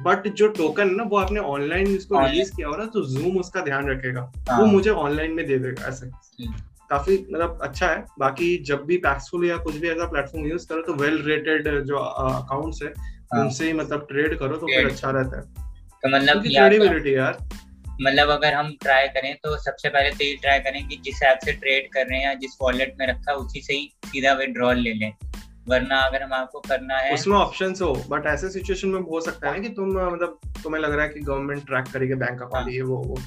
बट 0.00 0.26
हाँ। 0.26 0.34
जो 0.36 0.48
टोकन 0.48 0.88
है 0.88 0.96
ना 0.96 1.02
वो 1.02 1.16
आपने 1.16 1.40
ऑनलाइन 1.40 1.86
इसको 1.86 2.26
रिलीज़ 2.26 2.56
किया 2.56 2.68
हो 2.68 2.76
ना 2.76 2.84
तो 2.84 3.04
जूम 3.06 3.38
उसका 3.38 3.60
ध्यान 3.60 3.88
रखेगा। 3.90 4.32
हाँ. 4.50 4.58
वो 4.58 4.66
मुझे 4.66 4.90
ऑनलाइन 4.90 5.32
में 5.32 5.46
दे 5.46 5.58
देगा 5.58 5.86
ऐसे। 5.86 6.10
काफ़ी 6.90 7.26
मतलब 7.32 7.58
अच्छा 7.62 7.86
है। 7.86 8.04
बाकी 8.18 8.56
जब 8.58 8.84
भी 8.84 8.96
पैक्सफुल 8.96 9.44
या 9.46 9.56
कुछ 9.56 9.76
भी 9.76 9.88
ऐसा 9.88 10.04
प्लेटफॉर्म 10.04 10.46
यूज़ 10.46 10.68
करो 10.68 10.82
तो 10.82 10.94
वेल 10.94 11.22
रेटेड 11.22 11.84
जो 11.84 11.96
अकाउंट्स 11.96 12.82
है 12.82 12.92
हाँ। 13.32 13.40
उनसे 13.40 13.66
ही 13.66 13.72
मतलब 13.72 14.06
ट्रेड 14.10 14.38
करो 14.38 14.56
तो 14.56 14.66
फिर 14.66 14.86
अच्छा 14.86 15.10
रहता 15.10 15.36
है। 15.36 15.42
तो 16.02 16.16
मतलब 16.16 17.06
यार। 17.06 17.38
मतलब 18.00 18.28
अगर 18.28 18.54
हम 18.54 18.74
ट्राई 18.82 19.08
करें 19.08 19.34
तो 19.34 19.56
सबसे 19.56 19.88
पहले 19.88 20.10
तो 20.10 20.24
ये 20.24 20.34
ट्राई 20.34 20.58
करें 20.58 20.88
कि 20.88 20.96
जिस 21.04 21.22
ऐप 21.22 21.38
से 21.44 21.52
ट्रेड 21.52 21.88
कर 21.92 22.06
रहे 22.06 22.18
हैं 22.18 22.26
या 22.26 22.34
जिस 22.34 22.56
वॉलेट 22.62 22.94
में 23.00 23.06
रखा 23.06 23.30
है 23.30 23.36
उसी 23.36 23.60
से 23.60 23.74
ही 23.74 23.90
सीधा 24.06 24.32
विड्रॉल 24.32 24.76
ले 24.76 24.92
लें। 24.92 25.12
वरना 25.68 25.96
अगर 26.00 26.22
हम 26.22 26.32
आपको 26.32 26.60
करना 26.60 26.98
है 26.98 27.14
उसमें 27.14 27.36
ऑप्शन 27.36 27.74
हो 27.82 27.94
बट 28.08 28.26
ऐसे 28.26 28.48
सिचुएशन 28.50 28.88
में 28.88 29.00
हो 29.00 29.20
सकता 29.20 29.48
है 29.48 29.56
ना 29.56 29.62
कि 29.62 29.74
तुम 29.74 29.90
मतलब 30.12 30.38
तुम्हें 30.62 30.82
लग 30.82 30.94
रहा 30.94 31.02
है 31.02 31.08
कि 31.08 31.20
गवर्नमेंट 31.20 31.66
ट्रैक 31.66 31.84
करेगी 31.84 32.14
बैंक 32.14 32.42
अकाउंट 32.42 32.68
ये 32.68 32.82
वो 32.82 32.96
वो। 32.96 33.18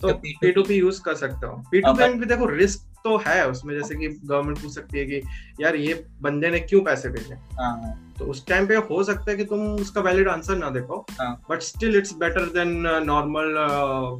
तो 0.00 0.12
पी 0.14 0.52
टू 0.52 0.62
पी 0.62 0.74
यूज़ 0.74 1.00
कर 1.02 1.14
सकते 1.14 1.46
हो। 1.46 1.62
पी 1.70 1.80
टू 1.80 1.92
पी 1.92 2.12
भी 2.14 2.26
देखो 2.26 2.46
रिस्क 2.46 2.88
तो 3.04 3.16
है 3.16 3.46
उसमें 3.48 3.74
जैसे 3.74 3.94
कि 3.94 4.08
गवर्नमेंट 4.08 4.58
पूछ 4.58 4.74
सकती 4.74 4.98
है 4.98 5.04
कि 5.04 5.22
यार 5.60 5.76
ये 5.76 5.94
बंदे 6.22 6.50
ने 6.50 6.60
क्यों 6.60 6.80
पैसे 6.80 7.08
भेजे? 7.08 7.34
हाँ। 7.34 8.05
तो 8.18 8.24
उस 8.24 8.46
टाइम 8.46 8.66
पे 8.66 8.76
हो 8.76 9.02
सकता 9.04 9.30
है 9.30 9.36
कि 9.36 9.44
तुम 9.44 9.60
उसका 9.74 10.00
वैलिड 10.00 10.28
आंसर 10.28 10.56
ना 10.56 10.70
देखो 10.70 11.06
but 11.22 11.62
still 11.62 11.96
it's 11.96 12.12
better 12.12 12.40
than 12.40 12.68
normal 13.04 13.54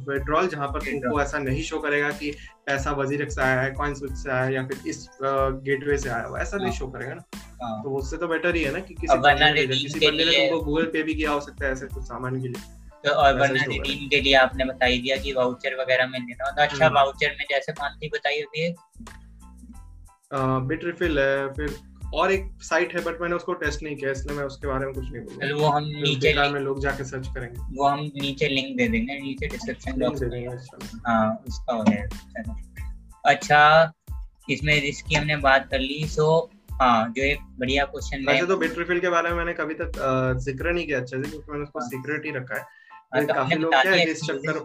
withdrawal 0.09 0.47
जहाँ 0.47 0.67
पर 0.67 0.81
तुमको 0.81 1.21
ऐसा 1.21 1.37
नहीं 1.37 1.63
शो 1.63 1.79
करेगा 1.79 2.09
कि 2.09 2.31
पैसा 2.65 2.91
वज़ीर 2.91 3.29
से 3.29 3.41
आया 3.41 3.61
है 3.61 3.71
कॉइन 3.71 3.93
स्विच 3.93 4.11
से 4.11 4.31
आया 4.31 4.43
है 4.43 4.53
या 4.53 4.67
फिर 4.67 4.87
इस 4.87 5.07
गेटवे 5.23 5.97
uh, 5.97 6.03
से 6.03 6.09
आया 6.09 6.27
है। 6.27 6.41
ऐसा 6.41 6.57
नहीं 6.57 6.71
शो 6.71 6.85
हाँ। 6.85 6.93
करेगा 6.93 7.13
ना। 7.13 7.23
हाँ। 7.63 7.83
तो 7.83 7.89
उससे 7.89 8.17
तो 8.17 8.27
बेटर 8.27 8.55
ही 8.55 8.63
है 8.63 8.73
ना 8.73 8.79
कि 8.79 8.93
किसी 8.93 9.17
बंदे 9.17 9.51
ने 9.53 9.65
किसी 9.67 9.99
बंदे 9.99 10.25
ने 10.25 10.49
तुमको 10.49 10.65
गूगल 10.65 10.85
पे 10.85 11.03
भी 11.03 11.15
किया 11.15 11.31
हो 11.31 11.39
सकता 11.41 11.65
है 11.65 11.71
ऐसे 11.71 11.87
कुछ 11.87 12.03
सामान 12.03 12.41
के 12.41 12.47
लिए। 12.47 12.61
तो 13.05 13.11
और 13.11 13.39
वरना 13.39 13.63
रिडीम 13.63 14.07
के 14.07 14.21
लिए 14.21 14.33
आपने 14.33 14.65
बताई 14.65 14.97
दिया 14.99 15.17
कि 15.17 15.33
वाउचर 15.33 15.75
वगैरह 15.81 16.07
में 16.07 16.19
लेना 16.19 16.51
तो 16.51 16.61
अच्छा 16.61 16.87
वाउचर 16.87 17.27
हम्म। 17.27 17.37
में 17.37 17.45
जैसे 17.51 17.73
सी 17.81 18.09
बताई 18.09 18.41
होती 18.41 18.61
है। 18.61 18.73
बिट 20.67 20.85
रिफिल 20.85 21.19
है 21.19 21.53
फिर 21.53 21.69
और 22.13 22.31
एक 22.31 22.49
साइट 22.63 22.93
है 22.95 23.03
बट 23.03 23.21
मैंने 23.21 23.35
उसको 23.35 23.53
टेस्ट 23.61 23.83
नहीं 23.83 23.95
किया 23.95 24.11
इसलिए 24.11 24.37
मैं 24.37 24.43
उसके 24.43 24.67
बारे 24.67 24.85
में 24.85 24.93
कुछ 24.93 25.03
नहीं 25.03 25.21
बोलूँगा। 25.21 25.55
वो 25.55 25.71
हम 25.71 25.85
नीचे 25.85 26.33
में 26.49 26.59
लोग 26.59 26.81
जाके 26.81 27.03
सर्च 27.03 27.27
करेंगे। 27.27 27.61
वो 27.77 27.87
हम 27.87 27.99
नीचे 28.15 28.47
लिंक 28.47 28.75
दे 28.77 28.87
देंगे 28.87 29.19
नीचे 29.19 29.47
डिस्क्रिप्शन 29.47 29.99
बॉक्स 29.99 30.21
में। 30.23 30.47
हाँ 31.07 31.43
उसका 31.47 31.73
हो 31.73 31.83
जाएगा 31.83 32.55
अच्छा 33.25 33.93
इसमें 34.49 34.73
इसकी 34.75 35.15
हमने 35.15 35.35
बात 35.39 35.67
कर 35.71 35.79
ली 35.79 36.05
सो 36.07 36.27
हाँ 36.81 37.07
जो 37.09 37.23
एक 37.23 37.39
बढ़िया 37.59 37.85
क्वेश्चन 37.85 38.25
वैसे 38.27 38.45
तो 38.47 38.57
बिट्रिफिल 38.57 38.99
के 38.99 39.09
बारे 39.09 39.29
में 39.29 39.37
मैंने 39.37 39.53
कभी 39.53 39.73
तक 39.73 39.91
ज़िक्र 40.43 40.71
नहीं 40.71 40.85
किया 40.85 40.99
अच्छे 40.99 41.17
से 41.17 41.29
क्योंकि 41.29 41.51
मैंने 41.51 41.63
उसको 41.63 41.81
सीक्रेट 41.81 42.17
हाँ। 42.17 42.25
ही 42.25 42.37
रखा 42.37 42.55
है। 42.55 42.61
हाँ, 42.61 43.25
तो 43.25 43.33
काफ़ी 43.33 43.55
लोग 43.55 43.71
क्या 43.71 43.91
है 43.91 44.03
इस 44.11 44.21
चक्कर 44.21 44.59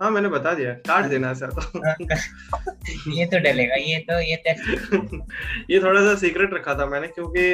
हाँ 0.00 0.10
मैंने 0.10 0.28
बता 0.28 0.52
दिया 0.54 0.72
काट 0.86 1.04
देना 1.04 1.32
सर 1.34 1.50
तो 1.52 3.12
ये 3.12 3.26
तो 3.26 3.38
डलेगा 3.38 3.74
ये 3.76 3.98
तो 4.00 4.18
ये 4.20 4.36
टेस्ट 4.44 4.92
ये 5.70 5.78
थोड़ा 5.82 6.00
सा 6.00 6.14
सीक्रेट 6.16 6.54
रखा 6.54 6.74
था 6.74 6.86
मैंने 6.86 7.08
क्योंकि 7.08 7.44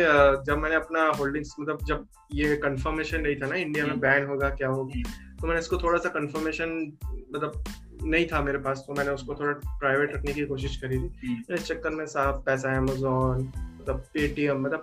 जब 0.47 0.59
मैंने 0.59 0.75
अपना 0.75 1.05
होल्डिंग्स 1.19 1.55
मतलब 1.61 1.85
जब 1.85 2.07
ये 2.35 2.57
कंफर्मेशन 2.57 3.21
नहीं 3.21 3.37
था 3.37 3.47
ना 3.47 3.57
इंडिया 3.57 3.87
में 3.87 4.01
बैन 4.01 4.19
हम्म। 4.19 4.31
होगा 4.31 4.51
क्या 4.53 4.69
होगा 4.69 4.93
हम्म। 4.95 5.37
तो 5.41 5.47
मैंने 5.47 5.61
इसको 5.61 5.79
थोड़ा 5.79 5.99
सा 5.99 6.09
कंफर्मेशन 6.11 6.77
मतलब 7.35 7.65
नहीं 8.05 8.27
था 8.27 8.41
मेरे 8.43 8.59
पास 8.59 8.85
तो 8.87 8.95
मैंने 8.95 9.11
उसको 9.11 9.35
थोड़ा 9.35 9.53
प्राइवेट 9.79 10.15
रखने 10.15 10.33
की 10.33 10.47
कोशिश 10.47 10.77
करी 10.77 10.99
थी 10.99 11.27
हम्म। 11.27 11.55
इस 11.55 11.67
चक्कर 11.67 11.91
में 11.91 12.07
साफ़ 12.09 12.45
पैसा 12.45 12.77
अमेजोन 12.77 13.53
मतलब 13.81 14.05
पेटीएम 14.15 14.61
मतलब 14.61 14.83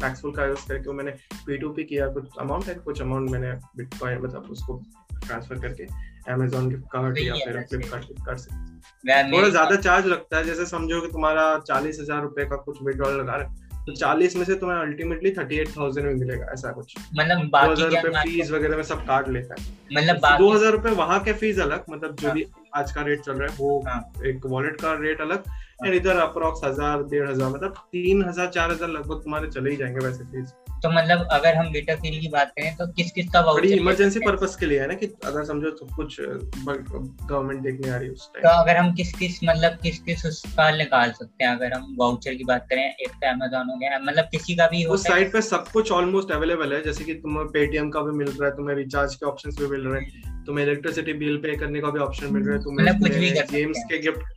पैक्सफुल 0.00 0.32
का 0.34 0.46
यूज़ 0.46 0.68
करके 0.68 0.92
मैंने 0.92 1.10
पी 1.36 1.58
टू 1.58 1.70
पी 1.70 1.84
किया 1.84 2.08
कुछ 2.10 2.38
अमाउंट 2.40 2.64
है 2.64 2.74
कुछ 2.76 3.02
अमाउंट 3.02 3.30
मैंने 3.30 3.52
बिटकॉइन 3.76 4.18
मतलब 4.18 4.48
उसको 4.50 4.82
ट्रांसफ़र 5.26 5.58
करके 5.58 5.86
अमेजोन 6.32 6.68
गिफ्ट 6.68 6.84
कार्ड 6.92 7.18
या 7.18 7.34
फिर 7.34 7.60
फ्लिपकार्ट 7.62 8.04
फ्लिपकार्ट 8.04 8.38
से 8.38 9.32
थोड़ा 9.32 9.48
ज़्यादा 9.48 9.76
चार्ज 9.78 10.06
लगता 10.06 10.36
है 10.36 10.44
जैसे 10.44 10.66
समझो 10.66 11.00
कि 11.00 11.08
तुम्हारा 11.08 11.58
चालीस 11.66 12.00
हज़ार 12.00 12.22
रुपए 12.22 12.44
का 12.44 12.56
कुछ 12.62 12.82
विड्रॉल 12.82 13.20
लगा 13.20 13.36
रहे 13.36 13.62
तो 13.86 13.92
चालीस 13.94 14.34
में 14.36 14.44
से 14.44 14.54
तुम्हें 14.54 14.76
अल्टीमेटली 14.76 15.30
थर्टी 15.30 15.56
एट 15.58 15.68
थाउज़ेंड 15.68 16.06
में 16.06 16.14
मिलेगा 16.14 16.46
ऐसा 16.52 16.70
कुछ। 16.72 16.94
मतलब 17.16 17.40
दो 17.58 17.70
हज़ार 17.70 17.90
रुपए 17.90 18.22
फ़ीस 18.22 18.50
वगैरह 18.50 18.76
में 18.76 18.82
सब 18.82 19.04
काट 19.06 19.28
लेता 19.28 19.54
है। 19.58 19.66
मतलब 19.96 20.38
दो 20.38 20.50
हज़ार 20.52 20.72
रुपए 20.72 20.90
वहाँ 20.92 21.18
के 21.24 21.32
फ़ीस 21.32 21.58
अलग 21.60 21.84
मतलब 21.90 22.14
जो 22.16 22.26
हाँ। 22.28 22.34
भी 22.36 22.46
आज 22.76 22.92
का 22.92 23.02
रेट 23.02 23.20
चल 23.20 23.32
रहा 23.32 23.50
है 23.50 23.56
वो 23.58 23.80
हाँ। 23.86 24.00
एक 24.26 24.46
वॉलेट 24.46 24.80
का 24.80 24.92
रेट 25.00 25.20
अलग 25.20 25.44
एंड 25.84 25.94
इधर 25.94 26.16
अप्रोक्स 26.18 26.64
हज़ार 26.64 27.02
डेढ़ 27.04 27.28
हज़ार 27.30 27.50
मतलब 27.50 27.74
तीन 27.92 28.24
हज़ार 28.28 28.48
चार 28.48 28.70
हज़ार 28.72 28.88
लगभग 28.90 29.22
तुम्हारे 29.24 29.50
चले 29.50 29.70
ही 29.70 29.76
जाएँगे 29.76 30.06
वैसे 30.06 30.24
फ़ीस 30.24 30.54
तो 30.84 30.90
मतलब 30.90 31.28
अगर 31.32 31.54
हम 31.54 31.70
डेटा 31.72 31.94
फील 31.96 32.20
की 32.20 32.28
बात 32.28 32.50
करें 32.58 32.74
तो 32.76 32.86
किस 32.86 33.10
किस 33.12 33.28
का 33.28 33.40
बड़ी 33.42 33.72
इमरजेंसी 33.72 34.20
पर्पस 34.20 34.56
के 34.60 34.66
लिए 34.66 34.80
है 34.80 34.86
ना 34.86 34.94
कि 34.94 35.06
अगर 35.24 35.44
समझो 35.44 35.70
सब 35.70 35.94
कुछ 35.96 36.16
गवर्नमेंट 36.20 37.60
देखने 37.60 37.90
आ 37.90 37.96
रही 37.96 38.08
है 38.08 38.12
उस 38.12 38.28
टाइम 38.34 38.44
तो 38.44 38.62
अगर 38.62 38.76
हम 38.76 38.92
किस 38.94 39.12
किस 39.12 39.38
मतलब 39.44 39.78
किस 39.82 39.98
किस 39.98 40.26
उसका 40.26 40.70
निकाल 40.70 41.12
सकते 41.12 41.44
हैं 41.44 41.50
अगर 41.52 41.72
हम 41.72 41.96
वाउचर 41.98 42.34
की 42.34 42.44
बात 42.44 42.66
करें 42.70 42.82
एक 42.82 43.08
तो 43.08 43.30
अमेजोन 43.30 43.70
हो 43.70 43.76
गया 43.76 43.98
मतलब 43.98 44.24
किसी 44.24 44.56
का 44.56 44.66
भी 44.66 44.84
उस 44.84 45.06
साइट 45.06 45.32
पे 45.32 45.42
सब 45.42 45.68
कुछ 45.68 45.92
ऑलमोस्ट 45.92 46.32
अवेलेबल 46.32 46.72
है 46.72 46.82
जैसे 46.82 47.04
कि 47.04 47.14
तुम्हें 47.14 47.46
पेटीएम 47.46 47.90
का 47.90 48.00
भी 48.00 48.16
मिल 48.18 48.28
रहा 48.28 48.44
है 48.44 48.56
तुम्हें 48.56 48.76
रिचार्ज 48.76 49.14
के 49.14 49.26
ऑप्शन 49.26 49.50
भी 49.50 49.66
मिल 49.66 49.80
रहे 49.80 50.02
हैं 50.02 50.44
तुम्हें 50.44 50.66
इलेक्ट्रिसिटी 50.66 51.12
बिल 51.12 51.36
पे 51.36 51.56
करने 51.56 51.80
का 51.80 51.90
भी 51.90 52.00
ऑप्शन 52.00 52.32
मिल 52.32 52.42
रहा 52.42 52.56
है 52.56 52.62
तुम्हें 52.62 53.44
गेम्स 53.52 53.84
के 53.90 53.98
गिफ्ट 53.98 54.32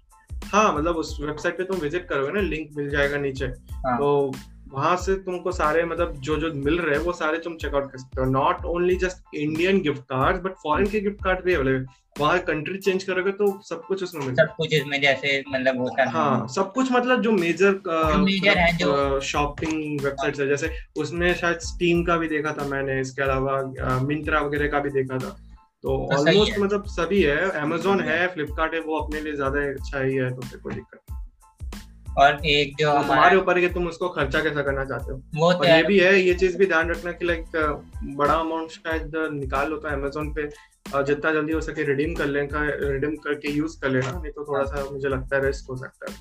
हाँ 0.45 0.73
मतलब 0.73 0.95
उस 0.95 1.17
वेबसाइट 1.21 1.57
पे 1.57 1.63
तुम 1.63 1.77
विज़िट 1.77 2.07
करोगे 2.07 2.31
ना 2.31 2.41
लिंक 2.41 2.69
मिल 2.77 2.89
जाएगा 2.89 3.17
नीचे। 3.17 3.45
हाँ. 3.45 3.97
तो 3.97 4.31
वहाँ 4.71 4.95
से 4.97 5.15
तुमको 5.15 5.51
सारे 5.51 5.83
मतलब 5.85 6.13
जो 6.21 6.35
जो 6.37 6.53
मिल 6.55 6.79
रहे 6.79 6.95
हैं 6.95 7.03
वो 7.03 7.13
सारे 7.13 7.37
तुम 7.37 7.55
चेकआउट 7.57 7.91
कर 7.91 7.97
सकते 7.97 8.21
हो। 8.21 8.29
Not 8.31 8.65
only 8.65 8.95
just 8.95 9.35
Indian 9.35 9.81
gift 9.81 10.01
card 10.03 10.41
but 10.43 10.53
foreign 10.63 10.87
के 10.87 10.99
गिफ्ट 10.99 11.23
कार्ड 11.23 11.43
भी 11.45 11.53
अवेलेबल 11.53 11.85
वहाँ 12.19 12.39
कंट्री 12.39 12.77
चेंज 12.77 13.03
करोगे 13.03 13.31
तो 13.31 13.47
सब 13.63 13.83
कुछ 13.87 14.03
उसमें 14.03 14.25
मिल 14.25 14.35
सब 14.35 14.53
कुछ 14.57 14.73
इसमें 14.73 14.99
जैसे 15.01 15.43
मतलब 15.49 15.79
होता 15.79 16.03
है 16.03 16.09
हाँ 16.11 16.47
सब 16.47 16.71
कुछ 16.73 16.91
मतलब 16.91 17.21
जो 17.21 17.31
मेजर 17.31 17.81
मेजर 18.19 18.57
है 18.57 18.71
जो 18.77 19.19
शॉपिंग 19.23 20.01
वेबसाइट्स 20.01 20.39
है 20.39 20.47
जैसे 20.47 20.71
उसमें 20.99 21.33
शायद 21.33 21.59
स्टीम 21.63 22.03
का 22.03 22.17
भी 22.17 22.27
देखा 22.27 22.51
था 22.51 22.67
मैंने 22.67 22.99
इसके 23.01 23.21
अलावा 23.23 23.99
मिंत्रा 24.01 24.41
वगैरह 24.41 24.67
का 24.67 24.79
भी 24.79 24.89
देखा 24.89 25.17
था। 25.17 25.37
तो 25.83 25.97
ऑलमोस्ट 26.15 26.55
तो 26.55 26.63
मतलब 26.63 26.85
सभी 26.89 27.21
है 27.21 27.49
अमेजोन 27.59 28.01
है 28.01 28.27
फ्लिपकार्ट 28.27 28.73
है 28.73 28.79
वो 28.81 28.97
अपने 28.97 29.21
लिए 29.21 29.33
ज़्यादा 29.33 29.59
अच्छा 29.69 29.99
ही 29.99 30.15
है 30.15 30.29
तो 30.31 30.59
कोई 30.59 30.73
दिक्कत 30.73 31.06
और 32.17 32.45
एक 32.45 32.75
जो 32.79 32.93
तो 32.93 33.03
तुम्हारे 33.03 33.37
ऊपर 33.37 33.55
है 33.55 33.67
कि 33.67 33.73
तुम 33.73 33.87
उसको 33.87 34.09
खर्चा 34.09 34.39
कैसा 34.39 34.61
करना 34.61 34.85
चाहते 34.85 35.11
हो? 35.11 35.21
वो 35.35 35.45
और 35.45 35.53
तो 35.53 35.63
ये 35.63 35.83
भी 35.83 35.99
है 35.99 36.19
ये 36.19 36.33
चीज़ 36.33 36.57
भी 36.57 36.65
ध्यान 36.65 36.89
रखना 36.89 37.11
कि 37.11 37.25
लाइक 37.25 37.45
बड़ा 38.03 38.33
अमाउंट 38.33 38.69
शायद 38.69 39.11
निकाल 39.15 39.69
लो 39.69 39.77
तो 39.77 39.87
अमेजोन 39.87 40.33
पे 40.33 40.49
जितना 41.03 41.31
जल्दी 41.31 41.53
हो 41.53 41.61
सके 41.61 41.83
रिडीम 41.83 42.13
कर 42.13 42.25
लेना 42.25 42.67
रिडीम 42.91 43.15
करके 43.15 43.51
यूज़ 43.51 43.81
कर 43.81 43.89
लेना 43.89 44.11
नहीं 44.11 44.31
तो 44.31 44.45
थोड़ा 44.47 44.63
सा 44.63 44.89
मुझे 44.91 45.09
लगता 45.09 45.35
है 45.35 45.45
रिस्क 45.45 45.65
हो 45.69 45.77
सकता 45.77 46.11
है। 46.11 46.17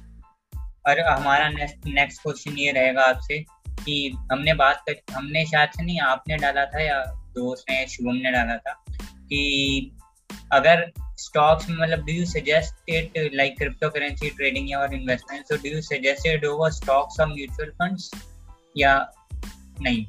और 0.86 1.00
हमारा 1.00 1.48
नेक्स्ट 1.48 1.76
नेक्स्ट 1.86 2.22
क्वेश्चन 2.22 2.52
ये 2.52 2.72
रहेगा 2.72 3.02
आपसे 3.02 3.38
कि 3.68 4.12
हमने 4.32 4.54
बात 4.54 4.82
कर 4.88 5.14
हमने 5.14 5.44
शायद 5.46 5.68
से 5.68 5.82
नहीं 5.82 6.00
आपने 6.00 6.36
डाला 6.36 6.64
था 6.64 6.80
या 6.80 7.04
दोस्त 7.34 7.64
ने 7.70 7.86
शुभम 7.86 8.14
ने 8.14 8.32
डाला 8.32 8.56
था 8.56 8.84
कि 9.00 9.96
अगर 10.52 10.92
stocks 11.36 11.70
मतलब 11.70 12.04
do 12.04 12.12
you 12.18 12.26
suggest 12.26 12.92
it 12.98 13.16
like 13.38 13.56
cryptocurrency 13.62 14.28
trading 14.36 14.68
or 14.80 14.84
investment? 14.98 15.50
So 15.50 15.56
do 15.64 15.72
you 15.72 15.82
suggest 15.88 16.28
it 16.34 16.44
over 16.50 16.68
stocks 16.76 17.18
or 17.24 17.26
mutual 17.32 17.72
funds 17.80 18.06
या 18.76 18.92
नहीं? 19.80 20.06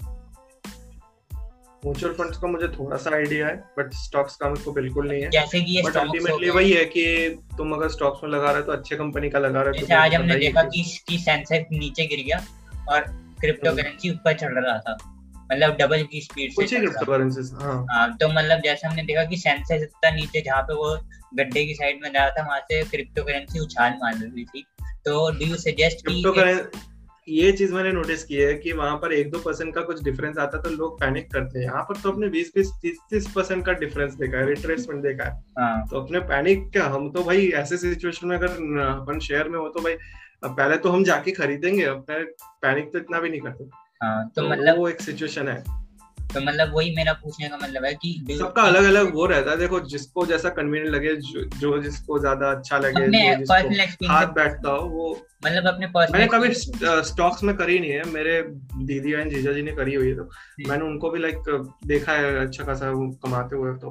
म्यूचुअल 1.85 2.13
फंड्स 2.13 2.37
का 2.37 2.47
मुझे 2.47 2.67
थोड़ा 2.67 2.97
सा 2.97 3.15
आइडिया 3.15 3.47
है 3.47 3.55
बट 3.77 3.93
स्टॉक्स 3.93 4.35
का 4.35 4.49
मुझको 4.49 4.71
बिल्कुल 4.71 5.07
नहीं 5.07 5.21
है। 5.23 5.29
जैसे 5.29 5.61
कि 5.61 5.71
ये 5.71 5.81
बट 5.83 5.97
अल्टीमेटली 5.97 6.49
वही 6.49 6.71
है 6.71 6.85
कि 6.85 7.05
तुम 7.57 7.73
अगर 7.73 7.89
स्टॉक्स 7.89 8.23
में 8.23 8.29
लगा 8.29 8.51
रहे 8.51 8.61
हो 8.61 8.65
तो 8.67 8.71
अच्छे 8.71 8.95
कंपनी 8.95 9.29
का 9.29 9.39
लगा 9.39 9.61
रहे 9.61 9.79
हो 9.79 9.87
तो 9.87 9.95
आज 9.97 10.15
हमने 10.15 10.35
देखा 10.35 10.63
कि 10.63 10.83
कि 11.09 11.17
सेंसेक्स 11.17 11.77
नीचे 11.79 12.05
गिर 12.07 12.25
गया 12.25 12.39
और 12.89 13.01
क्रिप्टो 13.41 13.75
करेंसी 13.75 14.11
ऊपर 14.11 14.37
चढ़ 14.37 14.53
रहा 14.53 14.77
था। 14.79 14.97
मतलब 15.51 15.75
डबल 15.77 16.03
की 16.03 16.21
स्पीड 16.21 16.51
से 16.51 16.65
क्रिप्टोकरेंसीज 16.67 17.51
हाँ 17.61 17.75
हाँ। 17.89 18.07
तो 18.17 18.27
मतलब 18.29 18.61
जैसे 18.63 18.87
हमने 18.87 19.03
देखा 19.03 19.23
कि 19.23 19.37
सेंसेक्स 19.37 19.83
इतना 19.83 20.09
नीचे 20.15 20.41
जहाँ 20.41 20.61
पे 20.61 20.73
वो 20.73 20.95
गड्ढे 21.35 21.65
की 21.65 21.73
साइड 21.75 21.99
में 22.03 22.11
जा 22.11 22.19
रहा 22.19 22.29
था 22.29 22.47
वहाँ 22.47 22.59
से 22.61 22.83
क्रिप्टो 22.89 23.23
करेंसी 23.23 23.59
उछाल 23.59 23.93
मार 24.03 24.13
रही 24.15 24.45
थी। 24.45 24.65
तो 25.05 25.29
डू 25.31 25.45
यू 25.45 25.55
सजेस्ट 25.57 26.07
कि 26.07 26.21
ये 27.27 27.51
चीज़ 27.51 27.73
मैंने 27.73 27.91
नोटिस 27.91 28.23
की 28.23 28.35
है 28.35 28.53
कि 28.55 28.71
वहाँ 28.73 28.97
पर 28.97 29.13
एक 29.13 29.29
दो 29.31 29.39
परसेंट 29.39 29.73
का 29.75 29.81
कुछ 29.81 30.03
डिफरेंस 30.03 30.37
आता 30.37 30.57
तो 30.61 30.69
लोग 30.69 30.99
पैनिक 30.99 31.31
करते 31.31 31.59
हैं। 31.59 31.65
यहाँ 31.65 31.81
पर 31.83 31.97
तो 32.01 32.11
अपने 32.11 32.27
बीस 32.29 32.51
बीस 32.55 32.69
तीस 32.81 32.99
तीस 33.09 33.27
परसेंट 33.31 33.65
का 33.65 33.73
डिफरेंस 33.81 34.13
देखा 34.13 34.37
है 34.37 34.45
रिट्रेसमेंट 34.45 35.01
देखा 35.03 35.23
है। 35.23 35.31
हाँ. 35.59 35.87
तो 35.87 35.99
अपने 36.01 36.19
पैनिक 36.29 36.69
क्या 36.71 36.85
हम 36.85 37.09
तो 37.11 37.23
भाई 37.23 37.49
ऐसे 37.61 37.77
सिचुएशन 37.77 38.27
में 38.27 38.35
अगर 38.37 38.47
अपन 38.85 39.19
शेयर 39.19 39.49
में 39.49 39.59
हो 39.59 39.67
तो 39.69 39.81
भाई 39.81 39.95
पहले 40.45 40.77
तो 40.77 40.89
हम 40.89 41.03
जाके 41.03 41.31
खरीदेंगे 41.31 41.83
अपने 41.85 42.23
पैनिक 42.61 42.91
तो 42.93 42.99
इतना 42.99 43.19
भी 43.19 43.29
नहीं 43.29 43.41
करते। 43.41 43.69
हाँ, 44.03 44.31
तो, 44.35 44.41
तो 44.41 44.49
मतलब 44.49 44.77
वो 44.77 44.89
एक 44.89 45.01
सिचुएशन 45.01 45.47
है। 45.47 45.63
तो 46.33 46.41
मतलब 46.41 46.75
वही 46.75 46.95
मेरा 46.95 47.13
पूछने 47.13 47.47
का 47.49 47.57
मतलब 47.57 47.85
है 47.85 47.93
कि 47.93 48.25
सबका 48.39 48.61
अलग 48.61 48.83
अलग 48.83 49.13
वो 49.15 49.25
रहता 49.25 49.51
है। 49.51 49.57
देखो 49.57 49.79
जिसको 49.79 50.25
जैसा 50.25 50.49
कन्वीनियंट 50.49 50.95
लगे 50.95 51.15
जो, 51.15 51.43
जो 51.57 51.81
जिसको 51.81 52.19
ज़्यादा 52.19 52.51
अच्छा 52.51 52.77
लगे 52.77 53.35
जो 53.35 53.37
जिसको 53.37 54.07
हाथ 54.07 54.27
बैठता 54.27 54.69
हो 54.69 54.87
वो 54.87 55.27
मतलब 55.43 55.67
अपने 55.67 55.87
मैंने 55.87 56.27
कभी 56.27 56.49
स्टॉक्स 56.53 57.43
में 57.43 57.55
करी 57.55 57.77
नहीं 57.79 57.91
है। 57.91 58.03
मेरे 58.11 58.41
दीदी 58.85 59.11
एंड 59.13 59.31
जीजा 59.31 59.51
जी 59.51 59.61
ने 59.61 59.71
करी 59.71 59.93
हुई 59.93 60.07
है 60.07 60.15
तो। 60.15 60.23
मैंने 60.69 60.85
उनको 60.85 61.09
भी 61.09 61.19
लाइक 61.19 61.67
देखा 61.87 62.11
है 62.11 62.35
अच्छा 62.39 62.63
खासा 62.63 62.89
वो 62.91 63.07
कमाते 63.25 63.55
हुए 63.55 63.73
तो। 63.79 63.89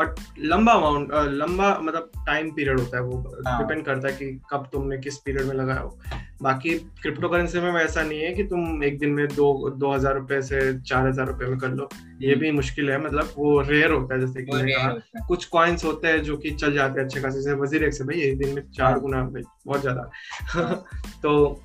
बट। 0.00 0.20
लंबा 0.44 0.72
अमाउंट 0.72 1.12
लंबा 1.34 1.78
मतलब 1.82 2.10
टाइम 2.26 2.50
पीरियड 2.50 2.80
होता 2.80 2.96
है 2.96 3.02
वो। 3.02 3.22
डिपेंड 3.38 3.76
हाँ। 3.78 3.82
करता 3.84 4.08
है 4.08 4.14
कि 4.14 4.40
कब 4.50 4.68
तुमने 4.72 4.98
किस 4.98 5.18
पीरियड 5.18 5.46
में 5.46 5.54
लगाया 5.54 5.80
हो। 5.80 5.98
बाकी 6.42 6.74
क्रिप्टो 7.02 7.28
करेंसी 7.28 7.60
में 7.60 7.70
वैसा 7.72 8.02
नहीं 8.02 8.20
है 8.20 8.32
कि 8.34 8.42
तुम 8.44 8.84
एक 8.84 8.98
दिन 8.98 9.10
में 9.10 9.26
दो 9.28 9.70
दो 9.70 9.92
हज़ार 9.92 10.14
रुपए 10.14 10.40
से 10.42 10.60
चार 10.80 11.06
हज़ार 11.08 11.26
रुपए 11.26 11.46
में 11.46 11.58
कर 11.58 11.68
लो। 11.70 11.88
ये 12.22 12.34
भी 12.34 12.50
मुश्किल 12.50 12.90
है। 12.90 13.00
मतलब 13.04 13.32
वो 13.36 13.60
रेयर 13.60 13.92
होता 13.92 14.14
है 14.14 14.20
जैसे 14.20 14.42
कि 14.42 14.72
कहा 14.72 15.24
कुछ 15.28 15.44
कॉइन्स 15.46 15.84
होते 15.84 16.08
हैं 16.08 16.22
जो 16.22 16.36
कि 16.36 16.50
चल 16.52 16.74
जाते 16.74 17.00
हैं 17.00 17.06
अच्छे 17.06 17.20
खासे। 17.20 17.54
वज़ीर 17.54 17.84
एक 17.84 17.94
से 17.94 18.04
भाई 18.04 18.20
एक 18.20 18.38
दिन 18.38 18.54
में 18.54 18.62
चार 18.70 18.90
हाँ। 18.90 19.00
गुना 19.00 19.22
बहुत 19.22 19.80
ज़्यादा। 19.80 20.84
तो 21.22 21.62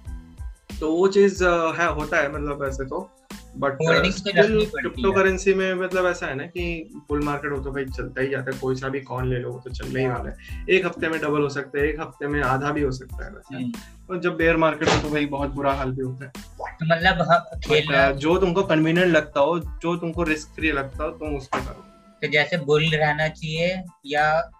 तो 0.79 0.91
वो 0.91 1.07
चीज़ 1.07 1.43
है 1.45 1.87
होता 1.93 2.17
है 2.17 2.31
मतलब 2.31 2.63
ऐसे 2.67 2.85
तो। 2.85 3.09
बट 3.57 3.77
क्रिप्टो 3.81 5.11
करेंसी 5.11 5.53
में 5.53 5.73
मतलब 5.73 6.05
ऐसा 6.05 6.25
है 6.25 6.35
ना 6.35 6.45
कि 6.45 6.63
फुल 7.07 7.23
मार्केट 7.23 7.51
हो 7.51 7.57
तो 7.57 7.71
भाई 7.71 7.85
चलता 7.85 8.21
ही 8.21 8.27
जाता 8.27 8.51
है 8.51 8.59
कोई 8.59 8.75
सा 8.75 8.89
भी 8.89 9.01
कॉन 9.01 9.29
ले 9.29 9.39
लो 9.39 9.51
वो 9.51 9.59
तो 9.59 9.69
चलने 9.69 9.99
ही 9.99 10.07
वाला 10.07 10.29
है। 10.29 10.65
एक 10.69 10.85
हफ़्ते 10.85 11.09
में 11.09 11.19
डबल 11.21 11.41
हो 11.41 11.49
सकता 11.49 11.79
है 11.79 11.87
एक 11.89 11.99
हफ़्ते 11.99 12.27
में 12.27 12.41
आधा 12.41 12.71
भी 12.71 12.81
हो 12.81 12.91
सकता 12.91 13.25
है 13.25 13.31
वैसे। 13.31 13.55
हम्म। 13.55 13.71
और 14.09 14.19
जब 14.19 14.35
बेयर 14.35 14.57
मार्केट 14.57 14.87
हो 14.87 15.01
तो 15.01 15.09
भाई 15.09 15.25
बहुत 15.25 15.49
बुरा 15.49 15.73
हाल 15.73 15.91
भी 15.91 16.01
होता 16.01 16.25
है। 16.25 16.31
तो 16.71 16.85
मतलब 16.85 18.17
जो 18.17 18.37
तुमको 18.37 18.63
कन्वीनियंट 18.63 19.11
लगता 19.11 19.39
हो 19.39 19.59
जो 19.59 19.95
तुमको 19.95 20.23
रिस्क 20.23 20.49
फ्री 20.49 20.71
लगता 20.71 21.03
हो 21.03 21.09
तुम 21.09 21.35
उस 21.35 21.47
पर 21.47 21.59
करो। 21.59 21.85
तो 22.21 22.27
जैसे 22.27 22.57
बुल 22.57 22.89
रहना 22.93 23.27
चाहिए 23.27 23.83
या 24.05 24.51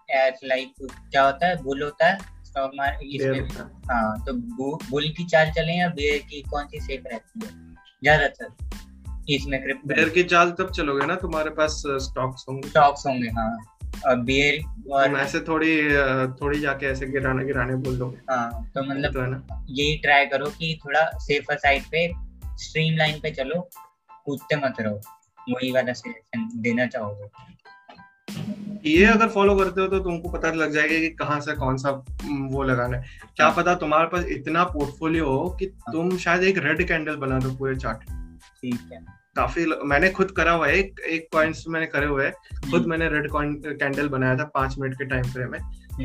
लाइक 0.44 0.72
क्या 0.82 1.24
होता 1.24 1.46
है? 1.46 1.62
बुल 1.62 1.82
होता 1.82 2.06
है। 2.06 2.33
स्टॉक 2.54 2.72
मार्केट 2.74 3.52
हाँ 3.90 4.24
तो 4.26 4.32
बुल 4.90 5.08
की 5.08 5.24
चाल 5.24 5.50
चले 5.50 5.72
या 5.72 5.88
बेयर 5.88 6.18
की? 6.18 6.42
कौन 6.42 6.66
सी 6.66 6.80
सेफ़ 6.80 7.08
रहती 7.08 7.46
है? 7.46 7.52
ज़्यादातर 8.02 9.32
इसमें 9.32 9.62
क्रिप्टो 9.62 9.88
बेयर 9.88 10.08
की 10.08 10.22
चाल 10.22 10.50
तब 10.50 10.70
चलोगे 10.70 11.06
ना 11.06 11.14
तुम्हारे 11.16 11.50
पास 11.50 11.82
स्टॉक्स 11.86 12.44
होंगे। 12.48 12.68
स्टॉक्स 12.68 13.06
होंगे 13.06 13.28
हाँ। 13.28 13.56
और 14.06 14.20
बेयर 14.20 14.60
और 14.92 15.16
ऐसे 15.16 15.40
थोड़ी 15.40 15.72
थोड़ी 16.40 16.60
जाके 16.60 16.86
ऐसे 16.86 17.06
गिराने 17.06 17.44
गिराने 17.44 17.74
बोल 17.76 17.98
दोगे। 17.98 18.16
हाँ 18.30 18.70
तो 18.74 18.82
मतलब 18.82 19.12
तो 19.12 19.26
ना। 19.26 19.64
यही 19.70 19.96
ट्राई 19.96 20.26
करो 20.26 20.46
कि 20.46 20.78
थोड़ा 20.86 21.04
सेफर 21.18 21.56
साइड 21.56 21.82
पे 21.82 22.08
स्ट्रीम 22.62 22.96
लाइन 22.96 23.20
पे 23.20 23.30
चलो 23.30 23.60
कूदते 24.24 24.56
मत 24.56 24.80
रहो। 24.80 25.00
वही 25.52 25.72
वाला 25.72 25.92
सजेशन 25.92 26.48
देना 26.62 26.86
चाहोगे। 26.86 27.53
ये 28.86 29.04
अगर 29.04 29.28
फॉलो 29.28 29.56
करते 29.56 29.80
हो 29.80 29.86
तो 29.86 29.98
तुमको 29.98 30.28
पता 30.28 30.50
लग 30.52 30.72
जाएगा 30.72 30.98
कि 30.98 31.08
कहाँ 31.08 31.40
से 31.40 31.52
कौन 31.52 31.76
सा 31.76 31.90
वो 32.24 32.62
लगाना 32.62 32.96
है 32.96 33.04
क्या 33.36 33.46
हाँ। 33.46 33.54
पता 33.56 33.74
तुम्हारे 33.74 34.06
पास 34.06 34.24
इतना 34.24 34.64
पोर्टफोलियो 34.64 35.26
हो 35.26 35.50
कि 35.50 35.64
हाँ। 35.64 35.92
तुम 35.92 36.16
शायद 36.16 36.42
एक 36.42 36.58
रेड 36.58 36.88
कैंडल 36.88 37.16
बना 37.16 37.38
दो 37.38 37.50
पूरे 37.50 37.76
चार्ट 37.76 37.98
ठीक 38.00 38.88
है 38.92 39.04
काफ़ी 39.36 39.66
मैंने 39.84 40.10
खुद 40.10 40.30
करा 40.30 40.52
हुआ 40.52 40.66
है 40.66 40.76
एक 40.78 41.00
एक 41.00 41.28
पॉइंट्स 41.32 41.64
मैंने 41.68 41.86
करे 41.86 42.06
हुए 42.06 42.26
हैं 42.26 42.70
खुद 42.70 42.86
मैंने 42.86 43.08
रेड 43.08 43.30
कैंडल 43.32 44.08
बनाया 44.08 44.36
था 44.36 44.44
पाँच 44.44 44.78
मिनट 44.78 44.94
के 44.94 45.04
टाइम 45.04 45.22
फ्रेम 45.22 45.50
में। 45.52 45.58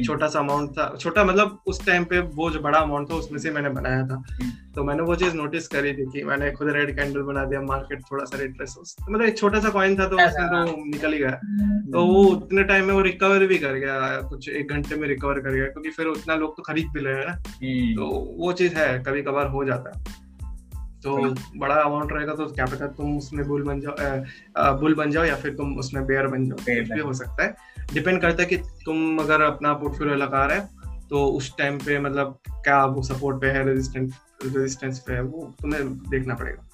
छोटा 0.06 0.28
सा 0.28 0.40
अमाउंट 0.40 0.72
था। 0.72 0.96
छोटा 1.00 1.24
मतलब 1.24 1.58
उस 1.68 1.86
टाइम 1.86 2.04
पे 2.04 2.20
वो 2.20 2.50
जो 2.50 2.60
बड़ा 2.60 2.80
अमाउंट 2.80 3.10
था 3.12 3.16
उसमें 3.16 3.40
से 3.40 3.52
मैंने 3.52 3.70
बनाया 3.70 4.02
था। 4.08 4.16
हम्म। 4.16 4.50
तो 4.76 4.84
मैंने 4.84 5.04
वो 5.04 5.16
चीज़ 5.16 5.36
नोटिस 5.36 5.68
करी 5.68 5.94
थी 5.94 6.06
कि 6.06 6.24
मैंने 6.24 6.52
खुद 6.52 6.70
रेड 6.70 6.96
कैंडल 6.96 7.22
बना 7.22 7.44
दिया 7.46 7.62
मार्केट 7.62 8.02
थोड़ा 8.12 8.26
सा 8.26 8.38
रिट्रेस 8.38 8.76
तो 8.80 9.12
मतलब 9.12 9.26
एक 9.26 9.38
छोटा 9.38 9.60
सा 9.60 9.70
कॉइन 9.70 10.00
था 10.00 10.08
तो 10.08 10.16
उसमें 10.18 10.48
तो 10.48 10.86
निकल 10.86 11.14
ही 11.14 11.20
गया। 11.20 11.40
हम्म। 11.44 11.92
तो 11.92 12.06
वो 12.06 12.24
उतने 12.26 12.64
टाइम 12.64 12.86
में 12.86 12.94
वो 12.94 13.02
रिकवर 13.02 13.46
भी 13.46 13.58
कर 13.58 13.74
गया 13.74 14.22
कुछ 14.22 14.50
एक 14.50 14.72
घंटे 14.72 14.96
में 14.96 15.08
रिकवर 15.08 15.40
कर 15.40 15.52
गया 15.52 15.66
क्योंकि 15.66 15.90
फिर 15.90 16.08
उतना 16.08 16.36
लोग 16.36 16.58
तो 16.58 16.64
खरीद 16.64 16.88
भी 16.88 17.00
रहे 17.00 17.16
हैं 17.16 17.28
ना। 17.28 17.36
तो 17.96 18.10
वो 18.40 18.52
चीज़ 18.54 18.76
है 18.76 19.04
कभी 19.04 19.22
कभार 19.22 19.48
हो 19.48 19.66
जाता। 19.66 19.98
है। 19.98 20.28
तो 21.04 21.36
बड़ा 21.58 21.76
अमाउंट 21.76 22.12
रहेगा 22.14 22.34
तो 22.34 22.46
क्या 22.46 22.66
पता 22.66 22.88
तुम 22.88 23.18
उसमें 23.18 23.48
बुल 23.48 23.64
बन 23.64 23.80
जाओ 23.82 24.78
बुल 24.80 24.94
बन 24.96 25.12
जाओ 25.12 25.24
या 25.24 25.36
फिर 25.36 25.54
तुम 25.54 25.78
उसमें 25.80 26.06
बेयर 26.06 26.28
बन 26.28 26.46
जाओ 26.46 26.58
भी 26.96 27.00
हो 27.00 27.14
सकता 27.14 27.44
है। 27.44 27.56
डिपेंड 27.94 28.22
करता 28.22 28.44
है 28.44 28.48
कि 28.50 28.58
तुम 28.86 29.20
अगर 29.20 29.42
अपना 29.42 29.74
पोर्टफोलियो 29.76 30.16
लगा 30.16 30.46
रहे 30.46 30.60
तो 31.10 31.26
उस 31.38 31.56
टाइम 31.58 31.78
पे 31.80 32.00
मतलब 32.00 32.40
क्या 32.48 32.84
वो 32.86 33.04
सपोर्ट 33.04 33.42
पे 33.42 33.48
है 33.52 33.66
रेजिस्टेंस 33.68 34.20
रेजिस्टेंस 34.46 35.00
पे 35.00 35.14
है 35.14 35.22
वो 35.22 35.44
तुम्हें 35.62 35.88
देखना 36.10 36.36
पड़ेगा। 36.36 36.68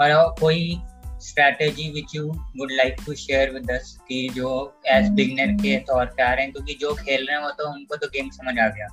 और 0.00 0.34
कोई 0.40 0.76
strategy 1.24 1.88
which 1.92 2.14
you 2.14 2.24
would 2.26 2.72
like 2.72 2.96
to 3.06 3.14
share 3.16 3.52
with 3.52 3.70
us 3.70 3.96
कि 4.08 4.28
जो 4.34 4.50
एज 4.88 5.08
बिगनर 5.12 5.52
के 5.62 5.76
तौर 5.88 6.06
पे 6.06 6.22
आ 6.22 6.32
रहे 6.32 6.44
हैं 6.44 6.52
क्योंकि 6.52 6.74
जो 6.80 6.92
खेल 6.94 7.26
रहे 7.26 7.36
हैं 7.36 7.44
वो 7.44 7.50
तो 7.58 7.70
उनको 7.72 7.96
तो 7.96 8.06
गेम 8.08 8.30
समझ 8.30 8.58
आ 8.58 8.68
गया। 8.68 8.88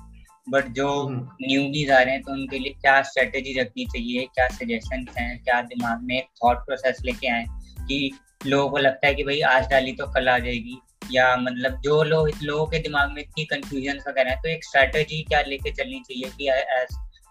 बट 0.46 0.68
जो 0.76 0.86
न्यूबीज 1.10 1.90
हम्म। 1.90 1.98
आ 1.98 2.02
रहे 2.02 2.14
हैं 2.14 2.22
तो 2.22 2.32
उनके 2.32 2.58
लिए 2.58 2.72
क्या 2.80 3.00
स्ट्रेटेजी 3.02 3.58
रखनी 3.60 3.84
चाहिए 3.86 4.24
क्या 4.34 4.46
सजेशन 4.54 5.06
हैं 5.18 5.42
क्या 5.44 5.60
दिमाग 5.64 6.02
में 6.04 6.22
थॉट 6.44 6.64
प्रोसेस 6.66 7.02
लेके 7.04 7.28
आए 7.32 7.44
कि 7.80 8.10
लोगों 8.46 8.70
को 8.70 8.78
लगता 8.78 9.06
है 9.06 9.14
कि 9.14 9.24
भाई 9.24 9.40
आज 9.50 9.68
डाली 9.70 9.92
तो 9.92 10.06
कल 10.12 10.28
आ 10.28 10.38
जाएगी। 10.38 10.78
या 11.10 11.36
मतलब 11.36 11.80
जो 11.80 12.02
लोग 12.02 12.30
लोगों 12.42 12.66
के 12.66 12.78
दिमाग 12.78 13.12
में 13.12 13.22
इतनी 13.22 13.44
कंफ्यूजन 13.44 14.00
वगैरह 14.08 14.30
है 14.30 14.36
तो 14.36 14.48
एक 14.48 14.64
स्ट्रेटेजी 14.64 15.22
क्या 15.22 15.42
लेके 15.42 15.70
चलनी 15.70 16.00
चाहिए 16.00 16.30
कि 16.38 16.46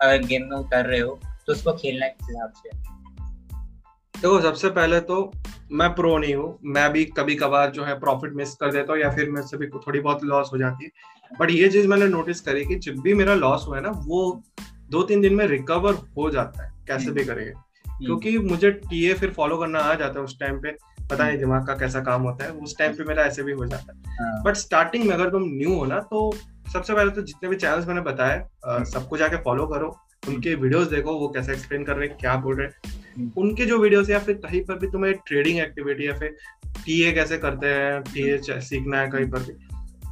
अगर 0.05 0.17
गेम 0.17 0.41
में 0.41 0.57
उतर 0.57 0.86
रहे 0.86 0.99
हो 0.99 1.19
तो 1.47 1.53
उसको 1.53 1.74
खेलना 1.74 2.07
किस 2.07 2.28
हिसाब 2.30 2.51
से? 2.51 2.91
देखो 4.19 4.41
सबसे 4.41 4.69
पहले 4.69 4.99
तो 4.99 5.32
मैं 5.72 5.95
प्रो 5.95 6.17
नहीं 6.17 6.36
हूँ। 6.36 6.59
मैं 6.63 6.93
भी 6.93 7.05
कभी 7.05 7.36
कभार 7.36 7.72
जो 7.72 7.84
है 7.84 7.99
प्रॉफिट 7.99 8.34
मिस 8.34 8.55
कर 8.55 8.72
देता 8.72 8.93
हूँ 8.93 9.01
या 9.01 9.09
फिर 9.09 9.30
मेरे 9.30 9.47
से 9.47 9.57
भी 9.57 9.67
थोड़ी 9.67 9.99
बहुत 9.99 10.24
लॉस 10.24 10.49
हो 10.53 10.57
जाती 10.57 10.86
है। 10.86 10.91
बट 11.39 11.51
ये 11.51 11.69
चीज़ 11.69 11.88
मैंने 11.88 12.07
नोटिस 12.07 12.41
करी 12.41 12.65
कि 12.65 12.76
जब 12.76 12.99
भी 12.99 13.13
मेरा 13.13 13.34
लॉस 13.36 13.65
हुआ 13.67 13.78
है 13.78 13.84
ना 13.84 13.89
वो 13.89 14.43
दो 14.89 15.03
तीन 15.03 15.22
दिन 15.22 15.34
में 15.34 15.47
रिकवर 15.47 15.93
हो 15.93 16.30
जाता 16.30 16.63
है 16.63 16.74
कैसे 16.88 17.05
हम्म। 17.05 17.15
भी 17.15 17.26
करेंगे। 17.26 17.51
हम्म। 17.51 18.05
क्योंकि 18.05 18.38
मुझे 18.38 18.72
टीए 18.72 19.13
फिर 19.13 19.32
फॉलो 19.32 19.57
करना 19.57 19.80
आ 19.80 19.95
जाता 19.95 20.19
है 20.19 20.24
उस 20.26 20.39
टाइम 20.39 20.61
पे। 20.61 20.69
पता 21.12 21.24
नहीं 21.24 21.38
दिमाग 21.38 21.66
का 21.68 21.76
कैसा 21.78 22.01
काम 22.01 22.22
होता 22.22 22.45
है 22.45 22.51
उस 22.59 22.78
टाइम 22.78 22.93
पे 22.93 23.03
मेरा 23.03 23.24
ऐसे 23.24 23.43
भी 23.43 23.51
हो 23.53 23.66
जाता 23.66 23.93
है 23.93 24.43
बट 24.43 24.47
हाँ। 24.47 24.53
स्टार्टिंग 24.55 25.05
में 25.05 25.14
अगर 25.14 25.30
तुम 25.30 25.43
न्यू 25.47 25.74
हो 25.74 25.86
ना 25.86 25.99
तो 26.12 26.32
सबसे 26.74 26.93
पहले 26.93 27.12
तो 27.12 27.22
जितने 27.24 27.49
भी 27.49 27.55
चैनल्स 27.57 27.88
मैंने 27.88 28.01
बताया 28.01 28.36
हम्म। 28.66 28.84
सबको 28.86 29.18
जाके 29.18 29.38
फॉलो 29.43 29.66
करो 29.68 29.95
उनके 30.24 30.53
वीडियोस 30.55 30.88
देखो 30.88 31.14
वो 31.20 31.28
कैसे 31.30 31.51
एक्सप्लेन 31.53 31.84
कर 31.84 31.95
रहे 31.95 32.07
हैं 32.07 32.18
क्या 32.18 32.36
बोल 32.38 32.55
रहे 32.55 32.68
हैं 32.68 32.99
हम्म। 33.18 33.32
उनके 33.38 33.66
जो 33.66 33.78
वीडियोस 33.80 34.09
या 34.09 34.20
फिर 34.20 34.36
कहीं 34.38 34.62
पर 34.66 34.78
भी 34.80 34.88
तुम्हें 34.88 35.14
ट्रेडिंग 35.28 35.59
एक्टिविटी 35.59 36.07
या 36.07 36.14
फिर 36.18 36.36
टीए 36.78 37.12
कैसे 37.12 37.38
करते 37.38 37.68
हैं 37.68 38.01
टीए 38.03 38.38
सीखना 38.62 38.99
है 38.99 39.09
कहीं 39.09 39.30
पर 39.32 39.39
भी 39.39 39.53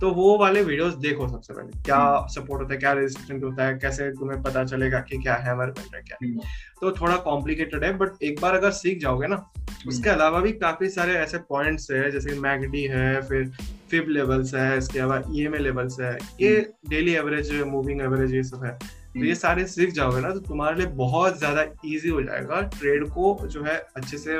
तो 0.02 0.10
वो 0.12 0.38
वाले 0.38 0.62
वीडियोस 0.64 0.93
देखो 0.97 1.28
सबसे 1.28 1.54
पहले। 1.54 1.82
क्या 1.84 2.00
सपोर्ट 2.28 2.50
हम्म। 2.52 2.62
होता 2.62 2.74
है 2.74 2.80
क्या 2.80 2.91
रेजिस्टेंट 2.93 3.43
होता 3.43 3.66
है 3.66 3.78
कैसे 3.80 4.10
तुम्हें 4.12 4.41
पता 4.43 4.64
चलेगा 4.66 5.00
कि 5.02 5.18
क्या 5.18 5.36
है 5.36 5.52
हमारे 5.52 5.72
बन 5.72 5.82
रहा 5.84 5.97
है। 5.97 6.04
क्या 6.04 6.18
हम्म। 6.24 6.41
तो 6.82 6.91
थोड़ा 6.91 7.16
कॉम्प्लिकेटेड 7.24 7.84
है 7.84 7.91
बट 7.97 8.24
एक 8.24 8.39
बार 8.41 8.56
अगर 8.56 8.72
सीख 8.74 9.02
जाओगे 9.02 9.28
ना 9.28 9.45
उसके 9.88 10.10
अलावा 10.10 10.39
भी 10.39 10.52
काफ़ी 10.54 10.89
सारे 10.89 11.14
ऐसे 11.16 11.38
पॉइंट्स 11.50 11.91
है 11.91 12.10
जैसे 12.12 12.39
मैगडी 12.39 12.84
है 12.86 13.22
फिर 13.22 13.52
फिब 13.91 14.10
लेवल्स 14.10 14.54
है 14.56 14.78
इसके 14.78 15.00
अलावा 15.00 15.22
ई 15.32 15.43
एम 15.45 15.56
ए 15.56 15.60
लेवल्स 15.60 16.00
है 16.00 16.18
ये 16.41 16.56
डेली 16.89 17.14
एवरेज 17.16 17.52
मूविंग 17.68 18.02
एवरेज 18.02 18.34
ये 18.34 18.43
सब 18.43 18.64
है। 18.66 18.78
तो 19.12 19.24
ये 19.26 19.36
सारे 19.36 19.66
सीख 19.68 19.93
जाओगे 19.93 20.22
ना 20.22 20.32
तो 20.32 20.39
तुम्हारे 20.39 20.76
लिए 20.78 20.88
बहुत 20.95 21.38
ज़्यादा 21.39 21.62
इजी 21.86 22.10
हो 22.10 22.22
जाएगा 22.24 22.62
ट्रेड 22.74 23.08
को 23.10 23.38
जो 23.45 23.64
है 23.64 23.78
अच्छे 23.95 24.18
से 24.18 24.38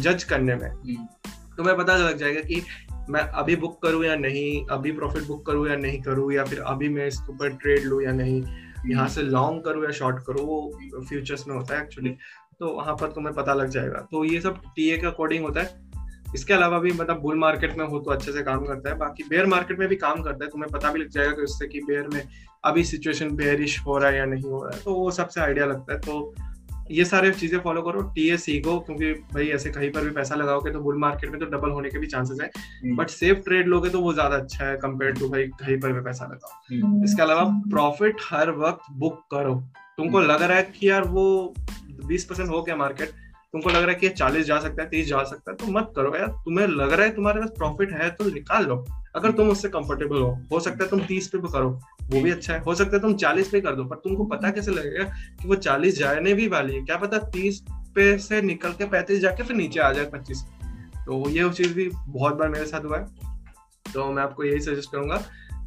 जज 0.00 0.24
करने 0.24 0.54
में। 0.54 0.68
हम्म। 0.68 1.06
तुम्हें 1.56 1.76
पता 1.76 1.96
लग 1.96 2.16
जाएगा 2.16 2.40
कि 2.40 2.62
मैं 3.10 3.20
अभी 3.20 3.56
बुक 3.56 3.82
करूँ 3.82 4.04
या 4.04 4.16
नहीं 4.16 4.66
अभी 4.66 4.92
प्रॉफिट 4.92 5.22
बुक 5.22 5.46
करूँ 5.46 5.68
या 5.68 5.76
नहीं 5.76 6.02
करूँ 6.02 6.32
या 6.32 6.44
फिर 6.44 6.60
अभी 6.60 6.88
मैं 6.88 7.06
इसके 7.06 7.32
ऊपर 7.32 7.48
ट्रेड 7.52 7.84
लू 7.84 8.00
या 8.00 8.12
नहीं 8.12 8.42
यहाँ 8.86 9.08
से 9.08 9.22
लॉन्ग 9.22 9.62
करूँ 9.64 9.84
या 9.84 9.90
शॉर्ट 9.90 10.24
करूँ 10.26 10.46
वो 10.46 11.04
फ्यूचर्स 11.08 11.48
में 11.48 11.54
होता 11.56 11.76
है 11.76 11.82
एक्चुअली 11.82 12.10
तो 12.60 12.68
वहाँ 12.68 12.94
पर 12.94 13.12
तुम्हें 13.12 13.34
पता 13.34 13.54
लग 13.54 13.68
जाएगा। 13.68 14.00
तो 14.12 14.24
ये 14.24 14.40
सब 14.40 14.60
टीए 14.76 14.96
के 14.98 15.06
अकॉर्डिंग 15.06 15.44
होता 15.44 15.60
है। 15.60 15.90
इसके 16.34 16.54
अलावा 16.54 16.78
भी 16.78 16.92
मतलब 16.92 17.20
बुल 17.20 17.38
मार्केट 17.38 17.76
में 17.78 17.84
हो 17.86 17.98
तो 17.98 18.10
अच्छे 18.10 18.32
से 18.32 18.42
काम 18.42 18.64
करता 18.64 18.90
है। 18.90 18.96
बाकी 18.96 19.22
बेयर 19.22 19.46
मार्केट 19.46 19.78
में 19.78 19.88
भी 19.88 19.96
काम 19.96 20.22
करता 20.22 20.44
है। 20.44 20.50
तुम्हें 20.50 20.70
पता 20.72 20.92
भी 20.92 21.00
लग 21.00 21.08
जाएगा 21.08 21.30
कि 21.30 21.42
उससे 21.42 21.68
कि 21.68 21.80
बेयर 21.80 22.08
में 22.08 22.28
अभी 22.64 22.84
सिचुएशन 22.84 23.30
बेयरिश 23.30 23.80
हो 23.80 23.98
रहा 23.98 24.10
है 24.10 24.18
या 24.18 24.24
नहीं 24.24 24.42
हो 24.42 24.64
रहा 24.64 24.76
है। 24.76 24.82
तो 24.82 24.94
वो 24.94 25.10
सबसे 25.10 25.40
आइडिया 25.40 25.66
लगता 25.66 25.92
है। 25.92 25.98
तो 25.98 26.34
ये 26.90 27.04
सारे 27.04 27.30
चीज़ें 27.32 27.58
फॉलो 27.60 27.82
करो 27.82 28.00
टी 28.14 28.28
ए 28.30 28.36
सीखो 28.36 28.78
क्योंकि 28.80 29.12
भाई 29.34 29.46
ऐसे 29.48 29.70
कहीं 29.70 29.90
पर 29.92 30.04
भी 30.04 30.10
पैसा 30.10 30.34
लगाओगे 30.34 30.70
तो 30.70 30.80
बुल 30.80 30.98
मार्केट 30.98 31.30
में 31.30 31.38
तो 31.40 31.46
डबल 31.48 31.70
होने 31.70 31.90
के 31.90 31.98
भी 31.98 32.06
चांसेस 32.06 32.38
है। 32.42 32.94
बट 32.96 33.10
सेफ़ 33.10 33.38
ट्रेड 33.40 33.68
लोगे 33.68 33.90
तो 33.90 34.00
वो 34.00 34.12
ज़्यादा 34.12 34.36
अच्छा 34.36 34.64
है 34.64 34.76
कंपेयर 34.76 35.12
टू 35.12 35.28
भाई 35.28 35.46
कहीं 35.60 35.78
पर 35.80 35.92
भी 35.92 36.00
पैसा 36.00 36.24
लगाओ। 36.24 36.52
हम्म। 36.72 37.04
इसके 37.04 37.22
अलावा 37.22 37.44
प्रॉफिट 37.70 38.20
हर 38.30 38.50
वक्त 38.58 38.92
बुक 38.94 39.22
करो। 39.30 39.54
तुमको 39.96 40.18
हम्म। 40.18 40.30
लग 40.30 40.42
रहा 40.42 40.56
है 40.56 40.62
कि 40.74 40.88
यार 40.90 41.08
वो 41.08 41.54
बीस 42.06 42.24
परसेंट 42.24 42.48
हो 42.48 42.62
गया 42.62 42.76
मार्केट 42.76 43.10
तुमको 43.54 43.70
लग 43.70 43.76
रहा 43.76 43.88
है 43.88 43.94
कि 43.94 44.08
चालीस 44.10 44.46
जा 44.46 44.58
सकता 44.60 44.82
है 44.82 44.88
तीस 44.88 45.06
जा 45.06 45.22
सकता 45.24 45.50
है 45.50 45.56
तो 45.56 45.72
मत 45.72 45.92
करो 45.96 46.16
यार। 46.16 46.28
तुम्हें 46.44 46.66
लग 46.68 46.92
रहा 46.92 47.06
है 47.06 47.14
तुम्हारे 47.14 47.40
पास 47.40 47.50
प्रॉफिट 47.58 47.92
है 47.92 48.10
तो 48.10 48.30
निकाल 48.30 48.66
लो। 48.66 48.84
अगर 49.16 49.30
तुम 49.30 49.48
उससे 49.48 49.68
कंफर्टेबल 49.68 50.16
हो 50.16 50.38
हो 50.52 50.60
सकता 50.60 50.84
है 50.84 50.90
तुम 50.90 51.00
तीस 51.00 51.28
पे 51.28 51.38
भी 51.38 51.48
करो, 51.52 51.70
वो 52.02 52.20
भी 52.20 52.30
अच्छा 52.30 52.54
है। 52.54 52.60
हो 52.60 52.74
सकता 52.74 52.96
है 52.96 53.02
तुम 53.02 53.14
चालीस 53.14 53.48
पे 53.48 53.60
कर 53.60 53.74
दो, 53.74 53.84
पर 53.84 53.96
तुमको 53.96 54.24
पता 54.24 54.50
कैसे 54.50 54.70
लगेगा 54.70 55.04
कि 55.42 55.48
वो 55.48 55.54
चालीस 55.54 55.98
जाने 55.98 56.34
भी 56.34 56.48
वाली 56.48 56.74
है? 56.74 56.82
क्या 56.82 56.96
पता 56.96 57.18
तीस 57.18 57.62
पे 57.70 58.18
से 58.18 58.42
निकल 58.42 58.72
के 58.72 58.84
पैंतीस 58.84 59.20
जाके 59.20 59.42
फिर 59.42 59.56
नीचे 59.56 59.80
आ 59.80 59.92
जाए 59.92 60.04
पच्चीस। 60.04 60.44
तो 61.06 61.30
ये 61.30 61.50
चीज़ 61.50 61.74
भी 61.74 61.90
बहुत 61.94 62.34
बार 62.34 62.48
मेरे 62.48 62.66
साथ 62.66 62.84
हुआ 62.84 62.98
है। 62.98 63.06
तो 63.94 64.12
मैं 64.12 64.22
आपको 64.22 64.44
यही 64.44 64.60
सजेस्ट 64.60 64.92
करूँगा 64.92 65.16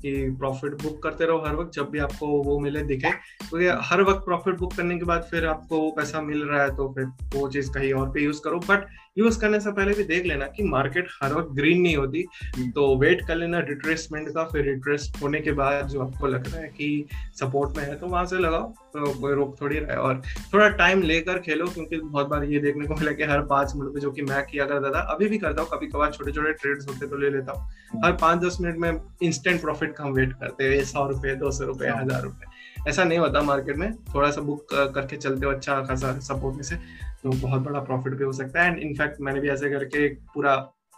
कि 0.01 0.35
प्रॉफिट 0.39 0.71
बुक 0.73 1.01
करते 1.03 1.25
रहो 1.25 1.37
हर 1.37 1.55
वक्त, 1.55 1.73
जब 1.73 1.89
भी 1.89 1.99
आपको 1.99 2.27
वो 2.43 2.59
मिले, 2.59 2.81
दिखे। 2.81 3.11
क्योंकि 3.11 3.69
तो 3.69 3.77
हर 3.81 4.01
वक्त 4.01 4.25
प्रॉफिट 4.25 4.55
बुक 4.55 4.73
करने 4.73 4.97
के 4.99 5.05
बाद 5.05 5.21
फिर 5.21 5.45
आपको 5.45 5.77
वो 5.77 5.91
पैसा 5.91 6.21
मिल 6.21 6.43
रहा 6.43 6.63
है 6.63 6.75
तो 6.75 6.87
फिर 6.93 7.05
वो 7.35 7.49
चीज़ 7.49 7.71
कहीं 7.71 7.93
और 7.93 8.09
पे 8.09 8.23
यूज़ 8.23 8.41
करो। 8.43 8.59
बट 8.59 8.87
यूज़ 9.17 9.39
करने 9.39 9.59
से 9.59 9.71
पहले 9.71 9.93
भी 9.93 10.03
देख 10.03 10.25
लेना 10.25 10.45
कि 10.47 10.63
मार्केट 10.65 11.07
हर 11.21 11.33
वक्त 11.33 11.49
ग्रीन 11.55 11.81
नहीं 11.81 11.95
होती। 11.97 12.23
तो 12.69 12.95
वेट 12.99 13.25
कर 13.27 13.35
लेना 13.35 13.59
रिट्रेसमेंट 13.61 14.29
का 14.29 14.43
फिर 14.43 14.65
रिट्रेस 14.65 15.11
होने 15.21 15.39
के 15.39 15.51
बाद 15.53 15.87
जो 15.87 16.01
आपको 16.01 16.27
लग 16.27 16.47
रहा 16.47 16.61
है 16.61 16.67
कि 16.69 17.05
सपोर्ट 17.39 17.77
में 17.77 17.83
है 17.83 17.95
तो 17.99 18.07
वहाँ 18.07 18.25
से 18.25 18.39
लगाओ। 18.39 18.73
तो 18.93 19.13
कोई 19.19 19.33
रोक 19.33 19.55
थोड़ी 19.61 19.77
रहे 19.77 19.95
और 19.97 20.21
थोड़ा 20.53 20.67
टाइम 20.71 21.01
लेकर 21.03 21.39
खेलो 21.39 21.67
क्योंकि 21.67 21.97
बहुत 21.97 22.27
बार 22.27 22.43
ये 22.43 22.59
देखने 22.59 22.87
को 22.87 22.95
मिला 22.95 23.11
कि 23.11 23.23
हर 23.23 23.41
पाँच 23.45 23.71
मिनट 23.75 23.93
में 23.93 24.01
जो 24.01 24.11
कि 24.11 24.21
मैं 24.23 24.43
किया 24.45 24.65
करता 24.65 24.91
था 24.91 24.99
अभी 25.13 25.27
भी 25.27 25.37
करता 25.37 25.61
हूँ। 25.61 25.69
कभी 25.69 25.87
कभार 25.87 26.11
छोटे 26.11 26.31
छोटे 26.31 26.53
ट्रेड्स 26.53 26.87
होते 26.87 27.07
तो 27.07 27.17
ले 27.17 27.29
लेता 27.29 27.51
हूँ। 27.51 28.01
हर 28.05 28.11
पाँच 28.21 28.39
दस 28.39 28.57
मिनट 28.61 28.77
में 28.77 28.99
इंस्टेंट 29.23 29.61
प्रॉफिट 29.61 29.95
का 29.95 30.03
हम 30.03 30.13
वेट 30.13 30.33
करते 30.33 30.69
हैं। 30.69 30.83
सौ 30.85 31.07
रुपए 31.07 31.35
दो 31.35 31.51
सौ 31.51 31.65
रुपए 31.65 31.87
हज़ार 31.89 32.21
रुपए। 32.23 32.51
ऐसा 32.87 33.03
नहीं 33.03 33.19
होता 33.19 33.41
मार्केट 33.41 33.77
में 33.77 33.93
थोड़ा 34.15 34.29
सा 34.31 34.41
बुक 34.41 34.73
करके 34.95 35.17
चलते 35.17 35.45
हो 35.45 35.51
अच्छा 35.51 35.81
खासा 35.81 36.19
सपोर्ट 36.21 36.55
में 36.55 36.63
से 36.63 36.75
तो 37.23 37.29
बहुत 37.31 37.61
बड़ा 37.61 37.79
प्रॉफिट 37.81 38.13
भी 38.13 38.23
हो 38.23 38.31
सकता 38.33 38.63
है 38.63 38.71
एंड 38.71 38.79
इनफैक्ट 38.79 39.21
मैंने 39.21 39.39
भी 39.39 39.49
ऐसे 39.49 39.69
करके 39.69 40.07
पूरा 40.33 40.55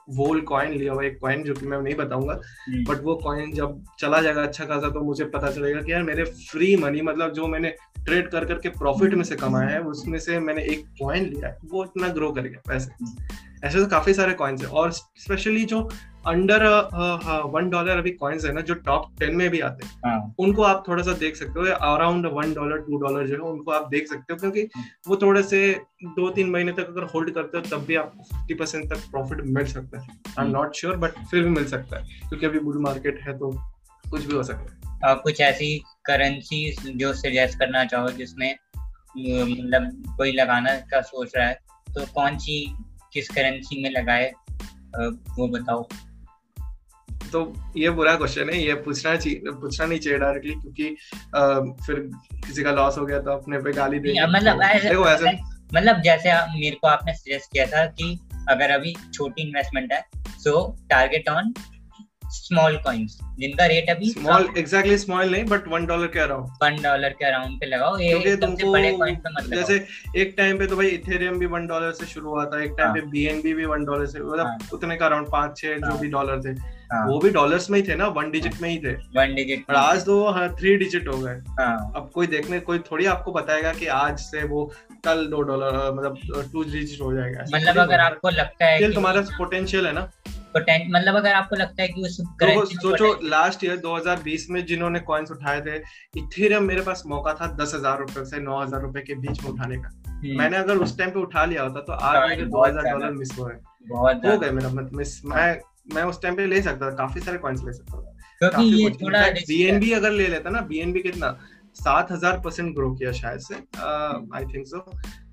वोल 0.08 0.42
कॉइन 0.42 0.72
लिया 0.72 0.94
हुआ 0.94 1.04
एक 1.04 1.18
कॉइन 1.20 1.44
जो 1.44 1.54
कि 1.54 1.68
मैं 1.68 1.82
नहीं 1.82 1.96
बताऊँगा 1.96 2.34
बट 2.34 2.90
हम्म। 2.90 3.06
वो 3.06 3.16
कॉइन 3.16 3.54
जब 3.54 3.82
चला 4.00 4.22
जाएगा 4.22 4.42
अच्छा 4.42 4.66
खासा 4.66 4.90
तो 4.90 5.02
मुझे 5.02 5.26
पता 5.26 5.52
चलेगा 5.52 5.82
कि 5.82 5.92
यार 5.92 6.04
मेरे 6.04 6.24
फ्री 6.24 6.76
मनी 6.76 7.02
मतलब 7.02 7.34
जो 7.34 7.48
मैंने 7.48 7.74
ट्रेड 7.98 8.30
कर 8.30 8.46
करके 8.46 8.70
प्रॉफिट 8.70 9.14
में 9.14 9.24
से 9.24 9.36
कमाया 9.36 9.70
है 9.70 9.82
उसमें 9.84 10.18
से 10.20 10.40
मैंने 10.40 10.64
एक 10.64 10.86
कॉइन 11.02 11.26
लिया 11.26 11.48
है 11.48 11.58
वो 11.66 11.84
इतना 11.86 12.08
ग्रो 12.10 12.32
कर 12.32 12.42
गया 12.42 12.62
पैसे 12.68 12.92
हम्म। 12.94 13.55
ऐसे 13.64 13.80
तो 13.80 13.86
काफ़ी 13.88 14.14
सारे 14.14 14.34
कॉइन्स 14.34 14.62
है। 14.62 14.68
और 14.68 14.91
स्पेशली 14.91 15.66
जो 15.66 15.89
अंडर 16.28 16.66
वन 17.53 17.70
डॉलर 17.70 17.97
अभी 17.97 18.12
कॉइन्स 18.12 18.45
है 18.45 18.51
ना 18.53 18.62
जो 18.62 18.74
टॉप 18.86 19.10
टेन 19.20 19.36
में 19.36 19.49
भी 19.49 19.60
आते 19.60 19.86
हैं 19.86 19.93
हाँ. 20.06 20.34
उनको 20.39 20.64
आप 20.64 20.84
थोड़ा 20.88 21.03
सा 21.03 21.14
देख 21.14 21.36
सकते 21.36 21.60
हो 21.60 21.66
around 21.88 22.26
one 22.26 22.53
dollar 22.53 22.78
two 22.78 22.97
dollar 22.97 23.28
जो 23.28 23.34
है 23.34 23.39
उनको 23.41 23.72
आप 23.72 23.89
देख 23.89 24.08
सकते 24.08 24.34
हो 24.34 24.39
क्योंकि 24.39 24.68
वो 25.08 25.16
थोड़े 25.16 25.43
से 25.43 25.60
दो 26.06 26.30
तीन 26.30 26.49
महीने 26.49 26.72
तक 26.72 26.88
अगर 26.88 27.03
होल्ड 27.03 27.32
करते 27.32 27.58
हो 27.58 27.64
तब 27.70 27.86
भी 27.86 27.95
आपको 27.95 28.24
फिफ्टी 28.24 28.53
परसेंट 28.53 28.89
तक 28.89 29.10
प्रॉफिट 29.12 29.41
मिल 29.47 29.66
सकता 29.66 30.01
है। 30.01 30.08
I 30.39 30.45
am 30.45 30.51
not 30.51 30.76
sure 30.76 30.97
but 30.97 31.12
फिर 31.32 31.43
भी 31.43 31.49
मिल 31.49 31.66
सकता 31.66 31.99
है 31.99 32.20
क्योंकि 32.30 32.45
अभी 32.45 32.60
बुल 32.60 32.78
मार्केट 32.78 33.22
है 33.22 33.38
तो 33.38 33.51
कुछ 34.12 34.26
भी 34.26 34.36
हो 34.36 34.43
सकता 34.43 34.74
है। 34.74 35.12
आप 35.12 35.22
कुछ 35.22 35.41
ऐसी 35.41 35.78
करेंसी 36.06 36.76
जो 36.95 37.14
सजेस्ट 37.14 37.60
करना 37.60 37.86
चाहो 37.86 38.10
जिसमें 38.10 38.51
मतलब 38.78 40.03
कोई 40.18 40.32
लगाना 40.32 40.76
का 40.91 41.01
सोच 41.01 41.32
रहा 41.38 41.47
है 41.47 41.60
तो 41.95 42.06
कौन 42.14 42.38
सी 42.38 42.58
किस 43.16 43.30
करेंसी 43.30 43.84
में 43.84 43.89
लगाए? 43.89 44.32
वो 45.38 45.47
बताओ। 45.47 45.88
तो 47.32 47.39
ये 47.78 47.89
बुरा 47.89 48.16
क्वेश्चन 48.16 48.49
है 48.49 48.57
ये 48.63 48.74
पूछना 48.74 49.16
चाहिए 49.16 49.41
पूछना 49.45 49.86
नहीं 49.86 49.99
चाहिए 49.99 50.20
डायरेक्टली 50.20 50.53
क्योंकि 50.53 50.97
आ, 51.36 51.59
फिर 51.86 51.99
किसी 52.47 52.63
का 52.63 52.72
लॉस 52.72 52.97
हो 52.97 53.05
गया 53.05 53.20
तो 53.20 53.32
अपने 53.32 53.57
पे 53.57 53.72
गाली 53.74 53.99
दे 53.99 54.13
मतलब 54.28 54.63
देखो 54.63 55.07
ऐसे 55.09 55.32
मतलब 55.74 56.01
जैसे 56.01 56.34
मेरे 56.59 56.76
को 56.76 56.88
आपने 56.88 57.13
सजेस्ट 57.13 57.51
किया 57.51 57.66
था 57.66 57.86
कि 57.86 58.20
अगर 58.49 58.72
अभी 58.72 58.95
छोटी 59.13 59.41
इन्वेस्टमेंट 59.41 59.93
है 59.93 60.01
so 60.26 60.53
target 60.89 61.30
on 61.30 61.53
small 62.32 62.78
coins 62.78 63.17
जिनका 63.39 63.65
रेट 63.65 63.89
अभी 63.89 64.09
स्मॉल 64.09 64.47
एग्जैक्टली 64.57 64.97
स्मॉल 64.97 65.32
नहीं 65.32 65.43
बट 65.45 65.67
वन 65.67 65.86
डॉलर 65.86 66.07
के 66.07 66.19
अराउंड 66.19 66.63
वन 66.63 66.82
डॉलर 66.84 67.15
के 67.19 67.26
अराउंड 67.26 67.59
पे 67.59 67.65
लगाओ। 67.65 67.97
क्योंकि 67.97 68.36
तुमको 68.38 68.71
बड़े 68.71 68.91
कॉइन 68.93 69.15
पे 69.15 69.30
मत 69.32 69.49
जैसे 69.49 69.84
एक 70.21 70.34
टाइम 70.38 70.59
पे 70.59 70.67
तो 70.67 70.76
भाई 70.76 70.88
इथेरियम 70.89 71.39
भी 71.39 71.45
वन 71.45 71.67
डॉलर 71.67 71.91
से 71.91 72.05
शुरू 72.05 72.30
हुआ 72.30 72.45
था 72.45 72.63
एक 72.63 72.76
टाइम 72.78 72.89
हाँ। 72.89 72.95
पे 72.95 73.05
बीएनबी 73.07 73.53
भी 73.53 73.65
वन 73.65 73.86
डॉलर 73.86 74.05
से 74.05 74.19
मतलब 74.19 74.45
हाँ। 74.45 74.57
उतने 74.73 74.95
का 74.95 75.05
अराउंड 75.05 75.32
पाँच 75.32 75.57
छह 75.57 75.76
जो 75.76 75.88
हाँ। 75.88 75.99
भी 75.99 76.07
डॉलर 76.09 76.41
थे 76.41 76.53
वो 77.07 77.17
भी 77.19 77.30
डॉलर्स 77.30 77.69
में 77.69 77.80
ही 77.80 77.88
थे 77.88 77.95
ना 77.95 78.07
वन 78.15 78.30
डिजिट 78.32 78.61
में 78.61 78.69
ही 78.69 78.78
थे। 78.78 78.91
वन 79.15 79.34
डिजिट 79.36 79.69
और 79.69 79.76
आज 79.76 80.01
तो 80.01 80.15
थ्री 80.59 80.76
डिजिट 80.78 81.07
हो 81.07 81.17
गए। 81.19 81.34
अब 81.95 82.09
कोई 82.13 82.28
देखने 82.28 82.59
कोई 82.59 82.80
थोड़ी 82.91 83.05
आपको 83.05 83.32
बताएगा 83.32 83.71
कि 83.73 83.88
आज 83.93 84.19
से 84.19 84.43
वो 84.47 84.63
कल 85.05 85.26
दो 85.28 85.41
डॉलर 85.41 85.91
मतलब 85.93 86.49
टू 86.51 86.63
डिजिट 86.63 87.01
हो 87.01 87.13
जाएगा 87.13 87.45
मतलब 87.55 87.80
अगर 87.80 87.99
आपको 87.99 88.30
लगता 88.30 88.65
है 88.65 88.91
तुम्हारा 88.93 89.21
पोटेंशियल 89.38 89.88
है 89.88 89.93
ना। 89.93 90.09
मतलब 90.58 91.16
अगर 91.16 91.34
आपको 91.34 91.56
लगता 91.56 91.82
है 91.82 91.88
कि 91.88 92.01
उस 92.01 92.20
तो 92.22 92.66
सोचो 92.66 93.14
लास्ट 93.24 93.64
ईयर 93.64 93.78
2020 93.78 94.49
में 94.49 94.66
जिन्होंने 94.66 94.99
कॉइन्स 94.99 95.32
उठाए 95.32 95.62
थे 95.62 95.76
इथेरियम 96.20 96.64
मेरे 96.64 96.82
पास 96.82 97.03
मौका 97.08 97.34
था 97.34 97.47
दस 97.56 97.74
हज़ार 97.76 97.99
रुपए 97.99 98.26
से 98.26 98.39
नौ 98.39 98.62
हज़ार 98.62 98.82
रुपए 98.82 99.01
के 99.01 99.16
बीच 99.16 99.43
में 99.43 99.51
उठाने 99.51 99.78
का। 99.78 99.89
हम्म। 100.08 100.38
मैंने 100.38 100.58
अगर 100.58 100.78
उस 100.78 100.97
टाइम 100.97 101.12
पे 101.12 101.20
उठा 101.20 101.45
लिया 101.45 101.64
होता 101.64 101.82
तो 101.82 101.93
आज 101.93 102.30
मेरे 102.30 102.45
दो 102.45 102.66
हज़ार 102.66 102.84
डॉलर 102.84 103.12
मिस 103.12 103.38
हो 103.39 103.45
गए 103.45 103.56
हो 104.28 104.38
गए 104.38 104.49
मेरा 104.51 104.70
मत 104.70 104.89
मिस 104.93 105.26
मैं 105.26 105.60
मैं 105.93 106.03
उस 106.03 106.22
टाइम 106.22 106.36
पे 106.36 106.45
ले 106.45 106.62
सकता 106.62 106.91
था 106.91 106.95
काफ़ी 106.95 107.22
सारे 107.22 107.38
कॉइन्स 107.38 107.64
ले 107.64 107.74
सकता 107.74 107.97
था। 107.97 108.12
बीएनबी 109.47 109.91
अगर 109.91 110.12
ले 110.12 110.28
लेता 110.28 110.49
ना 110.49 110.62
बीएनबी 110.62 110.99
कितना? 110.99 111.28
सात 111.76 112.11
हज़ार 112.11 112.39
परसेंट 112.39 112.76
ग्रो 112.76 112.91
किया 112.93 113.11
शायद 113.11 113.39
से 113.39 113.55
आई 114.36 114.45
थिंक 114.45 114.67
सो 114.67 114.80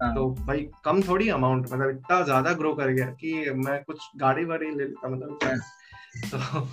तो 0.04 0.28
भाई 0.46 0.68
कम 0.84 1.02
थोड़ी 1.02 1.28
अमाउंट 1.30 1.66
मतलब 1.72 1.90
इतना 1.90 2.22
ज़्यादा 2.22 2.52
ग्रो 2.52 2.74
कर 2.74 2.90
गया 2.90 3.06
कि 3.20 3.50
मैं 3.58 3.82
कुछ 3.84 4.10
गाड़ी 4.16 4.44
वाड़ी 4.44 4.70
ले 4.70 4.84
लेता 4.84 5.08
मतलब 5.08 5.38
हाँ। 5.44 5.58
तो 6.24 6.68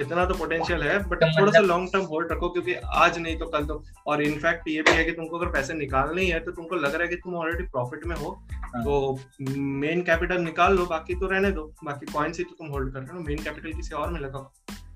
इतना 0.00 0.24
तो 0.24 0.34
पोटेंशियल 0.34 0.82
है 0.82 0.98
बट 0.98 1.20
तो 1.20 1.26
थोड़ा 1.40 1.52
सा 1.52 1.60
लॉन्ग 1.60 1.88
टर्म 1.92 2.04
होल्ड 2.04 2.32
रखो 2.32 2.48
क्योंकि 2.48 2.74
आज 2.96 3.18
नहीं 3.18 3.36
तो 3.38 3.46
कल 3.46 3.64
तो 3.66 3.82
और 4.06 4.22
इनफैक्ट 4.22 4.68
ये 4.68 4.82
भी 4.82 4.92
है 4.92 5.04
कि 5.04 5.12
तुमको 5.12 5.38
अगर 5.38 5.50
पैसे 5.52 5.74
निकालने 5.74 6.22
ही 6.22 6.28
है 6.28 6.40
तो 6.40 6.52
तुमको 6.52 6.76
लग 6.76 6.94
रहा 6.94 7.02
है 7.02 7.08
कि 7.08 7.16
तुम 7.16 7.34
ऑलरेडी 7.34 7.64
प्रॉफिट 7.66 8.06
में 8.06 8.16
हो 8.16 8.30
हाँ। 8.54 8.84
तो 8.84 9.18
मेन 9.80 10.02
कैपिटल 10.02 10.40
निकाल 10.40 10.76
लो 10.76 10.86
बाकी 10.86 11.14
तो 11.14 11.26
रहने 11.26 11.50
दो 11.52 11.64
बाकी 11.84 12.12
कॉइन 12.12 12.32
से 12.32 12.42
तो 12.42 12.54
तुम 12.54 12.68
होल्ड 12.68 12.92
कर 12.92 13.00
रहे 13.00 13.16
हो 13.16 13.24
मेन 13.24 13.42
कैपिटल 13.44 13.72
किसी 13.72 13.94
और 13.94 14.10
में 14.10 14.20
लगाओ 14.20 14.50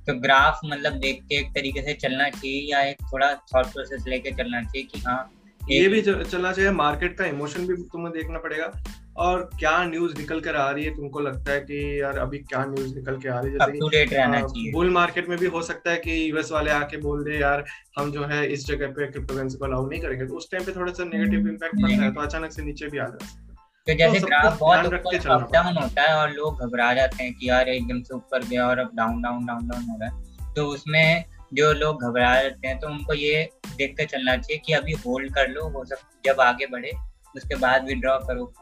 तो 0.07 0.15
ग्राफ 0.15 0.61
मतलब 0.65 0.93
देख 0.93 1.23
के 1.23 1.35
एक 1.35 1.47
तरीके 1.47 1.83
से 1.83 1.95
चलना 1.95 2.29
चाहिए 2.29 2.61
या 2.73 2.81
एक 2.81 2.97
थोड़ा 3.13 3.35
थॉट 3.35 3.67
प्रोसेस 3.67 4.05
लेके 4.09 4.31
चलना 4.31 4.63
चाहिए 4.63 4.87
कि 4.93 5.01
हाँ 5.01 5.33
ये 5.71 5.89
भी 5.89 6.01
चलना 6.03 6.53
चाहिए। 6.53 6.71
मार्केट 6.71 7.17
का 7.19 7.25
इमोशन 7.25 7.67
भी 7.67 7.75
तुम्हें 7.93 8.13
देखना 8.13 8.39
पड़ेगा। 8.39 8.73
और 9.17 9.51
क्या 9.59 9.73
न्यूज़ 9.85 10.17
निकल 10.19 10.41
कर 10.41 10.57
आ 10.57 10.71
रही 10.71 10.85
है? 10.85 10.95
तुमको 10.97 11.21
लगता 11.21 11.53
है 11.53 11.61
कि 11.61 12.01
यार 12.03 12.19
अभी 12.19 12.39
क्या 12.39 12.65
न्यूज़ 12.65 12.95
निकल 12.95 13.17
के 13.17 13.29
आ 13.29 13.41
रही 13.41 13.53
है? 13.53 13.59
जैसे 13.59 14.73
बुल 14.73 14.91
मार्केट 14.91 15.29
में 15.29 15.39
भी 15.39 15.47
हो 15.47 15.63
सकता 15.63 15.91
है 15.91 15.97
कि 15.97 16.31
यूएस 16.31 16.53
वाले 16.53 16.71
आके 16.71 16.97
बोल 16.97 17.25
दे 17.25 17.39
यार 17.39 17.65
हम 17.99 18.13
जो 18.13 18.25
है 18.25 18.47
इस 18.47 18.67
जगह 18.67 18.87
पे 18.89 19.07
क्रिप्टो 19.07 19.35
करेंसी 19.35 19.59
को 19.59 19.65
अलाउ 19.65 19.89
नहीं 19.91 20.01
करेंगे। 20.01 20.27
तो 20.27 20.35
उस 20.35 20.51
टाइम 20.51 20.65
पे 20.65 20.73
थोड़ा 20.73 20.93
सा 20.93 21.05
नेगेटिव 21.05 21.49
इम्पैक्ट 21.49 21.83
पड़ता 21.83 22.05
है 22.05 22.13
तो 22.15 22.21
अचानक 22.21 22.53
से 22.53 22.63
नीचे 22.63 22.87
भी 22.87 22.99
आ 22.99 23.05
जाता 23.05 23.27
है। 23.27 23.46
तो 23.87 23.95
जैसे 23.95 24.21
तो 24.21 24.27
ग्राफ 24.27 24.59
बहुत 24.61 24.87
ऊपर 24.87 25.29
अप 25.31 25.51
डाउन 25.53 25.77
होता 25.77 26.03
है 26.03 26.17
और 26.17 26.31
लोग 26.31 26.61
घबरा 26.61 26.93
जाते 26.95 27.23
हैं 27.25 27.33
कि 27.35 27.49
यार 27.49 27.69
एकदम 27.69 28.01
से 28.03 28.15
ऊपर 28.15 28.45
गया 28.45 28.67
और 28.69 28.79
अब 28.79 28.91
डाउन 28.95 29.21
डाउन 29.23 29.47
डाउन 29.47 29.69
डाउन 29.69 29.83
हो 29.83 29.99
रहा 30.01 30.09
है। 30.09 30.55
तो 30.55 30.67
उसमें 30.67 31.25
जो 31.55 31.73
लोग 31.73 32.03
घबरा 32.03 32.35
जाते 32.43 32.69
हैं 32.69 32.79
तो 32.79 32.89
उनको 32.89 33.15
ये 33.15 33.49
देख 33.77 33.95
कर 33.97 34.05
चलना 34.05 34.37
चाहिए 34.37 34.63
कि 34.67 34.73
अभी 34.73 34.93
होल्ड 35.07 35.35
कर 35.35 35.49
लो 35.49 35.69
वो 35.69 35.85
सब 35.85 35.99
जब 36.27 36.41
आगे 36.41 36.67
बढ़े 36.67 36.93
उसके 37.37 37.55
बाद 37.57 37.85
विड्रॉ 37.85 38.19
करो। 38.19 38.53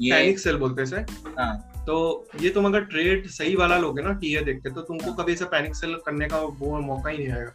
ये 0.00 0.12
पैनिक 0.12 0.38
सेल 0.38 0.56
बोलते 0.56 0.82
हैं 0.96 1.04
हाँ। 1.38 1.84
तो 1.86 1.96
ये 2.40 2.50
तुम 2.50 2.66
अगर 2.66 2.84
ट्रेड 2.84 3.26
सही 3.30 3.54
वाला 3.56 3.78
लोगे 3.78 4.02
ना 4.02 4.12
टीए 4.12 4.42
देख 4.44 4.58
के 4.58 4.70
तो 4.70 4.80
तुमको 4.82 5.12
कभी 5.12 5.32
ऐसा 5.32 5.44
पैनिक 5.44 5.74
सेल 5.74 5.94
करने 6.06 6.28
का 6.28 6.38
वो 6.38 6.78
मौका 6.80 7.10
ही 7.10 7.18
नहीं 7.18 7.28
आएगा। 7.28 7.52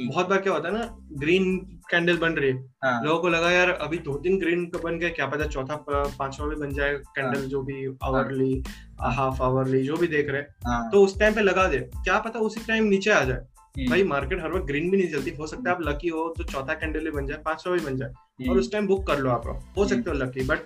बहुत 0.00 0.28
बार 0.28 0.38
क्या 0.38 0.52
होता 0.52 0.68
है 0.68 0.74
ना 0.74 0.84
ग्रीन 1.20 1.56
कैंडल 1.90 2.16
बन 2.18 2.32
रही 2.32 2.50
है। 2.50 2.56
हाँ. 2.84 3.02
लोगों 3.04 3.18
को 3.20 3.28
लगा 3.28 3.50
यार 3.50 3.70
अभी 3.70 3.98
दो 3.98 4.14
तीन 4.18 4.38
ग्रीन 4.38 4.64
बन 4.84 4.98
गए 4.98 5.10
क्या 5.10 5.26
पता 5.26 5.46
चौथा 5.46 5.76
पांचवा 5.88 6.46
भी 6.46 6.56
बन 6.56 6.72
जाए 6.74 6.94
कैंडल 7.16 7.38
हाँ. 7.38 7.46
जो 7.46 7.62
भी 7.62 7.86
आवरली 8.02 8.62
हाफ़ 9.00 9.42
आवरली 9.42 9.82
जो 9.82 9.96
भी 9.96 10.06
देख 10.06 10.28
रहे 10.30 10.42
हाँ. 10.66 10.90
तो 10.90 11.04
उस 11.04 11.18
टाइम 11.20 11.34
पे 11.34 11.40
लगा 11.40 11.66
दे। 11.68 11.78
क्या 11.94 12.18
पता 12.18 12.38
उसी 12.40 12.60
टाइम 12.68 12.84
नीचे 12.84 13.10
आ 13.10 13.22
जाए। 13.24 13.38
हम्म। 13.76 13.88
भाई 13.90 14.04
मार्केट 14.04 14.42
हर 14.42 14.52
वक्त 14.52 14.66
ग्रीन 14.66 14.90
भी 14.90 14.96
नहीं 14.96 15.10
चलती। 15.12 15.30
हो 15.30 15.46
सकता 15.46 15.70
है 15.70 15.76
आप 15.76 15.82
लकी 15.82 16.08
हो 16.08 16.28
तो 16.38 16.44
चौथा 16.44 16.74
कैंडल 16.74 17.04
भी 17.04 17.10
बन 17.10 17.26
जाए 17.26 17.38
पांचवा 17.44 17.72
भी 17.72 17.80
बन 17.80 17.96
जाए। 17.96 18.08
हम्म। 18.08 18.50
और 18.50 18.58
उस 18.58 18.72
टाइम 18.72 18.86
बुक 18.86 19.06
कर 19.06 19.18
लो 19.18 19.30
आप 19.30 19.46
हो 19.76 19.86
सकते 19.88 20.10
हो 20.10 20.16
लकी 20.16 20.46
बट 20.46 20.58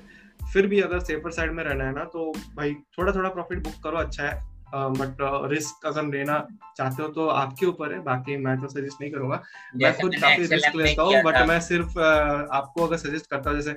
फिर 0.52 0.66
भी 0.66 0.80
अगर 0.80 1.00
सेफर 1.00 1.30
साइड 1.30 1.52
में 1.52 1.62
रहना 1.64 1.84
है 1.84 1.92
ना 1.94 2.04
तो 2.04 2.32
भाई 2.56 2.74
थोड़ा 2.98 3.12
थोड़ा 3.12 3.28
प्रॉफिट 3.30 3.62
बुक 3.64 3.82
करो 3.84 3.96
अच्छा 3.96 4.22
है। 4.22 4.53
बट 4.74 5.16
रिस्क 5.50 5.86
अगर 5.86 6.04
लेना 6.08 6.38
चाहते 6.76 7.02
हो 7.02 7.08
तो 7.08 7.26
आपके 7.28 7.66
ऊपर 7.66 7.92
है 7.92 7.98
बाकी 8.04 8.36
मैं 8.36 8.56
तो 8.60 8.68
सजेस्ट 8.68 9.00
नहीं 9.00 9.10
करूँगा। 9.12 9.40
मैं 9.76 9.92
खुद 9.96 10.14
काफ़ी 10.14 10.46
रिस्क 10.46 10.76
लेता 10.76 11.02
हूँ 11.02 11.22
बट 11.22 11.36
मैं 11.48 11.60
सिर्फ़ 11.60 11.98
आपको 11.98 12.86
अगर 12.86 12.96
सजेस्ट 12.96 13.30
करता 13.30 13.50
हूँ 13.50 13.60
जैसे 13.60 13.76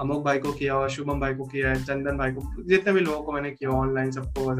अमुक 0.00 0.24
भाई 0.24 0.38
को 0.38 0.52
किया 0.52 0.76
और 0.76 0.90
शुभम 0.90 1.20
भाई 1.20 1.34
को 1.34 1.44
किया 1.44 1.68
है 1.68 1.82
चंदन 1.84 2.18
भाई 2.18 2.32
को 2.32 2.62
जितने 2.64 2.92
भी 2.92 3.00
लोगों 3.00 3.22
को 3.22 3.32
मैंने 3.32 3.50
किया 3.50 3.70
ऑनलाइन 3.70 4.10
सबको 4.10 4.54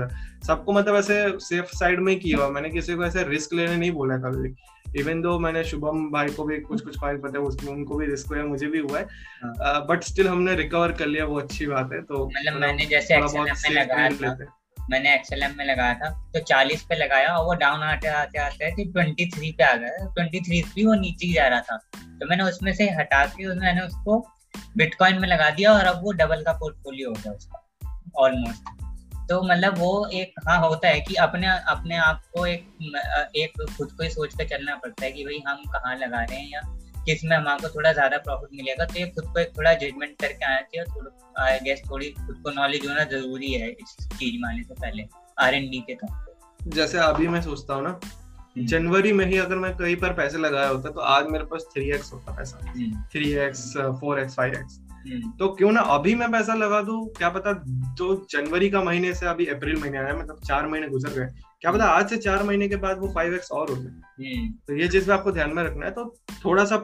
सबको 0.47 0.73
मतलब 0.73 0.97
ऐसे 0.97 1.39
सेफ़ 1.41 1.77
साइड 1.77 2.01
में 2.01 2.13
ही 2.13 2.19
किया 2.19 2.39
हुआ। 2.39 2.49
मैंने 2.49 2.71
किसी 2.71 2.95
को 2.95 3.05
ऐसे 3.05 3.25
रिस्क 3.25 3.55
लेने 3.55 3.77
नहीं 3.77 3.91
बोला 3.93 4.17
कभी 4.19 4.55
इवन 4.99 5.21
दो 5.23 5.39
मैंने 5.39 5.63
शुभम 5.65 6.11
भाई 6.11 6.29
को 6.29 6.45
भी 6.45 6.59
कुछ 6.61 6.81
कुछ 6.83 6.97
पॉइंट 7.01 7.23
पता 7.23 7.39
है 7.39 7.45
उसमें 7.45 7.73
उनको 7.73 7.97
भी 7.97 8.07
रिस्क 8.07 8.33
हुआ 8.33 8.45
मुझे 8.45 8.67
भी 8.67 8.79
हुआ 8.79 8.99
है। 8.99 9.05
बट 9.05 9.91
हाँ। 9.91 10.01
स्टिल 10.03 10.29
हमने 10.29 10.55
रिकवर 10.55 10.93
कर 10.93 11.07
लिया 11.07 11.25
वो 11.25 11.39
अच्छी 11.41 11.67
बात 11.67 11.93
है 11.93 12.01
तो 12.03 12.25
मतलब 12.27 12.61
मैंने 12.61 12.87
जैसे 12.87 13.21
में 13.21 13.71
लगाया 13.71 14.35
था। 14.35 14.57
मैंने 14.91 15.15
एक्सएलएम 15.15 15.55
में 15.59 15.65
लगाया 15.65 15.95
था 15.95 16.31
तो 16.35 16.41
40 16.41 16.83
पे 16.83 16.95
लगाया 16.95 17.29
और 17.29 17.47
वो 17.47 17.55
डाउन 17.55 17.83
आते 17.83 18.09
आते 18.09 18.39
आते 18.39 18.71
थे 18.71 18.85
23 18.93 19.53
पे 19.53 19.65
आ 19.65 19.75
गया। 19.75 20.15
23 20.15 20.75
भी 20.75 20.87
वो 20.87 20.95
नीचे 20.95 21.27
ही 21.27 21.33
जा 21.33 21.49
रहा 21.49 21.61
था। 21.61 21.77
तो 21.97 22.27
मैंने 22.27 22.45
उसमें 22.45 22.73
से 22.73 22.91
हटा 22.91 23.27
के 23.27 23.55
मैंने 23.55 23.81
उसको 23.81 24.27
बिटकॉइन 24.77 25.21
में 25.21 25.29
लगा 25.29 25.51
दिया 25.51 25.73
और 25.73 25.85
अब 25.85 26.05
वो 26.05 26.13
डबल 26.13 26.43
का 26.43 26.53
पोर्टफोलियो 26.53 27.09
हो 27.09 27.15
गया 27.15 27.33
उसका 27.33 27.67
ऑलमोस्ट 28.17 28.81
तो 29.29 29.43
मतलब 29.43 29.79
वो 29.79 30.07
एक 30.07 30.35
हाँ 30.49 30.61
होता 30.61 30.89
है 30.89 31.01
कि 31.01 31.15
अपने 31.15 31.47
अपने 31.49 31.97
आप 31.97 32.23
को 32.37 32.47
एक 32.47 32.67
एक 33.37 33.53
खुद 33.79 33.93
को 33.93 34.03
ही 34.03 34.11
सोच 34.11 34.35
कर 34.35 34.45
चलना 34.45 34.75
पड़ता 34.75 35.05
है 35.05 35.13
कि 35.13 35.25
भाई 35.25 35.43
हम 35.47 35.57
कहाँ 35.57 35.97
लगा 35.97 36.23
रहे 36.25 36.39
हैं 36.39 36.51
या 36.51 36.61
किसमें 37.05 37.37
हमको 37.37 37.69
थोड़ा 37.69 37.93
ज़्यादा 37.93 38.17
प्रॉफिट 38.19 38.51
मिलेगा 38.55 38.85
तो 38.85 38.99
ये 39.01 39.07
खुद 39.07 39.25
को 39.25 39.41
एक 39.41 39.57
थोड़ा 39.57 39.73
जजमेंट 39.75 40.17
करके 40.21 40.45
आना 40.45 40.61
चाहिए 40.61 40.85
और 40.85 41.13
आई 41.43 41.59
गेस 41.65 41.83
थोड़ी 41.91 42.11
खुद 42.17 42.41
को 42.45 42.51
नॉलेज 42.53 42.87
होना 42.89 43.05
ज़रूरी 43.13 43.53
है 43.53 43.71
इस 43.71 43.97
चीज़ 44.09 44.41
मानने 44.43 44.63
से 44.63 44.75
पहले 44.75 45.07
आर 45.39 45.55
एन 45.55 45.71
डी 45.71 45.81
के 45.81 45.95
तौर 45.95 46.11
पर 46.11 46.71
जैसे 46.77 46.99
अभी 46.99 47.29
मैं 47.29 47.43
सोचता 47.43 47.75
हूँ 47.75 47.83
ना 47.83 47.99
हम्म। 48.57 48.67
जनवरी 48.67 49.13
में 49.13 49.25
ही 49.27 49.37
अगर 49.39 49.57
मैं 49.57 49.73
कहीं 49.77 49.97
पर 49.97 50.13
पैसे 50.15 50.39
लगाया 50.39 50.69
होता 50.69 50.91
तो 50.91 51.01
आज 51.09 51.27
मेरे 51.31 51.45
पास 51.45 51.67
थ्री 51.75 51.91
एक्स 51.91 52.13
होता 52.13 52.33
पैसा। 52.37 52.73
Three 53.13 53.33
X 53.41 53.63
four 54.01 54.21
X 54.21 54.35
five 54.35 54.55
X. 54.55 54.79
तो 55.39 55.49
क्यों 55.55 55.71
ना 55.73 55.81
अभी 55.91 56.15
मैं 56.15 56.31
पैसा 56.33 56.55
लगा 56.55 56.81
दू? 56.83 57.05
क्या 57.19 57.29
पता 57.29 57.53
जो 57.99 58.15
जनवरी 58.31 58.71
का 58.71 58.83
महीने 58.83 59.13
से 59.15 59.27
अभी 59.27 59.47
अप्रैल 59.47 59.77
महीने 59.77 59.99
आया 59.99 60.17
मतलब 60.17 60.41
चार 60.47 60.67
महीने 60.67 60.89
गुजर 60.89 61.11
गए। 61.11 61.29
क्या 61.61 61.73
पता 61.73 61.85
आज 61.85 62.11
से 62.11 62.17
चार 62.17 62.43
महीने 62.43 62.69
के 62.69 62.77
बाद 62.77 62.99
वो 62.99 63.13
फाइव 63.15 63.35
एक्स 63.35 63.51
और 63.53 63.71
हो। 63.71 63.77
जाए 63.77 64.33
हम्म। 64.33 64.51
तो 64.51 64.75
ये 64.75 64.89
चीज़ 64.89 65.13
आपको 65.13 65.33
ध्यान 65.33 65.51
में 65.55 65.65
रखना 65.65 65.87
है। 65.87 65.93
तो 65.93 66.17
थोड़ा 66.45 66.65
सा 66.65 66.77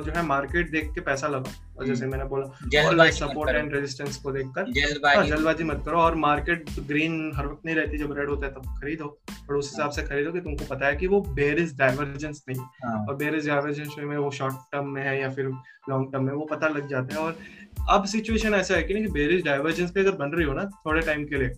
जो 0.00 0.12
है 0.16 0.22
मार्केट 0.22 0.70
देख 0.70 0.90
के 0.94 1.00
पैसा 1.00 1.28
लगाओ। 1.28 1.78
और 1.78 1.86
जैसे 1.86 2.04
हम्म। 2.04 2.10
मैंने 2.10 2.24
बोला 2.24 3.10
सपोर्ट 3.10 3.50
एंड 3.50 3.74
रेजिस्टेंस 3.74 4.16
को 4.16 4.32
देखकर। 4.32 4.72
जल्दबाजी। 4.72 5.64
हाँ, 5.64 5.78
मत 5.78 5.82
करो। 5.86 5.98
और 5.98 6.14
मार्केट 6.14 6.64
ग्रीन 6.80 7.32
हर 7.36 7.46
वक्त 7.46 7.66
नहीं 7.66 7.76
रहती। 7.76 7.98
जब 7.98 8.18
रेड 8.18 8.28
होता 8.28 8.46
है 8.46 8.52
तब 8.52 8.60
खरीदो। 8.60 9.18
और 9.50 9.56
उस 9.56 9.72
हिसाब 9.74 9.90
से 9.90 10.02
खरीदो 10.02 10.32
कि 10.32 10.40
तुमको 10.40 10.64
पता 10.74 10.86
है 10.86 10.96
कि 10.96 11.06
वो 11.06 11.20
बेरिज 11.20 11.76
डाइवर्जेंस 11.78 12.44
नहीं। 12.48 12.60
हाँ। 12.60 13.06
और 13.06 13.16
बेरिज 13.16 13.48
डाइवर्जेंस 13.48 13.94
में 13.98 14.18
वो 14.18 14.30
शॉर्ट 14.30 14.54
टर्म 14.54 14.88
में 14.88 15.02
है 15.02 15.20
या 15.20 15.30
फिर 15.30 15.44
लॉन्ग 15.90 16.12
टर्म 16.12 16.24
में 16.24 16.32
वो 16.32 16.44
पता 16.44 16.68
लग 16.68 16.88
जाता 16.88 17.14
है। 17.14 17.20
और 17.20 17.36
अब 17.90 18.04
सिचुएशन 18.04 18.54
ऐसा 18.54 18.74
है 18.74 18.82
कि 18.82 18.94
नहीं 18.94 19.08
बेर 19.08 19.30
इज़ 19.30 19.44
डाइवर्जेंस 19.44 19.90
पे 19.90 20.00
अगर 20.00 20.10
बन 20.10 20.30
रही 20.30 20.46
हो 20.46 20.52
ना 20.52 20.64
थोड़े 20.64 21.00
टाइम 21.00 21.24
के 21.24 21.36
लिए 21.36 21.50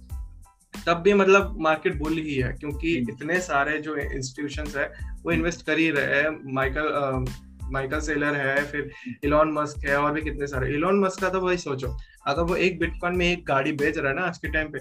तब 0.86 1.02
भी 1.04 1.14
मतलब 1.14 1.56
मार्केट 1.60 1.98
बुल 1.98 2.12
ही 2.14 2.34
है 2.34 2.52
क्योंकि 2.52 2.96
हम्म। 2.98 3.12
इतने 3.12 3.40
सारे 3.40 3.78
जो 3.78 3.96
इंस्टीट्यूशन 3.96 4.78
है 4.78 4.90
वो 5.24 5.32
इन्वेस्ट 5.32 5.66
कर 5.66 5.78
ही 5.78 5.90
रहे 5.90 6.20
हैं। 6.20 6.38
माइकल 6.54 7.24
माइकल 7.72 8.00
सेलर 8.00 8.34
है 8.36 8.64
फिर 8.66 8.90
इलॉन 9.24 9.52
मस्क 9.52 9.84
है 9.86 9.96
और 9.96 10.12
भी 10.12 10.22
कितने 10.22 10.46
सारे। 10.46 10.74
इलॉन 10.74 11.00
मस्क 11.00 11.20
का 11.20 11.28
तो 11.28 11.40
वही 11.40 11.56
सोचो 11.58 11.96
अगर 12.26 12.42
वो 12.42 12.56
एक 12.56 12.78
बिटकॉइन 12.78 13.16
में 13.16 13.26
एक 13.26 13.44
गाड़ी 13.46 13.72
बेच 13.74 13.98
रहा 13.98 14.08
है 14.08 14.16
ना 14.16 14.22
आज 14.22 14.38
के 14.38 14.48
टाइम 14.48 14.68
पे 14.68 14.78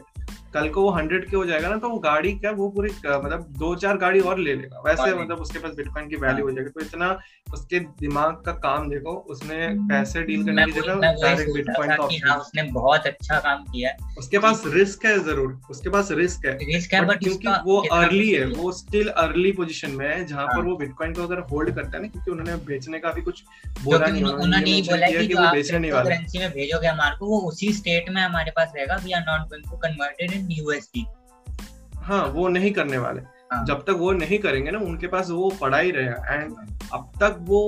कल 0.53 0.69
को 0.69 0.81
वो 0.81 0.89
हंड्रेड 0.91 1.29
के 1.29 1.35
हो 1.37 1.45
जाएगा 1.45 1.69
ना 1.69 1.77
तो 1.77 1.89
वो 1.89 1.97
गाड़ी 1.99 2.31
क्या 2.33 2.51
वो 2.51 2.69
पूरी 2.69 2.89
मतलब 2.89 3.47
दो 3.57 3.73
चार 3.75 3.97
गाड़ी 3.97 4.19
और 4.21 4.39
ले 4.39 4.53
लेगा। 4.55 4.81
वैसे 4.85 5.13
मतलब 5.15 5.37
उसके 5.37 5.59
पास 5.59 5.73
बिटकॉइन 5.75 6.07
की 6.09 6.15
वैल्यू 6.15 6.45
हो 6.45 6.51
जाएगी। 6.51 6.69
तो 6.69 6.81
इतना 6.81 7.09
उसके 7.53 7.79
दिमाग 7.99 8.41
का 8.45 8.51
काम 8.59 8.89
देखो 8.89 9.11
उसने 9.29 9.65
हम्म। 9.65 9.87
पैसे 9.89 10.23
डील 10.23 10.43
करने 10.45 10.65
की 10.65 10.71
जगह 10.71 10.99
डायरेक्ट 11.01 11.53
बिटकॉइन 11.53 11.89
का 11.89 12.07
हाँ, 12.25 12.37
उसने 12.37 12.63
बहुत 12.71 13.07
अच्छा 13.07 13.39
काम 13.39 13.63
किया 13.65 13.91
उसके 14.17 14.39
पास 14.39 14.63
रिस्क 14.67 15.05
है 15.05 15.17
ज़रूर 15.19 15.57
उसके 15.69 15.89
पास 15.89 16.11
रिस्क 16.13 16.45
है 16.45 16.57
रिस्क 16.63 16.93
है 16.93 17.05
बट 17.05 17.19
क्योंकि 17.19 17.47
वो 17.65 17.77
अर्ली 17.93 18.29
है 18.31 18.45
वो 18.47 18.71
स्टिल 18.71 19.07
अर्ली 19.17 19.51
पोजीशन 19.51 19.91
में 19.91 20.07
है 20.07 20.25
जहाँ 20.25 20.45
पर 20.47 20.53
हाँ। 20.53 20.63
वो 20.63 20.75
बिटकॉइन 20.77 21.13
को 21.13 21.23
अगर 21.23 21.39
होल्ड 21.51 21.73
करता 21.75 21.97
है 21.97 22.03
ना 22.03 22.09
क्योंकि 22.09 22.31
उन्होंने 22.31 22.55
बेचने 22.65 22.99
का 22.99 23.11
भी 23.11 23.21
कुछ 23.21 23.43
बोला 23.83 24.07
नहीं 24.07 24.23
उन्होंने 24.23 24.81
बोला 24.81 25.07
कि 25.09 25.33
वो 25.33 25.51
बेचने 25.51 25.79
नहीं 25.79 25.91
वाले 25.91 26.09
करेंसी 26.09 26.39
में 26.39 26.49
भेजोगे 26.51 26.87
हमारे 26.87 27.15
को 27.17 27.27
वो 27.27 27.39
उसी 27.49 27.71
स्टेट 27.73 28.09
में 28.09 28.21
हमारे 28.21 28.51
पास 28.51 28.73
रहेगा 28.75 28.95
we 29.05 29.11
are 29.11 29.25
not 29.27 29.47
going 29.49 29.63
to 29.63 29.77
converted 29.77 30.33
in 30.33 30.47
USD 30.51 31.05
हाँ 32.01 32.25
वो 32.29 32.47
नहीं 32.49 32.71
करने 32.71 32.97
वाले 32.97 33.21
हाँ. 33.21 33.36
जब 33.51 33.83
तक 33.87 33.95
वो 33.99 34.11
नहीं 34.11 34.37
करेंगे 34.39 34.71
ना 34.71 34.79
उनके 34.79 35.07
पास 35.07 35.29
वो 35.29 35.49
पड़ा 35.61 35.77
ही 35.77 35.91
रहेगा 35.91 36.33
एंड 36.33 36.53
अब 36.93 37.11
तक 37.21 37.37
वो 37.41 37.61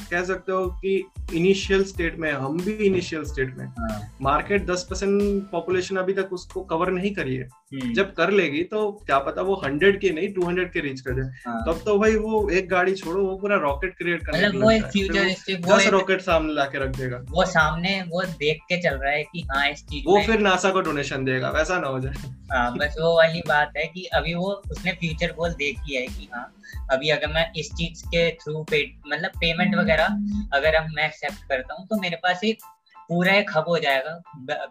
कह 0.00 0.22
सकते 0.24 0.52
हो 0.52 0.66
कि 0.80 0.96
इनिशियल 1.34 1.84
स्टेट 1.84 2.18
में 2.18 2.30
हम 2.32 2.58
भी 2.60 2.72
इनिशियल 2.86 3.24
स्टेट 3.24 3.56
में। 3.58 3.66
मार्केट 4.22 4.66
दस 4.66 4.86
परसेंट 4.90 5.50
पॉपुलेशन 5.52 5.96
अभी 5.96 6.12
तक 6.12 6.32
उसको 6.32 6.60
कवर 6.62 6.90
नहीं 6.90 7.14
करी 7.14 7.34
है। 7.36 7.48
हम्म। 7.74 7.92
जब 7.94 8.12
कर 8.14 8.30
लेगी 8.30 8.62
तो 8.64 8.90
क्या 9.06 9.18
पता 9.18 9.42
वो 9.42 9.54
हंड्रेड 9.64 10.00
के 10.00 10.10
नहीं 10.10 10.28
टू 10.34 10.46
हंड्रेड 10.46 10.72
के 10.72 10.80
रीच 10.80 11.00
कर 11.00 11.14
जाए। 11.14 11.30
हाँ। 11.46 11.62
तब 11.66 11.80
तो 11.86 11.98
भाई 11.98 12.14
वो 12.16 12.48
एक 12.50 12.68
गाड़ी 12.68 12.94
छोड़ो 12.94 13.24
वो 13.24 13.36
पूरा 13.38 13.56
रॉकेट 13.58 13.96
क्रिएट 13.98 14.26
कर 14.26 14.58
वो 14.58 14.70
एक 14.70 14.84
फ्यूचर 14.86 15.58
दस 15.66 15.86
रॉकेट 15.92 16.20
सामने 16.20 16.52
ला 16.54 16.64
के 16.64 16.84
रख 16.84 16.96
देगा। 16.96 17.22
वो 17.30 17.44
सामने 17.46 18.00
वो 18.08 18.22
देख 18.38 18.60
के 18.68 18.80
चल 18.82 18.96
रहा 18.96 19.12
है 19.12 19.22
कि 19.22 19.46
हाँ 19.52 19.68
इस 19.70 19.84
चीज़ 19.86 20.04
वो 20.06 20.20
फिर 20.26 20.40
नासा 20.40 20.70
को 20.70 20.80
डोनेशन 20.82 21.24
देगा 21.24 21.50
वैसा 21.50 21.78
ना 21.80 21.88
हो 21.88 22.00
जाए। 22.00 22.32
हाँ 22.52 22.76
बस 22.76 22.96
वो 23.00 23.16
वाली 23.16 23.40
बात 23.48 23.72
है 23.76 23.84
कि 23.86 24.04
अभी 24.14 24.34
वो 24.34 24.50
उसने 24.70 24.92
फ्यूचर 24.92 25.23
गोल 25.32 25.50
देखी 25.50 25.94
है 25.94 26.06
कि 26.06 26.28
हाँ 26.34 26.52
अभी 26.90 27.08
अगर 27.08 27.28
मैं 27.28 27.52
इस 27.52 27.72
चीज़ 27.72 28.06
के 28.06 28.30
थ्रू 28.30 28.62
पे 28.70 28.84
मतलब 29.08 29.30
पेमेंट 29.30 29.74
वगैरह 29.74 30.04
अगर 30.52 30.76
हम 30.76 30.90
मैं 30.94 31.06
एक्सेप्ट 31.06 31.48
करता 31.48 31.74
हूँ 31.74 31.86
तो 31.86 32.00
मेरे 32.00 32.16
पास 32.16 32.44
एक 32.44 32.58
पूरा 33.08 33.32
एक 33.32 33.50
हब 33.56 33.64
हो 33.68 33.78
जाएगा 33.78 34.20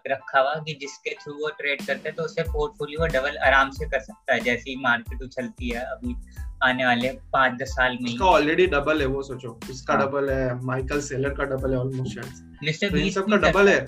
रखा 0.07 0.39
हुआ 0.39 0.53
कि 0.53 0.73
जिसके 0.81 1.13
थ्रू 1.13 1.33
वो 1.33 1.49
ट्रेड 1.49 1.85
करते 1.85 2.09
हैं 2.09 2.15
तो 2.15 2.23
उससे 2.23 2.43
पोर्टफोलियो 2.43 3.07
डबल 3.07 3.37
आराम 3.37 3.71
से 3.71 3.85
कर 3.85 3.99
सकता 3.99 4.33
है। 4.33 4.39
जैसे 4.39 4.69
ही 4.69 4.75
मार्केट 4.75 5.21
उछलती 5.21 5.69
है 5.69 5.81
अभी 5.81 6.15
आने 6.63 6.85
वाले 6.85 7.09
पाँच 7.33 7.53
दस 7.53 7.69
साल 7.69 7.97
में 8.01 8.11
उसका 8.11 8.25
ऑलरेडी 8.25 8.67
डबल 8.67 9.01
है 9.01 9.07
वो 9.07 9.23
सोचो। 9.23 9.59
इसका 9.71 9.93
हाँ. 9.93 10.07
डबल 10.07 10.29
है 10.29 10.65
माइकल 10.65 11.01
सेलर 11.01 11.29
का 11.29 11.43
डबल 11.43 11.71
है 11.71 11.77
ऑलमोस्ट 11.77 12.19
मिस्टर 12.63 12.89
तो 12.89 12.93
बीस 12.93 13.13
सबका 13.15 13.37
डबल 13.37 13.69
है। 13.69 13.87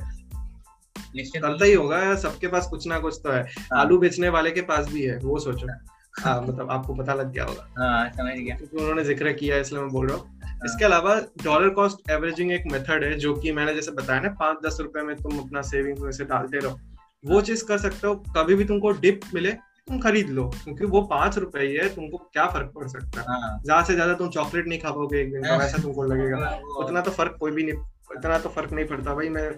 करता 1.18 1.66
ही 1.66 1.74
होगा 1.74 2.16
सबके 2.16 2.48
पास 2.48 2.68
कुछ 2.68 2.88
ना 2.88 3.00
कुछ 3.00 3.20
तो 3.24 3.32
है। 3.32 3.42
हाँ. 3.42 3.80
आलू 3.82 3.98
बेचने 3.98 4.30
वाले 4.30 4.52
के 4.52 4.62
पास 4.62 4.88
भी 4.88 5.04
है 5.04 5.18
वो 5.18 5.40
सोचो। 5.40 5.68
हाँ 6.16 6.42
मतलब 6.42 6.72
आपको 6.72 6.94
पता 6.96 7.14
लग 7.14 7.32
गया 7.32 7.44
होगा। 7.44 7.68
हाँ 7.78 8.10
समझ 8.10 8.34
गया। 8.34 8.56
क्योंकि 8.56 8.78
उन्होंने 8.78 9.04
ज़िक्र 9.04 9.34
किया 9.34 9.58
इसलिए 9.58 9.82
मैं 9.82 9.92
बोल 9.92 10.08
रहा 10.08 10.18
हूँ। 10.18 10.40
हाँ। 10.44 10.60
इसके 10.66 10.86
अलावा 10.86 11.16
डॉलर 11.44 11.70
कॉस्ट 11.70 12.10
एवरेजिंग 12.12 12.52
एक 12.52 12.64
मेथड 12.72 13.04
है 13.04 13.14
जो 13.20 13.34
कि 13.36 13.52
मैंने 13.52 13.74
जैसे 13.76 13.92
बताया 13.92 14.20
ना 14.22 14.30
पाँच 14.40 14.66
दस 14.66 14.78
रुपए 14.82 15.02
में 15.02 15.16
तुम 15.16 15.38
अपना 15.40 15.62
सेविंग 15.64 16.00
में 16.00 16.12
से 16.12 16.26
डालते 16.26 16.60
रहो। 16.60 16.80
वो 17.24 17.42
चीज़ 17.42 17.66
कर 17.66 17.78
सकते 17.78 18.08
हो 18.08 18.16
कभी 18.38 18.56
भी 18.56 18.66
तुमको 18.66 18.92
डिप 19.00 19.22
मिले 19.34 19.52
तुम 19.88 20.00
खरीद 20.00 20.30
लो 20.30 20.44
क्योंकि 20.64 20.86
वो 20.86 21.02
पाँच 21.02 21.38
रुपए 21.38 21.60
ही 21.60 21.76
है 21.76 21.88
तुमको 21.96 22.18
क्या 22.18 22.46
फ़र्क 22.48 22.72
पड़ 22.76 22.88
सकता 22.88 23.22
है? 23.22 23.26
हाँ। 23.28 23.60
ज़्यादा 23.66 23.84
से 23.84 23.94
ज़्यादा 23.94 24.14
तुम 24.14 24.30
चॉकलेट 24.30 24.68
नहीं 24.68 24.80
खा 24.80 24.92
पाओगे 24.92 25.22
एक 25.22 25.32
दिन 25.32 25.44
का 25.44 25.56
वैसा 25.58 25.82
तुमको 25.82 26.04
लगेगा। 26.04 26.50
उतना 26.80 27.02
तो 27.02 27.12
फ़र्क 27.12 27.38
कोई 27.40 27.52
भी 27.52 27.64
नहीं 27.64 28.18
इतना 28.18 28.38
तो 28.40 28.50
फ़र्क 28.50 28.74
नहीं 28.74 28.86
पड़ता। 28.86 29.14
भाई 29.16 29.30
मैं 29.30 29.50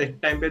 एक 0.00 0.18
टाइम 0.22 0.40
पे 0.40 0.48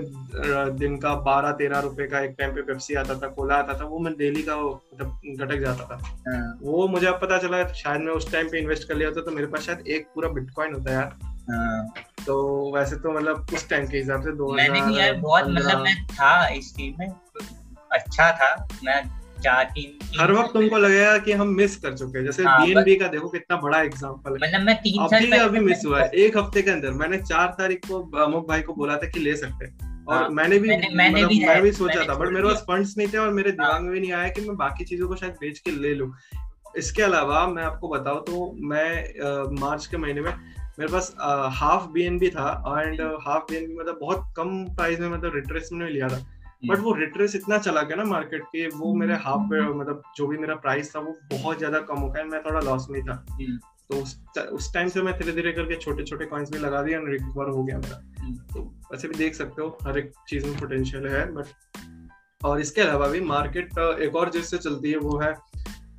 दिन 0.78 0.98
का 0.98 1.14
बारह 1.16 1.52
तेरह 1.52 1.80
रुपए 1.80 2.08
का 2.08 2.20
एक 2.20 2.36
टाइम 2.40 2.54
पे 2.56 2.62
पेप्सी 2.62 2.96
आता 2.96 3.16
था 3.16 3.28
कोला 3.28 3.56
आता 3.56 3.74
था 3.80 3.86
वो 3.86 4.00
मैं 4.00 4.14
डेली 4.18 4.44
का 4.44 4.58
मतलब 4.58 5.22
घटक 5.38 5.60
जाता 5.60 5.86
था 5.86 6.00
हाँ। 6.28 6.60
वो 6.62 6.88
मुझे 6.88 7.08
अब 7.08 7.20
पता 7.22 7.38
चला 7.38 7.66
शायद 7.74 8.02
मैं 8.02 8.14
उस 8.14 8.32
टाइम 8.32 8.50
पे 8.50 8.60
इन्वेस्ट 8.60 8.88
कर 8.88 8.96
लिया 8.96 9.10
होता 9.10 9.22
तो 9.22 9.32
मेरे 9.32 9.48
पास 9.48 9.62
शायद 9.62 9.88
एक 9.88 10.08
पूरा 10.16 10.30
बिटकॉइन 10.30 10.74
होता 10.74 10.92
है 10.92 10.98
यार 10.98 11.16
हाँ। 11.50 11.94
तो 12.26 12.36
वैसे 12.76 12.96
तो 12.96 13.12
मतलब 13.12 13.48
उस 13.54 13.70
टाइम 13.70 13.88
के 13.88 13.98
हिसाब 13.98 14.24
से 14.24 14.32
दो 14.32 14.54
मैंने 14.54 14.80
यार 15.00 15.14
बहुत 15.14 15.50
मतलब 15.50 15.82
मैं 15.82 15.96
था 16.06 16.48
इस 16.48 16.74
चीज़ 16.76 16.96
में 17.00 17.08
अच्छा 17.08 18.32
था 18.32 18.68
मैं 18.84 19.02
चार 19.44 19.64
तीन 19.66 20.20
हर 20.20 20.32
वक्त 20.32 20.54
तुमको 20.54 20.78
लगेगा 20.78 21.18
कि 21.18 21.32
हम 21.32 21.48
मिस 21.48 21.76
कर 21.78 21.94
चुके 21.94 22.18
हैं। 22.18 22.26
जैसे 22.26 22.44
हाँ, 22.44 22.66
का 22.70 23.08
देखो 23.08 23.30
कितना 23.30 23.58
बड़ा 23.58 23.82
एग्जांपल 23.82 24.30
है। 24.32 24.38
मतलब 24.38 24.62
मैं 24.62 24.76
तीन 24.78 25.08
साल 25.08 25.24
अभी 25.24 25.38
अभी 25.38 25.60
मिस 25.60 25.86
हुआ 25.86 26.02
है। 26.02 26.10
एक 26.18 26.38
हफ़्ते 26.38 26.62
के 26.62 26.72
अंदर 26.72 26.92
मैंने 26.94 27.18
चार 27.18 27.56
तारीख 27.58 27.88
को 27.88 28.02
अमुक 28.24 28.48
भाई 28.48 28.62
को 28.62 28.74
बोला 28.74 28.98
था 28.98 29.08
कि 29.08 29.20
ले 29.20 29.36
सकते 29.36 29.66
हैं। 29.66 30.06
और 30.06 30.16
हाँ, 30.16 30.30
मैंने 30.30 30.60
भी 30.60 30.70
मैंने, 30.70 30.90
मैंने 30.94 31.16
मतलब, 31.16 31.28
भी, 31.30 31.46
मैं 31.46 31.62
भी 31.62 31.72
सोचा 31.72 32.04
था 32.04 32.16
बट 32.16 32.28
मेरे 32.28 32.48
पास 32.48 32.64
फंड्स 32.68 32.98
नहीं 32.98 33.08
थे 33.08 33.18
और 33.18 33.30
मेरे 33.30 33.52
दिमाग 33.52 33.82
में 33.82 33.92
भी 33.92 34.00
नहीं 34.00 34.12
आया 34.12 34.30
कि 34.30 34.42
मैं 34.42 34.56
बाकी 34.58 34.86
चीज़ों 34.86 35.08
को 35.08 35.16
शायद 35.16 35.34
बेच 35.34 35.60
के 35.60 35.72
ले 35.72 35.94
लूँ। 35.94 36.12
इसके 36.78 37.04
अलावा 37.04 37.48
मैं 37.48 37.64
आपको 37.64 37.90
बताऊँ 37.90 38.22
तो 38.22 38.56
मैं 38.62 38.90
मार्च 39.60 39.86
के 39.86 39.98
महीने 39.98 40.22
में 40.22 40.32
मेरे 40.80 40.92
पास 40.92 41.16
हाफ़ 41.54 41.88
बीएनबी 41.88 42.30
था। 42.30 42.82
एंड 42.82 43.02
हाफ़ 43.02 43.44
बी 43.44 43.76
मतलब 43.76 43.98
बहुत 44.02 44.34
कम 44.38 44.64
प्राइस 44.76 45.00
में 45.00 45.10
मतलब 45.10 45.36
रिट्रेसमेंट 45.36 45.84
में 45.84 45.92
लिया 45.92 46.08
था। 46.08 46.20
बट 46.66 46.80
वो 46.80 46.94
रिट्रेस 46.94 47.36
इतना 47.36 47.58
चला 47.58 47.82
गया 47.82 47.98
ना 47.98 48.04
मार्केट 48.04 48.44
के 48.44 48.68
वो 48.68 48.94
मेरे 48.96 49.14
हाफ़ 49.14 49.42
पे 49.42 49.62
मतलब 49.74 50.04
जो 50.18 50.28
भी 50.28 50.38
मेरा 50.38 50.56
प्राइस 50.56 50.96
था 50.96 51.00
वो 51.00 51.18
बहुत 51.32 51.58
ज़्यादा 51.58 51.80
कम 51.80 51.96
हो 51.96 52.10
गया 52.10 52.24
मैं 52.24 52.42
थोड़ा 52.46 52.60
लॉस 52.60 52.88
में 52.90 53.02
था 53.04 53.26
हम्म। 53.32 53.58
तो 53.90 54.02
उस 54.02 54.20
उस 54.38 54.74
टाइम 54.74 54.88
से 54.88 55.02
मैं 55.02 55.14
धीरे 55.14 55.32
धीरे 55.32 55.52
करके 55.52 55.76
छोटे 55.76 56.04
छोटे 56.04 56.26
कॉइन्स 56.26 56.52
भी 56.52 56.60
लगा 56.60 56.82
दिए 56.82 56.98
रिकवर 56.98 57.50
हो 57.50 57.64
गया 57.64 57.78
मेरा। 57.78 57.98
तो 58.54 58.62
वैसे 58.92 59.08
भी 59.08 59.16
देख 59.16 59.36
सकते 59.36 59.62
हो 59.62 59.78
हर 59.88 59.98
एक 59.98 60.12
चीज़ 60.28 60.46
में 60.46 60.60
पोटेंशियल 60.60 61.08
है 61.08 61.32
बट 61.32 61.46
और 62.46 62.60
इसके 62.60 62.82
अलावा 62.82 63.08
भी 63.08 63.22
मार्केट 63.22 63.78
एक 63.78 64.16
और 64.16 64.30
जिससे 64.30 64.58
चलती 64.58 64.92
है 64.92 64.98
वो 64.98 65.18
है 65.20 65.34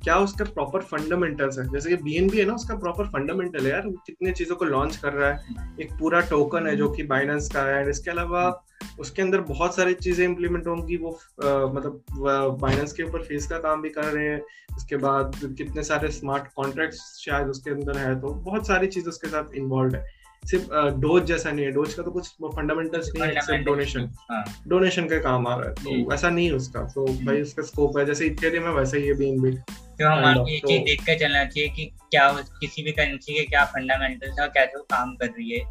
क्या 0.05 0.15
उसका 0.19 0.45
प्रॉपर 0.45 0.81
फंडामेंटल्स 0.81 1.57
है? 1.59 1.67
जैसे 1.69 1.89
कि 1.89 1.95
बीएनबी 2.03 2.37
है 2.37 2.45
ना 2.45 2.53
उसका 2.53 2.75
प्रॉपर 2.75 3.05
फंडामेंटल 3.05 3.65
है 3.65 3.71
यार। 3.71 3.87
कितने 4.07 4.31
चीज़ों 4.31 4.55
को 4.55 4.65
लॉन्च 4.65 4.95
कर 4.95 5.13
रहा 5.13 5.29
है। 5.29 5.75
एक 5.81 5.93
पूरा 5.99 6.19
टोकन 6.21 6.67
है 6.67 6.75
जो 6.75 6.89
कि 6.89 7.03
बाइनेंस 7.03 7.49
का 7.53 7.63
है। 7.63 7.89
इसके 7.89 8.11
अलावा 8.11 8.43
उसके 8.99 9.21
अंदर 9.21 9.41
बहुत 9.41 9.75
सारी 9.75 9.93
चीज़ें 9.93 10.25
इंप्लीमेंट 10.25 10.67
होंगी। 10.67 10.97
वो 10.97 11.11
आ, 11.11 11.65
मतलब 11.65 12.57
बाइनेंस 12.61 12.93
के 12.93 13.03
ऊपर 13.03 13.21
फ़ीस 13.21 13.47
का 13.47 13.57
काम 13.57 13.81
भी 13.81 13.89
कर 13.89 14.03
रहे 14.03 14.27
हैं। 14.27 14.41
उसके 14.77 14.97
बाद 14.97 15.39
कितने 15.57 15.83
सारे 15.83 16.11
स्मार्ट 16.11 16.43
कॉन्ट्रैक्ट 16.55 16.93
शायद 16.93 17.47
उसके 17.47 17.71
अंदर 17.71 17.97
है। 17.97 18.19
तो 18.21 18.33
बहुत 18.45 18.67
सारी 18.67 18.87
चीज़ 18.87 19.09
उसके 19.09 19.27
साथ 19.27 19.55
इन्वॉल्व 19.55 19.95
है। 19.95 20.05
सिर्फ़ 20.43 20.65
डोज 20.99 21.23
जैसा 21.23 21.51
नहीं 21.51 21.65
है। 21.65 21.71
डोज 21.71 21.93
का 21.93 22.03
तो 22.03 22.11
कुछ 22.11 22.27
फंडामेंटल्स 22.43 23.09
नहीं 23.15 23.23
है 23.23 23.41
सिर्फ़ 23.41 23.63
डोनेशन 23.63 24.09
डोनेशन 24.67 25.07
का 25.07 25.19
काम 25.19 25.47
आ 25.47 25.55
रहा 25.55 25.69
है। 25.69 25.73
तो 25.73 26.13
ऐसा 26.13 26.29
नहीं 26.29 26.45
है 26.47 26.53
उसका। 26.53 26.81
तो 26.95 27.05
भाई 27.25 27.41
उसका 27.41 27.63
स्कोप 27.63 27.97
है। 27.97 28.05
जैसे 28.05 28.25
इथेरियम 28.25 28.63
है 28.63 28.73
वैसे 28.73 28.99
ही 28.99 29.07
है 29.07 29.13
बीएनबी 29.13 29.57
तो 29.99 30.07
हमारे 30.07 30.51
ये 30.51 30.59
चीज़ 30.59 30.83
देख 30.85 31.05
कर 31.05 31.17
चलना 31.19 31.43
चाहिए 31.45 31.69
कि 31.69 31.85
क्या 32.11 32.29
किसी 32.59 32.83
भी 32.83 32.91
करेंसी 32.91 33.33
के 33.33 33.45
क्या 33.45 33.63
फंडामेंटल्स 33.73 34.39
है 34.39 34.47
कैसे 34.49 34.77
वो 34.77 34.83
काम 34.91 35.15
कर 35.15 35.27
रही 35.27 35.51
है? 35.51 35.63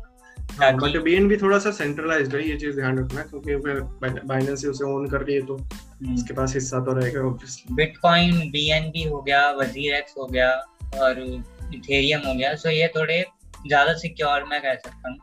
बट 0.53 0.97
बीएन 1.03 1.29
भी 1.29 1.37
थोड़ा 1.37 1.59
सा 1.59 1.71
सेंट्रलाइज्ड 1.71 2.35
है 2.35 2.49
ये 2.49 2.57
चीज़ 2.57 2.77
ध्यान 2.77 2.99
रखना 2.99 3.23
क्योंकि 3.23 3.57
बाइनेंस 4.27 4.61
से 4.63 4.69
उसे 4.69 4.85
ओन 4.85 5.09
कर 5.09 5.21
रही 5.21 5.37
है 5.37 5.47
तो 5.47 5.57
हम्म। 5.57 6.15
उसके 6.15 6.35
पास 6.35 6.55
हिस्सा 6.55 6.81
तो 6.85 6.93
रहेगा 6.93 7.21
ऑब्वियसली 7.21 7.75
बिटकॉइन 7.75 8.51
बीएनबी 8.51 9.03
हो 9.05 9.21
गया 9.23 9.51
वज़ीर 9.53 9.95
एक्स 9.95 10.15
हो 10.19 10.27
गया 10.27 10.51
और 11.03 11.21
इथेरियम 11.75 12.27
हो 12.27 12.35
गया 12.35 12.55
सो 12.55 12.71
ये 12.71 12.89
थोड़े 12.97 13.25
ज़्यादा 13.67 13.95
सिक्योर 13.99 14.45
मैं 14.45 14.61
कह 14.63 14.75
सकता 14.75 15.09
हूँ। 15.09 15.17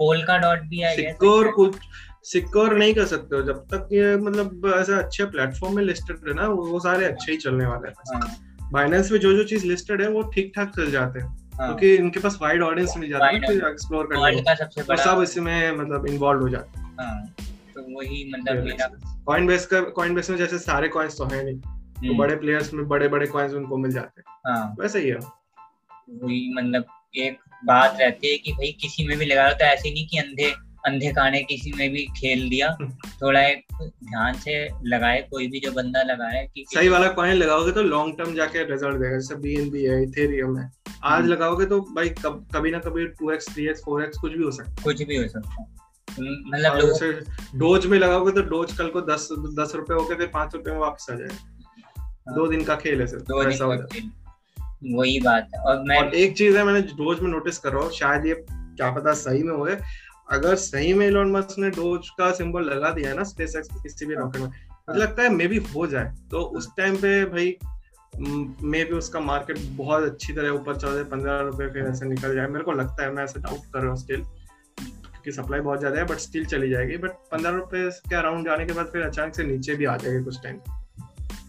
पोलका 0.00 0.38
डॉट 0.38 0.60
भी 0.68 0.78
है 0.78 0.94
सिक्योर 0.96 1.50
कुछ 1.50 1.76
सिक्योर 2.24 2.74
नहीं 2.78 2.94
कर 2.94 3.04
सकते 3.04 3.36
हो। 3.36 3.42
जब 3.42 3.64
तक 3.66 3.88
ये 3.92 4.16
मतलब 4.16 4.72
ऐसे 4.76 4.92
अच्छे 4.94 5.24
प्लेटफॉर्म 5.24 5.76
में 5.76 5.82
लिस्टेड 5.84 6.28
है 6.28 6.34
ना 6.34 6.46
वो 6.48 6.80
सारे 6.80 7.04
अच्छे 7.04 7.30
ही 7.32 7.38
चलने 7.38 7.66
वाले 7.66 7.88
हैं। 7.88 8.70
बाइनेंस 8.72 9.04
हाँ। 9.04 9.12
में 9.12 9.20
जो 9.20 9.32
जो 9.32 9.44
चीज़ 9.44 9.66
लिस्टेड 9.66 10.02
है 10.02 10.08
वो 10.08 10.22
ठीक 10.22 10.52
ठाक 10.56 10.68
चल 10.68 10.90
जाते 10.90 11.20
हैं। 11.20 11.26
हाँ। 11.26 11.66
क्योंकि 11.66 11.94
इनके 11.94 12.20
पास 12.20 12.38
वाइड 12.42 12.62
ऑडियंस 12.62 12.94
मिल 12.98 13.10
जाता 13.10 13.26
है 13.26 13.40
तो 13.40 13.68
एक्सप्लोर 13.68 14.06
करने 14.06 14.82
और 14.82 14.96
सब 14.96 15.22
इसमें 15.22 15.72
मतलब 15.72 16.06
इन्वॉल्व 16.06 16.40
हो 16.40 16.48
जाते 16.48 16.80
हैं। 16.80 16.96
हाँ, 17.00 17.34
तो 17.74 17.82
वही 17.98 18.24
मतलब 18.34 18.64
मेरा 18.64 18.86
कॉइन 19.26 19.46
बेस 19.46 19.66
का 19.66 19.80
कॉइन 19.80 20.14
बेस 20.14 20.30
में 20.30 20.36
जैसे 20.38 20.58
सारे 20.58 20.88
कॉइन्स 20.88 21.18
तो 21.18 21.24
है 21.24 21.44
नहीं 21.44 21.58
तो 21.58 22.08
हम्म। 22.08 22.18
बड़े 22.18 22.36
प्लेयर्स 22.36 22.72
में 22.74 22.86
बड़े 22.88 23.08
बड़े 23.08 23.26
कॉइन्स 23.26 23.54
उनको 23.54 23.76
मिल 23.76 23.92
जाते 23.92 24.20
हैं। 24.20 24.74
वैसे 24.80 25.00
ही 25.00 25.08
है। 25.08 25.14
वही 25.14 26.54
मतलब 26.54 26.84
एक 27.16 27.38
बात 27.64 27.96
रहती 28.00 28.30
है 28.30 28.38
कि 28.38 28.52
भाई 28.52 28.72
किसी 28.80 29.06
में 29.08 29.18
भी 29.18 29.24
लगा 29.24 29.52
तो 29.52 29.64
ऐसे 29.64 29.90
नहीं 29.90 30.06
कि 30.06 30.18
अंधे 30.18 30.52
अंधे 30.86 31.12
काने 31.12 31.42
किसी 31.42 31.72
में 31.76 31.90
भी 31.90 32.06
खेल 32.16 32.48
दिया। 32.48 32.76
थोड़ा 33.22 33.40
एक 33.40 33.64
ध्यान 33.82 34.34
से 34.34 34.68
लगाए 34.86 35.28
कोई 35.30 35.46
भी 35.46 35.60
जो 35.60 35.72
बंदा 35.72 36.02
लगाए 36.02 36.48
कि 36.54 36.64
सही 36.74 36.88
वाला 36.88 37.08
कॉइन 37.08 37.34
लगाओगे 37.34 37.72
तो 37.72 37.82
लॉन्ग 37.82 38.18
टर्म 38.18 38.34
जाके 38.34 38.64
रिज़ल्ट 38.64 38.94
देगा 38.94 39.16
जैसे 39.16 39.34
बीएनबी 39.34 39.84
है 39.84 40.02
इथेरियम 40.02 40.58
है। 40.58 40.70
आज 41.04 41.20
हम्म। 41.20 41.32
लगाओगे 41.32 41.66
तो 41.66 41.80
भाई 41.80 42.08
कब 42.08 42.48
कभी 42.54 42.70
ना 42.70 42.78
कभी 42.78 43.06
two 43.06 43.30
X 43.30 43.48
three 43.54 43.66
X 43.66 43.82
four 43.84 44.04
X 44.04 44.18
कुछ 44.18 44.32
भी 44.32 44.44
हो 44.44 44.50
सकता 44.50 44.70
है। 44.70 44.76
कुछ 44.84 45.02
भी 45.02 45.16
हो 45.16 45.28
सकता 45.28 45.62
है। 45.62 45.82
मतलब 46.20 47.24
डोज 47.54 47.86
में 47.86 47.98
लगाओगे 47.98 48.32
तो 48.32 48.42
डोज 48.42 48.72
कल 48.72 48.88
को 48.88 49.00
दस 49.00 49.28
दस 49.32 49.72
रुपए 49.74 49.94
हो 49.94 50.04
गए 50.04 50.14
फिर 50.14 50.26
पाँच 50.26 50.54
रुपए 50.54 50.70
में 50.70 50.78
वापस 50.78 51.06
आ 51.10 51.14
जाएगा। 51.14 51.34
हाँ। 51.98 52.34
दो 52.34 52.46
दिन 52.46 52.64
का 52.64 52.76
खेल 52.76 52.98
है 52.98 53.04
ऐसा 53.04 53.64
हो 53.64 53.76
जाता 53.76 53.96
है 53.96 54.22
वही 54.94 55.20
बात 55.20 55.48
है। 55.54 55.60
और 55.60 55.82
मैं 55.82 55.98
और 55.98 56.14
एक 56.14 56.36
चीज़ 56.36 56.56
है 56.56 56.64
मैंने 56.64 56.82
डोज 56.82 57.20
में 57.20 57.30
नोटिस 57.30 57.58
कर 57.58 57.72
रहा 57.72 57.82
हूँ 57.82 57.92
शायद 57.92 58.26
ये 58.26 58.34
क्या 58.50 58.90
पता 58.90 59.12
सही 59.12 59.42
में 59.42 59.52
हो 59.52 59.68
अगर 60.32 60.54
सही 60.56 60.92
में 60.94 61.06
इलॉन 61.06 61.30
मस्क 61.32 61.58
ने 61.58 61.70
डोज 61.70 62.08
का 62.18 62.30
सिंबल 62.34 62.64
लगा 62.64 62.90
दिया 62.90 63.10
है 63.10 63.16
ना 63.16 63.24
स्पेस 63.24 63.56
एक्स 63.56 63.68
किसी 63.82 64.06
भी 64.06 64.14
रॉकेट 64.14 64.42
में 64.42 64.48
मुझे 64.48 65.00
लगता 65.00 65.22
है 65.22 65.28
मे 65.30 65.46
भी 65.46 65.58
हो 65.74 65.86
जाए। 65.86 66.12
तो 66.30 66.40
उस 66.56 66.68
टाइम 66.76 66.96
पे 66.96 67.24
भाई 67.26 67.56
मे 68.62 68.84
भी 68.84 68.94
उसका 68.94 69.20
मार्केट 69.20 69.58
बहुत 69.76 70.04
अच्छी 70.04 70.32
तरह 70.32 70.50
ऊपर 70.50 70.76
चल 70.76 70.94
जाए 70.94 71.04
पंद्रह 71.10 71.40
रुपए 71.40 71.68
फिर 71.72 71.86
ऐसे 71.86 72.06
निकल 72.06 72.34
जाए। 72.34 72.46
मेरे 72.48 72.64
को 72.64 72.72
लगता 72.72 73.02
है 73.02 73.12
मैं 73.14 73.24
ऐसे 73.24 73.40
डाउट 73.40 73.72
कर 73.72 73.80
रहा 73.80 73.90
हूँ 73.90 73.98
स्टिल 73.98 74.22
क्योंकि 74.22 75.32
सप्लाई 75.32 75.60
बहुत 75.60 75.78
ज़्यादा 75.78 75.98
है 75.98 76.04
बट 76.06 76.18
स्टिल 76.18 76.44
चली 76.46 76.70
जाएगी। 76.70 76.96
बट 76.96 77.10
पंद्रह 77.32 77.50
रुपए 77.52 77.88
के 78.08 78.14
अराउंड 78.16 78.46
जाने 78.46 78.66
के 78.66 78.72
बाद 78.72 78.86
फिर 78.92 79.02
अचानक 79.02 79.34
से 79.34 79.44
नीचे 79.44 79.74
भी 79.74 79.84
आ 79.84 79.96
जाएगी 79.96 80.24
कुछ 80.24 80.42
टाइम 80.42 80.58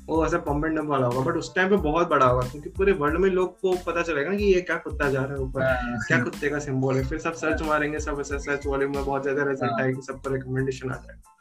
वो 0.08 0.26
ऐसा 0.26 0.38
पम्प 0.38 0.66
नंबर 0.66 0.88
वाला 0.88 1.08
होगा 1.08 1.32
बट 1.32 1.38
उस 1.38 1.54
टाइम 1.56 1.70
पे 1.70 1.76
बहुत 1.82 2.10
बड़ा 2.10 2.26
होगा 2.26 2.48
क्योंकि 2.50 2.70
पूरे 2.70 2.92
वर्ल्ड 2.94 3.20
में 3.20 3.30
लोग 3.30 3.60
को 3.60 3.76
पता 3.86 4.02
चलेगा 4.02 4.30
ना 4.30 4.38
कि 4.38 4.46
ये 4.46 4.62
क्या 4.62 4.78
कुत्ता 4.78 5.10
जा 5.10 5.22
रहा 5.22 5.34
है 5.34 5.40
ऊपर 5.40 5.64
हाँ। 5.64 5.98
क्या 6.08 6.24
कुत्ते 6.24 6.50
का 6.50 6.60
सिंबल 6.60 6.96
है 6.96 7.04
फिर 7.06 7.20
सब 7.20 7.34
सर्च 7.34 7.62
मारेंगे 7.62 8.00
सब 8.00 8.20
ऐसे 8.20 8.40
सर्च 8.40 8.66
वॉल्यूम 8.68 8.96
में 8.96 9.04
बहुत 9.06 9.24
ज़्यादा 9.24 9.44
रिज़ल्ट 9.44 9.72
हाँ। 9.72 9.82
आएगी 9.82 10.02
सबको 10.02 10.34
रिकमेंडेशन 10.34 10.92
आ 10.92 10.96
जाएगा 10.96 11.33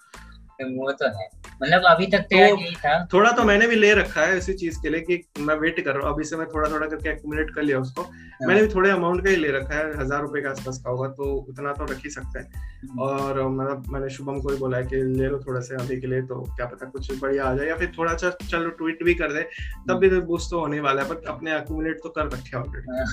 वो 0.61 0.91
तो 0.93 1.07
है। 1.09 1.29
मतलब 1.63 1.83
अभी 1.87 2.07
तक 2.07 2.21
तो 2.31 2.37
यही 2.37 2.75
था। 2.77 2.95
थोड़ा 3.13 3.31
तो 3.33 3.45
मैंने 3.45 3.67
भी 3.67 3.77
ले 3.77 3.93
रखा 3.95 4.21
है 4.21 4.37
इसी 4.39 4.53
चीज़ 4.55 4.79
के 4.83 4.91
लिए 4.91 5.01
कि 5.01 5.23
मैं 5.41 5.55
वेट 5.57 5.81
कर 5.81 5.95
रहा 5.95 6.07
हूँ। 6.07 6.15
अभी 6.15 6.25
से 6.25 6.37
मैं 6.37 6.47
थोड़ा 6.47 6.71
थोड़ा 6.71 6.87
करके 6.87 7.11
एक्यूमुलेट 7.11 7.51
कर 7.55 7.63
लिया 7.63 7.79
उसको। 7.79 8.03
हाँ। 8.03 8.49
मैंने 8.49 8.63
भी 8.63 8.69
थोड़े 8.75 8.91
अमाउंट 8.91 9.25
का 9.25 9.31
ही 9.31 9.37
ले 9.37 9.51
रखा 9.51 9.75
है 9.75 9.97
हज़ार 10.01 10.21
रुपए 10.23 10.41
के 10.41 10.49
आसपास 10.49 10.79
का 10.85 10.91
होगा 10.91 11.09
तो 11.11 11.33
उतना 11.49 11.73
तो 11.73 11.85
रख 11.85 12.05
ही 12.05 12.11
सकते 12.11 12.39
हैं। 12.39 12.63
हम्म। 12.83 13.01
और 13.01 13.43
मतलब 13.49 13.85
मैंने 13.93 14.11
शुभम 14.11 14.41
को 14.41 14.49
भी 14.49 14.57
बोला 14.57 14.77
है 14.77 14.87
कि 14.87 15.03
ले 15.19 15.29
लो 15.29 15.39
थोड़ा 15.47 15.61
से 15.61 15.75
अभी 15.75 16.01
के 16.01 16.07
लिए 16.07 16.23
तो 16.23 16.41
क्या 16.57 16.67
पता 16.67 16.87
कुछ 16.91 17.13
बढ़िया 17.21 17.45
आ 17.45 17.55
जाए 17.55 17.67
या 17.67 17.77
फिर 17.77 17.93
थोड़ा 17.99 18.15
सा 18.15 18.31
चलो 18.43 18.71
ट्वीट 18.71 19.03
भी 19.05 19.15
कर 19.15 19.33
दे 19.33 19.43
तब 19.89 19.99
भी 19.99 20.11
तो 20.11 20.21
बूस्ट 20.23 20.51
तो 20.51 20.61
होने 20.61 20.81
वाला 20.81 21.03
है 21.03 21.09
बट 21.09 21.27
अपने 21.29 21.57
एक्यूमुलेट 21.57 22.01
तो 22.03 22.09
कर 22.09 22.27
रखे 22.27 22.57
ऑलरेडी 22.57 22.97
हाँ। 22.97 23.07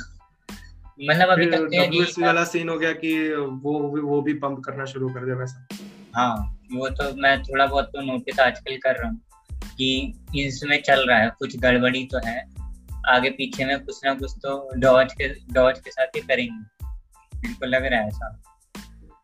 मतलब 1.02 1.30
अभी 1.30 1.46
तक 1.46 2.20
वाला 2.20 2.44
सीन 2.46 2.70
हो 2.70 2.78
गया 2.78 2.92
कि 2.94 3.12
वो 3.34 3.80
वो 4.02 4.22
भी 4.22 4.34
पंप 4.40 4.60
करना 4.66 4.86
शुरू 4.86 5.10
कर 5.10 5.26
दिया 5.26 5.36
वैसा। 5.36 5.68
हाँ 6.16 6.36
वो 6.74 6.90
तो 6.90 7.14
मैं 7.16 7.42
थोड़ा 7.44 7.66
बहुत 7.66 7.86
तो 7.86 8.02
नोटिस 8.02 8.40
आजकल 8.40 8.78
कर 8.78 8.96
रहा 8.96 9.10
हूँ 9.10 9.22
कि 9.78 10.14
इसमें 10.38 10.82
चल 10.82 11.06
रहा 11.08 11.18
है 11.18 11.30
कुछ 11.40 11.58
गड़बड़ी 11.58 12.04
तो 12.06 12.20
है 12.26 12.40
आगे 13.10 13.30
पीछे 13.30 13.66
में 13.66 13.80
कुछ 13.86 14.00
ना 14.06 14.14
कुछ 14.14 14.32
तो 14.44 14.72
डॉज 14.76 15.14
के 15.14 15.28
डॉज 15.54 15.80
के 15.80 15.92
साथ 15.92 16.16
ही 16.16 16.22
करेंगे। 16.22 16.86
मेरे 17.38 17.54
को 17.54 17.66
लग 17.66 17.86
रहा 17.86 18.00
है 18.00 18.08
ऐसा। 18.08 18.42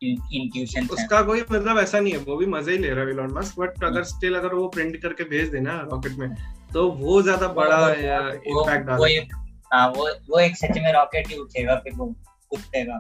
इंट्यूशन 0.04 0.88
उसका 0.88 1.22
कोई 1.22 1.42
मतलब 1.52 1.78
ऐसा 1.78 2.00
नहीं 2.00 2.14
है 2.14 2.20
वो 2.20 2.36
भी 2.38 2.46
मज़े 2.46 2.72
ही 2.72 2.78
ले 2.78 2.90
रहा 2.90 3.06
है 3.06 3.12
इलॉन 3.12 3.32
मस्क 3.32 3.60
बट 3.60 3.84
अगर 3.84 4.04
स्टिल 4.04 4.36
अगर 4.36 4.54
वो 4.54 4.68
प्रिंट 4.68 5.02
करके 5.02 5.24
भेज 5.24 5.50
देना 5.50 5.80
रॉकेट 5.92 6.12
में 6.12 6.30
तो 6.74 6.90
वो 6.92 7.22
ज़्यादा 7.22 7.48
बड़ा 7.48 7.78
इम्पैक्ट 7.90 8.86
डालेगा। 8.88 9.44
हाँ 9.74 9.88
वो 9.90 10.10
वो 10.30 10.40
एक 10.40 10.58
सच 10.58 10.78
में 10.78 10.92
रॉकेट 10.94 11.28
ही 11.28 11.38
उठेगा 11.38 11.76
फिर 11.76 11.94
वो 11.94 12.06
कुत्ते 12.50 12.84
का 12.84 12.98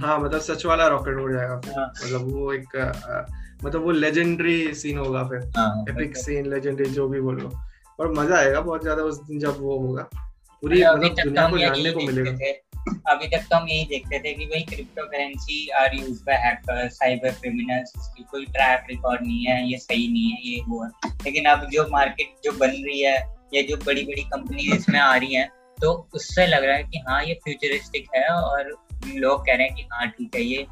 हाँ 0.00 0.18
मतलब 0.20 0.40
सच 0.40 0.64
वाला 0.66 0.86
रॉकेट 0.88 1.16
उड़ 1.16 1.32
जाएगा। 1.32 1.60
हाँ. 1.76 1.86
मतलब 2.04 2.32
वो 2.32 2.52
एक 2.52 2.76
मतलब 3.64 3.84
वो 3.84 3.90
लेजेंडरी 3.92 4.74
सीन 4.74 4.98
होगा 4.98 5.22
फिर। 5.24 5.40
एपिक 5.90 6.16
सीन 6.16 6.50
लेजेंडरी 6.50 6.90
जो 6.90 7.08
भी 7.08 7.20
बोलो। 7.20 7.50
और 8.00 8.12
मज़ा 8.12 8.36
आएगा 8.36 8.60
बहुत 8.60 8.82
ज़्यादा 8.82 9.02
उस 9.02 9.22
दिन 9.22 9.38
जब 9.38 9.60
वो 9.60 9.78
होगा। 9.78 10.02
पूरी 10.62 10.82
मतलब 10.82 11.24
दुनिया 11.24 11.48
को 11.48 11.58
जानने 11.58 11.90
को 11.90 12.00
मिलेगा। 12.00 12.30
अभी 13.10 13.26
तक 13.28 13.44
तो 13.50 13.56
हम 13.56 13.68
यही 13.68 13.84
देखते 13.86 14.18
थे 14.18 14.32
कि 14.34 14.46
भाई 14.46 14.60
cryptocurrency 15.06 15.68
are 15.80 15.94
used 15.94 16.22
by 16.24 16.36
hacker 16.36 16.88
cyber 16.90 17.30
criminals 17.32 17.92
इसकी 17.96 18.22
कोई 18.30 18.44
ट्रैक 18.46 18.86
रिकॉर्ड 18.90 19.22
नहीं 19.22 19.44
है 19.44 19.70
ये 19.70 19.78
सही 19.78 20.08
नहीं 20.12 20.30
है 20.30 20.38
ये 20.44 20.62
वो 20.68 20.82
है। 20.84 21.10
लेकिन 21.24 21.44
अब 21.44 21.68
जो 21.72 21.86
मार्केट 21.90 22.34
जो 22.44 22.52
बन 22.58 22.70
रही 22.86 23.00
है 23.00 23.16
या 23.54 23.62
जो 23.62 23.76
बड़ी 23.86 24.04
बड़ी 24.04 24.22
कंपनी 24.32 24.72
इसमें 24.76 24.98
आ 25.00 25.14
रही 25.16 25.34
हैं 25.34 25.48
तो 25.78 25.92
उससे 26.14 26.46
लग 26.46 26.64
रहा 26.64 26.76
है 26.76 26.82
कि 26.82 26.98
हाँ 27.08 27.22
ये 27.24 27.34
फ्यूचरिस्टिक 27.44 28.08
है 28.16 28.26
और 28.28 28.74
लोग 29.06 29.40
कह 29.46 29.54
रहे 29.54 29.66
हैं 29.66 29.74
कि 29.76 29.82
हाँ 29.92 30.08
ठीक 30.08 30.34
है 30.34 30.42
ये 30.42 30.66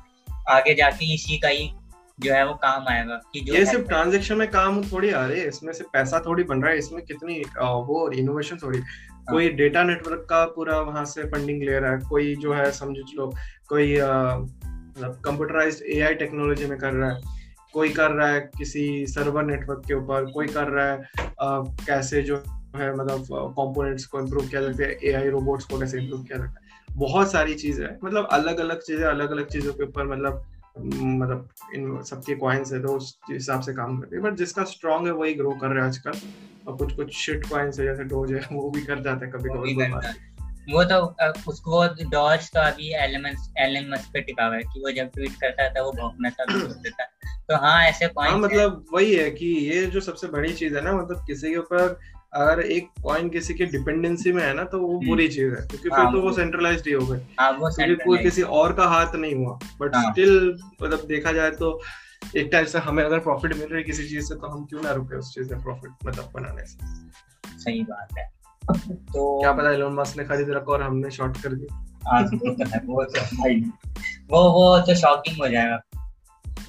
आगे 0.48 0.74
जाके 0.74 1.14
इसी 1.14 1.38
का 1.38 1.48
ही 1.48 1.70
जो 2.18 2.32
है 2.34 2.46
वो 2.46 2.54
काम 2.54 2.88
आएगा 2.88 3.16
कि 3.32 3.40
जो 3.40 3.54
ये 3.54 3.64
सिर्फ़ 3.66 3.86
ट्रांजेक्शन 3.88 4.36
में 4.36 4.50
काम 4.50 4.82
थोड़ी 4.82 5.10
आ 5.10 5.24
रही 5.26 5.40
है 5.40 5.48
इसमें 5.48 5.72
से 5.72 5.84
पैसा 5.92 6.20
थोड़ी 6.26 6.42
बन 6.44 6.62
रहा 6.62 6.72
है 6.72 6.78
इसमें 6.78 7.02
कितनी 7.04 7.42
वो 7.58 8.10
इनोवेशन 8.10 8.58
थोड़ी 8.62 8.78
हाँ। 8.78 9.24
कोई 9.30 9.48
डेटा 9.48 9.82
नेटवर्क 9.82 10.26
का 10.30 10.44
पूरा 10.46 10.78
वहाँ 10.80 11.04
से 11.04 11.24
फंडिंग 11.24 11.62
ले 11.62 11.78
रहा 11.78 11.92
है 11.92 11.98
कोई 12.08 12.34
जो 12.36 12.52
है 12.52 12.70
समझ 12.72 12.96
लो 13.16 13.32
कोई 13.68 13.96
कंप्यूटराइज्ड 14.00 15.84
एआई 15.88 16.14
टेक्नोलॉजी 16.14 16.66
में 16.66 16.78
कर 16.78 16.92
रहा 16.92 17.10
है 17.10 17.38
कोई 17.72 17.88
कर 17.88 18.10
रहा 18.10 18.28
है 18.28 18.40
किसी 18.58 19.06
सर्वर 19.06 19.44
नेटवर्क 19.44 19.82
के 19.88 19.94
ऊपर 19.94 20.30
कोई 20.32 20.46
कर 20.46 20.68
रहा 20.68 20.86
है 20.86 20.98
आ, 21.40 21.60
कैसे 21.86 22.22
जो 22.22 22.36
है 22.76 22.94
मतलब 22.96 23.26
कंपोनेंट्स 23.58 24.04
को 24.04 24.20
इम्प्रूव 24.20 24.48
किया 24.48 24.60
जाता 24.60 24.84
है 24.84 24.98
एआई 25.04 25.28
रोबोट्स 25.28 25.64
को 25.64 25.78
कैसे 25.78 25.98
इम्प्रूव 25.98 26.22
किया 26.22 26.38
जाता 26.38 26.60
है 26.64 26.69
बहुत 26.96 27.32
सारी 27.32 27.54
चीज़ें 27.54 27.86
हैं। 27.86 27.98
मतलब 28.04 28.28
अलग 28.32 28.60
अलग 28.60 28.80
चीज़ें 28.80 29.04
अलग 29.04 29.30
अलग 29.30 29.48
चीज़ों 29.48 29.72
के 29.72 29.84
ऊपर 29.84 30.06
मतलब 30.06 30.44
मतलब 30.78 31.48
इन 31.74 32.02
सबके 32.02 32.34
कॉइन्स 32.34 32.72
है 32.72 32.82
तो 32.82 32.88
उस 32.88 33.18
हिसाब 33.30 33.60
से 33.60 33.72
काम 33.72 33.98
करते 33.98 34.16
हैं। 34.16 34.24
बट 34.24 34.34
जिसका 34.34 34.64
स्ट्रॉन्ग 34.64 35.06
है 35.06 35.12
वही 35.12 35.34
ग्रो 35.34 35.50
कर 35.50 35.68
रहे 35.68 35.78
हैं 35.78 35.88
आजकल। 35.88 36.18
और 36.68 36.76
कुछ 36.76 36.92
कुछ 36.92 37.14
शिट 37.16 37.46
कॉइन्स 37.46 37.80
है 37.80 37.84
जैसे 37.86 38.04
डोज 38.04 38.32
है 38.32 38.48
वो 38.52 38.70
भी 38.70 38.82
कर 38.82 39.00
जाते 39.00 39.26
हैं 39.26 39.34
कभी 39.34 39.48
कभी 39.48 40.74
वो 40.74 40.84
तो 40.84 40.96
उसको 41.48 41.86
डॉज 42.10 42.48
का 42.48 42.62
अभी 42.62 42.92
एलिमेंट्स 42.94 43.52
एलिमेंट्स 43.58 44.06
पे 44.06 44.20
टिका 44.20 44.46
हुआ 44.46 44.56
है 44.56 44.62
कि 44.62 44.80
वो 44.80 44.90
जब 44.90 45.06
ट्वीट 45.06 45.32
करता 45.32 45.68
था 45.68 45.82
वो 45.82 45.92
भौंकना 45.92 46.30
कर 46.30 46.52
देता 46.82 47.04
तो 47.48 47.56
हाँ 47.56 47.84
ऐसे 47.84 48.06
पॉइंट 48.06 48.32
हाँ। 48.32 48.40
मतलब 48.40 48.84
वही 48.92 49.14
है 49.14 49.30
कि 49.30 49.46
ये 49.46 49.86
जो 49.86 50.00
सबसे 50.00 50.26
बड़ी 50.26 50.52
चीज़ 50.52 50.76
है 50.76 50.82
ना 50.82 50.92
मतलब 50.92 51.24
किसी 51.26 51.50
के 51.50 51.56
ऊपर 51.56 51.98
अगर 52.34 52.60
एक 52.60 52.88
कॉइन 53.02 53.28
किसी 53.28 53.54
की 53.54 53.66
डिपेंडेंसी 53.66 54.32
में 54.32 54.42
है 54.42 54.54
ना 54.54 54.64
तो 54.64 54.78
वो 54.80 54.98
हम्म। 54.98 55.08
बुरी 55.08 55.28
चीज़ 55.28 55.54
है। 55.54 55.66
क्योंकि 55.66 55.88
हाँ, 55.88 56.04
फिर 56.04 56.20
तो 56.20 56.20
वो 56.20 56.32
सेंट्रलाइज्ड 56.32 56.86
ही 56.86 56.92
हो 56.92 57.06
गए। 57.06 57.26
हाँ, 57.40 57.58
क्योंकि 57.60 57.94
कोई 57.94 58.18
किसी 58.18 58.42
और 58.42 58.72
का 58.72 58.84
हाथ 58.84 59.14
नहीं 59.14 59.34
हुआ। 59.34 59.58
बट 59.80 59.96
स्टिल 59.96 60.58
हाँ। 60.62 60.72
मतलब 60.82 61.06
देखा 61.06 61.32
जाए 61.32 61.50
तो 61.50 61.80
एक 62.36 62.48
टाइप 62.52 62.66
से 62.66 62.78
हमें 62.78 63.04
अगर 63.04 63.18
प्रॉफिट 63.18 63.54
मिल 63.54 63.68
रही 63.68 63.76
है 63.76 63.82
किसी 63.82 64.08
चीज़ 64.08 64.24
से 64.24 64.34
तो 64.34 64.46
हम 64.46 64.64
क्यों 64.64 64.82
ना 64.82 64.92
रुके 64.92 65.16
उस 65.16 65.34
चीज़ 65.34 65.54
में 65.54 65.62
प्रॉफिट 65.62 65.90
मतलब 66.06 66.30
बनाने 66.34 66.64
से? 66.64 66.78
सही 67.58 67.82
बात 67.82 68.08
है। 68.18 68.30
तो 68.96 69.40
क्या 69.40 69.52
पता 69.52 69.70
एलोन 69.70 69.94
मस्क 69.94 70.18
ने 70.18 70.24
खरीद 70.24 70.50
रखा 70.50 70.72
और 70.72 70.82
हमने 70.82 71.10
शॉर्ट 71.10 71.42
कर 71.42 71.52
दिया। 71.52 71.86
हाँ, 72.06 72.22
वो 72.84 73.04
तो 73.04 73.20
भाई। 73.20 73.60
वो 74.30 74.52
वो 74.52 74.78
तो 74.80 74.94
शॉकिंग 74.94 75.36
हो 75.40 75.48
जाएगा। 75.48 75.80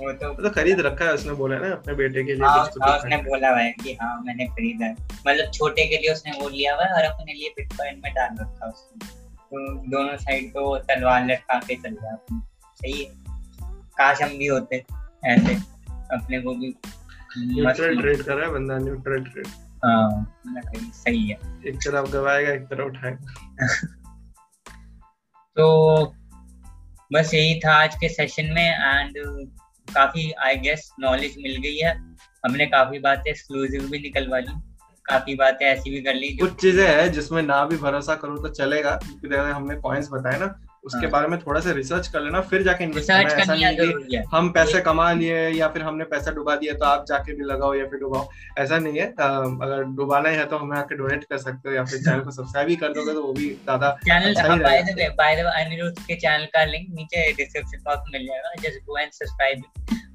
वो 0.02 0.12
तो 0.14 0.44
तो 0.44 0.50
खरीद 0.50 0.80
रखा 0.80 1.06
है 1.06 1.14
उसने 1.14 1.34
बोला 1.34 1.58
ना 1.58 1.72
अपने 1.72 1.94
बेटे 1.94 2.24
के 2.24 2.34
लिए 2.34 2.46
हाँ, 2.46 2.68
कुछ 2.68 2.84
हाँ, 2.84 2.98
उसने 2.98 3.18
बोला 3.18 3.50
है 3.50 3.72
कि 3.72 3.94
हाँ 3.94 4.22
मैंने 4.22 4.46
खरीदा 4.46 4.86
है। 4.86 4.96
मतलब 5.28 5.52
छोटे 5.52 5.86
के 5.86 5.98
लिए 5.98 6.14
उसने 6.14 6.32
वो 6.32 6.50
लिया 6.50 6.76
हुआ 6.76 6.86
है 6.86 6.94
और 6.94 7.04
अपने 7.04 7.34
लिए 7.34 7.50
बिटकॉइन 7.50 8.02
में 8.04 8.14
डाल 8.14 8.30
रखा 8.42 8.68
उसने। 8.68 9.08
तो 9.36 9.76
दोनों 9.76 10.18
साइड 10.18 10.50
तो 10.50 10.78
तलवार 10.78 11.26
लटका 11.26 11.60
के 11.60 11.76
चल 11.76 11.98
रहा 12.04 12.12
है 12.12 12.40
सही 12.76 13.04
है। 13.04 13.12
काश 13.98 14.22
हम 14.22 14.30
भी 14.30 14.48
होते 14.48 14.84
ऐसे 15.26 15.56
अपने 16.16 16.42
को 16.42 16.56
भी। 16.56 16.76
न्यूट्रल 17.38 18.02
ट्रेड 18.02 18.22
कर 18.22 18.34
रहा 18.34 18.46
है 18.48 18.54
बंदा 18.54 18.78
न्यूट्रल 18.78 19.24
ट्रेड 19.24 19.48
हाँ 19.86 20.38
सही 20.78 21.28
है। 21.30 21.38
एक 21.68 21.76
तरफ़ 21.76 22.12
गवाएगा 22.12 22.52
एक 22.52 22.62
तरफ़ 22.62 22.82
उठाएगा। 22.82 23.26
तो 25.58 26.06
बस 27.14 27.34
यही 27.34 27.60
था 27.60 27.84
आज 27.84 27.96
के 27.96 28.10
सेशन 28.10 28.46
में 28.46 28.72
एंड 28.72 29.14
काफ़ी 29.92 30.32
आई 30.46 30.56
गेस 30.58 30.90
नॉलेज 31.00 31.36
मिल 31.38 31.58
गई 31.58 31.78
है। 31.78 31.94
हमने 32.44 32.66
काफ़ी 32.66 33.00
बातें 33.00 33.32
एक्सक्लूसिव 33.32 33.90
भी 33.90 34.00
निकलवा 34.00 34.40
ली 34.40 34.60
काफ़ी 35.06 35.36
बातें 35.36 35.66
ऐसी 35.66 35.90
भी 35.90 36.02
कर 36.02 36.14
ली 36.14 36.28
कुछ 36.38 36.54
चीज़ें 36.62 36.88
हैं 36.88 37.12
जिसमें 37.12 37.42
ना 37.44 37.64
भी 37.66 37.78
भरोसा 37.78 38.16
करो 38.16 38.38
तो 38.38 38.50
चलेगा। 38.50 38.96
क्योंकि 39.04 39.36
हमने 39.36 39.76
पॉइंट्स 39.80 40.10
बताए 40.12 40.40
ना। 40.40 40.48
उसके 40.84 41.00
हाँ। 41.00 41.10
बारे 41.12 41.28
में 41.28 41.38
थोड़ा 41.40 41.60
सा 41.62 41.72
रिसर्च 41.72 42.08
कर 42.08 42.22
लेना 42.22 42.40
फिर 42.44 42.64
जाके 42.64 42.84
इन्वेस्ट 42.84 43.08
करना। 43.08 43.34
ऐसा 43.34 43.54
नहीं 43.56 43.92
कि 44.04 44.22
हम 44.34 44.50
पैसे 44.52 44.80
कमा 44.82 45.12
लिए 45.14 45.48
या 45.50 45.68
फिर 45.70 45.82
हमने 45.84 46.04
पैसा 46.14 46.32
डुबा 46.32 46.56
दिया 46.56 46.74
तो 46.74 46.86
आप 46.86 47.06
जाके 47.10 47.34
भी 47.36 47.44
लगाओ 47.46 47.74
या 47.76 47.86
फिर 47.90 48.00
डुबाओ। 48.00 48.28
ऐसा 48.60 48.78
नहीं 48.80 49.00
है। 49.00 49.08
अगर 49.08 49.84
डुबाना 49.98 50.30
है 50.30 50.46
तो 50.46 50.58
हमें 50.58 50.78
आके 50.78 50.96
डोनेट 50.98 51.24
कर 51.24 51.38
सकते 51.40 51.70
हो 51.70 51.76
या 51.76 51.84
फिर 51.86 52.00
चैनल 52.00 52.20
को 52.22 52.32
सब्सक्राइब 52.32 52.68
भी 52.68 52.76
कर 52.76 52.94
दोगे 52.94 53.14
तो 53.14 53.24
वो 53.24 53.34
भी 53.34 53.50
ज़्यादा 53.50 53.92
चैनल 54.06 54.64
बाय 55.18 55.36
द 55.36 55.46
अनिरुद्ध 55.46 55.98
के 56.00 56.16
चैनल 56.18 56.46
का 56.54 56.64
लिंक 56.66 56.88
नीचे 56.94 57.32
डिस्क्रिप्शन 57.34 57.84
बॉक्स 57.86 58.04
में 58.06 58.20
मिल 58.20 58.28
जाएगा। 58.28 58.54
Just 58.62 58.86
go 58.86 58.98
and 58.98 59.12
subscribe 59.14 59.64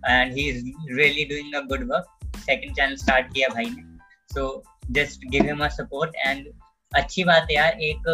and 0.06 0.32
he 0.34 0.48
is 0.48 0.64
really 0.93 1.24
doing 1.26 1.55
a 1.55 1.60
good 1.68 1.88
work 1.93 2.38
second 2.38 2.74
channel 2.76 2.97
start 2.97 3.32
किया 3.34 3.48
भाई 3.51 3.64
ने। 3.66 3.84
So 4.30 4.62
just 4.93 5.28
give 5.30 5.44
him 5.44 5.64
a 5.64 5.68
support 5.76 6.16
and 6.16 6.47
अच्छी 6.93 7.24
बात 7.24 7.47
है 7.51 7.56
यार 7.56 7.80
एक 7.82 8.10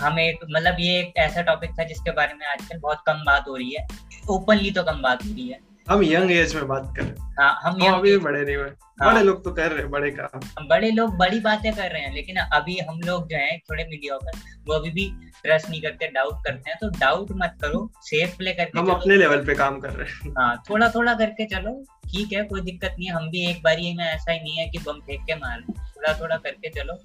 हम 0.00 0.18
एक 0.18 0.38
मतलब 0.50 0.76
ये 0.80 0.98
एक 1.00 1.16
ऐसा 1.16 1.42
टॉपिक 1.42 1.70
था 1.70 1.84
जिसके 1.84 2.10
बारे 2.10 2.34
में 2.34 2.46
आजकल 2.46 2.78
बहुत 2.78 3.02
कम 3.06 3.22
बात 3.26 3.44
हो 3.48 3.56
रही 3.56 3.74
है। 3.74 3.86
ओपनली 4.30 4.70
तो 4.70 4.82
कम 4.82 5.02
बात 5.02 5.24
हो 5.24 5.30
रही 5.30 5.48
है। 5.48 5.58
हम 5.90 6.02
यंग 6.04 6.32
एज 6.32 6.54
में 6.54 6.66
बात 6.68 6.92
कर 6.96 7.02
रहे 7.02 7.10
हैं। 7.10 7.34
हाँ 7.40 7.60
हम 7.62 7.82
हम 7.82 7.94
अभी 7.94 8.16
बड़े 8.18 8.44
नहीं 8.44 8.56
हुए। 8.56 8.68
हाँ, 9.02 9.12
बड़े 9.12 9.22
लोग 9.24 9.44
तो 9.44 9.52
कर 9.52 9.70
रहे 9.70 9.82
हैं 9.82 9.90
बड़े 9.90 10.10
काम। 10.10 10.66
बड़े 10.68 10.90
लोग 10.90 11.16
बड़ी 11.16 11.40
बातें 11.40 11.72
कर 11.72 11.90
रहे 11.90 12.02
हैं 12.02 12.14
लेकिन 12.14 12.36
अभी 12.36 12.78
हम 12.78 13.00
लोग 13.00 13.28
जो 13.28 13.36
है 13.36 13.56
थोड़े 13.58 13.84
मीडिया 13.84 14.16
पर 14.16 14.38
वो 14.66 14.74
अभी 14.74 14.90
भी 14.90 15.06
ट्रस्ट 15.42 15.70
नहीं 15.70 15.82
करते 15.82 16.06
डाउट 16.06 16.44
करते 16.46 16.70
हैं। 16.70 16.78
तो 16.80 16.88
डाउट 16.90 17.28
मत 17.32 17.56
करो 17.62 17.90
सेफ़ 18.00 18.36
प्ले 18.36 18.52
करके 18.52 18.78
हम 18.78 18.90
अपने 18.90 19.16
लेवल 19.16 19.44
पे 19.44 19.54
काम 19.54 19.80
कर 19.80 19.90
रहे 19.90 20.08
हैं। 20.08 20.34
हाँ 20.38 20.62
थोड़ा 20.70 20.88
थोड़ा 20.88 21.14
करके 21.14 21.44
चलो। 21.44 21.84
ठीक 22.06 22.32
है 22.32 22.42
कोई 22.44 22.60
दिक्कत 22.60 22.94
नहीं 22.98 23.08
है। 23.08 23.14
हम 23.14 23.30
भी 23.30 23.46
एक 23.46 23.62
बार 23.62 23.76
में 23.76 24.04
ऐसा 24.04 24.32
ही 24.32 24.40
नहीं 24.40 24.56
है 24.56 24.66
कि 24.68 24.78
बम 24.78 25.00
फेंक 25.00 25.26
के 25.26 25.34
मार 25.34 25.60
थोड़ा 25.70 26.12
थोड़ा 26.20 26.36
करके 26.36 26.68
चलो। 26.68 26.98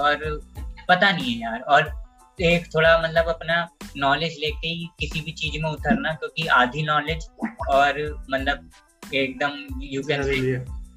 और 0.00 0.40
पता 0.88 1.10
नहीं 1.10 1.34
है 1.34 1.40
यार। 1.40 1.60
और 1.60 2.09
एक 2.40 2.66
थोड़ा 2.74 3.02
मतलब 3.02 3.24
अपना 3.24 3.68
नॉलेज 3.96 4.36
लेके 4.40 4.68
ही 4.68 4.88
किसी 4.98 5.20
भी 5.20 5.32
चीज़ 5.32 5.62
में 5.62 5.70
उतरना 5.70 6.12
क्योंकि 6.12 6.46
आधी 6.46 6.82
नॉलेज 6.82 7.28
और 7.68 8.24
मतलब 8.30 8.70
एकदम 9.14 9.80
यू 9.82 10.02
कैन 10.02 10.22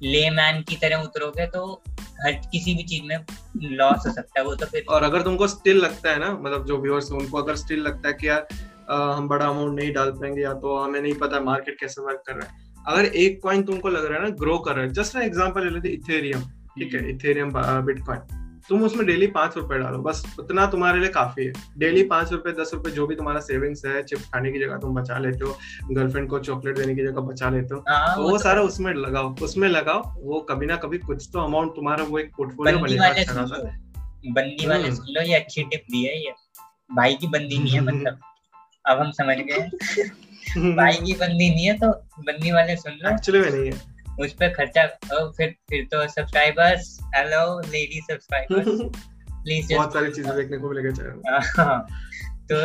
ले 0.02 0.30
मैन 0.30 0.62
की 0.62 0.76
तरह 0.76 0.96
उतरोगे 0.96 1.46
तो 1.46 1.82
हर 1.98 2.32
किसी 2.32 2.74
भी 2.74 2.82
चीज़ 2.82 3.02
में 3.02 3.16
लॉस 3.62 4.06
हो 4.06 4.12
सकता 4.12 4.40
है 4.40 4.46
वो 4.46 4.54
तो 4.54 4.66
फिर 4.66 4.84
और 4.88 5.02
अगर 5.02 5.22
तुमको 5.22 5.46
स्टिल 5.46 5.76
लगता 5.76 6.10
है 6.10 6.18
ना 6.18 6.32
मतलब 6.32 6.66
जो 6.66 6.78
व्यूअर्स 6.78 7.12
उनको 7.12 7.38
अगर 7.38 7.56
स्टिल 7.56 7.80
लगता 7.80 8.08
है 8.08 8.14
कि 8.14 8.28
यार 8.28 8.46
हम 8.90 9.28
बड़ा 9.28 9.46
अमाउंट 9.46 9.80
नहीं 9.80 9.92
डाल 9.92 10.10
पाएँगे 10.10 10.42
या 10.42 10.52
तो 10.54 10.76
हमें 10.76 11.00
नहीं 11.00 11.14
पता 11.14 11.40
मार्केट 11.40 11.80
कैसे 11.80 12.02
वर्क 12.02 12.22
कर 12.26 12.34
रहा 12.34 12.48
है। 12.48 12.74
अगर 12.86 13.04
एक 13.04 13.42
कॉइन 13.42 13.62
तुमको 13.62 13.88
लग 13.88 14.04
रहा 14.04 14.18
है 14.18 14.24
ना 14.24 14.30
ग्रो 14.30 14.58
कर 14.58 14.72
रहा 14.72 14.84
है 14.84 14.92
जस्ट 14.92 15.16
ना 15.16 15.22
एग्ज़ाम्पल 15.22 15.64
ले 15.64 15.70
लेते 15.70 15.88
इथेरियम 15.88 16.40
ठीक 16.40 16.94
है 16.94 17.10
इथेरियम 17.10 17.52
बिटकॉइन 17.56 18.43
तुम 18.68 18.82
उसमें 18.84 19.06
डेली 19.06 19.26
पाँच 19.26 19.56
रुपए 19.56 19.78
डालो 19.78 19.98
बस 19.98 20.22
उतना 20.40 20.66
तुम्हारे 20.66 21.00
लिए 21.00 21.08
काफ़ी 21.08 21.44
है। 21.44 21.52
डेली 21.78 22.02
पाँच 22.02 22.32
रुपए 22.32 22.52
दस 22.52 22.70
रुपए 22.74 22.90
जो 22.90 23.06
भी 23.06 23.14
तुम्हारा 23.16 23.40
सेविंग्स 23.40 23.84
है 23.86 24.02
चिप्स 24.02 24.28
खाने 24.28 24.52
की 24.52 24.58
जगह 24.58 24.76
तुम 24.76 24.94
बचा 24.94 25.18
लेते 25.18 25.44
हो 25.44 25.56
गर्लफ्रेंड 25.92 26.28
को 26.28 26.38
चॉकलेट 26.38 26.78
देने 26.78 26.94
की 26.94 27.02
जगह 27.02 27.20
बचा 27.20 27.50
लेते 27.50 27.74
हो। 27.74 27.84
हाँ, 27.88 28.14
तो 28.16 28.22
वो, 28.22 28.38
सारा. 28.38 28.62
उसमें 28.62 28.92
लगाओ 28.94 29.34
उसमें 29.42 29.68
लगाओ 29.68 30.02
वो 30.22 30.40
कभी 30.40 30.66
ना 30.66 30.76
कभी 30.76 30.98
कुछ 30.98 31.28
तो 31.32 31.40
अमाउंट 31.40 31.70
तुम्हारा 31.76 32.04
वो 32.04 32.18
एक 32.18 32.30
पोर्टफोलियो 32.36 32.78
बनेगा 32.78 33.08
अच्छा 33.08 33.32
खासा। 33.34 33.62
बंदी 34.32 34.66
वाले। 34.66 34.94
सुन 34.94 35.06
लो 35.08 35.22
ये 35.22 35.34
अच्छी 35.34 35.62
टिप 35.62 35.84
दी 35.90 36.04
है 36.04 36.18
ये। 36.24 36.34
भाई 36.94 37.14
की 37.14 37.26
बंदी 37.26 37.58
नहीं 37.58 37.72
है 37.72 37.80
मतलब। 37.84 38.18
अब 38.84 38.98
हम 39.00 39.10
समझ 39.10 39.36
गए 39.36 40.04
भाई 40.76 40.92
की 40.94 41.12
बंदी 41.14 41.50
नहीं 41.50 41.64
है 41.66 41.78
तो 41.78 41.90
बंदी 42.20 42.52
वाले 42.52 42.76
सुन 42.76 42.92
लो। 42.92 43.10
एक्चुअली 43.10 43.40
में 43.40 43.50
नहीं 43.50 43.66
है। 43.66 43.93
उस 44.20 44.32
पर 44.32 44.48
खर्चा 44.54 44.86
फिर 45.36 45.54
फिर 45.70 45.84
तो 45.92 46.06
subscribers 46.08 46.98
hello 47.14 47.60
lady 47.60 48.00
subscribers 48.00 48.80
please 49.28 49.72
बहुत 49.74 49.92
सारी 49.92 50.12
चीज़ें 50.12 50.36
देखने 50.36 50.58
को 50.58 50.70
मिलेगा 50.70 50.90
चैनल 50.90 52.02
तो 52.50 52.56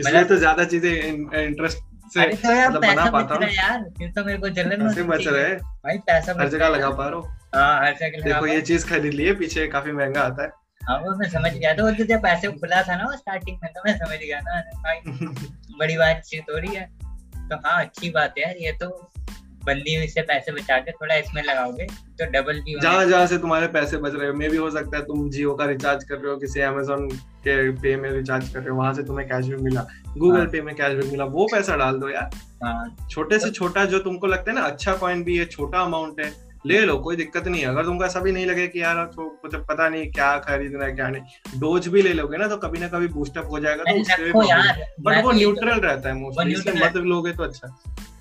इसलिए 0.00 0.24
तो 0.24 0.36
ज़्यादा 0.36 0.64
चीज़ें 0.64 0.90
इंटरेस्ट 0.92 1.78
से 2.14 2.24
तो 2.26 2.48
मतलब 2.70 2.80
बना 2.82 3.04
पाता 3.10 3.34
हूँ। 3.34 3.44
यार 3.44 3.82
फिर 3.98 4.10
तो 4.10 4.24
मेरे 4.24 4.38
को 4.38 4.48
जलन 4.50 4.86
ऐसे 4.86 5.02
बच 5.02 5.26
रहे 5.26 5.54
भाई 5.54 5.98
पैसा 6.06 6.34
हर 6.40 6.48
जगह 6.48 6.68
लगा 6.68 6.90
पा 6.90 7.08
रहा 7.08 7.18
हूँ। 7.18 7.36
हाँ 7.54 7.80
हर 7.80 7.94
जगह 8.00 8.22
देखो 8.22 8.46
ये 8.46 8.60
चीज़ 8.62 8.86
खरीद 8.86 9.12
लिए 9.14 9.34
पीछे 9.34 9.66
काफ़ी 9.66 9.92
महँगा 9.92 10.22
आता 10.22 10.42
है। 10.42 10.48
हाँ 10.80 10.98
वो 10.98 11.14
मैं 11.16 11.28
समझ 11.28 11.52
गया 11.52 11.72
तो 11.74 11.84
वो 11.84 12.04
जब 12.04 12.22
पैसे 12.22 12.48
खुला 12.52 12.82
था 12.82 12.96
ना 12.96 13.14
स्टार्टिंग 13.16 13.56
में 13.62 13.72
तो 13.72 13.82
मैं 13.86 13.96
समझ 13.98 14.18
गया 14.18 14.40
ना 14.40 14.60
भाई 14.82 15.00
बड़ी 15.78 15.96
बात 15.96 16.22
चीज़ 16.26 16.50
हो 16.52 16.58
रही 16.58 16.74
है। 16.76 16.84
तो 17.48 17.56
हाँ 17.66 17.80
अच्छी 17.84 18.10
बात 18.10 18.34
है 18.38 18.44
यार 18.44 18.56
ये 18.56 18.72
तो 18.82 18.88
बंदी 19.66 20.06
से 20.08 20.22
पैसे 20.22 20.52
बचा 20.52 20.78
के 20.78 20.90
थोड़ा 20.90 21.14
इसमें 21.14 21.42
लगाओगे 21.42 21.86
तो 22.18 22.26
डबल 22.30 22.60
भी 22.60 22.78
जहाँ 22.82 23.04
जहाँ 23.06 23.26
से 23.26 23.38
तुम्हारे 23.38 23.66
पैसे 23.66 23.96
बच 23.96 24.12
रहे 24.14 24.28
हो 24.28 24.34
मे 24.34 24.48
भी 24.48 24.56
हो 24.56 24.70
सकता 24.70 24.96
है 24.96 25.02
तुम 25.04 25.28
जियो 25.30 25.54
का 25.54 25.64
रिचार्ज 25.64 26.04
कर 26.04 26.14
रहे 26.14 26.32
हो 26.32 26.36
किसी 26.38 26.60
अमेजोन 26.60 27.08
के 27.46 27.70
पे 27.72 27.96
में 27.96 28.10
रिचार्ज 28.10 28.48
कर 28.48 28.58
रहे 28.58 28.68
हो 28.68 28.76
वहाँ 28.76 28.92
से 28.94 29.02
तुम्हें 29.02 29.28
कैशबैक 29.28 29.60
मिला 29.60 29.86
गूगल 30.18 30.38
हाँ। 30.38 30.46
पे 30.46 30.60
में 30.60 30.74
कैशबैक 30.74 31.10
मिला 31.12 31.24
वो 31.24 31.46
पैसा 31.52 31.76
डाल 31.76 31.98
दो 31.98 32.08
यार 32.08 32.30
हाँ। 32.64 33.06
छोटे 33.10 33.38
से 33.38 33.50
छोटा 33.50 33.84
जो 33.84 33.98
तुमको 33.98 34.26
लगता 34.26 34.50
है 34.50 34.56
ना 34.56 34.62
अच्छा 34.62 34.94
पॉइंट 34.96 35.24
भी 35.26 35.36
है 35.38 35.44
छोटा 35.46 35.80
अमाउंट 35.80 36.20
है 36.20 36.32
ले 36.64 36.80
लो 36.80 36.96
कोई 36.98 37.16
दिक्कत 37.16 37.46
नहीं 37.48 37.60
है। 37.62 37.68
अगर 37.68 37.84
तुमको 37.84 38.04
ऐसा 38.04 38.20
भी 38.20 38.32
नहीं 38.32 38.46
लगे 38.46 38.66
कि 38.68 38.80
यार 38.82 39.04
तो 39.06 39.24
मतलब 39.44 39.64
पता 39.68 39.88
नहीं 39.88 40.10
क्या 40.12 40.36
खरीदना 40.38 40.84
है 40.84 40.92
क्या 40.92 41.08
नहीं। 41.08 41.60
डोज 41.60 41.88
भी 41.88 42.02
ले 42.02 42.12
लोगे 42.12 42.36
ना 42.36 42.48
तो 42.48 42.56
कभी 42.56 42.78
ना 42.78 42.88
कभी 42.88 43.08
बूस्टअप 43.08 43.50
हो 43.50 43.60
जाएगा 43.60 43.84
तो 43.84 44.00
उससे 44.00 44.24
भी 44.24 44.32
बट 45.02 45.24
वो 45.24 45.32
न्यूट्रल 45.32 45.80
रहता 45.80 46.08
है 46.08 46.14
मोस्टली 46.14 46.80
मत 46.80 46.96
लोगे 46.96 47.32
तो 47.32 47.42
अच्छा। 47.42 47.74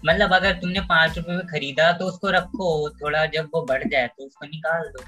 मतलब 0.05 0.33
अगर 0.33 0.51
तुमने 0.53 0.81
पाँच 0.89 1.17
रुपए 1.17 1.31
में 1.31 1.45
खरीदा 1.47 1.91
तो 1.91 2.05
उसको 2.05 2.29
रखो 2.31 2.89
थोड़ा 3.01 3.25
जब 3.25 3.49
वो 3.53 3.65
बढ़ 3.65 3.87
जाए 3.87 4.07
तो 4.07 4.25
उसको 4.25 4.45
निकाल 4.45 4.83
दो। 4.87 5.03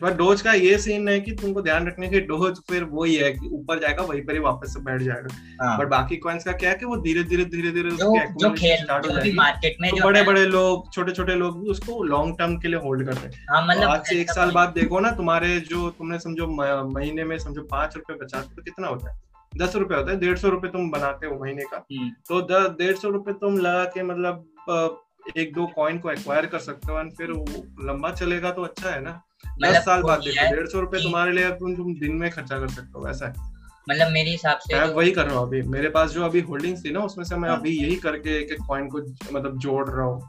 पर 0.00 0.14
डोज 0.16 0.42
का 0.42 0.52
ये 0.52 0.78
सीन 0.78 1.08
है 1.08 1.18
कि 1.20 1.32
तुमको 1.32 1.62
ध्यान 1.62 1.86
रखने 1.86 2.08
की 2.08 2.20
डोज 2.22 2.58
फिर 2.70 2.84
वही 2.84 3.14
है 3.14 3.30
कि 3.32 3.48
ऊपर 3.48 3.78
जाएगा 3.80 4.02
वहीं 4.02 4.22
पर 4.22 4.32
ही 4.32 4.38
वापस 4.40 4.74
से 4.74 4.80
बैठ 4.80 5.02
जाएगा। 5.02 5.34
हाँ। 5.62 5.78
बट 5.78 5.88
बाकी 5.88 6.16
कॉइन्स 6.16 6.44
का 6.44 6.52
क्या 6.54 6.70
है 6.70 6.76
कि 6.76 6.86
वो 6.86 6.96
धीरे 6.98 7.22
धीरे 7.24 7.44
धीरे 7.46 7.70
धीरे 7.72 7.90
जो 7.90 8.50
खेल 8.54 8.86
जो 9.02 9.20
भी 9.20 9.32
मार्केट 9.34 9.76
में 9.80 9.90
तो 9.90 10.04
बड़े 10.04 10.22
बड़े 10.22 10.44
लोग 10.46 10.92
छोटे 10.92 11.12
छोटे 11.12 11.34
लोग 11.34 11.62
भी 11.62 11.70
उसको 11.70 12.02
लॉन्ग 12.04 12.38
टर्म 12.38 12.56
के 12.58 12.68
लिए 12.68 12.80
होल्ड 12.80 13.06
करते 13.06 13.26
हैं। 13.26 13.46
हाँ, 13.50 13.66
मतलब 13.66 13.88
आज 13.88 14.04
से 14.06 14.20
एक 14.20 14.30
साल 14.30 14.50
बाद 14.50 14.68
देखो 14.74 15.00
ना 15.00 15.10
तुम्हारे 15.12 15.58
जो 15.60 15.88
तुमने 15.90 16.18
समझो 16.18 16.46
महीने 16.88 17.24
में 17.24 17.38
समझो 17.38 17.62
पाँच 17.70 17.96
रुपए 17.96 18.14
बचाते 18.14 18.54
तो 18.56 18.62
कितना 18.62 18.88
होता 18.88 19.10
है? 19.10 19.16
दस 19.52 19.76
रुपए 19.76 19.94
होता 19.94 20.10
है 20.10 20.18
डेढ़ 20.20 20.38
सौ 20.38 20.48
रुपए 20.48 20.68
तुम 20.68 20.90
बनाते 20.90 21.26
हो 21.26 21.38
महीने 21.40 21.62
का। 21.64 21.76
हम्म। 21.92 22.10
तो 22.28 22.40
डेढ़ 22.78 22.96
सौ 22.96 23.10
रुपए 23.10 23.32
तुम 23.40 23.58
लगा 23.58 23.84
के 23.94 24.02
मतलब 24.02 25.04
एक 25.36 25.52
दो 25.54 25.66
कॉइन 25.66 25.98
को 25.98 26.10
एक्वायर 26.10 26.46
कर 26.46 26.58
सकते 26.58 26.92
हो 26.92 26.98
एंड 26.98 27.10
फिर 27.12 27.30
वो 27.32 27.44
लंबा 27.86 28.10
चलेगा 28.12 28.50
तो 28.50 28.62
अच्छा 28.62 28.90
है 28.90 29.00
ना। 29.02 29.20
दस 29.62 29.68
मतलब 29.68 29.82
साल 29.82 30.02
बाद 30.02 30.20
देखो 30.20 30.54
डेढ़ 30.56 30.66
सौ 30.66 30.80
रुपए 30.80 30.98
तुम्हारे 30.98 31.32
लिए 31.32 31.50
तुम 31.50 31.76
तुम 31.76 31.94
दिन 31.94 32.12
में 32.12 32.30
खर्चा 32.30 32.58
कर 32.58 32.68
सकते 32.68 32.98
हो 32.98 33.04
वैसा 33.06 33.26
है। 33.26 33.34
मतलब 33.90 34.12
मेरे 34.12 34.30
हिसाब 34.30 34.58
से 34.58 34.78
मैं 34.78 34.88
तो... 34.88 34.94
वही 34.94 35.10
कर 35.10 35.26
रहा 35.26 35.38
हूँ 35.38 35.46
अभी। 35.46 35.62
मेरे 35.62 35.88
पास 35.88 36.10
जो 36.10 36.24
अभी 36.24 36.40
होल्डिंग्स 36.40 36.84
थी 36.84 36.90
ना 36.90 37.00
उसमें 37.00 37.24
से 37.24 37.36
मैं 37.36 37.48
हाँ। 37.48 37.58
अभी 37.58 37.70
यही 37.70 37.96
करके 37.96 38.38
एक 38.38 38.50
एक 38.52 38.58
कॉइन 38.68 38.88
को 38.88 38.98
मतलब 39.32 39.58
जोड़ 39.58 39.88
रहा 39.88 40.06
हूँ। 40.06 40.20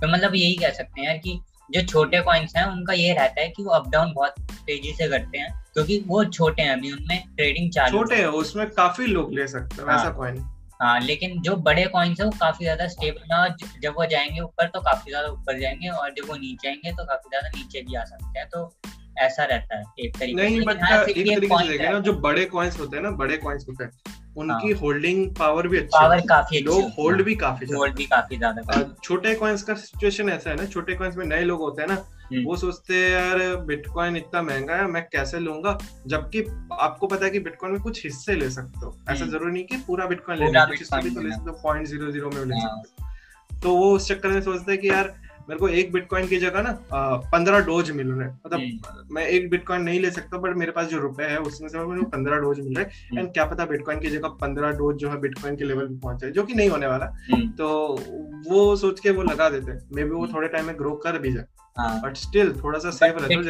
तो 0.00 0.12
मतलब 0.12 0.34
यही 0.34 0.54
कह 0.54 0.70
सकते 0.70 1.00
हैं 1.00 1.08
यार 1.08 1.18
कि 1.18 1.40
जो 1.70 1.82
छोटे 1.82 2.20
कॉइन्स 2.20 2.56
हैं 2.56 2.64
उनका 2.64 2.92
ये 2.92 3.12
रहता 3.14 3.40
है 3.40 3.48
कि 3.48 3.62
वो 3.62 3.70
अप 3.70 3.88
डाउन 3.88 4.12
बहुत 4.12 4.34
तेज़ी 4.66 4.92
से 4.92 5.08
करते 5.08 5.38
हैं 5.38 5.64
क्योंकि 5.72 6.04
वो 6.06 6.24
छोटे 6.24 6.62
हैं 6.62 6.72
अभी 6.72 6.92
उनमें 6.92 7.22
ट्रेडिंग 7.36 7.70
चालू 7.72 7.98
छोटे 7.98 8.14
हैं। 8.14 8.26
उसमें 8.26 8.70
काफ़ी 8.70 9.06
लोग 9.06 9.32
ले 9.32 9.46
सकते 9.46 9.82
हैं 9.82 9.88
वैसा 9.88 10.10
कॉइन 10.10 10.36
हाँ। 10.80 11.00
लेकिन 11.00 11.40
जो 11.42 11.56
बड़े 11.56 11.84
कॉइन्स 11.86 12.20
है 12.20 12.26
वो 12.26 12.32
काफ़ी 12.40 12.64
ज़्यादा 12.64 12.86
स्टेबल 12.88 13.54
जब 13.80 13.94
वो 13.96 14.06
जाएँगे 14.06 14.40
ऊपर 14.40 14.68
तो 14.68 14.80
काफ़ी 14.80 15.10
ज़्यादा 15.10 15.28
ऊपर 15.28 15.58
जाएँगे 15.60 15.88
और 15.88 16.10
जब 16.10 16.28
वो 16.28 16.36
नीचे 16.36 16.68
आएँगे 16.68 16.92
तो 16.92 17.04
काफ़ी 17.04 17.28
ज़्यादा 17.28 17.48
नीचे 17.48 17.80
भी 17.80 17.94
आ 17.94 18.04
सकते 18.04 18.38
हैं 18.38 18.48
तो 18.48 18.72
ऐसा 19.18 19.44
रहता 19.44 19.78
है 19.78 19.84
एक 19.98 20.16
तरीके 20.18 20.42
नहीं 20.42 20.60
बट 20.60 20.82
हाँ, 20.82 20.98
एक 20.98 21.14
तरीके 21.14 21.58
से 21.58 21.68
देखें 21.68 21.90
ना 21.92 21.98
जो 21.98 22.12
बड़े 22.20 22.44
कॉइन्स 22.44 22.78
होते 22.80 22.96
हैं 22.96 23.02
ना 23.02 23.10
बड़े 23.10 23.36
कॉइन्स 23.36 23.66
होते 23.68 23.84
हैं 23.84 23.90
उनकी 24.36 24.70
होल्डिंग 24.72 25.20
हाँ। 25.20 25.32
पावर 25.38 25.68
भी 25.68 25.78
अच्छी 25.78 25.98
पावर 25.98 26.20
काफ़ी 26.20 26.60
लोग 26.60 26.90
होल्ड 26.98 27.22
भी 27.22 27.34
काफ़ी 27.34 27.66
होल्ड 27.74 27.96
भी 27.96 28.04
काफ़ी 28.04 28.36
ज़्यादा 28.36 28.82
छोटे 29.04 29.34
कॉइन्स 29.34 29.62
का 29.62 29.74
सिचुएशन 29.74 30.28
ऐसा 30.28 30.50
है 30.50 30.56
ना 30.56 30.66
छोटे 30.66 30.94
कॉइन्स 30.94 31.16
में 31.16 31.24
नए 31.26 31.44
लोग 31.44 31.60
होते 31.60 31.82
हैं 31.82 31.88
ना 31.88 31.94
हम्म। 32.24 32.44
वो 32.44 32.56
सोचते 32.56 32.94
हैं 32.94 33.10
यार 33.10 33.56
बिटकॉइन 33.66 34.16
इतना 34.16 34.42
महँगा 34.42 34.76
है 34.76 34.86
मैं 34.86 35.02
कैसे 35.12 35.38
लूँगा 35.38 35.76
जबकि 36.06 36.42
आपको 36.80 37.06
पता 37.06 37.24
है 37.24 37.30
कि 37.30 37.40
बिटकॉइन 37.40 37.72
में 37.72 37.82
कुछ 37.82 38.04
हिस्से 38.04 38.34
ले 38.34 38.50
सकते 38.50 38.86
हो 38.86 38.96
ऐसा 39.10 39.24
हम्म। 39.24 39.32
ज़रूरी 39.32 39.52
नहीं 39.52 39.64
कि 39.64 39.76
पूरा 39.76 40.06
बिटकॉइन 40.06 40.38
ले 40.38 40.50
लो 40.50 41.52
पॉइंट 41.52 41.86
ज़ीरो 41.86 42.10
ज़ीरो 42.12 42.30
में 42.30 42.44
ले 42.44 42.54
हाँ। 42.54 42.82
सकते 42.82 43.02
हो 43.02 43.58
तो 43.60 43.76
वो 43.76 43.90
उस 43.92 44.08
चक्कर 44.08 44.28
में 44.28 44.40
सोचते 44.42 44.72
हैं 44.72 44.80
कि 44.80 44.88
यार 44.88 45.14
मेरे 45.48 45.58
को 45.60 45.68
एक 45.68 45.92
बिटकॉइन 45.92 46.26
की 46.26 46.36
जगह 46.36 46.62
ना 46.62 46.78
पंद्रह 47.32 47.58
डोज 47.60 47.90
मिल 47.90 48.10
रहे 48.12 48.28
हैं। 48.28 48.40
मतलब 48.46 48.60
हम्म। 48.60 49.14
मैं 49.14 49.26
एक 49.26 49.48
बिटकॉइन 49.50 49.82
नहीं 49.82 50.00
ले 50.00 50.10
सकता 50.10 50.38
बट 50.38 50.56
मेरे 50.56 50.72
पास 50.72 50.86
जो 50.86 50.98
रुपए 50.98 51.24
है 51.24 51.38
उसमें 51.38 51.68
से 51.68 51.78
को 51.78 52.04
पंद्रह 52.06 52.36
डोज 52.36 52.60
मिल 52.60 52.76
रहे 52.76 52.84
हैं। 52.84 53.18
एंड 53.18 53.32
क्या 53.32 53.44
पता 53.44 53.64
बिटकॉइन 53.66 54.00
की 54.00 54.10
जगह 54.10 54.28
पंद्रह 54.40 54.70
डोज 54.70 54.96
जो 54.96 55.10
है 55.10 55.20
बिटकॉइन 55.20 55.56
के 55.56 55.64
लेवल 55.64 55.86
पे 55.86 55.98
पहुँच 55.98 56.20
जाए 56.20 56.30
जो 56.30 56.42
कि 56.42 56.54
नहीं 56.54 56.68
होने 56.68 56.86
वाला। 56.86 57.06
तो 57.58 57.68
वो 58.48 58.76
सोच 58.76 59.00
के 59.00 59.10
वो 59.10 59.22
लगा 59.22 59.48
देते 59.50 59.70
हैं। 59.70 59.78
मे 59.92 60.04
बी 60.04 60.10
वो 60.10 60.26
थोड़े 60.26 60.48
टाइम 60.48 60.66
में 60.66 60.78
ग्रो 60.78 60.94
कर 61.04 61.18
भी 61.18 61.32
जाए। 61.32 61.44
बट 61.76 62.04
हाँ। 62.04 62.14
स्टिल 62.14 62.52
थोड़ा 62.54 62.78
सा 62.78 62.90
सेफ़ 62.90 63.16
रहता 63.18 63.24
है। 63.24 63.40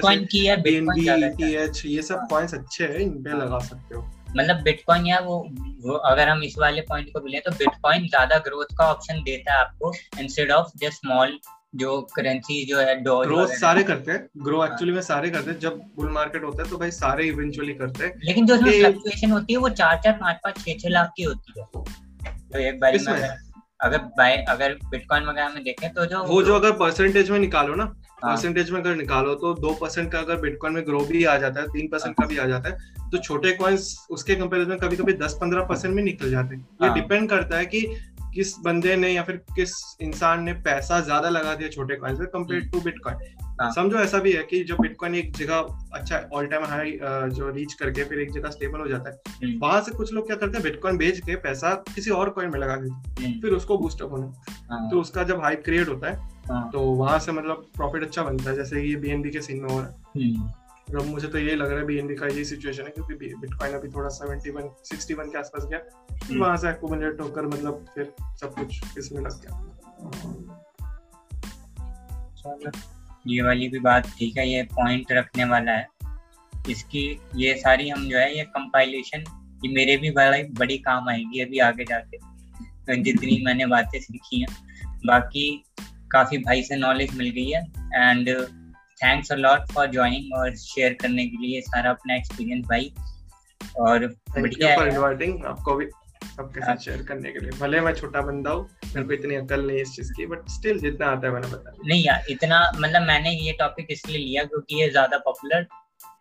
ये 1.86 2.02
सब 2.02 2.26
कॉइन्स 2.30 2.54
अच्छे 2.54 2.84
हैं 2.84 2.98
इन 2.98 3.22
पे 3.22 3.30
हाँ। 3.30 3.38
लगा 3.38 3.58
सकते 3.58 3.94
हो। 3.94 4.02
मतलब 4.36 4.62
बिटकॉइन 4.62 5.06
या 5.06 5.18
वो, 5.18 5.36
वो 5.80 5.92
अगर 5.92 6.28
हम 6.28 6.42
इस 6.42 6.54
वाले 6.58 6.80
पॉइंट 6.80 7.08
को 7.08 7.20
बोले 7.20 7.40
तो 7.40 7.50
बिटकॉइन 7.50 8.06
ज़्यादा 8.06 8.38
ग्रोथ 8.38 8.74
का 8.78 8.84
ऑप्शन 8.84 9.22
देता 9.22 9.52
है 9.52 9.58
आपको 9.58 9.92
इंस्टेड 10.20 10.50
ऑफ़ 10.52 10.70
जस्ट 10.76 10.94
स्मॉल 10.94 11.38
जो 11.74 12.00
करेंसी 12.16 12.64
जो 12.66 12.78
है 12.78 12.94
ग्रोथ 13.02 13.54
सारे 13.56 13.82
करते 13.82 14.12
हैं। 14.12 14.26
ग्रो 14.38 14.64
एक्चुअली 14.64 14.92
में 14.92 15.00
सारे 15.02 15.30
करते 15.30 15.50
हैं। 15.50 15.58
जब 15.60 15.80
बुल 15.96 16.10
मार्केट 16.12 16.44
होता 16.44 16.62
है 16.62 16.68
तो 16.70 16.78
भाई 16.78 16.90
सारे 16.92 17.26
इवेंचुअली 17.26 17.74
करते 17.74 18.04
हैं। 18.04 18.20
लेकिन 18.24 18.46
जो 18.46 18.56
फ्लक्चुएशन 18.58 19.30
होती 19.30 19.52
है 19.52 19.58
वो 19.58 19.68
चार 19.70 20.00
चार 20.04 20.12
पाँच 20.12 20.36
पाँच 20.44 20.58
छह 20.58 20.72
छह 20.74 20.88
लाख 20.88 21.12
की 21.16 21.22
होती 21.22 21.60
है। 21.60 21.64
तो 21.64 22.58
एक 22.58 22.80
बार 22.80 22.98
में 23.08 23.28
अगर 23.80 23.98
बाय 24.18 24.36
अगर 24.48 24.74
बिटकॉइन 24.90 25.24
वगैरह 25.24 25.48
में 25.48 25.62
देखें 25.64 25.92
तो 25.94 26.04
जो 26.06 26.22
वो 26.24 26.42
जो 26.42 26.54
अगर 26.54 26.72
परसेंटेज 26.74 27.30
में 27.30 27.38
निकालो 27.38 27.74
ना 27.74 27.84
परसेंटेज 28.24 28.70
हाँ। 28.70 28.74
में 28.74 28.80
अगर 28.80 28.96
निकालो 28.96 29.34
तो 29.34 29.52
दो 29.54 29.72
परसेंट 29.74 30.10
का 30.12 30.18
अगर 30.18 30.36
बिटकॉइन 30.40 30.74
में 30.74 30.84
ग्रो 30.86 31.00
भी 31.04 31.24
आ 31.24 31.36
जाता 31.38 31.60
है 31.60 31.66
तीन 31.68 31.88
परसेंट 31.88 32.14
का 32.16 32.26
भी 32.26 32.38
आ 32.38 32.46
जाता 32.46 32.68
है 32.68 33.10
तो 33.10 33.18
छोटे 33.18 33.52
कॉइन्स 33.52 33.96
उसके 34.10 34.34
कंपेरिजन 34.34 34.70
में 34.70 34.78
कभी 34.78 34.96
कभी 34.96 35.12
दस 35.16 35.36
पंद्रह 35.40 35.64
परसेंट 35.64 35.94
में 35.94 36.02
निकल 36.02 36.30
जाते 36.30 36.54
हैं। 36.54 36.62
ये 36.82 36.94
डिपेंड 36.94 37.20
हाँ। 37.20 37.28
करता 37.30 37.58
है 37.58 37.66
कि 37.66 37.86
किस 38.34 38.58
बंदे 38.58 38.96
ने 38.96 39.10
या 39.10 39.22
फिर 39.22 39.36
किस 39.56 39.72
इंसान 40.00 40.42
ने 40.42 40.52
पैसा 40.62 41.00
ज़्यादा 41.00 41.28
लगा 41.28 41.54
दिया 41.54 41.68
छोटे 41.68 41.96
कॉइन 41.96 42.16
से 42.16 42.26
कंपेयर 42.28 42.68
टू 42.72 42.80
बिटकॉइन 42.80 43.70
समझो 43.72 43.98
ऐसा 43.98 44.18
भी 44.18 44.32
है 44.32 44.42
कि 44.42 44.62
जब 44.64 44.80
बिटकॉइन 44.80 45.14
एक 45.14 45.36
जगह 45.36 45.88
अच्छा 45.94 46.18
ऑल 46.34 46.46
टाइम 46.46 46.64
हाई 46.64 46.98
जो 47.30 47.50
रीच 47.50 47.74
करके 47.74 48.04
फिर 48.04 48.20
एक 48.20 48.32
जगह 48.32 48.50
स्टेबल 48.50 48.80
हो 48.80 48.88
जाता 48.88 49.10
है 49.10 49.34
हम्म। 49.44 49.58
वहाँ 49.58 49.80
से 49.80 49.92
कुछ 49.92 50.12
लोग 50.12 50.26
क्या 50.26 50.36
करते 50.36 50.58
हैं 50.58 50.62
बिटकॉइन 50.62 50.96
बेच 50.96 51.20
के 51.20 51.36
पैसा 51.38 51.74
किसी 51.94 52.10
और 52.12 52.30
कॉइन 52.30 52.50
में 52.50 52.58
लगा 52.60 52.76
देते 52.76 53.24
हम्म। 53.24 53.40
फिर 53.40 53.52
उसको 53.52 53.78
बूस्टअप 53.78 54.12
होने 54.12 54.26
हाँ। 54.70 54.88
तो 54.90 55.00
उसका 55.00 55.22
जब 55.22 55.40
हाइप 55.40 55.62
क्रिएट 55.64 55.88
होता 55.88 56.10
है 56.10 56.32
हाँ। 56.48 56.68
तो 56.72 56.80
वहाँ 56.94 57.18
से 57.18 57.32
मतलब 57.32 57.66
प्रॉफिट 57.76 58.02
अच्छा 58.02 58.22
बनता 58.22 58.50
है 58.50 58.56
जैसे 58.56 58.82
ये 58.82 58.94
बीएनबी 58.96 59.30
के 59.30 59.40
सीन 59.40 59.62
में 59.62 59.68
हो 59.70 59.80
रहा 59.80 59.88
है 59.88 59.94
हम्म। 60.16 60.52
अब 60.88 61.06
मुझे 61.06 61.28
तो 61.28 61.38
ये 61.38 61.54
लग 61.56 61.70
रहा 61.70 61.78
है 61.78 61.86
बीएनबी 61.86 62.14
का 62.14 62.26
ये 62.26 62.44
सिचुएशन 62.44 62.82
है 62.82 62.90
क्योंकि 62.90 63.14
बिटकॉइन 63.14 63.72
अभी 63.74 63.88
थोड़ा 63.88 64.08
71 64.08 64.68
61 64.86 65.30
के 65.32 65.38
आसपास 65.38 65.64
गया। 65.70 65.78
फिर 66.18 66.38
वहाँ 66.38 66.56
से 66.56 66.68
एक्यूमुलेट 66.70 67.20
होकर 67.20 67.46
मतलब 67.46 67.84
फिर 67.94 68.12
सब 68.40 68.54
कुछ 68.54 68.98
इसमें 68.98 69.22
लग 69.22 69.40
गया। 69.40 69.52
ये 73.26 73.42
वाली 73.42 73.68
भी 73.68 73.78
बात 73.78 74.08
ठीक 74.18 74.36
है 74.38 74.48
ये 74.48 74.62
पॉइंट 74.62 75.12
रखने 75.12 75.44
वाला 75.44 75.72
है। 75.72 75.86
इसकी 76.70 77.20
ये 77.36 77.54
सारी 77.54 77.88
हम 77.88 78.08
जो 78.08 78.18
है 78.18 78.36
ये 78.36 78.44
कंपाइलेशन 78.44 79.24
ये 79.64 79.72
मेरे 79.74 79.96
भी 79.96 80.10
बड़ा 80.10 80.38
बड़ी 80.58 80.78
काम 80.78 81.08
आएगी 81.08 81.40
अभी 81.40 81.58
आगे 81.58 81.84
जाके। 81.84 82.16
तो 82.16 83.02
जितनी 83.02 83.42
मैंने 83.46 83.66
बातें 83.66 83.98
सीखी 84.00 84.40
हैं 84.40 84.56
बाकी 85.06 85.64
काफ़ी 86.10 86.38
भाई 86.38 86.62
से 86.62 86.76
नॉलेज 86.76 87.16
मिल 87.16 87.30
गई 87.30 87.50
है 87.50 87.62
and 87.94 88.28
thanks 89.04 89.32
a 89.32 89.36
lot 89.36 89.72
for 89.72 89.90
joining 89.90 90.32
और 90.38 90.54
शेयर 90.58 90.96
करने 91.02 91.26
के 91.26 91.46
लिए 91.46 91.60
सारा 91.62 91.90
अपना 91.90 92.16
एक्सपीरियंस 92.16 92.66
भाई। 92.66 92.92
और 93.80 94.06
बढ़िया 94.30 94.76
फॉर 94.76 94.88
इनवाइटिंग 94.88 95.44
आपको 95.46 95.74
भी 95.76 95.86
सबके 96.26 96.60
साथ 96.60 96.76
शेयर। 96.84 97.02
करने 97.08 97.32
के 97.32 97.38
लिए। 97.38 97.50
भले 97.60 97.80
मैं 97.80 97.92
छोटा 97.94 98.20
बंदा 98.22 98.50
हूँ 98.50 98.68
मेरे 98.84 99.06
को 99.06 99.12
इतनी 99.12 99.34
अकल 99.34 99.66
नहीं 99.66 99.78
इस 99.78 99.94
चीज़ 99.96 100.12
की 100.12 100.26
बट 100.26 100.48
स्टिल 100.50 100.78
जितना 100.80 101.06
आता 101.06 101.26
है 101.26 101.32
मैंने 101.32 101.46
बताया। 101.46 101.82
नहीं 101.86 102.04
यार 102.04 102.24
इतना 102.30 102.60
मतलब 102.76 103.02
मैंने 103.02 103.30
ये 103.30 103.52
टॉपिक 103.58 103.86
इसलिए 103.90 104.18
लिया 104.18 104.44
क्योंकि 104.44 104.80
ये 104.82 104.88
ज़्यादा 104.90 105.18
पॉपुलर 105.26 105.66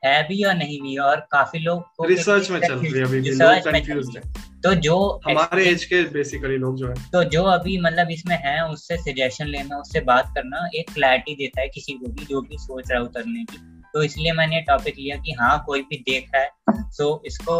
है 0.03 0.21
भी 0.27 0.43
या 0.43 0.53
नहीं 0.53 0.81
भी 0.81 0.95
और 0.99 1.19
काफ़ी 1.31 1.59
लोग 1.59 2.07
रिसर्च 2.07 2.49
में 2.51 2.59
चल 2.59 2.73
रही 2.73 2.91
है 2.91 3.03
अभी 3.03 3.21
भी 3.21 3.31
लोग 3.31 3.59
कंफ्यूज्ड 3.65 4.17
है। 4.17 4.51
तो 4.63 4.73
जो 4.81 4.97
हमारे 5.25 5.63
एज 5.65 5.83
के 5.85 6.01
बेसिकली 6.09 6.57
लोग 6.57 6.75
जो 6.77 6.87
है। 6.87 6.93
तो 7.11 7.23
जो 7.25 7.43
अभी 7.45 7.77
मतलब 7.81 8.11
इसमें 8.11 8.35
है 8.37 8.59
उससे 8.65 8.97
सजेशन 8.99 9.47
लेना 9.47 9.77
उससे 9.77 9.99
बात 10.03 10.31
करना 10.35 10.67
एक 10.75 10.91
क्लैरिटी 10.93 11.35
देता 11.35 11.61
है 11.61 11.67
किसी 11.69 11.93
को 11.93 12.07
भी 12.09 12.25
जो 12.25 12.41
भी 12.41 12.57
सोच 12.59 12.91
रहा 12.91 12.99
है 12.99 13.05
उतरने 13.05 13.43
की। 13.43 13.57
तो 13.93 14.03
इसलिए 14.03 14.31
मैंने 14.33 14.61
टॉपिक 14.67 14.95
लिया 14.97 15.17
कि 15.17 15.31
हाँ 15.39 15.63
कोई 15.65 15.81
भी 15.81 15.97
देख 16.05 16.29
रहा 16.35 16.43
है 16.43 16.83
सो 16.91 17.21
इसको 17.25 17.57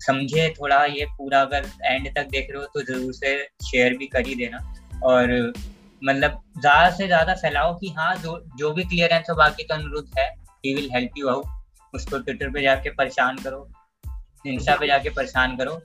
समझे 0.00 0.48
थोड़ा 0.60 0.84
ये 0.86 1.04
पूरा 1.18 1.40
अगर 1.40 1.70
एंड 1.84 2.08
तक 2.16 2.28
देख 2.30 2.50
रहे 2.50 2.60
हो 2.60 2.66
तो 2.74 2.82
ज़रूर 2.84 3.12
से 3.14 3.36
शेयर 3.70 3.96
भी 3.96 4.06
कर 4.06 4.26
ही 4.26 4.34
देना। 4.34 4.58
और 5.04 5.52
मतलब 6.02 6.40
ज़्यादा 6.58 6.90
से 6.90 7.06
ज़्यादा 7.06 7.34
फैलाओ 7.34 7.74
कि 7.74 7.88
हाँ 7.88 8.14
जो 8.16 8.38
जो 8.58 8.72
भी 8.72 8.84
क्लियरेंस 8.84 9.26
हो 9.30 9.36
बाकी 9.36 9.64
तो 9.64 9.74
अनुरुद्ध 9.74 10.08
है 10.18 10.28
he 10.64 10.74
will 10.74 10.90
help 10.94 11.18
you 11.18 11.28
out 11.28 11.54
उसको 11.94 12.18
ट्विटर 12.18 12.50
पे 12.50 12.62
जाके 12.62 12.90
परेशान 12.92 13.36
करो 13.38 13.68
इंस्टा 14.46 14.74
पे 14.76 14.86
जाके 14.86 15.10
परेशान 15.10 15.56
करो 15.56 15.80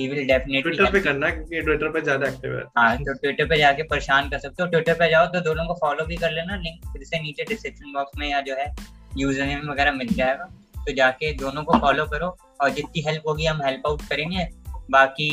ही 0.00 0.08
विल 0.08 0.26
डेफिनेटली 0.26 0.60
ट्विटर 0.62 0.92
पे 0.92 1.00
करना 1.00 1.28
क्योंकि 1.30 1.60
ट्विटर 1.60 1.88
पे 1.92 2.00
ज़्यादा 2.00 2.28
एक्टिव 2.28 2.56
है। 2.56 2.62
हाँ 2.78 2.96
तो 2.98 3.12
ट्विटर 3.14 3.46
पे 3.48 3.56
जाके 3.58 3.82
परेशान 3.84 4.28
कर 4.28 4.38
सकते 4.38 4.62
हो। 4.62 4.68
ट्विटर 4.68 4.94
पे 4.94 5.08
जाओ 5.10 5.26
तो 5.26 5.40
दोनों 5.42 5.66
को 5.66 5.74
फॉलो 5.80 6.04
भी 6.06 6.16
कर 6.16 6.30
लेना 6.30 6.56
लिंक 6.56 6.86
फिर 6.92 7.04
से 7.04 7.20
नीचे 7.22 7.44
डिस्क्रिप्शन 7.44 7.92
बॉक्स 7.92 8.18
में 8.18 8.28
या 8.30 8.40
जो 8.40 8.54
है 8.54 8.74
यूज़र 9.18 9.46
नेम 9.46 9.70
वगैरह 9.70 9.92
मिल 9.92 10.14
जाएगा। 10.14 10.44
तो 10.76 10.92
जाके 10.94 11.32
दोनों 11.36 11.62
को 11.64 11.78
फॉलो 11.78 12.06
करो 12.06 12.36
और 12.60 12.70
जितनी 12.70 13.02
हेल्प 13.02 13.28
होगी 13.28 13.46
हम 13.46 13.62
हेल्प 13.64 13.86
आउट 13.86 14.02
करेंगे। 14.02 14.48
बाकी 14.90 15.30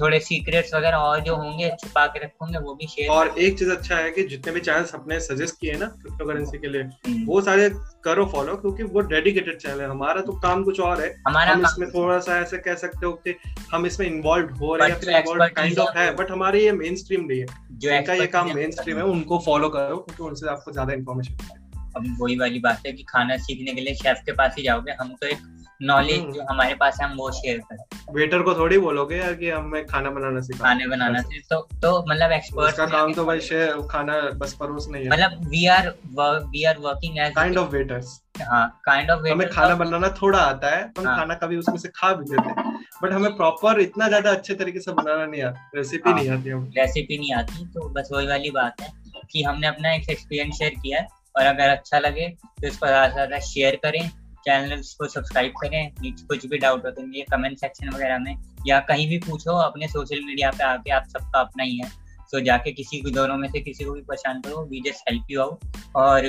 थोड़े 0.00 0.18
सीक्रेट्स 0.20 0.74
वगैरह 0.74 0.96
और 0.98 1.20
जो 1.20 1.34
होंगे 1.36 1.70
छुपा 1.80 2.06
के 2.06 2.24
रखोगे 2.24 2.58
वो 2.58 2.74
भी 2.74 2.86
शेयर 2.86 3.08
और 3.08 3.34
एक 3.38 3.58
चीज़ 3.58 3.70
अच्छा 3.70 3.96
है 3.96 4.10
कि 4.10 4.22
जितने 4.22 4.52
भी 4.52 4.60
चैनल्स 4.60 4.94
अपने 4.94 5.18
सजेस्ट 5.20 5.60
किए 5.60 5.72
ना 5.72 5.86
क्रिप्टो 5.86 6.26
करेंसी 6.26 6.58
के 6.58 6.68
लिए 6.68 6.82
हम्म। 6.82 7.24
वो 7.26 7.40
सारे 7.40 7.68
करो 8.04 8.24
फॉलो 8.26 8.56
क्योंकि 8.56 8.82
वो 8.82 9.00
डेडिकेटेड 9.00 9.58
चैनल 9.58 9.80
है। 9.80 9.88
हमारा 9.88 10.20
तो 10.20 10.32
काम 10.32 10.64
कुछ 10.64 10.80
और 10.80 11.00
है। 11.02 11.08
हमारा 11.28 11.52
हम 11.52 11.64
इसमें 11.64 11.88
थोड़ा 11.90 12.18
सा 12.18 12.38
ऐसे 12.40 12.58
कह 12.58 12.74
सकते 12.74 13.06
हो 13.06 13.12
कि 13.26 13.34
हम 13.72 13.86
इसमें 13.86 14.06
इन्वॉल्व 14.06 14.54
हो 14.56 14.74
रहे 14.76 14.88
हैं 14.88 15.50
काइंड 15.50 15.78
ऑफ़ 15.78 15.98
है। 15.98 16.14
बट 16.16 16.30
हमारे 16.30 16.64
ये 16.64 16.72
मेन 16.72 16.96
स्ट्रीम 16.96 17.24
नहीं 17.24 17.40
है। 17.40 17.46
जो 17.72 17.90
इनका 17.90 18.14
ये 18.14 18.26
काम 18.26 18.54
मेन 18.54 18.70
स्ट्रीम 18.70 18.96
है 18.96 19.04
उनको 19.04 19.38
फॉलो 19.38 19.68
करो 19.68 19.96
क्योंकि 19.98 20.22
उनसे 20.22 20.48
आपको 20.50 20.72
ज़्यादा 20.72 20.92
इन्फॉर्मेशन 20.92 21.62
अब 21.96 22.16
वही 22.20 22.36
वाली 22.38 22.58
बात 22.58 22.86
है 22.86 22.92
कि 22.92 23.02
खाना 23.02 23.36
सीखने 23.36 23.74
के 23.74 23.80
लिए 23.80 23.94
शेफ 23.94 24.22
के 24.26 24.32
पास 24.32 24.54
ही 24.58 24.62
जाओगे 24.62 24.92
हम 24.92 25.14
तो 25.20 25.26
एक 25.26 25.38
नॉलेज 25.84 26.20
हम्म। 26.20 26.32
जो 26.32 26.42
हमारे 26.50 26.74
पास 26.74 26.98
है 27.00 27.06
हम 27.06 27.16
वो 27.16 27.30
शेयर 27.32 27.58
करें। 27.60 28.14
वेटर 28.14 28.42
को 28.42 28.54
थोड़ी 28.54 28.78
बोलोगे 28.78 29.16
यार 29.16 29.34
कि 29.34 29.50
हमें 29.50 29.86
खाना 29.86 30.10
बनाना 30.10 30.40
सिखा 30.40 30.64
खाने 30.64 30.86
बनाना 30.88 31.20
से 31.22 31.40
तो 31.50 31.60
तो 31.82 31.92
मतलब 32.08 32.32
एक्सपर्ट 32.32 32.68
उसका 32.68 32.86
काम 32.88 33.12
तो 33.14 33.24
भाई 33.24 33.40
शेयर 33.42 33.80
खाना 33.90 34.20
बस 34.38 34.54
परोस 34.60 34.88
नहीं 34.90 35.04
है। 35.04 35.10
मतलब 35.10 35.48
we 35.48 35.66
are 35.68 35.88
we 36.18 36.64
are 36.64 36.78
working 36.80 37.18
as 37.18 37.34
kind 37.34 37.58
of 37.58 37.70
waiters 37.70 38.20
हाँ 38.42 38.66
काइंड 38.84 39.10
ऑफ़ 39.10 39.26
हमें 39.28 39.48
खाना 39.50 39.74
बनाना 39.76 40.08
थोड़ा 40.22 40.38
आता 40.40 40.70
है 40.70 40.82
हम 40.98 41.06
हाँ. 41.06 41.16
खाना 41.16 41.34
कभी 41.42 41.56
उसमें 41.56 41.76
से 41.78 41.88
खा 41.96 42.12
भी 42.14 42.30
लेते 42.30 42.48
हैं। 42.50 42.72
बट 43.02 43.12
हमें 43.12 43.36
प्रॉपर 43.36 43.80
इतना 43.80 44.08
ज़्यादा 44.08 44.30
अच्छे 44.30 44.54
तरीके 44.54 44.80
से 44.80 44.92
बनाना 44.92 45.26
नहीं 45.26 45.42
आता 45.42 45.70
रेसिपी 45.76 46.10
हाँ, 46.10 46.18
नहीं 46.18 46.30
आती 46.30 46.50
हमें। 46.50 46.70
रेसिपी 46.76 47.18
नहीं 47.18 47.34
आती 47.34 47.66
तो 47.68 47.88
बस 47.90 48.08
वही 48.12 48.26
वाली 48.26 48.50
बात 48.52 48.80
है 48.80 48.92
कि 49.30 49.42
हमने 49.42 49.66
अपना 49.66 49.92
एक 49.94 50.10
एक्सपीरियंस 50.10 50.58
शेयर 50.58 50.74
किया 50.76 51.00
है। 51.00 51.06
और 51.34 51.46
अगर 51.46 51.68
अच्छा 51.68 51.98
लगे 51.98 52.28
तो 52.60 52.66
इसको 52.66 52.86
ज़्यादा 52.86 53.06
से 53.08 53.14
ज़्यादा 53.14 53.38
शेयर 53.44 53.76
करें। 53.82 54.10
चैनल 54.46 54.82
को 54.98 55.06
सब्सक्राइब 55.08 55.52
करें 55.60 55.92
नीचे 56.02 56.26
कुछ 56.26 56.46
भी 56.46 56.58
डाउट 56.58 56.84
हो 56.86 56.90
तो 56.90 57.02
मुझे 57.02 57.24
कमेंट 57.30 57.58
सेक्शन 57.58 57.88
वगैरह 57.90 58.18
में, 58.18 58.36
या 58.66 58.78
कहीं 58.88 59.08
भी 59.08 59.18
पूछो, 59.20 59.52
अपने 59.52 59.88
सोशल 59.88 60.24
मीडिया 60.24 60.50
पे 60.50 60.64
आके 60.64 60.90
आप 60.92 61.06
सबका 61.08 61.40
अपना 61.40 61.64
ही 61.64 61.78
है। 61.78 61.88
सो 62.30 62.40
जाके 62.40 62.72
किसी 62.72 63.00
को, 63.00 63.10
दोनों 63.10 63.36
में 63.36 63.48
से 63.48 63.60
किसी 63.60 63.84
को 63.84 63.92
भी 63.92 64.00
परेशान 64.02 64.40
करो 64.40 64.64
we 64.66 64.80
just 64.80 65.08
help 65.08 65.30
you 65.30 65.40
out 65.40 65.76
और 65.96 66.26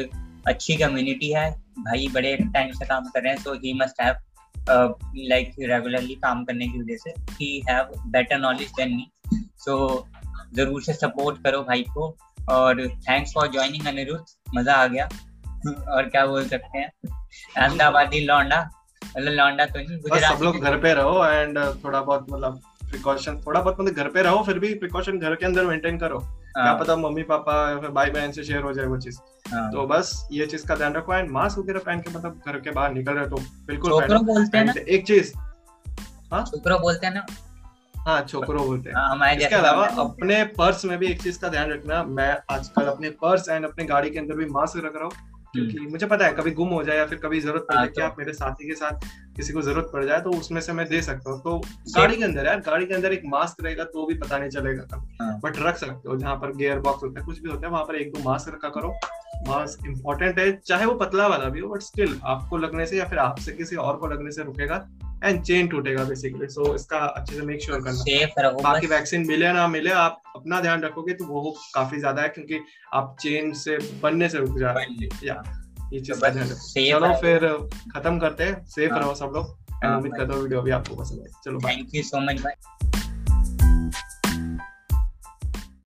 अच्छी 0.48 0.76
कम्युनिटी 0.78 1.32
है, 1.32 1.50
भाई 1.80 2.08
बड़े 2.14 2.36
टाइम 2.44 2.72
से 2.72 2.86
काम 2.86 3.06
कर 3.06 3.24
रहे 3.24 3.34
हैं 3.34 3.42
so 3.42 3.54
he 3.56 3.74
must 3.74 4.02
have 4.02 4.16
like 5.30 5.56
regularly 5.62 6.16
काम 6.18 6.44
करने 6.46 6.68
की 6.68 6.80
वजह 6.80 6.98
से 6.98 7.14
he 7.34 7.50
have 7.70 7.92
better 8.12 8.40
knowledge 8.40 8.72
than 8.78 8.96
me 8.96 9.10
so 9.60 9.76
ज़रूर 10.56 10.82
से 10.84 10.94
सपोर्ट 10.94 11.44
करो 11.44 11.62
भाई 11.64 11.84
को, 11.90 12.16
और 12.50 12.88
थैंक्स 13.10 13.32
फॉर 13.34 13.52
ज्वाइनिंग 13.52 13.88
अनिरुद्ध, 13.88 14.26
मज़ा 14.56 14.74
आ 14.74 14.88
गया। 14.88 15.06
और 15.90 16.10
क्या 16.10 16.26
बोल 16.26 16.48
सकते 16.48 16.78
हैं? 16.78 16.90
अहमदाबादी 17.58 18.20
लौंडा। 18.26 18.62
मतलब 19.02 19.32
लौंडा 19.32 19.66
तो 19.66 19.80
नहीं 19.80 19.98
गुजरात 20.00 20.38
सब 20.38 20.44
लोग 20.44 20.58
घर 20.60 20.78
पे 20.80 20.94
रहो 20.94 21.26
एंड 21.26 21.60
थोड़ा 21.84 22.02
बहुत 22.02 22.26
मतलब 22.30 22.62
प्रिकॉशन 22.90 23.42
थोड़ा 23.46 23.60
बहुत 23.62 23.80
मतलब 23.80 23.94
घर 23.94 24.08
पे 24.10 24.22
रहो 24.24 24.44
फिर 24.44 24.60
भी 24.60 24.74
प्रिकॉशन 24.76 25.20
घर 25.20 25.36
के 25.36 25.46
अंदर 25.46 25.66
मेंटेन 25.66 25.98
करो। 25.98 26.20
क्या 26.20 26.64
हाँ। 26.64 26.78
पता 26.80 26.96
मम्मी 26.96 27.24
पापा 27.30 27.54
या 27.70 27.80
फिर 27.80 27.90
भाई 27.92 28.10
बहन 28.10 28.32
से 28.32 28.44
शेयर 28.44 28.62
हो 28.64 28.74
जाए 28.74 28.86
वो 28.86 28.98
चीज़। 28.98 29.18
हाँ। 29.54 29.72
तो 29.72 29.86
बस 29.88 30.28
ये 30.32 30.46
चीज़ 30.46 30.66
का 30.68 30.76
ध्यान 30.76 30.94
रखो 30.94 31.14
एंड 31.14 31.32
मास्क 31.32 31.58
वगैरह 31.60 31.80
पहन 31.80 32.00
के 32.00 32.12
मतलब 32.12 32.42
घर 32.48 32.60
के 32.60 32.72
बाहर 32.72 32.94
निकल 32.94 33.14
रहे 33.14 33.28
तो 33.28 33.38
बिल्कुल 33.68 33.92
एक 34.90 35.06
चीज़ 35.08 35.34
हाँ? 36.32 36.44
छोकरो 36.46 36.78
बोलते 36.80 37.08
हैं 37.08 37.14
ना। 37.14 37.26
हाँ 37.96 38.22
छोकरो 38.22 38.60
बोलते 38.60 38.90
हैं। 38.90 38.96
हाँ, 38.96 39.34
इसके 39.34 39.56
अलावा 39.56 39.86
अपने 40.00 40.44
पर्स 40.58 40.84
में 40.86 40.98
भी 40.98 41.08
एक 41.08 41.22
चीज़ 41.22 41.40
का 41.40 41.50
ध्यान 41.50 41.72
रखना। 41.72 42.04
मैं 42.04 42.38
आजकल 42.52 42.86
अपने 42.86 43.10
पर्स 43.22 43.50
एंड 43.50 43.66
अपने 43.66 43.86
गाड़ी 43.86 44.10
के 44.10 44.20
अंदर 44.20 44.36
भी 44.36 44.46
मास्क 44.50 44.82
रख 44.86 44.96
रहा 44.96 45.04
हूँ। 45.04 45.35
क्योंकि। 45.56 45.80
मुझे 45.80 46.06
पता 46.06 46.26
है 46.26 46.34
कभी 46.34 46.52
गुम 46.52 46.70
हो 46.70 46.84
जाए 46.84 46.98
या 46.98 47.06
फिर 47.06 47.18
कभी 47.18 47.40
ज़रूरत 47.40 47.66
पड़े 47.70 47.78
हाँ, 47.78 47.86
जाए 47.86 47.94
कि 47.94 48.02
तो 48.02 48.08
आप 48.08 48.16
मेरे 48.20 48.34
साथी 48.34 48.68
के 48.68 48.76
साथ 48.76 49.06
किसी 49.36 49.54
को 49.54 49.62
ज़रूरत 49.62 49.90
पड़ 49.94 50.04
जाए 50.06 50.22
तो 50.22 50.32
उसमें 50.32 50.60
से 50.62 50.74
मैं 50.74 50.88
दे 50.88 51.02
सकता 51.02 51.32
हूँ। 51.32 51.42
तो 51.42 51.58
गाड़ी 51.96 52.18
के 52.18 52.24
अंदर 52.24 52.46
यार 52.46 52.60
गाड़ी 52.62 52.86
के 52.86 52.94
अंदर 52.94 53.14
एक 53.14 53.22
मास्क 53.28 53.64
रहेगा 53.64 53.84
तो 53.86 54.06
भी 54.06 54.14
पता 54.16 54.38
नहीं 54.38 54.50
चलेगा 54.52 54.98
बट 55.44 55.58
हाँ। 55.58 55.68
रख 55.68 55.78
सकते 55.78 56.10
हो 56.10 56.18
जहाँ 56.18 56.36
पर 56.36 56.56
गेयर 56.56 56.80
बॉक्स 56.80 57.04
होता 57.04 57.20
है 57.20 57.26
कुछ 57.26 57.42
भी 57.42 57.50
होता 57.50 57.68
है 57.68 57.72
वहाँ 57.72 57.84
पर 57.84 57.96
एक 57.96 58.14
दो 58.14 58.24
मास्क 58.24 58.54
रखा 58.54 58.70
करो। 58.72 58.94
मास्क 59.48 59.86
इंपॉर्टेंट 59.88 60.40
है 60.40 60.52
चाहे 60.58 60.86
वो 60.86 60.94
पतला 60.96 61.28
वाला 61.28 61.50
भी 61.50 61.60
हो 61.60 61.70
बट 61.70 61.82
स्टिल 61.82 62.20
आपको 62.26 62.58
लगने 62.58 62.86
से 62.86 62.98
या 62.98 63.06
फिर 63.06 63.20
आपसे 63.20 63.52
किसी 63.52 63.76
और 63.78 63.98
को 63.98 64.08
लगने 64.08 64.32
से 64.32 64.44
रुकेगा 64.44 64.86
एंड 65.24 65.42
चेन 65.44 65.68
टूटेगा 65.68 66.04
बेसिकली 66.04 66.48
सो 66.48 66.74
इसका 66.76 66.98
अच्छे 66.98 67.36
से 67.36 67.42
मेक 67.42 67.62
श्योर 67.64 67.82
करना। 67.82 68.52
बाकी 68.54 68.88
वैक्सीन 68.88 69.28
मिले 69.28 69.52
ना 69.54 69.68
मिले 69.68 69.92
आप 70.00 70.22
अपना 70.36 70.62
ध्यान 70.62 70.82
रखोगे 70.82 71.14
तो 71.14 71.26
वो 71.26 71.56
काफ़ी 71.76 72.00
ज़्यादा 72.00 72.22
है 72.22 72.30
क्योंकि 72.30 72.60
आप 72.94 73.16
चेन 73.22 73.54
से 73.56 73.78
बनने 74.02 74.30
से 74.30 74.38
रुक 74.38 74.58
जा 74.60 74.72
रहे 74.72 74.86
हैं। 74.86 75.10
या 75.94 76.00
ये 76.00 76.02
चीज़ 76.02 76.90
चलो 76.92 77.14
फिर 77.22 77.48
खत्म 77.94 78.20
करते 78.20 78.44
हैं। 78.44 78.66
सेफ़ 78.66 78.92
हाँ। 78.92 79.00
रहो 79.00 79.16
सब 79.16 79.32
लोग। 79.36 79.46
उम्मीद 79.86 80.14
करता 80.16 80.34
हूँ 80.34 80.44
वीडियो 80.44 80.62
भी 80.62 80.72
आपको 80.72 80.96
पसंद 80.96 81.20
आए। 81.20 81.28
चलो 81.46 81.60
थैंक 81.60 81.96
यू 81.96 82.04
सो 82.04 82.20
मच 82.20 82.42
भाई 82.42 82.54